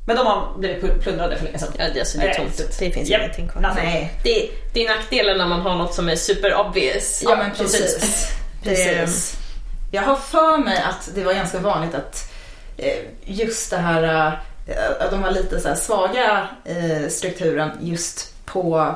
Men 0.07 0.15
de 0.15 0.27
har 0.27 0.57
blivit 0.57 0.83
pl- 0.83 1.01
plundrade 1.01 1.37
för 1.37 1.45
länge 1.45 1.57
sedan. 1.59 1.73
Ja, 1.77 1.85
det, 1.93 1.99
alltså, 1.99 2.17
det 2.17 2.25
är 2.25 2.29
Eh, 2.29 2.35
tomt. 2.35 2.55
så- 2.55 2.63
Det 2.79 2.91
finns 2.91 3.09
Japp. 3.09 3.21
ingenting 3.21 3.47
kvar. 3.47 3.73
Nej. 3.75 4.13
Det, 4.23 4.49
det 4.73 4.85
är 4.85 4.89
nackdelen 4.95 5.37
när 5.37 5.47
man 5.47 5.61
har 5.61 5.75
något 5.75 5.93
som 5.93 6.09
är 6.09 6.15
super 6.15 6.55
obvious. 6.59 7.21
Ja 7.23 7.35
men 7.35 7.51
precis. 7.51 7.81
precis. 7.81 8.27
Det- 8.63 8.69
precis. 8.69 9.37
Jag 9.91 10.01
har 10.01 10.15
för 10.15 10.57
mig 10.57 10.77
att 10.89 11.09
det 11.15 11.23
var 11.23 11.33
ganska 11.33 11.59
vanligt 11.59 11.95
att 11.95 12.31
eh, 12.77 12.97
just 13.25 13.71
det 13.71 13.77
här, 13.77 14.27
eh, 14.67 15.05
att 15.05 15.11
de 15.11 15.21
var 15.21 15.31
lite 15.31 15.59
så 15.59 15.67
här 15.67 15.75
svaga 15.75 16.47
i 16.65 17.09
strukturen 17.09 17.71
just 17.81 18.45
på, 18.45 18.95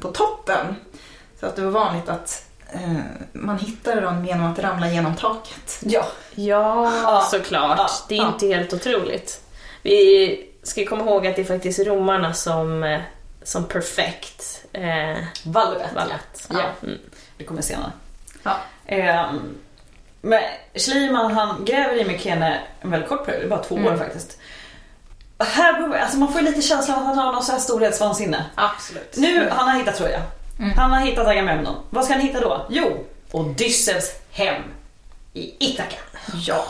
på 0.00 0.08
toppen. 0.08 0.76
Så 1.40 1.46
att 1.46 1.56
det 1.56 1.62
var 1.62 1.70
vanligt 1.70 2.08
att 2.08 2.42
man 3.32 3.58
hittade 3.58 4.00
dem 4.00 4.24
genom 4.26 4.52
att 4.52 4.58
ramla 4.58 4.88
genom 4.90 5.16
taket. 5.16 5.78
Ja. 5.80 6.06
Ja, 6.34 6.92
Ja. 7.02 7.28
såklart. 7.30 7.78
Ja. 7.78 7.88
Det 8.08 8.14
är 8.14 8.18
Ja. 8.22 8.28
inte 8.28 8.46
helt 8.46 8.72
otroligt. 8.72 9.40
Vi 9.82 10.46
ska 10.62 10.86
komma 10.86 11.04
ihåg 11.04 11.26
att 11.26 11.36
det 11.36 11.42
är 11.42 11.46
faktiskt 11.46 11.78
romarna 11.86 12.32
som, 12.34 12.82
eh, 12.84 13.00
som 13.42 13.64
perfekt 13.64 14.64
eh, 14.72 15.16
Valvet. 15.44 15.94
vallat. 15.94 16.48
Ja. 16.50 16.62
Mm. 16.82 16.98
Det 17.38 17.44
kommer 17.44 17.62
senare. 17.62 17.92
Ja. 18.42 18.56
Ehm, 18.86 19.54
men 20.20 20.40
Schliemann 20.74 21.32
han 21.32 21.64
gräver 21.64 21.94
i 22.00 22.04
Mykene 22.04 22.60
en 22.80 22.90
väldigt 22.90 23.08
kort 23.08 23.26
period, 23.26 23.50
bara 23.50 23.62
två 23.62 23.76
Mm. 23.76 23.92
år 23.92 23.96
faktiskt. 23.98 24.38
Här, 25.38 25.94
alltså 26.02 26.18
man 26.18 26.32
får 26.32 26.40
ju 26.40 26.46
lite 26.46 26.62
känslan 26.62 26.98
att 26.98 27.04
han 27.06 27.18
har 27.18 27.32
någon 27.32 27.42
så 27.42 27.52
här 27.52 27.58
storhetsvansinne. 27.58 28.44
Absolut. 28.54 29.14
Nu, 29.16 29.48
han 29.50 29.68
har 29.68 29.78
hittat 29.78 29.96
Troja. 29.96 30.22
Mm. 30.58 30.78
Han 30.78 30.92
har 30.92 31.00
hittat 31.00 31.26
Agamemnon. 31.26 31.76
Vad 31.90 32.04
ska 32.04 32.14
han 32.14 32.22
hitta 32.22 32.40
då? 32.40 32.66
Jo, 32.70 33.04
Odysseus 33.30 34.12
hem 34.30 34.62
i 35.34 35.54
Ithaka. 35.58 35.96
Ja. 36.46 36.64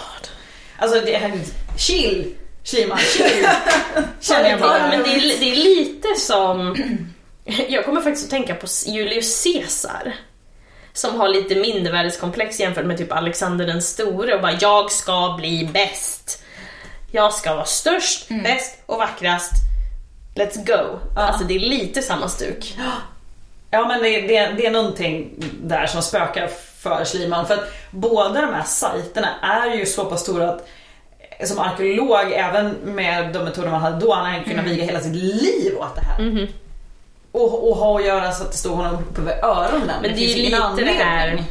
Alltså 0.78 1.00
det 1.00 1.14
är 1.14 1.32
chill, 1.78 2.34
Schliemann, 2.64 2.98
chill. 2.98 3.48
Känner 4.20 4.50
jag 4.50 4.60
bara. 4.60 4.88
Men 4.88 5.02
det 5.02 5.08
är, 5.08 5.40
det 5.40 5.50
är 5.50 5.56
lite 5.56 6.08
som... 6.18 6.76
Jag 7.68 7.84
kommer 7.84 8.00
faktiskt 8.00 8.24
att 8.24 8.30
tänka 8.30 8.54
på 8.54 8.66
Julius 8.86 9.44
Caesar. 9.44 10.14
Som 10.92 11.20
har 11.20 11.28
lite 11.28 11.54
mindervärdeskomplex 11.54 12.60
jämfört 12.60 12.86
med 12.86 12.98
typ 12.98 13.12
Alexander 13.12 13.66
den 13.66 13.82
store 13.82 14.34
och 14.34 14.42
bara 14.42 14.58
jag 14.60 14.92
ska 14.92 15.34
bli 15.38 15.68
bäst. 15.72 16.42
Jag 17.12 17.32
ska 17.32 17.54
vara 17.54 17.64
störst, 17.64 18.28
bäst 18.28 18.82
och 18.86 18.98
vackrast. 18.98 19.52
Let's 20.34 20.66
go. 20.66 20.98
Ja. 21.14 21.20
Alltså 21.22 21.44
det 21.44 21.54
är 21.54 21.60
lite 21.60 22.02
samma 22.02 22.28
stuk. 22.28 22.76
Ja 23.70 23.88
men 23.88 24.02
det, 24.02 24.20
det, 24.20 24.52
det 24.56 24.66
är 24.66 24.70
någonting 24.70 25.30
där 25.62 25.86
som 25.86 26.02
spökar 26.02 26.46
för 26.78 27.04
Schliemann. 27.04 27.46
För 27.46 27.54
att 27.54 27.72
båda 27.90 28.40
de 28.40 28.54
här 28.54 28.62
sajterna 28.62 29.28
är 29.42 29.74
ju 29.74 29.86
så 29.86 30.04
pass 30.04 30.20
stora 30.20 30.50
att 30.50 30.68
som 31.44 31.58
arkeolog, 31.58 32.32
även 32.32 32.70
med 32.70 33.32
de 33.32 33.38
metoder 33.38 33.68
man 33.70 33.80
hade 33.80 34.00
då, 34.00 34.14
han 34.14 34.32
hade 34.32 34.44
kunnat 34.44 34.64
viga 34.64 34.84
hela 34.84 35.00
sitt 35.00 35.14
liv 35.14 35.76
åt 35.78 35.94
det 35.94 36.00
här. 36.00 36.22
Mhm. 36.22 36.46
Och, 37.32 37.68
och 37.70 37.76
ha 37.76 37.98
att 37.98 38.06
göra 38.06 38.32
så 38.32 38.42
att 38.44 38.52
det 38.52 38.58
stod 38.58 38.72
honom 38.72 38.94
uppe 38.94 39.20
vid 39.20 39.44
öronen. 39.44 40.02
Men 40.02 40.02
det 40.02 40.08
är 40.08 40.14
finns 40.14 40.36
ju 40.36 40.42
lite 40.42 40.72
det 40.76 41.04
här... 41.04 41.42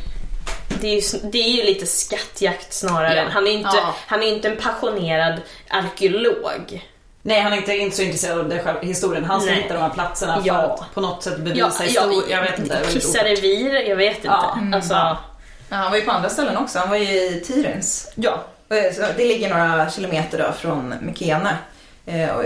Det 0.82 0.88
är, 0.88 0.96
ju, 0.96 1.30
det 1.32 1.38
är 1.38 1.50
ju 1.50 1.64
lite 1.64 1.86
skattjakt 1.86 2.74
snarare. 2.74 3.16
Ja. 3.16 3.24
Han, 3.30 3.48
är 3.48 3.52
inte, 3.52 3.70
Ja. 3.74 3.96
han 4.08 4.24
är 4.24 4.28
inte 4.28 4.48
en 4.48 4.58
passionerad 4.58 5.42
arkeolog. 5.70 6.86
Nej 7.28 7.42
han 7.42 7.54
är 7.54 7.58
inte, 7.58 7.74
inte 7.78 7.96
så 7.96 8.02
intresserad 8.02 8.40
av 8.40 8.50
det 8.50 8.60
själv, 8.60 8.78
historien. 8.82 9.26
Han 9.26 9.42
ska 9.42 9.52
Nej. 9.52 9.62
hitta 9.62 9.74
de 9.74 9.80
här 9.80 9.90
platserna 9.90 10.42
för 10.42 10.48
Ja. 10.48 10.56
att 10.56 10.94
på 10.94 11.02
något 11.02 11.24
sätt 11.24 11.38
bevisa 11.40 11.84
historien. 11.84 12.24
jag 12.30 12.42
vet 12.42 12.60
inte. 12.60 12.80
Kissa 12.90 13.24
revir, 13.24 13.90
jag 13.90 13.96
vet 13.96 14.16
inte. 14.16 14.28
Ja. 14.28 14.58
Alltså, 14.74 14.94
Ja. 14.94 15.18
Ja, 15.70 15.76
han 15.76 15.92
var 15.92 15.98
ju 15.98 16.04
på 16.06 16.12
andra 16.12 16.30
ställen 16.30 16.58
också. 16.58 16.80
Han 16.80 16.90
var 16.90 16.98
ju 16.98 17.06
i 17.22 17.44
Tirens. 17.48 18.12
Ja. 18.16 18.44
Eh, 18.70 19.08
Det 19.18 19.26
ligger 19.26 19.50
några 19.50 19.90
kilometer 19.90 20.38
då 20.38 20.52
från 20.52 20.94
Mykene. 21.02 21.58
Eh, 22.06 22.30
och 22.30 22.44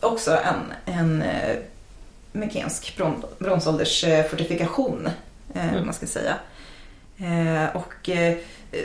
också 0.00 0.30
en, 0.38 0.94
en 0.94 1.22
eh, 1.22 1.56
mykensk 2.32 2.96
bron, 2.96 3.24
bronsåldersfortifikation, 3.38 5.08
eh, 5.54 5.68
Mm. 5.68 5.84
man 5.84 5.94
ska 5.94 6.06
säga. 6.06 6.34
Eh, 7.18 7.76
och 7.76 8.10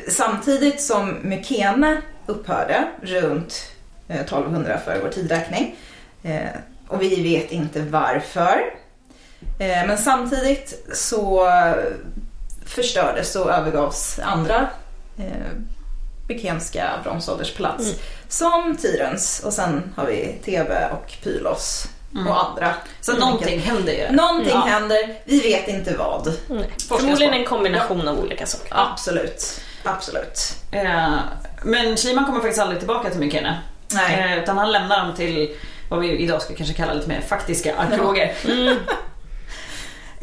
samtidigt 0.10 0.82
som 0.82 1.18
Mykene 1.22 2.02
upphörde 2.26 2.88
runt 3.02 3.71
1200 4.20 4.78
för 4.86 5.00
vår 5.04 5.10
tidräkning 5.10 5.76
eh, 6.24 6.50
och 6.88 7.02
vi 7.02 7.24
vet 7.24 7.52
inte 7.52 7.82
varför. 7.82 8.62
Eh, 9.60 9.88
men 9.88 9.98
samtidigt 9.98 10.86
så 10.94 11.48
förstördes 12.66 13.36
och 13.36 13.52
övergavs 13.52 14.20
andra 14.24 14.70
eh, 15.18 15.26
mykenska 16.30 16.90
bronsålderspalats. 17.04 17.84
Mm. 17.84 17.96
Som 18.28 18.78
Tirens 18.78 19.42
och 19.46 19.54
sen 19.54 19.94
har 19.96 20.06
vi 20.06 20.36
Thebe 20.46 20.90
och 20.92 21.14
Pylos 21.24 21.88
Mm. 22.16 22.28
och 22.28 22.46
andra. 22.50 22.74
Så 23.02 23.12
Helt 23.12 23.24
någonting 23.26 23.60
händer 23.60 23.94
ju. 23.94 24.12
Någonting 24.16 24.50
Ja. 24.54 24.60
händer, 24.66 25.16
vi 25.26 25.40
vet 25.40 25.68
inte 25.68 25.96
vad. 25.98 26.24
Forskas 26.48 26.88
Förmodligen 26.88 27.34
en 27.34 27.46
kombination 27.46 28.08
av 28.08 28.20
olika 28.20 28.46
saker. 28.46 28.68
Absolut, 28.72 29.62
absolut. 29.84 30.56
Eh, 30.72 31.14
men 31.64 31.98
Schliemann 31.98 32.26
kommer 32.26 32.40
faktiskt 32.40 32.62
aldrig 32.62 32.80
tillbaka 32.80 33.10
till 33.10 33.20
Mykene. 33.20 33.62
Nej. 33.96 34.32
Eh, 34.34 34.44
utan 34.44 34.58
han 34.58 34.72
lämnar 34.72 35.06
dem 35.06 35.16
till 35.16 35.56
vad 35.90 36.00
vi 36.00 36.18
idag 36.18 36.42
ska 36.42 36.56
kanske 36.56 36.76
kalla 36.76 36.94
lite 36.94 37.10
mer 37.10 37.22
faktiska 37.22 37.76
arkeologer. 37.76 38.34
Mm. 38.46 38.78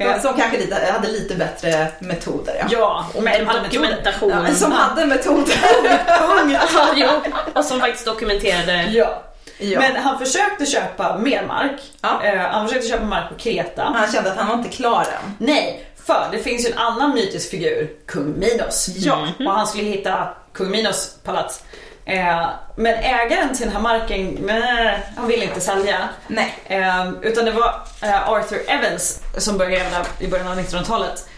Eh, 0.00 0.20
Som 0.20 0.36
kanske 0.36 0.58
lite, 0.58 0.92
hade 0.92 1.08
lite 1.08 1.34
bättre 1.34 1.88
metoder. 1.98 2.54
Ja. 2.60 2.66
Ja, 2.70 3.06
Och 3.14 3.22
hade 3.28 3.44
metoder. 3.44 3.64
dokumentation. 3.64 4.44
Ja, 4.48 4.54
som 4.54 4.72
hade 4.72 5.06
metoder. 5.06 5.54
Och 7.54 7.64
som 7.64 7.80
faktiskt 7.80 8.04
dokumenterade. 8.06 8.82
Ja. 8.82 9.22
Ja. 9.58 9.80
Men 9.80 9.96
han 9.96 10.18
försökte 10.18 10.66
köpa 10.66 11.18
mer 11.18 11.46
mark. 11.46 11.80
Ja. 12.00 12.22
Eh, 12.24 12.38
han 12.40 12.68
försökte 12.68 12.88
köpa 12.88 13.04
mark 13.04 13.28
på 13.28 13.34
Kreta. 13.34 13.82
Han 13.96 14.12
kände 14.12 14.30
att 14.32 14.38
han 14.38 14.48
var 14.48 14.54
inte 14.54 14.68
klar 14.68 15.00
än. 15.02 15.34
Nej, 15.38 15.86
för 16.06 16.28
det 16.32 16.38
finns 16.38 16.66
ju 16.66 16.72
en 16.72 16.78
annan 16.78 17.14
mytisk 17.14 17.50
figur, 17.50 17.90
kung 18.06 18.38
Minos. 18.38 18.88
Ja. 18.96 19.28
Och 19.38 19.52
han 19.52 19.66
skulle 19.66 19.84
hitta 19.84 20.28
kung 20.54 20.70
Minos 20.70 21.14
palats. 21.24 21.62
Eh, 22.08 22.48
men 22.76 22.94
ägaren 22.94 23.54
till 23.56 23.64
den 23.66 23.74
här 23.74 23.82
marken, 23.82 24.38
nej, 24.40 24.98
han 25.16 25.26
ville 25.28 25.44
inte 25.44 25.60
sälja. 25.60 26.08
Nej. 26.26 26.54
Eh, 26.66 27.10
utan 27.22 27.44
det 27.44 27.50
var 27.50 27.80
eh, 28.02 28.28
Arthur 28.28 28.60
Evans 28.70 29.20
som 29.36 29.58
började 29.58 29.76
gräva 29.76 29.90
där 29.90 30.06
i 30.26 30.28
början 30.28 30.48
av 30.48 30.58
1900-talet. 30.58 31.28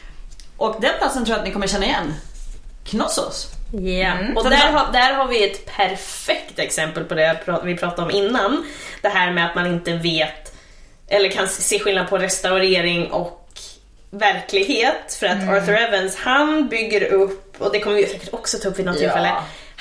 Och 0.57 0.77
den 0.81 0.91
platsen 0.99 1.25
tror 1.25 1.35
jag 1.35 1.39
att 1.39 1.47
ni 1.47 1.53
kommer 1.53 1.67
känna 1.67 1.85
igen. 1.85 2.15
Knossos. 2.85 3.47
Ja. 3.73 3.81
Mm. 4.09 4.37
Och 4.37 4.45
där 4.45 4.51
det- 4.51 4.57
har, 4.57 4.93
där 4.93 5.15
har 5.15 5.27
vi 5.29 5.51
ett 5.51 5.67
perfekt 5.77 6.59
exempel 6.59 7.05
på 7.05 7.15
det 7.15 7.37
vi 7.65 7.77
pratade 7.77 8.03
om 8.03 8.11
innan. 8.11 8.65
Det 9.03 9.09
här 9.09 9.31
med 9.33 9.47
att 9.47 9.55
man 9.55 9.67
inte 9.67 9.93
vet 9.93 10.53
eller 11.09 11.29
kan 11.29 11.49
se 11.49 11.79
skillnad 11.79 12.09
på 12.09 12.19
restaurering 12.19 13.11
och 13.11 13.49
verklighet. 14.11 15.15
För 15.21 15.27
att 15.27 15.49
Arthur 15.49 15.75
Evans, 15.77 16.17
han 16.17 16.69
bygger 16.69 17.05
upp, 17.13 17.55
och 17.61 17.73
det 17.73 17.81
kommer 17.81 17.97
vi 17.97 18.07
säkert 18.07 18.35
också 18.35 18.59
ta 18.59 18.69
upp 18.69 18.79
vid 18.79 18.87
något 18.87 18.95
Ja. 18.95 19.01
tillfälle. 19.01 19.33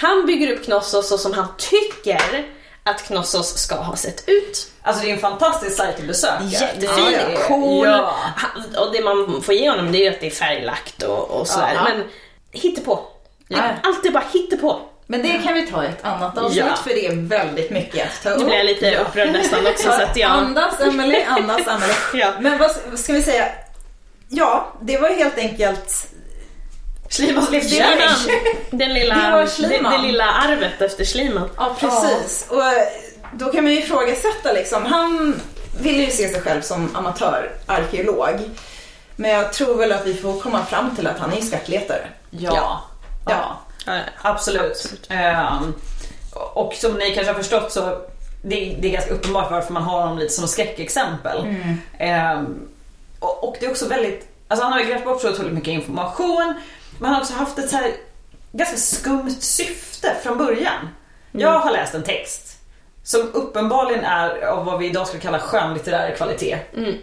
Han 0.02 0.26
bygger 0.26 0.52
upp 0.56 0.66
Knossos 0.66 1.10
så 1.10 1.18
som 1.18 1.34
han 1.34 1.48
tycker 1.58 2.46
att 2.84 3.04
Knossos 3.04 3.58
ska 3.58 3.76
ha 3.76 3.96
sett 3.96 4.24
ut. 4.30 4.72
Alltså 4.82 5.04
det 5.04 5.10
är 5.10 5.14
en 5.14 5.20
fantastisk 5.20 5.78
sajt 5.78 5.96
att 6.00 6.08
besöka. 6.08 6.44
Jättefin, 6.44 7.06
Det 7.06 7.16
är- 7.16 7.48
cool. 7.48 7.88
Ja. 7.88 8.16
Han, 8.36 8.76
och 8.76 8.94
det 8.94 9.02
man 9.04 9.42
får 9.42 9.54
ge 9.54 9.70
honom 9.70 9.92
det 9.92 9.98
är 9.98 10.04
ju 10.04 10.10
att 10.10 10.20
det 10.20 10.28
är 10.28 10.32
färglagt 10.32 11.04
och, 11.04 11.30
och 11.32 11.48
sådär. 11.48 11.72
Ja. 11.76 11.84
Men 11.84 12.04
hittepå. 12.52 13.00
Ja. 13.48 13.62
Allt 13.84 14.06
är 14.06 14.12
bara 14.12 14.24
hittepå. 14.34 14.80
Men 15.08 15.22
det 15.24 15.42
kan 15.44 15.54
vi 15.54 15.68
ta 15.68 15.84
i 15.84 15.88
ett 15.88 16.06
annat 16.06 16.38
avsnitt 16.38 16.64
Ja. 16.70 16.76
för 16.84 16.90
det 16.90 17.06
är 17.08 17.16
väldigt 17.16 17.72
mycket 17.72 18.08
att 18.08 18.24
ta 18.24 18.30
upp. 18.30 18.40
Nu 18.40 18.46
blir 18.46 18.56
jag 18.58 18.66
lite 18.66 18.96
upprörd 19.00 19.32
nästan 19.32 19.68
också 19.68 19.84
så 19.92 20.02
att 20.04 20.18
jag... 20.18 20.32
Andas 20.32 20.80
Emelie, 20.80 21.26
andas 21.26 21.68
Emelie. 21.68 21.96
Ja. 22.14 22.34
Men 22.40 22.58
vad 22.58 22.72
ska 23.00 23.14
vi 23.14 23.24
säga? 23.24 23.46
Ja, 24.30 24.74
det 24.82 24.98
var 24.98 25.10
helt 25.10 25.38
enkelt 25.38 26.08
Schliemann, 27.10 27.46
livsgärning. 27.52 28.08
den 28.72 28.94
lilla, 28.94 29.16
Det 29.16 29.32
var 29.32 29.42
det, 29.42 29.48
Schliemann. 29.48 29.92
det 30.02 30.08
lilla 30.08 30.26
arvet 30.26 30.82
efter 30.82 31.06
Schliemann. 31.06 31.50
Ja, 31.58 31.76
precis. 31.80 32.46
Och 32.50 32.64
eh, 32.64 32.88
då 33.34 33.52
kan 33.52 33.64
man 33.64 33.74
ju 33.74 33.80
ifrågasätta 33.80 34.52
liksom. 34.54 34.86
Han 34.86 35.42
vill 35.82 36.00
ju 36.00 36.12
se 36.12 36.30
sig 36.30 36.42
själv 36.42 36.62
som 36.62 36.96
amatörarkeolog. 36.96 38.40
Men 39.16 39.32
jag 39.32 39.54
tror 39.54 39.76
väl 39.78 39.92
att 39.92 40.06
vi 40.06 40.14
får 40.14 40.40
komma 40.40 40.66
fram 40.66 40.96
till 40.96 41.08
att 41.08 41.20
han 41.20 41.34
är 41.34 41.42
skattletare. 41.42 42.08
Ja. 42.30 42.52
Ja. 42.56 42.82
ja. 43.26 43.56
Ja, 43.86 44.00
Absolut. 44.22 44.72
Absolut. 44.72 45.08
Ehm, 45.10 45.74
och 46.54 46.74
som 46.74 46.94
ni 46.94 47.12
kanske 47.16 47.32
har 47.34 47.38
förstått 47.40 47.72
så 47.72 47.82
det, 48.44 48.78
det 48.80 48.88
är 48.88 48.92
ganska 48.92 49.12
uppenbart 49.14 49.52
varför 49.52 49.74
man 49.74 49.84
har 49.84 50.02
honom 50.02 50.18
lite 50.18 50.34
som 50.34 50.48
skräckexempel. 50.48 51.56
Ehm, 51.98 52.60
och, 53.20 53.44
och 53.44 53.56
det 53.60 53.66
är 53.66 53.70
också 53.72 53.88
väldigt, 53.88 54.28
alltså 54.48 54.64
han 54.64 54.74
har 54.74 54.80
ju 54.80 54.86
grävt 54.86 55.04
bort 55.06 55.22
så 55.22 55.30
otroligt 55.30 55.54
mycket 55.54 55.72
information 55.74 56.54
men 57.00 57.06
han 57.06 57.14
har 57.14 57.22
också 57.22 57.34
haft 57.34 57.60
ett 57.60 57.70
så 57.70 57.76
här 57.76 57.92
ganska 58.52 58.78
skumt 58.78 59.36
syfte 59.40 60.16
från 60.24 60.38
början. 60.38 60.90
Jag 61.32 61.60
har 61.60 61.72
läst 61.72 61.94
en 61.94 62.04
text 62.04 62.58
som 63.04 63.22
uppenbarligen 63.34 64.04
är 64.06 64.42
av 64.46 64.66
vad 64.66 64.80
vi 64.80 64.86
idag 64.86 65.08
skulle 65.08 65.22
kalla 65.22 65.40
skönlitterär 65.40 66.16
kvalitet. 66.16 66.58
Mm. 66.78 66.96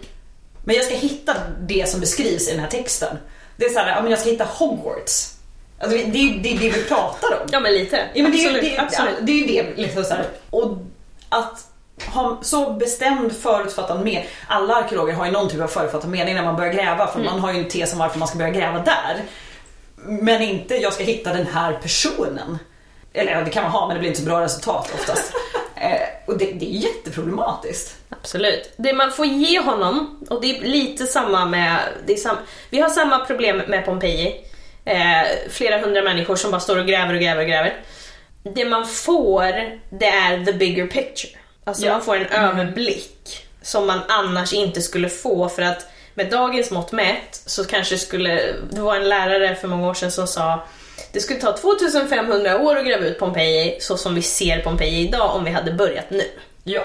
Men 0.64 0.76
jag 0.76 0.84
ska 0.84 0.94
hitta 0.94 1.34
det 1.60 1.88
som 1.88 2.00
beskrivs 2.00 2.48
i 2.48 2.50
den 2.50 2.60
här 2.60 2.68
texten. 2.68 3.16
Det 3.56 3.64
är 3.64 3.68
så 3.70 3.78
här, 3.78 3.88
ja, 3.88 4.02
men 4.02 4.10
jag 4.10 4.20
ska 4.20 4.30
hitta 4.30 4.44
Hogwarts. 4.44 5.32
Alltså, 5.80 5.96
det, 5.98 6.04
det, 6.04 6.18
är- 6.18 6.38
det 6.42 6.48
det 6.58 6.70
vi 6.70 6.84
pratar 6.84 7.40
om. 7.40 7.48
ja 7.52 7.60
men 7.60 7.72
lite. 7.74 7.96
Ja, 8.14 8.22
men 8.22 8.32
det, 8.32 8.38
är, 8.38 8.46
absolut. 8.46 8.62
det, 8.62 8.76
är- 8.76 8.82
absolut. 8.82 9.14
det 9.20 9.32
är 9.32 9.36
ju 9.36 9.46
det 9.46 9.82
liksom 9.82 10.04
så 10.04 10.14
här. 10.14 10.26
Och 10.50 10.76
att 11.28 11.66
ha 12.06 12.38
så 12.42 12.70
bestämd 12.70 13.32
förutfattad 13.36 14.04
med 14.04 14.22
Alla 14.48 14.74
arkeologer 14.74 15.14
har 15.14 15.26
ju 15.26 15.32
någon 15.32 15.48
typ 15.48 15.60
av 15.60 15.66
förutfattad 15.68 16.10
mening 16.10 16.34
när 16.34 16.42
man 16.44 16.56
börjar 16.56 16.72
gräva 16.72 17.06
för 17.06 17.20
man 17.20 17.40
har 17.40 17.52
ju 17.52 17.58
en 17.58 17.68
tes 17.68 17.92
om 17.92 17.98
varför 17.98 18.18
man 18.18 18.28
ska 18.28 18.38
börja 18.38 18.50
gräva 18.50 18.78
där. 18.78 19.22
Men 20.08 20.42
inte 20.42 20.74
jag 20.74 20.92
ska 20.92 21.04
hitta 21.04 21.32
den 21.32 21.46
här 21.46 21.72
personen. 21.72 22.58
Eller 23.12 23.32
ja, 23.32 23.40
det 23.40 23.50
kan 23.50 23.62
man 23.62 23.72
ha 23.72 23.86
men 23.86 23.94
det 23.94 24.00
blir 24.00 24.08
inte 24.10 24.20
så 24.20 24.26
bra 24.26 24.40
resultat 24.40 24.90
oftast. 24.94 25.32
eh, 25.76 26.00
och 26.26 26.38
det, 26.38 26.52
det 26.52 26.66
är 26.66 26.78
jätteproblematiskt. 26.78 27.96
Absolut. 28.08 28.72
Det 28.76 28.92
man 28.92 29.12
får 29.12 29.26
ge 29.26 29.60
honom, 29.60 30.24
och 30.30 30.40
det 30.40 30.58
är 30.58 30.60
lite 30.60 31.06
samma 31.06 31.46
med... 31.46 31.78
Det 32.06 32.12
är 32.12 32.16
sam, 32.16 32.36
vi 32.70 32.80
har 32.80 32.88
samma 32.88 33.18
problem 33.18 33.56
med 33.56 33.84
Pompeji. 33.84 34.44
Eh, 34.84 35.22
flera 35.50 35.78
hundra 35.78 36.02
människor 36.02 36.36
som 36.36 36.50
bara 36.50 36.60
står 36.60 36.78
och 36.78 36.86
gräver 36.86 37.14
och 37.14 37.20
gräver 37.20 37.42
och 37.42 37.48
gräver. 37.48 37.74
Det 38.42 38.64
man 38.64 38.86
får, 38.86 39.42
det 39.90 40.06
är 40.06 40.44
the 40.44 40.52
bigger 40.52 40.86
picture. 40.86 41.32
Alltså 41.64 41.86
Ja. 41.86 41.92
man 41.92 42.02
får 42.02 42.16
en 42.16 42.26
överblick 42.26 43.46
som 43.62 43.86
man 43.86 44.00
annars 44.08 44.52
inte 44.52 44.82
skulle 44.82 45.08
få 45.08 45.48
för 45.48 45.62
att 45.62 45.86
med 46.16 46.30
dagens 46.30 46.70
mått 46.70 46.92
mätt 46.92 47.42
så 47.46 47.64
kanske 47.64 47.98
skulle... 47.98 48.40
Det 48.70 48.80
var 48.80 48.96
en 48.96 49.08
lärare 49.08 49.54
för 49.54 49.68
många 49.68 49.88
år 49.88 49.94
sedan 49.94 50.10
som 50.10 50.26
sa 50.26 50.66
det 51.12 51.20
skulle 51.20 51.40
ta 51.40 51.56
2500 51.56 52.58
år 52.58 52.76
att 52.76 52.86
gräva 52.86 53.04
ut 53.06 53.18
Pompeji 53.18 53.76
så 53.80 53.96
som 53.96 54.14
vi 54.14 54.22
ser 54.22 54.60
Pompeji 54.60 55.08
idag 55.08 55.36
om 55.36 55.44
vi 55.44 55.50
hade 55.50 55.72
börjat 55.72 56.10
nu. 56.10 56.24
Ja. 56.64 56.82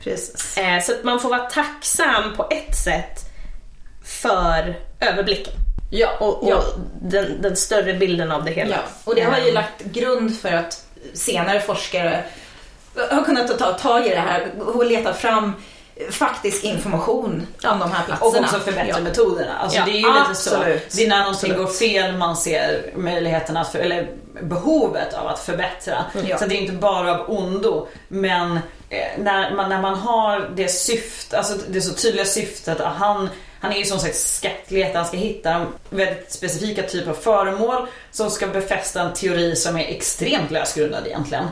Precis. 0.00 0.58
Eh, 0.58 0.82
Så 0.82 0.92
att 0.92 1.04
man 1.04 1.20
får 1.20 1.28
vara 1.28 1.40
tacksam 1.50 2.36
på 2.36 2.46
ett 2.50 2.76
sätt 2.76 3.20
för 4.04 4.74
överblicken 5.00 5.52
Ja. 5.90 6.08
och, 6.20 6.42
och 6.42 6.48
Ja. 6.50 6.62
den, 7.02 7.42
den 7.42 7.56
större 7.56 7.94
bilden 7.94 8.32
av 8.32 8.44
det 8.44 8.50
hela. 8.50 8.70
Ja, 8.76 8.82
och 9.04 9.14
det 9.14 9.22
har 9.22 9.38
ju 9.38 9.48
Ehm, 9.48 9.54
lagt 9.54 9.82
grund 9.84 10.38
för 10.40 10.52
att 10.52 10.84
senare 11.12 11.60
forskare 11.60 12.24
har 13.10 13.24
kunnat 13.24 13.58
ta 13.58 13.72
tag 13.72 14.06
i 14.06 14.08
det 14.08 14.16
här 14.20 14.46
och 14.66 14.86
leta 14.86 15.14
fram 15.14 15.52
faktisk 16.10 16.64
information 16.64 17.46
om 17.64 17.78
de 17.78 17.92
här 17.92 18.00
Och 18.00 18.06
platserna. 18.06 18.46
också 18.46 18.60
förbättra 18.60 18.86
Ja. 18.88 19.00
metoderna. 19.00 19.58
Alltså 19.58 19.78
Ja, 19.78 19.84
det 19.84 19.90
är 19.90 20.00
ju 20.00 20.12
lite 20.28 20.34
så. 20.34 20.50
Det 20.96 21.04
är 21.04 21.08
när 21.08 21.18
någonting 21.18 21.50
Absolut. 21.50 21.56
går 21.56 21.66
fel 21.66 22.16
man 22.16 22.36
ser 22.36 22.92
möjligheten 22.96 23.56
att, 23.56 23.72
för, 23.72 23.78
eller 23.78 24.08
behovet 24.42 25.14
av 25.14 25.26
att 25.26 25.38
förbättra. 25.38 26.04
Ja. 26.28 26.38
Så 26.38 26.46
det 26.46 26.54
är 26.56 26.60
inte 26.60 26.72
bara 26.72 27.18
av 27.20 27.30
ondo. 27.30 27.88
Men 28.08 28.52
eh, 28.90 29.06
när 29.18 29.54
man, 29.54 29.68
när 29.68 29.82
man 29.82 29.94
har 29.94 30.50
det 30.56 30.68
syfte, 30.68 31.38
alltså 31.38 31.54
det 31.68 31.80
så 31.80 31.94
tydliga 31.94 32.24
syftet 32.24 32.80
att 32.80 32.96
han 32.96 33.28
han 33.60 33.72
är 33.72 33.76
ju 33.78 33.84
som 33.84 33.98
sagt 33.98 34.16
skattletare, 34.16 34.96
han 34.98 35.06
ska 35.06 35.16
hitta 35.16 35.66
väldigt 35.90 36.32
specifika 36.32 36.82
typer 36.82 37.10
av 37.10 37.14
föremål 37.14 37.86
som 38.10 38.30
ska 38.30 38.46
befästa 38.46 39.00
en 39.02 39.14
teori 39.14 39.56
som 39.56 39.76
är 39.76 39.84
extremt 39.84 40.50
lösgrundad 40.50 41.06
egentligen. 41.06 41.44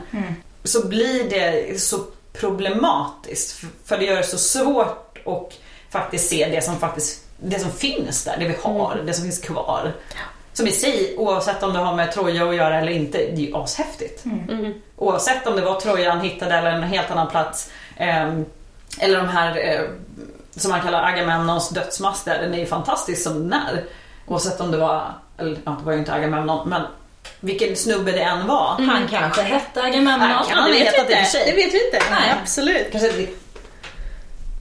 Så 0.65 0.87
blir 0.87 1.31
det 1.31 1.81
så 1.81 1.99
problematiskt 2.41 3.65
för- 3.85 3.99
det 3.99 4.05
gör 4.05 4.17
det 4.17 4.23
så 4.23 4.39
svårt 4.39 5.19
att 5.27 5.53
faktiskt 5.91 6.29
se 6.31 6.49
det 6.51 6.61
som 6.65 6.77
faktiskt 6.79 7.25
det 7.39 7.59
som 7.59 7.71
finns 7.71 8.25
där, 8.25 8.37
det 8.39 8.49
vi 8.49 8.57
har, 8.63 9.03
det 9.07 9.13
som 9.15 9.23
finns 9.25 9.39
kvar. 9.41 9.93
Som 10.53 10.67
i 10.67 10.73
sig, 10.73 11.15
oavsett 11.19 11.63
om 11.63 11.73
det 11.73 11.79
har 11.79 11.95
med 11.97 12.13
Troja 12.13 12.49
att 12.49 12.57
göra 12.57 12.81
eller 12.81 12.93
inte, 12.93 13.19
det 13.19 13.33
är 13.33 13.37
ju 13.47 13.57
ashäftigt. 13.57 14.25
Mm. 14.25 14.75
Oavsett 14.97 15.47
om 15.47 15.57
det 15.57 15.63
var 15.63 15.81
Troja 15.81 16.11
han 16.11 16.21
hittade 16.21 16.55
eller 16.55 16.71
en 16.73 16.83
helt 16.83 17.11
annan 17.11 17.29
plats. 17.31 17.71
ehm, 17.97 18.45
eller 19.01 19.17
de 19.19 19.29
här 19.29 19.57
eh, 19.75 19.81
som 20.57 20.71
man 20.71 20.81
kallar 20.81 21.03
Agamemnons 21.03 21.69
dödsmaster, 21.69 22.43
den 22.43 22.55
är 22.55 22.59
ju 22.59 22.67
fantastisk 22.67 23.23
som 23.23 23.35
den 23.35 23.53
är. 23.53 23.85
Oavsett 24.27 24.61
om 24.61 24.71
det 24.71 24.77
var, 24.79 25.13
eller 25.39 25.59
ja, 25.65 25.77
det 25.81 25.85
var 25.85 25.93
ju 25.93 25.99
inte 25.99 26.13
Agamemnon, 26.13 26.69
men 26.69 26.83
vilken 27.41 27.77
snubbe 27.77 28.13
det 28.13 28.21
än 28.23 28.47
var. 28.47 28.81
Han 28.87 29.09
kanske 29.11 29.43
hette 29.43 29.83
Agamemnon. 29.83 30.21
Han 30.21 30.47
kan 30.47 30.59
Ja, 30.59 30.65
det, 30.65 30.73
det 30.73 30.79
vet 30.79 30.87
hetat 30.93 31.11
inte. 31.11 31.17
för 31.17 31.31
sig. 31.31 31.43
det 31.47 31.53
vet 31.53 31.75
vi 31.75 31.85
inte. 31.87 31.99
Nej. 32.11 32.35
Absolut. 32.43 32.89
Kanske 32.93 33.13
det 33.13 33.27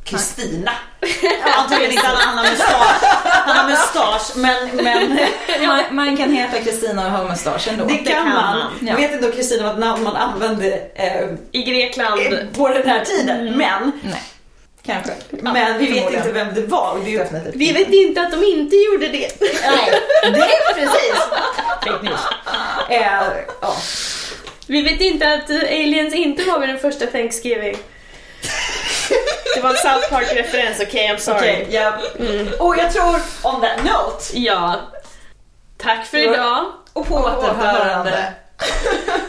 Kristina. 0.03 0.71
Antagligen 1.57 1.91
inte 1.91 2.07
han 2.07 2.37
har 2.37 2.43
mustasch, 2.51 3.03
han 3.45 3.57
har 3.57 3.69
mustasch 3.69 4.35
men, 4.35 4.75
men 4.83 5.17
man, 5.67 5.83
man 5.91 6.17
kan 6.17 6.31
heta 6.33 6.57
Kristina 6.61 7.05
och 7.05 7.11
ha 7.11 7.23
mustasch 7.29 7.67
ändå. 7.67 7.85
det 7.85 7.97
kan 7.97 8.05
kan 8.15 8.29
man. 8.29 8.57
man. 8.57 8.87
Jag 8.87 8.95
vet 8.95 9.11
inte 9.13 9.25
om 9.25 9.31
Kristina 9.31 9.63
var 9.63 9.71
ett 9.73 9.79
namn 9.79 10.03
man 10.03 10.15
använde 10.15 10.67
eh, 10.95 11.29
I 11.51 11.63
Grekland. 11.63 12.21
på 12.57 12.69
den 12.69 12.87
här 12.89 13.05
tiden 13.05 13.57
men, 13.57 13.91
Nej, 14.03 14.21
kanske. 14.85 15.11
men 15.29 15.77
vi 15.79 15.91
vet 15.91 16.13
inte 16.13 16.31
vem 16.31 16.53
det 16.53 16.61
var. 16.61 16.99
Det 17.03 17.09
ju. 17.09 17.25
Vi 17.53 17.71
vet 17.73 17.89
inte 17.89 18.21
att 18.21 18.31
de 18.31 18.43
inte 18.43 18.75
gjorde 18.75 19.07
det. 19.07 19.41
nej, 19.41 19.91
det 20.21 20.39
är 20.39 20.73
precis. 20.73 21.15
Fake 21.83 22.03
news. 22.03 22.21
Eh, 22.89 23.23
ja. 23.61 23.75
Vi 24.67 24.81
vet 24.81 25.01
inte 25.01 25.33
att 25.33 25.49
aliens 25.49 26.13
inte 26.13 26.43
var 26.43 26.59
vid 26.59 26.69
den 26.69 26.79
första 26.79 27.05
Thanksgiving. 27.07 27.77
Det 29.55 29.61
var 29.61 29.69
en 29.69 29.75
South 29.75 30.09
Park-referens, 30.09 30.79
okej 30.81 31.07
I'm 31.07 31.17
sorry. 31.17 31.37
Okej, 31.37 31.67
ja. 31.71 31.93
Och 32.59 32.77
jag 32.77 32.93
tror, 32.93 33.15
on 33.43 33.61
that 33.61 33.83
note, 33.83 34.39
Ja. 34.39 34.75
Tack 35.77 36.05
för 36.05 36.17
idag. 36.17 36.65
och 36.93 37.07
på 37.07 37.15
återhörande. 37.15 38.33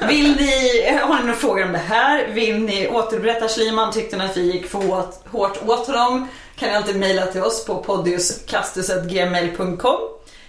Vill 0.08 0.36
ni, 0.36 0.82
har 1.02 1.14
ni 1.16 1.20
några 1.24 1.34
frågor 1.38 1.64
om 1.64 1.72
det 1.72 1.78
här? 1.78 2.26
Vill 2.26 2.58
ni 2.60 2.88
återberätta 2.88 3.48
Schliemann? 3.48 3.92
Tyckte 3.92 4.16
ni 4.16 4.24
att 4.24 4.36
vi 4.36 4.52
gick 4.52 4.66
för 4.70 4.78
hårt, 4.78 5.14
hårt 5.30 5.58
åt 5.66 5.86
honom? 5.86 6.28
Kan 6.56 6.68
ni 6.68 6.74
alltid 6.74 6.96
mejla 6.96 7.26
till 7.26 7.42
oss 7.42 7.64
på 7.64 7.76
podiuskastus.gmail.com 7.82 9.98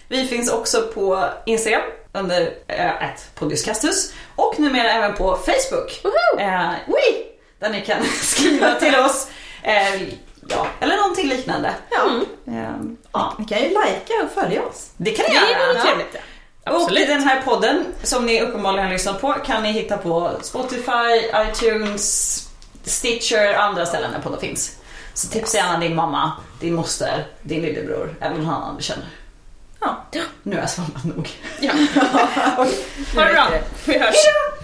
Vi 0.08 0.28
finns 0.28 0.52
också 0.52 0.82
på 0.82 1.26
Instagram 1.46 1.82
under 2.14 2.42
äh, 2.68 2.92
podiuskastus 3.36 4.14
och 4.36 4.60
numera 4.60 4.90
även 4.92 5.14
på 5.14 5.36
Facebook. 5.38 6.02
Woho! 6.04 6.40
Eh, 6.40 6.70
oui, 6.88 7.26
där 7.60 7.70
ni 7.70 7.82
kan 7.82 8.04
skriva 8.22 8.72
till 8.76 8.96
oss. 8.96 9.28
Eh, 9.64 10.02
ja, 10.50 10.68
eller 10.80 10.98
någonting 10.98 11.28
liknande. 11.30 11.74
Ja. 11.92 12.06
Eh, 12.48 12.70
ja, 13.14 13.34
Ni 13.40 13.46
kan 13.46 13.58
ju 13.60 13.68
likea 13.68 14.24
och 14.26 14.32
följa 14.44 14.64
oss. 14.64 14.90
det 14.98 15.12
kan 15.12 15.26
ni 15.30 15.36
Det 15.40 15.52
göra. 15.52 15.68
vore 15.74 15.82
trevligt. 15.82 16.16
Och 16.66 16.76
Absolut. 16.82 17.08
den 17.08 17.24
här 17.24 17.42
podden 17.42 17.86
som 18.04 18.26
ni 18.26 18.42
uppenbarligen 18.42 18.86
har 18.86 18.94
lyssnat 18.94 19.22
på 19.22 19.34
kan 19.34 19.64
ni 19.64 19.72
hitta 19.72 19.98
på 19.98 20.32
Spotify, 20.42 21.30
iTunes, 21.50 22.38
Stitcher 22.84 23.54
och 23.56 23.64
andra 23.64 23.86
ställen 23.86 24.12
där 24.12 24.20
poddar 24.20 24.38
finns. 24.40 24.76
Så 25.14 25.28
tipsa 25.28 25.58
gärna 25.58 25.80
din 25.80 25.96
mamma, 25.96 26.32
din 26.60 26.74
moster, 26.74 27.28
din 27.42 27.62
lillebror 27.62 28.16
eller 28.22 28.36
någon 28.36 28.50
annan 28.54 28.78
du 28.78 28.84
känner. 28.84 29.06
Ja. 29.80 30.06
Nu 30.44 30.56
har 30.56 30.62
jag 30.62 30.70
svamlat 30.70 31.04
nog. 31.04 31.30
Ja. 31.60 31.72
Okej, 32.58 32.78
Ha 33.16 33.26
det 33.26 33.34
bra. 33.34 33.48
Vi 33.86 34.00
hörs. 34.00 34.16
Hejdå! 34.16 34.55